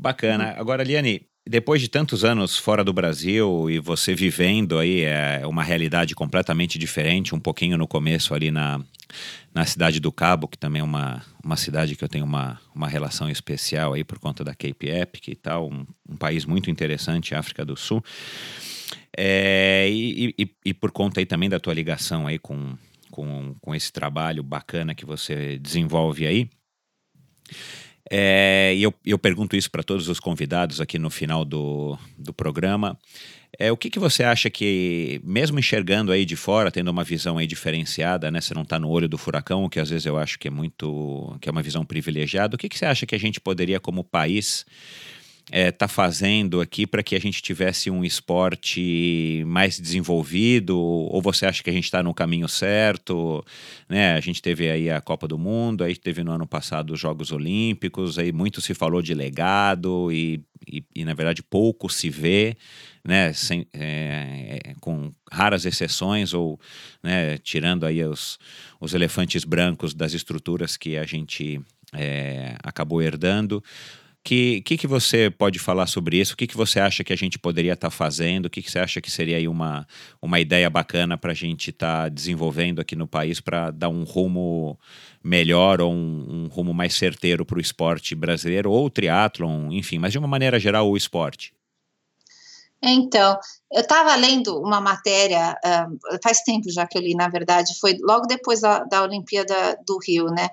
Bacana. 0.00 0.54
Agora, 0.56 0.82
Liane, 0.82 1.26
depois 1.46 1.78
de 1.82 1.88
tantos 1.88 2.24
anos 2.24 2.56
fora 2.56 2.82
do 2.82 2.90
Brasil 2.90 3.68
e 3.68 3.78
você 3.78 4.14
vivendo 4.14 4.78
aí 4.78 5.02
é 5.02 5.46
uma 5.46 5.62
realidade 5.62 6.14
completamente 6.14 6.78
diferente, 6.78 7.34
um 7.34 7.38
pouquinho 7.38 7.76
no 7.76 7.86
começo 7.86 8.32
ali 8.32 8.50
na, 8.50 8.80
na 9.52 9.66
cidade 9.66 10.00
do 10.00 10.10
Cabo, 10.10 10.48
que 10.48 10.56
também 10.56 10.80
é 10.80 10.82
uma, 10.82 11.22
uma 11.44 11.54
cidade 11.54 11.96
que 11.96 12.02
eu 12.02 12.08
tenho 12.08 12.24
uma, 12.24 12.58
uma 12.74 12.88
relação 12.88 13.28
especial 13.28 13.92
aí 13.92 14.02
por 14.02 14.18
conta 14.18 14.42
da 14.42 14.54
Cape 14.54 14.88
Epic 14.88 15.28
e 15.28 15.34
tal, 15.34 15.68
um, 15.68 15.84
um 16.08 16.16
país 16.16 16.46
muito 16.46 16.70
interessante, 16.70 17.34
África 17.34 17.62
do 17.62 17.76
Sul. 17.76 18.02
É, 19.14 19.86
e, 19.90 20.34
e, 20.38 20.50
e, 20.64 20.72
por 20.72 20.90
conta 20.92 21.20
aí 21.20 21.26
também 21.26 21.50
da 21.50 21.60
tua 21.60 21.74
ligação 21.74 22.26
aí 22.26 22.38
com, 22.38 22.74
com, 23.10 23.54
com 23.60 23.74
esse 23.74 23.92
trabalho 23.92 24.42
bacana 24.42 24.94
que 24.94 25.04
você 25.04 25.58
desenvolve 25.58 26.26
aí. 26.26 26.48
É, 28.08 28.72
e 28.76 28.82
eu, 28.82 28.94
eu 29.04 29.18
pergunto 29.18 29.56
isso 29.56 29.70
para 29.70 29.82
todos 29.82 30.08
os 30.08 30.20
convidados 30.20 30.80
aqui 30.80 30.98
no 30.98 31.10
final 31.10 31.44
do, 31.44 31.98
do 32.16 32.32
programa. 32.32 32.98
É, 33.58 33.70
o 33.72 33.76
que, 33.76 33.90
que 33.90 33.98
você 33.98 34.22
acha 34.22 34.48
que, 34.48 35.20
mesmo 35.24 35.58
enxergando 35.58 36.12
aí 36.12 36.24
de 36.24 36.36
fora, 36.36 36.70
tendo 36.70 36.90
uma 36.90 37.02
visão 37.02 37.36
aí 37.36 37.46
diferenciada, 37.46 38.30
né? 38.30 38.40
Você 38.40 38.54
não 38.54 38.62
está 38.62 38.78
no 38.78 38.88
olho 38.88 39.08
do 39.08 39.18
furacão, 39.18 39.64
o 39.64 39.68
que 39.68 39.80
às 39.80 39.90
vezes 39.90 40.06
eu 40.06 40.16
acho 40.16 40.38
que 40.38 40.48
é 40.48 40.50
muito, 40.50 41.36
que 41.40 41.48
é 41.48 41.52
uma 41.52 41.62
visão 41.62 41.84
privilegiada. 41.84 42.54
O 42.54 42.58
que, 42.58 42.68
que 42.68 42.78
você 42.78 42.86
acha 42.86 43.06
que 43.06 43.14
a 43.14 43.18
gente 43.18 43.40
poderia, 43.40 43.80
como 43.80 44.04
país, 44.04 44.64
está 45.46 45.58
é, 45.58 45.70
tá 45.70 45.88
fazendo 45.88 46.60
aqui 46.60 46.86
para 46.86 47.02
que 47.02 47.16
a 47.16 47.20
gente 47.20 47.42
tivesse 47.42 47.90
um 47.90 48.04
esporte 48.04 49.42
mais 49.46 49.78
desenvolvido? 49.78 50.78
Ou 50.78 51.20
você 51.20 51.46
acha 51.46 51.62
que 51.62 51.70
a 51.70 51.72
gente 51.72 51.84
está 51.84 52.02
no 52.02 52.14
caminho 52.14 52.48
certo? 52.48 53.44
Né? 53.88 54.14
A 54.14 54.20
gente 54.20 54.40
teve 54.40 54.70
aí 54.70 54.90
a 54.90 55.00
Copa 55.00 55.26
do 55.26 55.38
Mundo, 55.38 55.82
aí 55.82 55.96
teve 55.96 56.22
no 56.22 56.32
ano 56.32 56.46
passado 56.46 56.92
os 56.92 57.00
Jogos 57.00 57.32
Olímpicos, 57.32 58.18
aí 58.18 58.32
muito 58.32 58.60
se 58.60 58.74
falou 58.74 59.02
de 59.02 59.14
legado 59.14 60.10
e, 60.12 60.40
e, 60.66 60.84
e 60.94 61.04
na 61.04 61.14
verdade 61.14 61.42
pouco 61.42 61.88
se 61.88 62.08
vê. 62.08 62.56
Né, 63.02 63.32
sem, 63.32 63.66
é, 63.72 64.74
com 64.78 65.10
raras 65.32 65.64
exceções 65.64 66.34
ou 66.34 66.60
né, 67.02 67.38
tirando 67.38 67.86
aí 67.86 68.04
os, 68.04 68.38
os 68.78 68.92
elefantes 68.92 69.42
brancos 69.42 69.94
das 69.94 70.12
estruturas 70.12 70.76
que 70.76 70.98
a 70.98 71.04
gente 71.04 71.58
é, 71.94 72.56
acabou 72.62 73.00
herdando 73.00 73.64
que, 74.22 74.60
que, 74.62 74.76
que 74.76 74.86
você 74.86 75.30
pode 75.30 75.58
falar 75.58 75.86
sobre 75.86 76.18
isso? 76.18 76.34
O 76.34 76.36
que, 76.36 76.46
que 76.46 76.56
você 76.56 76.78
acha 76.78 77.02
que 77.02 77.12
a 77.12 77.16
gente 77.16 77.38
poderia 77.38 77.72
estar 77.72 77.88
tá 77.88 77.90
fazendo? 77.90 78.46
O 78.46 78.50
que, 78.50 78.62
que 78.62 78.70
você 78.70 78.78
acha 78.78 79.00
que 79.00 79.10
seria 79.10 79.36
aí 79.36 79.48
uma, 79.48 79.86
uma 80.20 80.38
ideia 80.38 80.68
bacana 80.68 81.16
para 81.16 81.32
a 81.32 81.34
gente 81.34 81.70
estar 81.70 82.04
tá 82.04 82.08
desenvolvendo 82.08 82.80
aqui 82.80 82.94
no 82.94 83.06
país 83.06 83.40
para 83.40 83.70
dar 83.70 83.88
um 83.88 84.04
rumo 84.04 84.78
melhor 85.22 85.80
ou 85.80 85.92
um, 85.92 86.44
um 86.44 86.48
rumo 86.48 86.74
mais 86.74 86.94
certeiro 86.94 87.44
para 87.44 87.58
o 87.58 87.60
esporte 87.60 88.14
brasileiro 88.14 88.70
ou 88.70 88.90
triatlon, 88.90 89.72
enfim, 89.72 89.98
mas 89.98 90.12
de 90.12 90.18
uma 90.18 90.28
maneira 90.28 90.58
geral 90.60 90.88
o 90.88 90.96
esporte? 90.96 91.54
Então, 92.82 93.38
eu 93.70 93.82
estava 93.82 94.14
lendo 94.16 94.58
uma 94.58 94.80
matéria, 94.80 95.54
uh, 95.64 96.18
faz 96.22 96.40
tempo 96.42 96.70
já 96.70 96.86
que 96.86 96.96
eu 96.96 97.02
li, 97.02 97.14
na 97.14 97.28
verdade, 97.28 97.78
foi 97.78 97.98
logo 98.00 98.26
depois 98.26 98.62
da, 98.62 98.84
da 98.84 99.02
Olimpíada 99.02 99.78
do 99.86 99.98
Rio, 99.98 100.26
né? 100.26 100.48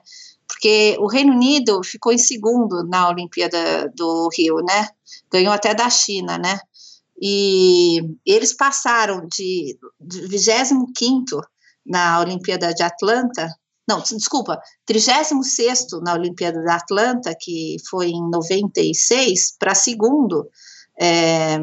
Porque 0.47 0.95
o 0.99 1.07
Reino 1.07 1.33
Unido 1.33 1.83
ficou 1.83 2.11
em 2.11 2.17
segundo 2.17 2.83
na 2.87 3.09
Olimpíada 3.09 3.91
do 3.95 4.29
Rio, 4.35 4.57
né? 4.57 4.87
Ganhou 5.31 5.53
até 5.53 5.73
da 5.75 5.89
China, 5.89 6.37
né? 6.37 6.59
E 7.21 7.99
eles 8.25 8.53
passaram 8.53 9.27
de, 9.27 9.77
de 9.99 10.21
25 10.27 11.41
na 11.85 12.19
Olimpíada 12.19 12.73
de 12.73 12.83
Atlanta, 12.83 13.49
não, 13.87 14.01
desculpa, 14.01 14.61
36 14.85 15.29
na 16.03 16.13
Olimpíada 16.13 16.61
de 16.61 16.69
Atlanta, 16.69 17.33
que 17.39 17.77
foi 17.89 18.09
em 18.09 18.29
96, 18.29 19.55
para 19.57 19.73
segundo. 19.73 20.49
É, 20.99 21.57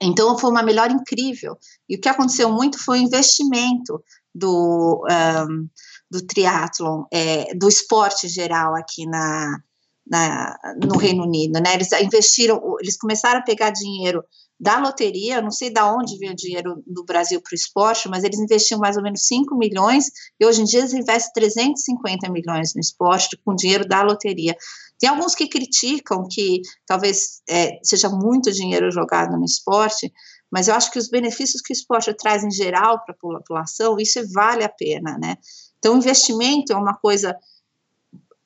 então 0.00 0.38
foi 0.38 0.50
uma 0.50 0.62
melhora 0.62 0.90
incrível. 0.90 1.58
E 1.86 1.96
o 1.96 2.00
que 2.00 2.08
aconteceu 2.08 2.50
muito 2.50 2.82
foi 2.82 3.00
o 3.00 3.02
investimento 3.02 4.02
do. 4.34 5.04
Um, 5.10 5.68
do 6.10 6.26
triatlon, 6.26 7.04
é, 7.12 7.54
do 7.54 7.68
esporte 7.68 8.28
geral 8.28 8.74
aqui 8.74 9.06
na, 9.06 9.58
na, 10.06 10.56
no 10.82 10.96
Reino 10.96 11.24
Unido, 11.24 11.60
né? 11.60 11.74
Eles 11.74 11.92
investiram, 11.92 12.60
eles 12.80 12.96
começaram 12.96 13.40
a 13.40 13.44
pegar 13.44 13.70
dinheiro 13.70 14.22
da 14.60 14.78
loteria, 14.78 15.40
não 15.40 15.52
sei 15.52 15.70
de 15.70 15.80
onde 15.80 16.18
veio 16.18 16.32
o 16.32 16.36
dinheiro 16.36 16.82
do 16.84 17.04
Brasil 17.04 17.40
para 17.40 17.52
o 17.52 17.54
esporte, 17.54 18.08
mas 18.08 18.24
eles 18.24 18.40
investiam 18.40 18.80
mais 18.80 18.96
ou 18.96 19.02
menos 19.02 19.24
5 19.26 19.56
milhões 19.56 20.06
e 20.40 20.44
hoje 20.44 20.62
em 20.62 20.64
dia 20.64 20.80
eles 20.80 20.92
investem 20.92 21.32
350 21.34 22.28
milhões 22.30 22.74
no 22.74 22.80
esporte 22.80 23.38
com 23.44 23.54
dinheiro 23.54 23.86
da 23.86 24.02
loteria. 24.02 24.56
Tem 24.98 25.08
alguns 25.08 25.36
que 25.36 25.46
criticam 25.46 26.26
que 26.28 26.60
talvez 26.84 27.40
é, 27.48 27.78
seja 27.84 28.08
muito 28.08 28.50
dinheiro 28.50 28.90
jogado 28.90 29.36
no 29.36 29.44
esporte, 29.44 30.12
mas 30.50 30.66
eu 30.66 30.74
acho 30.74 30.90
que 30.90 30.98
os 30.98 31.08
benefícios 31.08 31.62
que 31.62 31.72
o 31.72 31.76
esporte 31.76 32.12
traz 32.14 32.42
em 32.42 32.50
geral 32.50 33.04
para 33.04 33.14
a 33.14 33.38
população, 33.38 33.96
isso 34.00 34.20
vale 34.32 34.64
a 34.64 34.68
pena, 34.68 35.16
né? 35.18 35.36
Então, 35.78 35.96
investimento 35.96 36.72
é 36.72 36.76
uma 36.76 36.94
coisa 36.94 37.36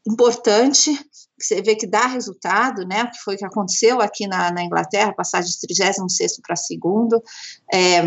importante, 0.06 0.92
que 1.38 1.46
você 1.46 1.62
vê 1.62 1.74
que 1.76 1.86
dá 1.86 2.06
resultado, 2.06 2.86
né? 2.86 3.04
O 3.04 3.10
que 3.10 3.18
foi 3.18 3.36
que 3.36 3.44
aconteceu 3.44 4.00
aqui 4.00 4.26
na, 4.26 4.50
na 4.50 4.62
Inglaterra, 4.62 5.14
passar 5.14 5.42
de 5.42 5.58
36 5.60 6.40
para 6.40 6.56
segundo. 6.56 7.22
É, 7.72 8.02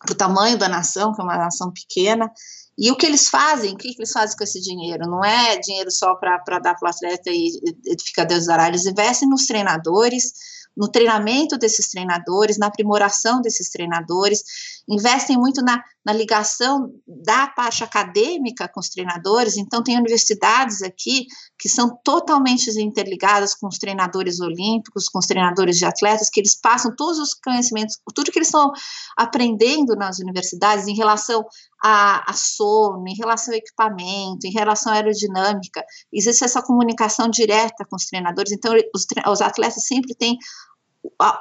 para 0.00 0.12
o 0.12 0.16
tamanho 0.16 0.56
da 0.56 0.68
nação, 0.68 1.12
que 1.12 1.20
é 1.20 1.24
uma 1.24 1.36
nação 1.36 1.70
pequena. 1.72 2.30
E 2.78 2.90
o 2.90 2.96
que 2.96 3.04
eles 3.04 3.28
fazem, 3.28 3.74
o 3.74 3.76
que 3.76 3.94
eles 3.96 4.10
fazem 4.10 4.36
com 4.36 4.44
esse 4.44 4.60
dinheiro? 4.60 5.06
Não 5.06 5.22
é 5.22 5.58
dinheiro 5.58 5.90
só 5.90 6.14
para 6.14 6.58
dar 6.58 6.74
para 6.74 6.86
o 6.86 6.90
atleta 6.90 7.30
e, 7.30 7.60
e 7.84 8.02
ficar 8.02 8.24
Deus 8.24 8.46
dará, 8.46 8.68
eles 8.68 8.86
investem 8.86 9.28
nos 9.28 9.46
treinadores, 9.46 10.32
no 10.74 10.88
treinamento 10.88 11.58
desses 11.58 11.90
treinadores, 11.90 12.56
na 12.56 12.68
aprimoração 12.68 13.42
desses 13.42 13.68
treinadores, 13.68 14.42
investem 14.88 15.36
muito 15.36 15.60
na, 15.62 15.82
na 16.04 16.12
ligação 16.12 16.90
da 17.06 17.46
parte 17.48 17.84
acadêmica 17.84 18.68
com 18.68 18.80
os 18.80 18.88
treinadores. 18.88 19.56
Então, 19.56 19.82
tem 19.82 19.98
universidades 19.98 20.82
aqui 20.82 21.26
que 21.58 21.68
são 21.68 21.94
totalmente 22.02 22.70
interligadas 22.80 23.54
com 23.54 23.68
os 23.68 23.76
treinadores 23.76 24.40
olímpicos, 24.40 25.08
com 25.08 25.18
os 25.18 25.26
treinadores 25.26 25.76
de 25.76 25.84
atletas, 25.84 26.30
que 26.30 26.40
eles 26.40 26.58
passam 26.58 26.94
todos 26.96 27.18
os 27.18 27.34
conhecimentos, 27.34 27.98
tudo 28.14 28.32
que 28.32 28.38
eles 28.38 28.48
estão 28.48 28.72
aprendendo 29.16 29.94
nas 29.94 30.18
universidades 30.18 30.86
em 30.86 30.94
relação 30.94 31.44
a, 31.82 32.30
a 32.30 32.32
sono, 32.32 33.06
em 33.06 33.14
relação 33.14 33.52
ao 33.52 33.58
equipamento, 33.58 34.46
em 34.46 34.52
relação 34.52 34.92
à 34.92 34.96
aerodinâmica. 34.96 35.84
Existe 36.10 36.44
essa 36.44 36.62
comunicação 36.62 37.28
direta 37.28 37.84
com 37.84 37.96
os 37.96 38.06
treinadores, 38.06 38.52
então 38.52 38.74
os, 38.94 39.06
os 39.26 39.40
atletas 39.42 39.84
sempre 39.84 40.14
têm 40.14 40.38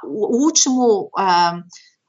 o 0.04 0.44
último. 0.44 1.10
A, 1.18 1.62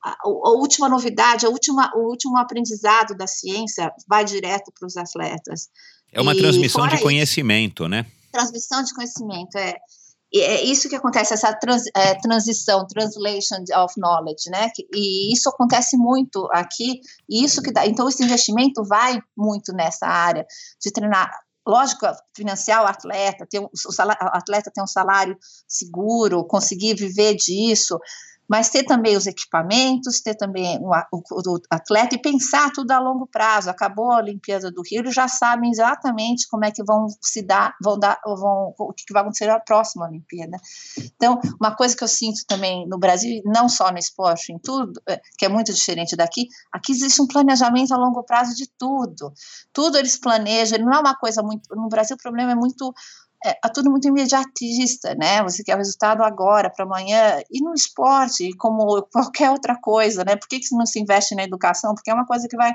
a, 0.02 0.16
a, 0.22 0.50
última 0.52 0.88
novidade, 0.88 1.46
a 1.46 1.48
última, 1.48 1.90
o 1.94 2.08
último 2.08 2.38
aprendizado 2.38 3.14
da 3.14 3.26
ciência 3.26 3.92
vai 4.08 4.24
direto 4.24 4.72
para 4.78 4.86
os 4.86 4.96
atletas. 4.96 5.68
É 6.12 6.20
uma 6.20 6.34
e 6.34 6.38
transmissão 6.38 6.88
de 6.88 7.00
conhecimento, 7.00 7.84
isso, 7.84 7.88
né? 7.88 8.06
Transmissão 8.32 8.82
de 8.82 8.94
conhecimento, 8.94 9.56
é. 9.56 9.76
é 10.34 10.64
isso 10.64 10.88
que 10.88 10.96
acontece, 10.96 11.34
essa 11.34 11.52
trans, 11.52 11.84
é, 11.94 12.14
transição, 12.14 12.86
translation 12.86 13.62
of 13.76 13.94
knowledge, 13.98 14.50
né? 14.50 14.70
E 14.94 15.32
isso 15.32 15.48
acontece 15.48 15.96
muito 15.96 16.48
aqui, 16.52 17.00
e 17.28 17.44
isso 17.44 17.62
que 17.62 17.72
dá. 17.72 17.86
Então, 17.86 18.08
esse 18.08 18.24
investimento 18.24 18.82
vai 18.84 19.20
muito 19.36 19.72
nessa 19.72 20.06
área 20.06 20.46
de 20.82 20.90
treinar 20.90 21.30
lógico, 21.66 22.06
financiar 22.34 22.82
o 22.82 22.86
atleta, 22.86 23.46
ter 23.48 23.60
um, 23.60 23.68
o, 23.72 23.92
salário, 23.92 24.26
o 24.26 24.36
atleta 24.36 24.72
ter 24.74 24.82
um 24.82 24.86
salário 24.86 25.38
seguro, 25.68 26.44
conseguir 26.44 26.94
viver 26.94 27.34
disso, 27.36 27.98
mas 28.50 28.68
ter 28.68 28.82
também 28.82 29.16
os 29.16 29.28
equipamentos, 29.28 30.20
ter 30.20 30.34
também 30.34 30.76
o, 30.80 30.90
o, 30.90 31.60
atleta 31.70 32.16
e 32.16 32.20
pensar 32.20 32.72
tudo 32.72 32.90
a 32.90 32.98
longo 32.98 33.24
prazo. 33.24 33.70
Acabou 33.70 34.10
a 34.10 34.16
Olimpíada 34.16 34.72
do 34.72 34.82
Rio, 34.82 35.02
eles 35.02 35.14
já 35.14 35.28
sabem 35.28 35.70
exatamente 35.70 36.48
como 36.48 36.64
é 36.64 36.72
que 36.72 36.82
vão 36.82 37.06
se 37.22 37.42
dar, 37.42 37.76
vão 37.80 37.96
dar, 37.96 38.18
vão, 38.26 38.74
o 38.76 38.92
que 38.92 39.12
vai 39.12 39.22
acontecer 39.22 39.46
na 39.46 39.60
próxima 39.60 40.04
Olimpíada. 40.04 40.56
Então, 41.14 41.38
uma 41.60 41.76
coisa 41.76 41.96
que 41.96 42.02
eu 42.02 42.08
sinto 42.08 42.44
também 42.48 42.88
no 42.88 42.98
Brasil, 42.98 43.40
não 43.44 43.68
só 43.68 43.92
no 43.92 43.98
esporte, 43.98 44.52
em 44.52 44.58
tudo, 44.58 45.00
é, 45.08 45.20
que 45.38 45.44
é 45.44 45.48
muito 45.48 45.72
diferente 45.72 46.16
daqui, 46.16 46.48
aqui 46.72 46.90
existe 46.90 47.22
um 47.22 47.28
planejamento 47.28 47.94
a 47.94 47.96
longo 47.96 48.24
prazo 48.24 48.56
de 48.56 48.68
tudo. 48.76 49.32
Tudo 49.72 49.96
eles 49.96 50.18
planejam, 50.18 50.80
não 50.80 50.92
é 50.92 50.98
uma 50.98 51.14
coisa 51.14 51.40
muito. 51.40 51.72
No 51.76 51.88
Brasil, 51.88 52.16
o 52.16 52.22
problema 52.22 52.50
é 52.50 52.56
muito 52.56 52.92
é, 53.44 53.50
é 53.64 53.68
tudo 53.72 53.90
muito 53.90 54.06
imediatista, 54.08 55.14
né? 55.14 55.42
Você 55.42 55.64
quer 55.64 55.74
o 55.74 55.78
resultado 55.78 56.22
agora, 56.22 56.70
para 56.70 56.84
amanhã, 56.84 57.40
e 57.50 57.62
no 57.62 57.72
esporte, 57.74 58.50
como 58.56 59.02
qualquer 59.12 59.50
outra 59.50 59.76
coisa, 59.80 60.24
né? 60.24 60.36
Por 60.36 60.48
que, 60.48 60.60
que 60.60 60.76
não 60.76 60.86
se 60.86 61.00
investe 61.00 61.34
na 61.34 61.44
educação? 61.44 61.94
Porque 61.94 62.10
é 62.10 62.14
uma 62.14 62.26
coisa 62.26 62.46
que 62.48 62.56
vai 62.56 62.72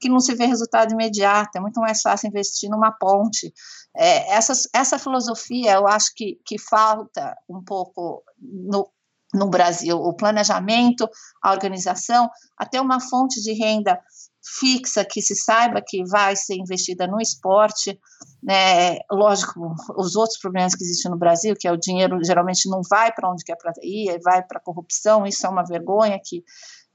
que 0.00 0.08
não 0.08 0.18
se 0.18 0.34
vê 0.34 0.46
resultado 0.46 0.92
imediato, 0.92 1.56
é 1.56 1.60
muito 1.60 1.78
mais 1.78 2.00
fácil 2.00 2.28
investir 2.28 2.70
numa 2.70 2.90
ponte. 2.90 3.52
É, 3.94 4.32
essa, 4.34 4.54
essa 4.72 4.98
filosofia 4.98 5.72
eu 5.74 5.86
acho 5.86 6.14
que, 6.14 6.40
que 6.44 6.58
falta 6.58 7.36
um 7.48 7.62
pouco 7.62 8.22
no, 8.40 8.88
no 9.34 9.48
Brasil, 9.48 9.96
o 9.98 10.14
planejamento, 10.14 11.08
a 11.42 11.52
organização, 11.52 12.30
até 12.56 12.80
uma 12.80 12.98
fonte 12.98 13.42
de 13.42 13.52
renda 13.52 14.00
fixa, 14.42 15.04
que 15.04 15.20
se 15.20 15.34
saiba 15.34 15.82
que 15.86 16.02
vai 16.04 16.34
ser 16.34 16.54
investida 16.54 17.06
no 17.06 17.20
esporte, 17.20 17.98
né, 18.42 18.98
lógico, 19.10 19.74
os 19.96 20.16
outros 20.16 20.38
problemas 20.38 20.74
que 20.74 20.82
existem 20.82 21.10
no 21.10 21.18
Brasil, 21.18 21.54
que 21.58 21.68
é 21.68 21.72
o 21.72 21.76
dinheiro 21.76 22.18
geralmente 22.24 22.68
não 22.68 22.80
vai 22.88 23.12
para 23.12 23.30
onde 23.30 23.44
quer 23.44 23.56
para 23.56 23.72
ir, 23.82 24.18
vai 24.22 24.42
para 24.42 24.60
corrupção, 24.60 25.26
isso 25.26 25.46
é 25.46 25.50
uma 25.50 25.64
vergonha 25.64 26.18
que, 26.24 26.42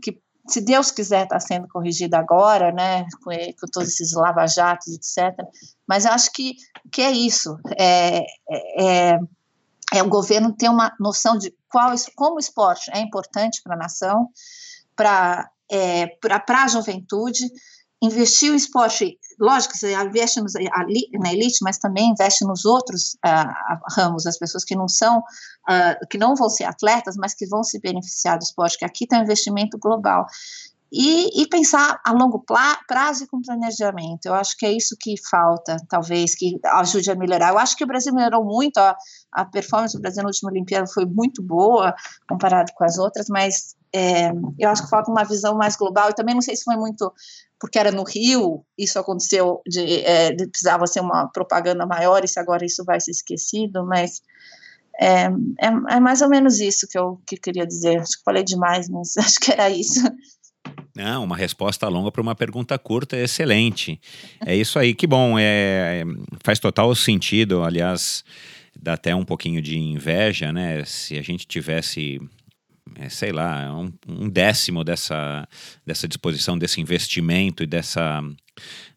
que 0.02 0.20
se 0.48 0.62
Deus 0.62 0.92
quiser 0.92 1.24
está 1.24 1.40
sendo 1.40 1.68
corrigido 1.68 2.16
agora, 2.16 2.72
né, 2.72 3.06
com, 3.24 3.32
com, 3.32 3.68
todos 3.72 3.90
esses 3.90 4.14
lava-jatos, 4.14 4.88
etc. 4.88 5.38
Mas 5.88 6.06
acho 6.06 6.32
que, 6.32 6.56
que 6.92 7.02
é 7.02 7.12
isso, 7.12 7.58
é, 7.78 8.20
é, 8.50 9.14
é, 9.14 9.20
é 9.94 10.04
o 10.04 10.10
governo 10.10 10.56
ter 10.56 10.70
uma 10.70 10.92
noção 11.00 11.38
de 11.38 11.54
qual, 11.70 11.94
como 12.16 12.36
o 12.36 12.40
esporte 12.40 12.92
é 12.94 13.00
importante 13.00 13.62
para 13.64 13.76
a 13.76 13.80
nação, 13.80 14.30
para 14.96 15.50
é, 15.72 16.08
para 16.22 16.64
a 16.64 16.68
juventude, 16.68 17.46
investir 18.02 18.52
o 18.52 18.56
esporte, 18.56 19.18
lógico, 19.40 19.76
você 19.76 19.94
investe 19.96 20.42
nos, 20.42 20.54
na 20.54 21.34
elite, 21.34 21.60
mas 21.62 21.78
também 21.78 22.12
investe 22.12 22.46
nos 22.46 22.66
outros 22.66 23.16
uh, 23.26 23.80
ramos, 23.98 24.26
as 24.26 24.38
pessoas 24.38 24.64
que 24.64 24.76
não 24.76 24.88
são, 24.88 25.20
uh, 25.20 26.08
que 26.10 26.18
não 26.18 26.36
vão 26.36 26.50
ser 26.50 26.66
atletas, 26.66 27.16
mas 27.18 27.34
que 27.34 27.48
vão 27.48 27.64
se 27.64 27.80
beneficiar 27.80 28.38
do 28.38 28.44
esporte, 28.44 28.78
que 28.78 28.86
aqui 28.86 29.08
tem 29.08 29.20
um 29.20 29.24
investimento 29.24 29.78
global. 29.80 30.26
E, 30.92 31.42
e, 31.42 31.50
pensar 31.50 32.00
a 32.06 32.12
longo 32.12 32.44
prazo 32.88 33.24
e 33.24 33.28
com 33.28 33.42
planejamento. 33.42 34.26
Eu 34.26 34.34
acho 34.34 34.56
que 34.58 34.66
é 34.66 34.72
isso 34.72 34.96
que 35.00 35.16
falta, 35.30 35.78
talvez, 35.90 36.36
que 36.36 36.58
ajude 36.64 37.12
a 37.12 37.16
melhorar. 37.16 37.50
Eu 37.50 37.58
acho 37.58 37.76
que 37.76 37.84
o 37.84 37.88
Brasil 37.88 38.14
melhorou 38.14 38.46
muito, 38.46 38.78
a, 38.78 38.96
a 39.32 39.46
performance 39.46 39.96
do 39.96 40.02
Brasil 40.02 40.24
na 40.24 40.30
última 40.30 40.52
Olimpíada 40.52 40.88
foi 40.88 41.06
muito 41.06 41.42
boa, 41.42 41.94
comparado 42.30 42.72
com 42.76 42.84
as 42.86 42.98
outras, 42.98 43.28
mas 43.30 43.76
é, 43.94 44.32
eu 44.60 44.70
acho 44.70 44.84
que 44.84 44.90
falta 44.90 45.12
uma 45.12 45.24
visão 45.24 45.58
mais 45.58 45.76
global, 45.76 46.10
e 46.10 46.14
também 46.14 46.36
não 46.36 46.42
sei 46.42 46.56
se 46.56 46.64
foi 46.64 46.76
muito 46.76 47.12
porque 47.60 47.80
era 47.80 47.92
no 47.92 48.04
Rio, 48.04 48.66
isso 48.78 49.00
aconteceu, 49.00 49.62
de, 49.68 50.02
é, 50.02 50.32
de 50.32 50.48
precisava 50.48 50.86
ser 50.86 51.00
uma 51.00 51.28
propaganda 51.32 51.86
maior, 51.86 52.24
e 52.24 52.28
se 52.28 52.40
agora 52.40 52.66
isso 52.66 52.84
vai 52.86 53.00
ser 53.00 53.12
esquecido, 53.12 53.86
mas 53.86 54.22
é, 55.00 55.26
é, 55.26 55.68
é, 55.90 56.00
mais 56.00 56.22
ou 56.22 56.30
menos 56.30 56.60
isso 56.60 56.88
que 56.88 56.98
eu 56.98 57.20
que 57.26 57.38
queria 57.38 57.66
dizer. 57.66 58.00
Acho 58.00 58.18
que 58.18 58.24
falei 58.24 58.44
demais, 58.44 58.90
mas 58.90 59.16
acho 59.18 59.40
que 59.40 59.52
era 59.52 59.70
isso. 59.70 60.02
Não, 60.96 61.26
uma 61.26 61.36
resposta 61.36 61.90
longa 61.90 62.10
para 62.10 62.22
uma 62.22 62.34
pergunta 62.34 62.80
curta 62.80 63.18
é 63.18 63.24
excelente. 63.24 64.00
É 64.46 64.56
isso 64.56 64.80
aí, 64.80 64.96
que 64.96 65.06
bom. 65.06 65.36
É, 65.38 66.04
faz 66.42 66.58
total 66.58 66.96
sentido, 66.96 67.64
aliás, 67.64 68.24
dá 68.82 68.94
até 68.94 69.14
um 69.14 69.26
pouquinho 69.26 69.62
de 69.62 69.78
inveja, 69.78 70.54
né? 70.54 70.86
Se 70.86 71.20
a 71.20 71.22
gente 71.22 71.46
tivesse 71.46 72.22
é, 73.00 73.10
sei 73.10 73.32
lá, 73.32 73.74
um, 73.78 73.92
um, 74.08 74.30
décimo 74.30 74.84
dessa, 74.84 75.48
dessa 75.86 76.08
disposição, 76.08 76.58
desse 76.58 76.80
investimento 76.80 77.64
e 77.64 77.68
dessa, 77.68 78.24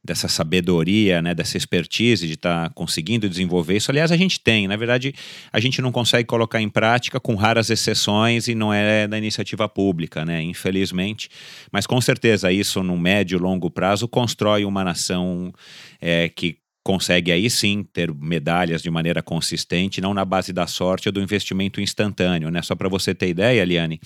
dessa 0.04 0.28
sabedoria, 0.28 1.20
né, 1.20 1.34
dessa 1.34 1.56
expertise 1.56 2.26
de 2.26 2.34
estar 2.34 2.68
tá 2.68 2.74
conseguindo 2.74 3.28
desenvolver 3.28 3.76
isso. 3.76 3.90
Aliás, 3.90 4.12
a 4.12 4.16
gente 4.16 4.40
tem, 4.40 4.68
na 4.68 4.76
verdade, 4.76 5.14
a 5.52 5.58
gente 5.60 5.82
não 5.82 5.90
consegue 5.90 6.26
colocar 6.26 6.60
em 6.60 6.68
prática 6.68 7.18
com 7.18 7.34
raras 7.34 7.70
exceções 7.70 8.48
e 8.48 8.54
não 8.54 8.72
é 8.72 9.08
da 9.08 9.18
iniciativa 9.18 9.68
pública, 9.68 10.24
né, 10.24 10.42
infelizmente. 10.42 11.28
Mas 11.72 11.86
com 11.86 12.00
certeza 12.00 12.52
isso, 12.52 12.82
no 12.82 12.96
médio 12.96 13.36
e 13.36 13.40
longo 13.40 13.70
prazo, 13.70 14.06
constrói 14.06 14.64
uma 14.64 14.84
nação 14.84 15.52
é, 16.00 16.28
que 16.28 16.58
consegue 16.88 17.30
aí 17.30 17.50
sim 17.50 17.84
ter 17.92 18.10
medalhas 18.14 18.80
de 18.80 18.90
maneira 18.90 19.22
consistente, 19.22 20.00
não 20.00 20.14
na 20.14 20.24
base 20.24 20.54
da 20.54 20.66
sorte 20.66 21.06
ou 21.06 21.12
do 21.12 21.20
investimento 21.20 21.82
instantâneo, 21.82 22.50
né? 22.50 22.62
Só 22.62 22.74
para 22.74 22.88
você 22.88 23.14
ter 23.14 23.28
ideia, 23.28 23.60
Eliane, 23.60 24.00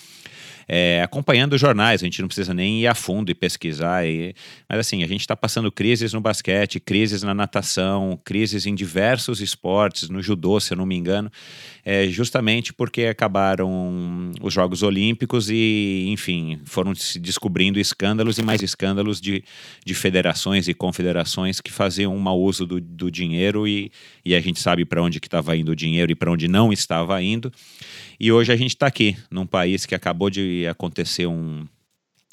é, 0.68 1.02
acompanhando 1.02 1.55
os 1.55 1.60
jornais, 1.60 2.02
a 2.02 2.05
gente 2.05 2.20
não 2.20 2.28
precisa 2.28 2.55
nem 2.55 2.80
ir 2.80 2.86
a 2.86 2.94
fundo 2.94 3.30
e 3.30 3.34
pesquisar. 3.34 4.06
E, 4.06 4.34
mas 4.68 4.80
assim, 4.80 5.02
a 5.02 5.06
gente 5.06 5.20
está 5.20 5.36
passando 5.36 5.70
crises 5.70 6.12
no 6.12 6.20
basquete, 6.20 6.80
crises 6.80 7.22
na 7.22 7.34
natação, 7.34 8.18
crises 8.24 8.66
em 8.66 8.74
diversos 8.74 9.40
esportes, 9.40 10.09
no 10.09 10.22
judô, 10.22 10.59
se 10.60 10.72
eu 10.72 10.76
não 10.76 10.86
me 10.86 10.97
engano, 10.97 11.30
é, 11.84 12.06
justamente 12.09 12.72
porque 12.72 13.06
acabaram 13.06 14.30
os 14.40 14.52
Jogos 14.55 14.82
Olímpicos 14.82 15.51
e, 15.51 16.06
enfim, 16.09 16.60
foram 16.64 16.94
se 16.94 17.18
descobrindo 17.18 17.78
escândalos 17.78 18.39
e 18.39 18.43
mais 18.43 18.62
escândalos 18.62 19.20
de, 19.20 19.43
de 19.84 19.94
federações 19.94 20.68
e 20.68 20.74
confederações 20.74 21.60
que 21.60 21.72
faziam 21.72 22.14
um 22.14 22.20
mau 22.20 22.40
uso 22.40 22.66
do, 22.66 22.80
do 22.80 23.10
dinheiro 23.10 23.66
e, 23.66 23.90
e 24.24 24.34
a 24.34 24.40
gente 24.40 24.60
sabe 24.60 24.84
para 24.84 25.02
onde 25.02 25.20
que 25.20 25.26
estava 25.26 25.56
indo 25.56 25.72
o 25.72 25.76
dinheiro 25.76 26.12
e 26.12 26.14
para 26.14 26.30
onde 26.30 26.48
não 26.48 26.72
estava 26.72 27.20
indo. 27.22 27.52
E 28.23 28.31
hoje 28.31 28.53
a 28.53 28.57
gente 28.57 28.70
está 28.70 28.86
aqui, 28.86 29.16
num 29.28 29.44
país 29.44 29.85
que 29.85 29.97
acabou 29.97 30.31
de 30.31 30.65
acontecer 30.69 31.27
um, 31.27 31.66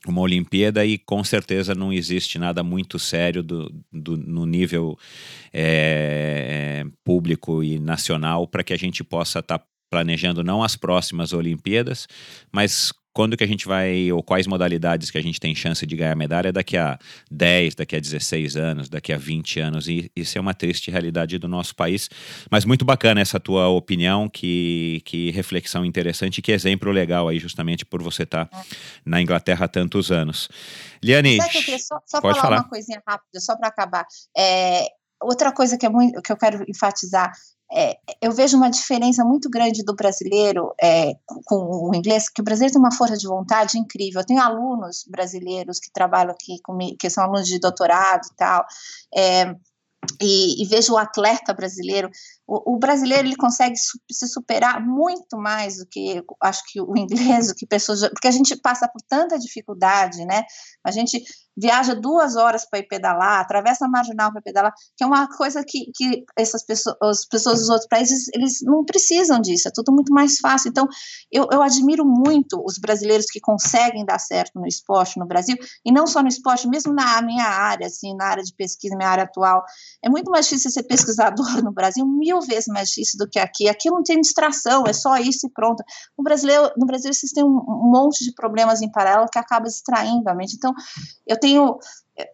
uma 0.06 0.22
Olimpíada 0.22 0.86
e 0.86 1.00
com 1.00 1.24
certeza 1.24 1.74
não 1.74 1.92
existe 1.92 2.38
nada 2.38 2.62
muito 2.62 3.00
sério 3.00 3.42
do, 3.42 3.74
do 3.92 4.16
no 4.16 4.46
nível 4.46 4.96
é, 5.52 6.86
público 7.04 7.64
e 7.64 7.80
nacional 7.80 8.48
para 8.48 8.64
que 8.64 8.72
a 8.72 8.78
gente 8.78 9.04
possa 9.04 9.40
estar 9.40 9.58
tá 9.58 9.66
planejando 9.90 10.44
não 10.44 10.62
as 10.62 10.76
próximas 10.76 11.34
Olimpíadas, 11.34 12.08
mas 12.52 12.94
quando 13.20 13.36
que 13.36 13.44
a 13.44 13.48
gente 13.48 13.68
vai, 13.68 14.10
ou 14.14 14.24
quais 14.24 14.48
modalidades 14.48 15.12
que 15.12 15.18
a 15.18 15.22
gente 15.22 15.42
tem 15.42 15.54
chance 15.54 15.86
de 15.86 15.94
ganhar 15.94 16.16
medalha 16.16 16.54
daqui 16.54 16.78
a 16.78 16.98
10, 17.30 17.76
daqui 17.76 17.98
a 17.98 18.00
16 18.00 18.56
anos, 18.56 18.88
daqui 18.88 19.12
a 19.12 19.18
20 19.18 19.60
anos, 19.60 19.90
e 19.90 20.10
isso 20.16 20.38
é 20.38 20.42
uma 20.42 20.54
triste 20.54 20.90
realidade 20.90 21.38
do 21.38 21.46
nosso 21.46 21.76
país. 21.76 22.10
Mas 22.50 22.64
muito 22.64 22.86
bacana 22.86 23.20
essa 23.20 23.38
tua 23.38 23.68
opinião, 23.68 24.30
que, 24.30 25.02
que 25.04 25.32
reflexão 25.32 25.84
interessante, 25.84 26.42
que 26.42 26.54
exemplo 26.54 26.94
legal 26.94 27.28
aí, 27.28 27.40
justamente 27.40 27.86
por 27.86 28.02
você 28.02 28.24
estar 28.24 28.46
tá 28.46 28.64
na 29.06 29.22
Inglaterra 29.22 29.66
há 29.66 29.68
tantos 29.68 30.14
anos. 30.14 30.48
Liane, 31.04 31.40
só, 31.78 32.00
só 32.06 32.22
pode 32.22 32.40
falar, 32.40 32.42
falar 32.42 32.58
uma 32.60 32.70
coisinha 32.70 33.04
rápida, 33.06 33.42
só 33.42 33.58
para 33.58 33.68
acabar. 33.68 34.06
É, 34.38 34.86
outra 35.22 35.52
coisa 35.52 35.78
que, 35.78 35.86
é 35.86 35.90
muito, 35.90 36.22
que 36.22 36.32
eu 36.32 36.38
quero 36.38 36.64
enfatizar 36.70 37.34
é, 37.72 37.98
eu 38.20 38.32
vejo 38.32 38.58
uma 38.58 38.70
diferença 38.70 39.24
muito 39.24 39.50
grande 39.50 39.84
do 39.84 39.96
brasileiro 39.96 40.74
é, 40.82 41.14
com 41.46 41.90
o 41.90 41.96
inglês, 41.96 42.28
que 42.28 42.42
o 42.42 42.44
brasileiro 42.44 42.74
tem 42.74 42.82
uma 42.82 42.92
força 42.92 43.16
de 43.16 43.28
vontade 43.28 43.78
incrível. 43.78 44.22
Eu 44.22 44.26
tenho 44.26 44.42
alunos 44.42 45.06
brasileiros 45.08 45.80
que 45.80 45.92
trabalham 45.92 46.32
aqui 46.32 46.60
comigo, 46.64 46.98
que 46.98 47.10
são 47.10 47.24
alunos 47.24 47.48
de 47.48 47.60
doutorado 47.60 48.26
e 48.26 48.36
tal, 48.36 48.66
é, 49.16 49.56
e, 50.22 50.64
e, 50.64 50.66
vejo 50.66 50.94
o 50.94 50.98
atleta 50.98 51.54
brasileiro 51.54 52.10
o, 52.50 52.74
o, 52.74 52.80
brasileiro 52.80 53.28
ele 53.28 53.36
consegue 53.36 53.78
su 53.78 54.00
se 54.12 54.28
superar 54.28 54.84
muito 54.84 55.38
mais 55.38 55.78
do 55.78 55.86
que 55.86 56.24
acho 56.42 56.64
que 56.68 56.82
o 56.82 56.98
inglês, 56.98 57.50
do 57.50 57.56
que 57.56 57.68
pessoas, 57.68 58.02
porque 58.10 58.28
a 58.28 58.32
gente 58.32 58.56
passa 58.56 58.88
por 58.88 59.02
tanta 59.08 59.38
dificuldade, 59.38 60.26
né? 60.26 60.44
A 60.84 60.90
gente 60.90 61.24
viaja 61.56 61.94
duas 61.94 62.36
horas 62.36 62.66
para 62.68 62.80
ir 62.80 62.88
pedalar, 62.88 63.42
atravessa 63.42 63.86
a 63.86 63.90
marginal 63.90 64.32
para 64.32 64.42
pedalar, 64.42 64.74
que 64.96 65.04
é 65.04 65.08
uma 65.08 65.28
coisa 65.28 65.64
que, 65.64 65.92
que 65.94 66.24
essas 66.38 66.66
pessoas, 66.66 66.96
as 67.02 67.26
pessoas 67.26 67.60
dos 67.60 67.70
outros 67.70 67.88
países, 67.88 68.28
eles 68.34 68.60
não 68.62 68.86
precisam 68.86 69.42
disso, 69.42 69.68
é 69.68 69.72
tudo 69.74 69.92
muito 69.92 70.14
mais 70.14 70.40
fácil. 70.40 70.70
Então, 70.70 70.88
eu, 71.30 71.48
eu 71.52 71.62
admiro 71.62 72.06
muito 72.06 72.64
os 72.66 72.78
brasileiros 72.78 73.26
que 73.26 73.42
conseguem 73.42 74.06
dar 74.06 74.20
certo 74.20 74.58
no 74.58 74.66
esporte 74.66 75.20
no 75.20 75.28
Brasil, 75.28 75.58
e 75.86 75.92
não 75.92 76.08
só 76.08 76.22
no 76.22 76.30
esporte, 76.30 76.68
mesmo 76.68 76.94
na 76.94 77.22
minha 77.22 77.46
área, 77.46 77.88
assim, 77.88 78.16
na 78.16 78.28
área 78.28 78.44
de 78.44 78.54
pesquisa, 78.56 78.96
minha 78.96 79.10
área 79.10 79.26
atual. 79.26 79.64
É 80.04 80.10
muito 80.10 80.32
mais 80.32 80.46
difícil 80.46 80.72
ser 80.72 80.84
pesquisador 80.84 81.62
no 81.62 81.74
Brasil, 81.74 82.06
mil 82.08 82.39
mil 82.40 82.48
vezes 82.48 82.68
mais 82.68 82.90
difícil 82.90 83.18
do 83.18 83.30
que 83.30 83.40
aqui. 83.40 83.68
Aqui 83.68 83.90
não 83.90 84.04
tem 84.04 84.20
distração, 84.20 84.84
é 84.88 84.94
só 84.94 85.18
isso 85.18 85.48
e 85.48 85.52
pronto. 85.52 85.84
No 86.18 86.24
Brasil, 86.24 86.50
no 86.78 86.86
Brasil 86.86 87.14
vocês 87.14 87.32
têm 87.32 87.44
um, 87.44 87.90
monte 87.92 88.24
de 88.24 88.34
problemas 88.34 88.82
em 88.82 88.92
paralelo 88.92 89.30
que 89.32 89.40
acaba 89.40 89.66
distraindo 89.66 90.28
a 90.30 90.34
mente. 90.36 90.56
Então, 90.56 90.74
eu 91.28 91.40
tenho 91.40 91.78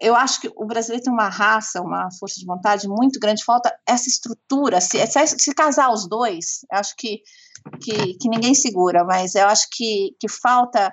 eu 0.00 0.16
acho 0.16 0.40
que 0.40 0.50
o 0.56 0.66
brasileiro 0.66 1.04
tem 1.04 1.12
uma 1.12 1.28
raça, 1.28 1.80
uma 1.80 2.08
força 2.18 2.40
de 2.40 2.44
vontade 2.44 2.88
muito 2.88 3.20
grande, 3.20 3.44
falta 3.44 3.72
essa 3.86 4.08
estrutura, 4.08 4.80
se, 4.80 5.06
se, 5.06 5.26
se 5.26 5.54
casar 5.54 5.92
os 5.92 6.08
dois, 6.08 6.66
acho 6.72 6.96
que, 6.96 7.22
que, 7.80 8.14
que, 8.14 8.28
ninguém 8.28 8.52
segura, 8.52 9.04
mas 9.04 9.36
eu 9.36 9.46
acho 9.46 9.68
que, 9.70 10.16
que 10.18 10.28
falta 10.28 10.92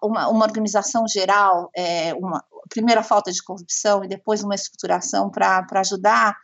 uma, 0.00 0.28
uma 0.28 0.44
organização 0.44 1.08
geral, 1.08 1.70
é, 1.76 2.14
uma, 2.14 2.44
primeiro 2.68 3.00
a 3.00 3.04
falta 3.04 3.32
de 3.32 3.42
corrupção 3.42 4.04
e 4.04 4.08
depois 4.08 4.44
uma 4.44 4.54
estruturação 4.54 5.28
para 5.28 5.66
ajudar 5.80 6.36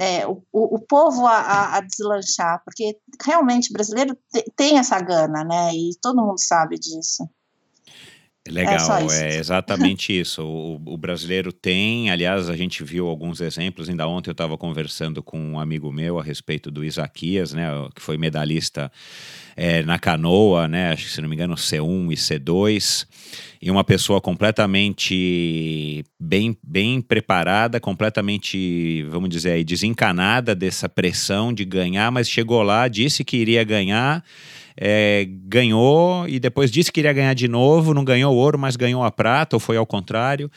é, 0.00 0.26
o, 0.26 0.42
o, 0.50 0.78
povo 0.78 1.26
a, 1.26 1.76
a, 1.76 1.80
deslanchar, 1.82 2.62
porque 2.64 2.98
realmente 3.22 3.70
brasileiro 3.70 4.16
tem 4.56 4.78
essa 4.78 4.98
gana, 4.98 5.44
né? 5.44 5.74
E 5.74 5.90
todo 6.00 6.24
mundo 6.24 6.38
sabe 6.38 6.76
disso. 6.76 7.28
Legal, 8.48 9.10
é, 9.10 9.34
é 9.34 9.38
exatamente 9.38 10.18
isso. 10.18 10.42
O, 10.42 10.80
o, 10.94 10.96
brasileiro 10.96 11.52
tem, 11.52 12.10
aliás, 12.10 12.48
a 12.48 12.56
gente 12.56 12.82
viu 12.82 13.06
alguns 13.06 13.40
exemplos. 13.42 13.88
Ainda 13.88 14.08
ontem 14.08 14.30
eu 14.30 14.32
estava 14.32 14.56
conversando 14.56 15.22
com 15.22 15.38
um 15.38 15.60
amigo 15.60 15.92
meu 15.92 16.18
a 16.18 16.22
respeito 16.22 16.70
do 16.70 16.82
Isaquias, 16.82 17.52
né, 17.52 17.68
que 17.94 18.00
foi 18.00 18.16
medalhista 18.16 18.90
é, 19.54 19.82
na 19.82 19.98
canoa, 19.98 20.66
né, 20.66 20.90
acho 20.90 21.04
que 21.04 21.10
se 21.10 21.20
não 21.20 21.28
me 21.28 21.34
engano 21.34 21.54
C1 21.54 22.12
e 22.12 22.16
C2, 22.16 23.06
e 23.60 23.70
uma 23.70 23.84
pessoa 23.84 24.22
completamente 24.22 26.02
bem, 26.18 26.56
bem 26.62 27.02
preparada, 27.02 27.78
completamente, 27.78 29.02
vamos 29.10 29.28
dizer 29.28 29.52
aí, 29.52 29.64
desencanada 29.64 30.54
dessa 30.54 30.88
pressão 30.88 31.52
de 31.52 31.66
ganhar, 31.66 32.10
mas 32.10 32.28
chegou 32.28 32.62
lá, 32.62 32.88
disse 32.88 33.22
que 33.22 33.36
iria 33.36 33.62
ganhar 33.64 34.24
é, 34.80 35.26
ganhou 35.28 36.26
e 36.26 36.40
depois 36.40 36.70
disse 36.70 36.90
que 36.90 37.00
iria 37.00 37.12
ganhar 37.12 37.34
de 37.34 37.46
novo, 37.46 37.92
não 37.92 38.02
ganhou 38.02 38.34
ouro, 38.34 38.58
mas 38.58 38.76
ganhou 38.76 39.04
a 39.04 39.10
prata, 39.10 39.54
ou 39.54 39.60
foi 39.60 39.76
ao 39.76 39.84
contrário. 39.84 40.50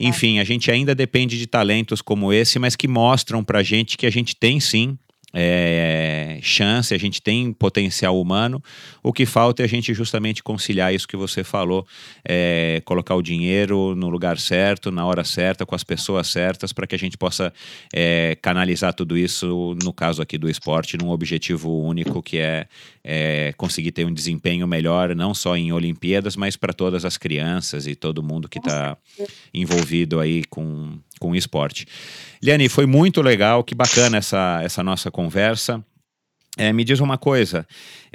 Enfim, 0.00 0.40
a 0.40 0.44
gente 0.44 0.68
ainda 0.68 0.96
depende 0.96 1.38
de 1.38 1.46
talentos 1.46 2.02
como 2.02 2.32
esse, 2.32 2.58
mas 2.58 2.74
que 2.74 2.88
mostram 2.88 3.44
pra 3.44 3.62
gente 3.62 3.96
que 3.96 4.06
a 4.06 4.10
gente 4.10 4.34
tem 4.34 4.58
sim 4.58 4.98
é, 5.40 6.40
chance, 6.42 6.92
a 6.92 6.98
gente 6.98 7.22
tem 7.22 7.52
potencial 7.52 8.20
humano. 8.20 8.60
O 9.04 9.12
que 9.12 9.24
falta 9.24 9.62
é 9.62 9.64
a 9.64 9.68
gente 9.68 9.94
justamente 9.94 10.42
conciliar 10.42 10.92
isso 10.92 11.06
que 11.06 11.16
você 11.16 11.44
falou, 11.44 11.86
é, 12.24 12.82
colocar 12.84 13.14
o 13.14 13.22
dinheiro 13.22 13.94
no 13.94 14.08
lugar 14.08 14.36
certo, 14.36 14.90
na 14.90 15.06
hora 15.06 15.22
certa, 15.22 15.64
com 15.64 15.76
as 15.76 15.84
pessoas 15.84 16.26
certas, 16.26 16.72
para 16.72 16.88
que 16.88 16.94
a 16.96 16.98
gente 16.98 17.16
possa 17.16 17.52
é, 17.94 18.36
canalizar 18.42 18.92
tudo 18.92 19.16
isso, 19.16 19.76
no 19.80 19.92
caso 19.92 20.20
aqui 20.20 20.36
do 20.36 20.50
esporte, 20.50 20.98
num 20.98 21.10
objetivo 21.10 21.70
único 21.82 22.20
que 22.20 22.38
é, 22.38 22.66
é 23.04 23.52
conseguir 23.56 23.92
ter 23.92 24.04
um 24.04 24.12
desempenho 24.12 24.66
melhor, 24.66 25.14
não 25.14 25.32
só 25.32 25.56
em 25.56 25.70
Olimpíadas, 25.70 26.34
mas 26.34 26.56
para 26.56 26.72
todas 26.72 27.04
as 27.04 27.16
crianças 27.16 27.86
e 27.86 27.94
todo 27.94 28.24
mundo 28.24 28.48
que 28.48 28.58
está 28.58 28.96
envolvido 29.54 30.18
aí 30.18 30.42
com 30.50 30.98
com 31.18 31.30
o 31.30 31.36
esporte. 31.36 31.86
Liane, 32.42 32.68
foi 32.68 32.86
muito 32.86 33.20
legal, 33.20 33.64
que 33.64 33.74
bacana 33.74 34.18
essa, 34.18 34.60
essa 34.62 34.82
nossa 34.82 35.10
conversa. 35.10 35.84
É, 36.58 36.72
me 36.72 36.82
diz 36.82 36.98
uma 36.98 37.16
coisa, 37.16 37.64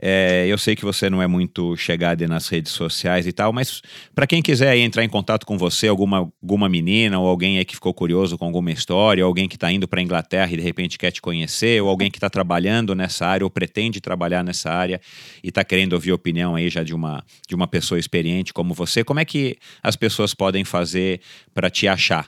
é, 0.02 0.46
eu 0.50 0.58
sei 0.58 0.76
que 0.76 0.84
você 0.84 1.10
não 1.10 1.22
é 1.22 1.28
muito 1.28 1.78
chegada 1.78 2.28
nas 2.28 2.50
redes 2.50 2.74
sociais 2.74 3.26
e 3.26 3.32
tal, 3.32 3.54
mas 3.54 3.82
para 4.14 4.28
quem 4.28 4.42
quiser 4.42 4.76
entrar 4.76 5.02
em 5.02 5.08
contato 5.08 5.46
com 5.46 5.58
você, 5.58 5.88
alguma, 5.88 6.30
alguma 6.42 6.68
menina 6.68 7.18
ou 7.18 7.26
alguém 7.26 7.58
aí 7.58 7.64
que 7.64 7.74
ficou 7.74 7.94
curioso 7.94 8.38
com 8.38 8.44
alguma 8.44 8.70
história, 8.70 9.24
alguém 9.24 9.48
que 9.48 9.56
está 9.56 9.72
indo 9.72 9.88
para 9.88 10.02
a 10.02 10.04
Inglaterra 10.04 10.52
e 10.52 10.58
de 10.58 10.62
repente 10.62 10.98
quer 10.98 11.12
te 11.12 11.22
conhecer, 11.22 11.82
ou 11.82 11.88
alguém 11.88 12.12
que 12.12 12.18
está 12.18 12.30
trabalhando 12.30 12.94
nessa 12.94 13.26
área 13.26 13.46
ou 13.46 13.50
pretende 13.50 14.02
trabalhar 14.02 14.44
nessa 14.44 14.70
área 14.70 15.00
e 15.42 15.48
está 15.48 15.64
querendo 15.64 15.94
ouvir 15.94 16.12
a 16.12 16.16
opinião 16.16 16.54
aí 16.54 16.70
já 16.70 16.84
de 16.84 16.94
uma, 16.94 17.24
de 17.48 17.56
uma 17.56 17.66
pessoa 17.66 17.98
experiente 17.98 18.52
como 18.52 18.74
você, 18.74 19.06
como 19.06 19.22
é 19.22 19.26
que 19.26 19.56
as 19.82 19.96
pessoas 19.96 20.34
podem 20.34 20.66
fazer 20.66 21.22
para 21.54 21.70
te 21.70 21.88
achar? 21.88 22.28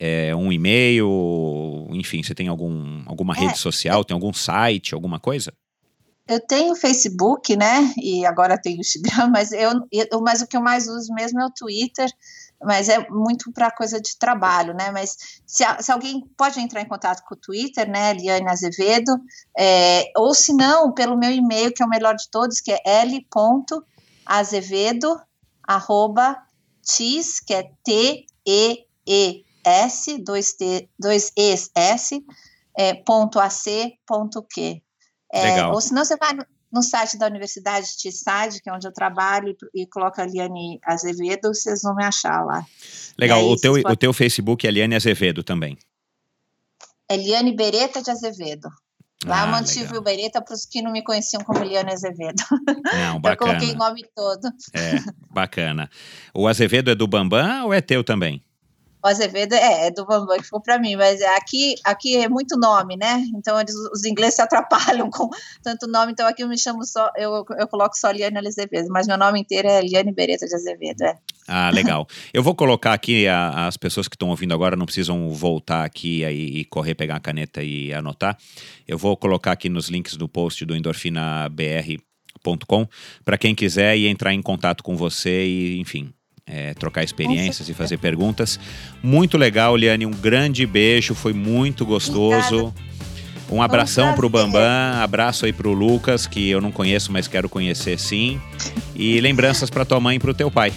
É, 0.00 0.34
um 0.34 0.50
e-mail, 0.50 1.86
enfim, 1.90 2.22
você 2.22 2.34
tem 2.34 2.48
algum, 2.48 3.02
alguma 3.04 3.36
é, 3.36 3.40
rede 3.40 3.58
social, 3.58 4.02
tem 4.02 4.14
algum 4.14 4.32
site, 4.32 4.94
alguma 4.94 5.20
coisa? 5.20 5.52
Eu 6.26 6.40
tenho 6.40 6.74
Facebook, 6.74 7.54
né? 7.54 7.92
E 7.98 8.24
agora 8.24 8.58
tenho 8.58 8.80
Instagram, 8.80 9.28
mas 9.30 9.52
eu, 9.52 9.72
eu, 9.92 10.22
mas 10.22 10.40
o 10.40 10.46
que 10.46 10.56
eu 10.56 10.62
mais 10.62 10.88
uso 10.88 11.12
mesmo 11.12 11.38
é 11.38 11.44
o 11.44 11.50
Twitter, 11.50 12.10
mas 12.62 12.88
é 12.88 13.06
muito 13.10 13.52
para 13.52 13.70
coisa 13.70 14.00
de 14.00 14.16
trabalho, 14.18 14.72
né? 14.72 14.90
Mas 14.90 15.18
se, 15.44 15.64
se, 15.80 15.92
alguém 15.92 16.26
pode 16.34 16.58
entrar 16.58 16.80
em 16.80 16.88
contato 16.88 17.22
com 17.28 17.34
o 17.34 17.38
Twitter, 17.38 17.86
né, 17.86 18.12
Eliane 18.12 18.48
Azevedo, 18.48 19.20
é, 19.58 20.10
ou 20.16 20.32
se 20.32 20.54
não, 20.54 20.94
pelo 20.94 21.18
meu 21.18 21.30
e-mail, 21.30 21.74
que 21.74 21.82
é 21.82 21.86
o 21.86 21.90
melhor 21.90 22.14
de 22.14 22.30
todos, 22.30 22.58
que 22.60 22.72
é 22.72 22.80
l.azevedo, 22.84 23.28
arroba, 25.62 26.38
tis, 26.82 27.38
que 27.38 27.52
é 27.52 27.70
T-E-E 27.84 29.49
S, 29.64 30.18
dois, 30.18 30.52
T, 30.54 30.88
dois 30.98 31.32
Es, 31.36 31.70
S, 31.74 32.22
é, 32.76 32.94
ponto 32.94 33.38
AC, 33.38 33.94
ponto 34.06 34.42
Q. 34.42 34.82
É, 35.32 35.66
ou 35.66 35.80
senão 35.80 36.04
você 36.04 36.16
vai 36.16 36.32
no, 36.32 36.44
no 36.72 36.82
site 36.82 37.18
da 37.18 37.26
Universidade 37.26 37.86
de 37.98 38.12
Side, 38.12 38.60
que 38.62 38.68
é 38.68 38.72
onde 38.72 38.86
eu 38.86 38.92
trabalho, 38.92 39.56
e, 39.74 39.82
e 39.82 39.86
coloca 39.86 40.24
Liane 40.24 40.78
Azevedo, 40.84 41.54
vocês 41.54 41.82
vão 41.82 41.94
me 41.94 42.04
achar 42.04 42.44
lá. 42.44 42.64
Legal, 43.18 43.40
aí, 43.40 43.44
o, 43.44 43.56
teu, 43.56 43.72
podem... 43.74 43.92
o 43.92 43.96
teu 43.96 44.12
Facebook 44.12 44.66
é 44.66 44.70
Liane 44.70 44.96
Azevedo 44.96 45.42
também? 45.42 45.78
É 47.08 47.16
Liane 47.16 47.54
Bereta 47.54 48.02
de 48.02 48.10
Azevedo. 48.10 48.68
Lá 49.26 49.42
ah, 49.42 49.46
eu 49.46 49.50
mantive 49.50 49.84
legal. 49.84 50.00
o 50.00 50.02
Bereta 50.02 50.40
para 50.40 50.54
os 50.54 50.64
que 50.64 50.80
não 50.80 50.92
me 50.92 51.02
conheciam 51.02 51.44
como 51.44 51.62
Liane 51.62 51.92
Azevedo. 51.92 52.42
Não, 52.92 53.20
bacana. 53.20 53.52
eu 53.52 53.58
coloquei 53.58 53.74
o 53.74 53.76
nome 53.76 54.02
todo. 54.14 54.48
É, 54.72 54.94
bacana. 55.30 55.90
O 56.32 56.48
Azevedo 56.48 56.90
é 56.90 56.94
do 56.94 57.06
Bambam 57.06 57.66
ou 57.66 57.74
é 57.74 57.82
teu 57.82 58.02
também? 58.02 58.42
O 59.02 59.08
Azevedo 59.08 59.54
é, 59.54 59.86
é 59.86 59.90
do 59.90 60.06
que 60.06 60.42
ficou 60.42 60.60
para 60.60 60.78
mim, 60.78 60.94
mas 60.94 61.22
aqui, 61.22 61.74
aqui 61.84 62.16
é 62.16 62.28
muito 62.28 62.58
nome, 62.58 62.96
né? 62.96 63.24
Então 63.34 63.58
eles, 63.58 63.74
os 63.92 64.04
ingleses 64.04 64.34
se 64.34 64.42
atrapalham 64.42 65.08
com 65.10 65.28
tanto 65.62 65.86
nome, 65.86 66.12
então 66.12 66.26
aqui 66.26 66.42
eu 66.42 66.48
me 66.48 66.58
chamo 66.58 66.84
só, 66.84 67.10
eu, 67.16 67.44
eu 67.58 67.68
coloco 67.68 67.96
só 67.96 68.10
Liane 68.10 68.46
Azevedo, 68.46 68.88
mas 68.90 69.06
meu 69.06 69.16
nome 69.16 69.40
inteiro 69.40 69.68
é 69.68 69.80
Liane 69.80 70.12
Beretta 70.12 70.46
de 70.46 70.54
Azevedo, 70.54 71.02
é. 71.02 71.16
Ah, 71.48 71.70
legal. 71.70 72.06
Eu 72.32 72.42
vou 72.42 72.54
colocar 72.54 72.92
aqui, 72.92 73.26
a, 73.26 73.66
as 73.66 73.76
pessoas 73.76 74.06
que 74.06 74.14
estão 74.14 74.28
ouvindo 74.28 74.54
agora 74.54 74.76
não 74.76 74.86
precisam 74.86 75.30
voltar 75.30 75.84
aqui 75.84 76.22
e, 76.22 76.60
e 76.60 76.64
correr, 76.66 76.94
pegar 76.94 77.16
a 77.16 77.20
caneta 77.20 77.62
e 77.62 77.92
anotar. 77.92 78.38
Eu 78.86 78.96
vou 78.96 79.16
colocar 79.16 79.52
aqui 79.52 79.68
nos 79.68 79.88
links 79.88 80.16
do 80.16 80.28
post 80.28 80.64
do 80.64 80.76
endorfinabr.com 80.76 82.86
para 83.24 83.36
quem 83.36 83.54
quiser 83.54 83.96
e 83.96 84.06
entrar 84.06 84.32
em 84.32 84.42
contato 84.42 84.84
com 84.84 84.96
você 84.96 85.44
e, 85.44 85.80
enfim, 85.80 86.12
é, 86.50 86.74
trocar 86.74 87.04
experiências 87.04 87.68
e 87.68 87.74
fazer 87.74 87.98
perguntas. 87.98 88.58
Muito 89.02 89.38
legal, 89.38 89.76
Liane. 89.76 90.04
Um 90.04 90.10
grande 90.10 90.66
beijo, 90.66 91.14
foi 91.14 91.32
muito 91.32 91.86
gostoso. 91.86 92.74
Um 93.50 93.60
abração 93.60 94.12
um 94.12 94.14
pro 94.14 94.28
Bambam, 94.28 95.02
abraço 95.02 95.44
aí 95.44 95.52
pro 95.52 95.72
Lucas, 95.72 96.26
que 96.26 96.48
eu 96.48 96.60
não 96.60 96.70
conheço, 96.70 97.10
mas 97.10 97.26
quero 97.26 97.48
conhecer 97.48 97.98
sim. 97.98 98.40
E 98.94 99.20
lembranças 99.20 99.68
para 99.68 99.84
tua 99.84 99.98
mãe 99.98 100.16
e 100.16 100.18
pro 100.20 100.32
teu 100.32 100.50
pai. 100.50 100.72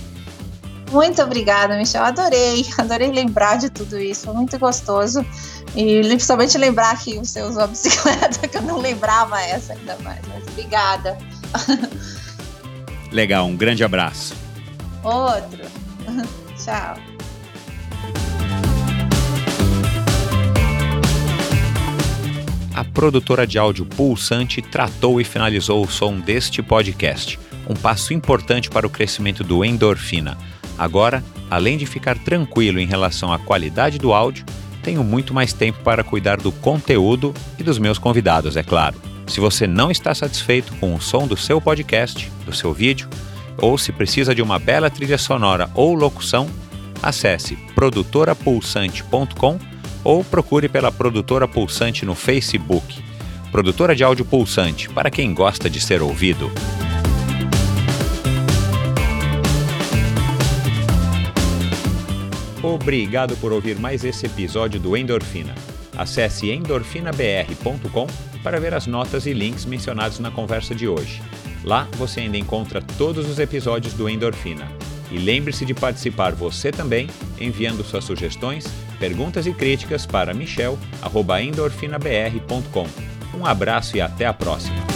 Muito 0.92 1.22
obrigada, 1.22 1.76
Michel. 1.76 2.04
Adorei, 2.04 2.66
adorei 2.78 3.12
lembrar 3.12 3.58
de 3.58 3.70
tudo 3.70 4.00
isso. 4.00 4.26
Foi 4.26 4.34
muito 4.34 4.58
gostoso. 4.60 5.26
E 5.76 6.02
principalmente 6.02 6.58
lembrar 6.58 6.98
que 7.00 7.18
você 7.18 7.42
usou 7.42 7.64
a 7.64 7.68
bicicleta, 7.68 8.46
que 8.48 8.58
eu 8.58 8.62
não 8.62 8.80
lembrava 8.80 9.42
essa 9.42 9.74
ainda 9.74 9.98
mais. 10.04 10.20
Mas 10.28 10.48
obrigada. 10.48 11.18
Legal, 13.12 13.46
um 13.46 13.56
grande 13.56 13.84
abraço. 13.84 14.43
Outro. 15.04 15.66
Tchau. 16.58 16.96
A 22.74 22.84
produtora 22.84 23.46
de 23.46 23.60
áudio 23.60 23.86
Pulsante 23.86 24.62
tratou 24.62 25.22
e 25.22 25.24
finalizou 25.24 25.84
o 25.84 25.90
som 25.90 26.20
deste 26.20 26.64
podcast, 26.64 27.40
um 27.70 27.76
passo 27.76 28.14
importante 28.14 28.70
para 28.70 28.88
o 28.88 28.90
crescimento 28.90 29.44
do 29.44 29.64
Endorfina. 29.64 30.38
Agora, 30.78 31.24
além 31.52 31.78
de 31.78 31.86
ficar 31.86 32.18
tranquilo 32.18 32.80
em 32.80 32.88
relação 32.88 33.32
à 33.32 33.38
qualidade 33.38 34.00
do 34.00 34.12
áudio, 34.12 34.44
tenho 34.82 35.04
muito 35.04 35.34
mais 35.34 35.54
tempo 35.54 35.80
para 35.84 36.04
cuidar 36.04 36.38
do 36.38 36.52
conteúdo 36.52 37.34
e 37.60 37.64
dos 37.64 37.78
meus 37.78 38.00
convidados, 38.00 38.58
é 38.58 38.64
claro. 38.64 39.00
Se 39.28 39.40
você 39.40 39.68
não 39.68 39.92
está 39.92 40.14
satisfeito 40.14 40.74
com 40.76 40.96
o 40.96 41.02
som 41.02 41.28
do 41.28 41.38
seu 41.38 41.62
podcast, 41.62 42.30
do 42.46 42.54
seu 42.54 42.74
vídeo, 42.74 43.08
ou 43.58 43.78
se 43.78 43.92
precisa 43.92 44.34
de 44.34 44.42
uma 44.42 44.60
bela 44.60 44.90
trilha 44.90 45.18
sonora 45.18 45.70
ou 45.74 45.94
locução, 45.94 46.50
acesse 47.02 47.56
produtorapulsante.com 47.76 49.60
ou 50.04 50.24
procure 50.24 50.68
pela 50.68 50.92
Produtora 50.92 51.48
Pulsante 51.48 52.06
no 52.06 52.16
Facebook. 52.16 53.02
Produtora 53.52 53.96
de 53.96 54.04
áudio 54.04 54.26
pulsante, 54.26 54.90
para 54.90 55.12
quem 55.12 55.34
gosta 55.34 55.70
de 55.70 55.80
ser 55.80 56.02
ouvido. 56.02 56.52
Obrigado 62.64 63.36
por 63.38 63.52
ouvir 63.52 63.78
mais 63.78 64.04
esse 64.04 64.26
episódio 64.26 64.80
do 64.80 64.98
Endorfina. 64.98 65.54
Acesse 65.96 66.50
endorfinabr.com 66.50 68.08
para 68.42 68.60
ver 68.60 68.74
as 68.74 68.88
notas 68.88 69.26
e 69.26 69.34
links 69.34 69.66
mencionados 69.66 70.20
na 70.20 70.32
conversa 70.32 70.74
de 70.74 70.88
hoje. 70.88 71.22
Lá 71.64 71.88
você 71.98 72.22
ainda 72.22 72.38
encontra 72.38 72.82
todos 72.98 73.30
os 73.30 73.38
episódios 73.40 73.94
do 73.94 74.10
Endorfina. 74.10 74.68
E 75.12 75.18
lembre-se 75.18 75.66
de 75.66 75.74
participar 75.74 76.34
você 76.34 76.72
também, 76.72 77.10
enviando 77.40 77.84
suas 77.84 78.04
sugestões, 78.04 78.66
perguntas 79.00 79.46
e 79.46 79.54
críticas 79.54 80.06
para 80.06 80.34
michel.endorfinabr.com. 80.34 82.88
Um 83.38 83.46
abraço 83.46 83.98
e 83.98 84.02
até 84.02 84.26
a 84.26 84.34
próxima! 84.34 84.93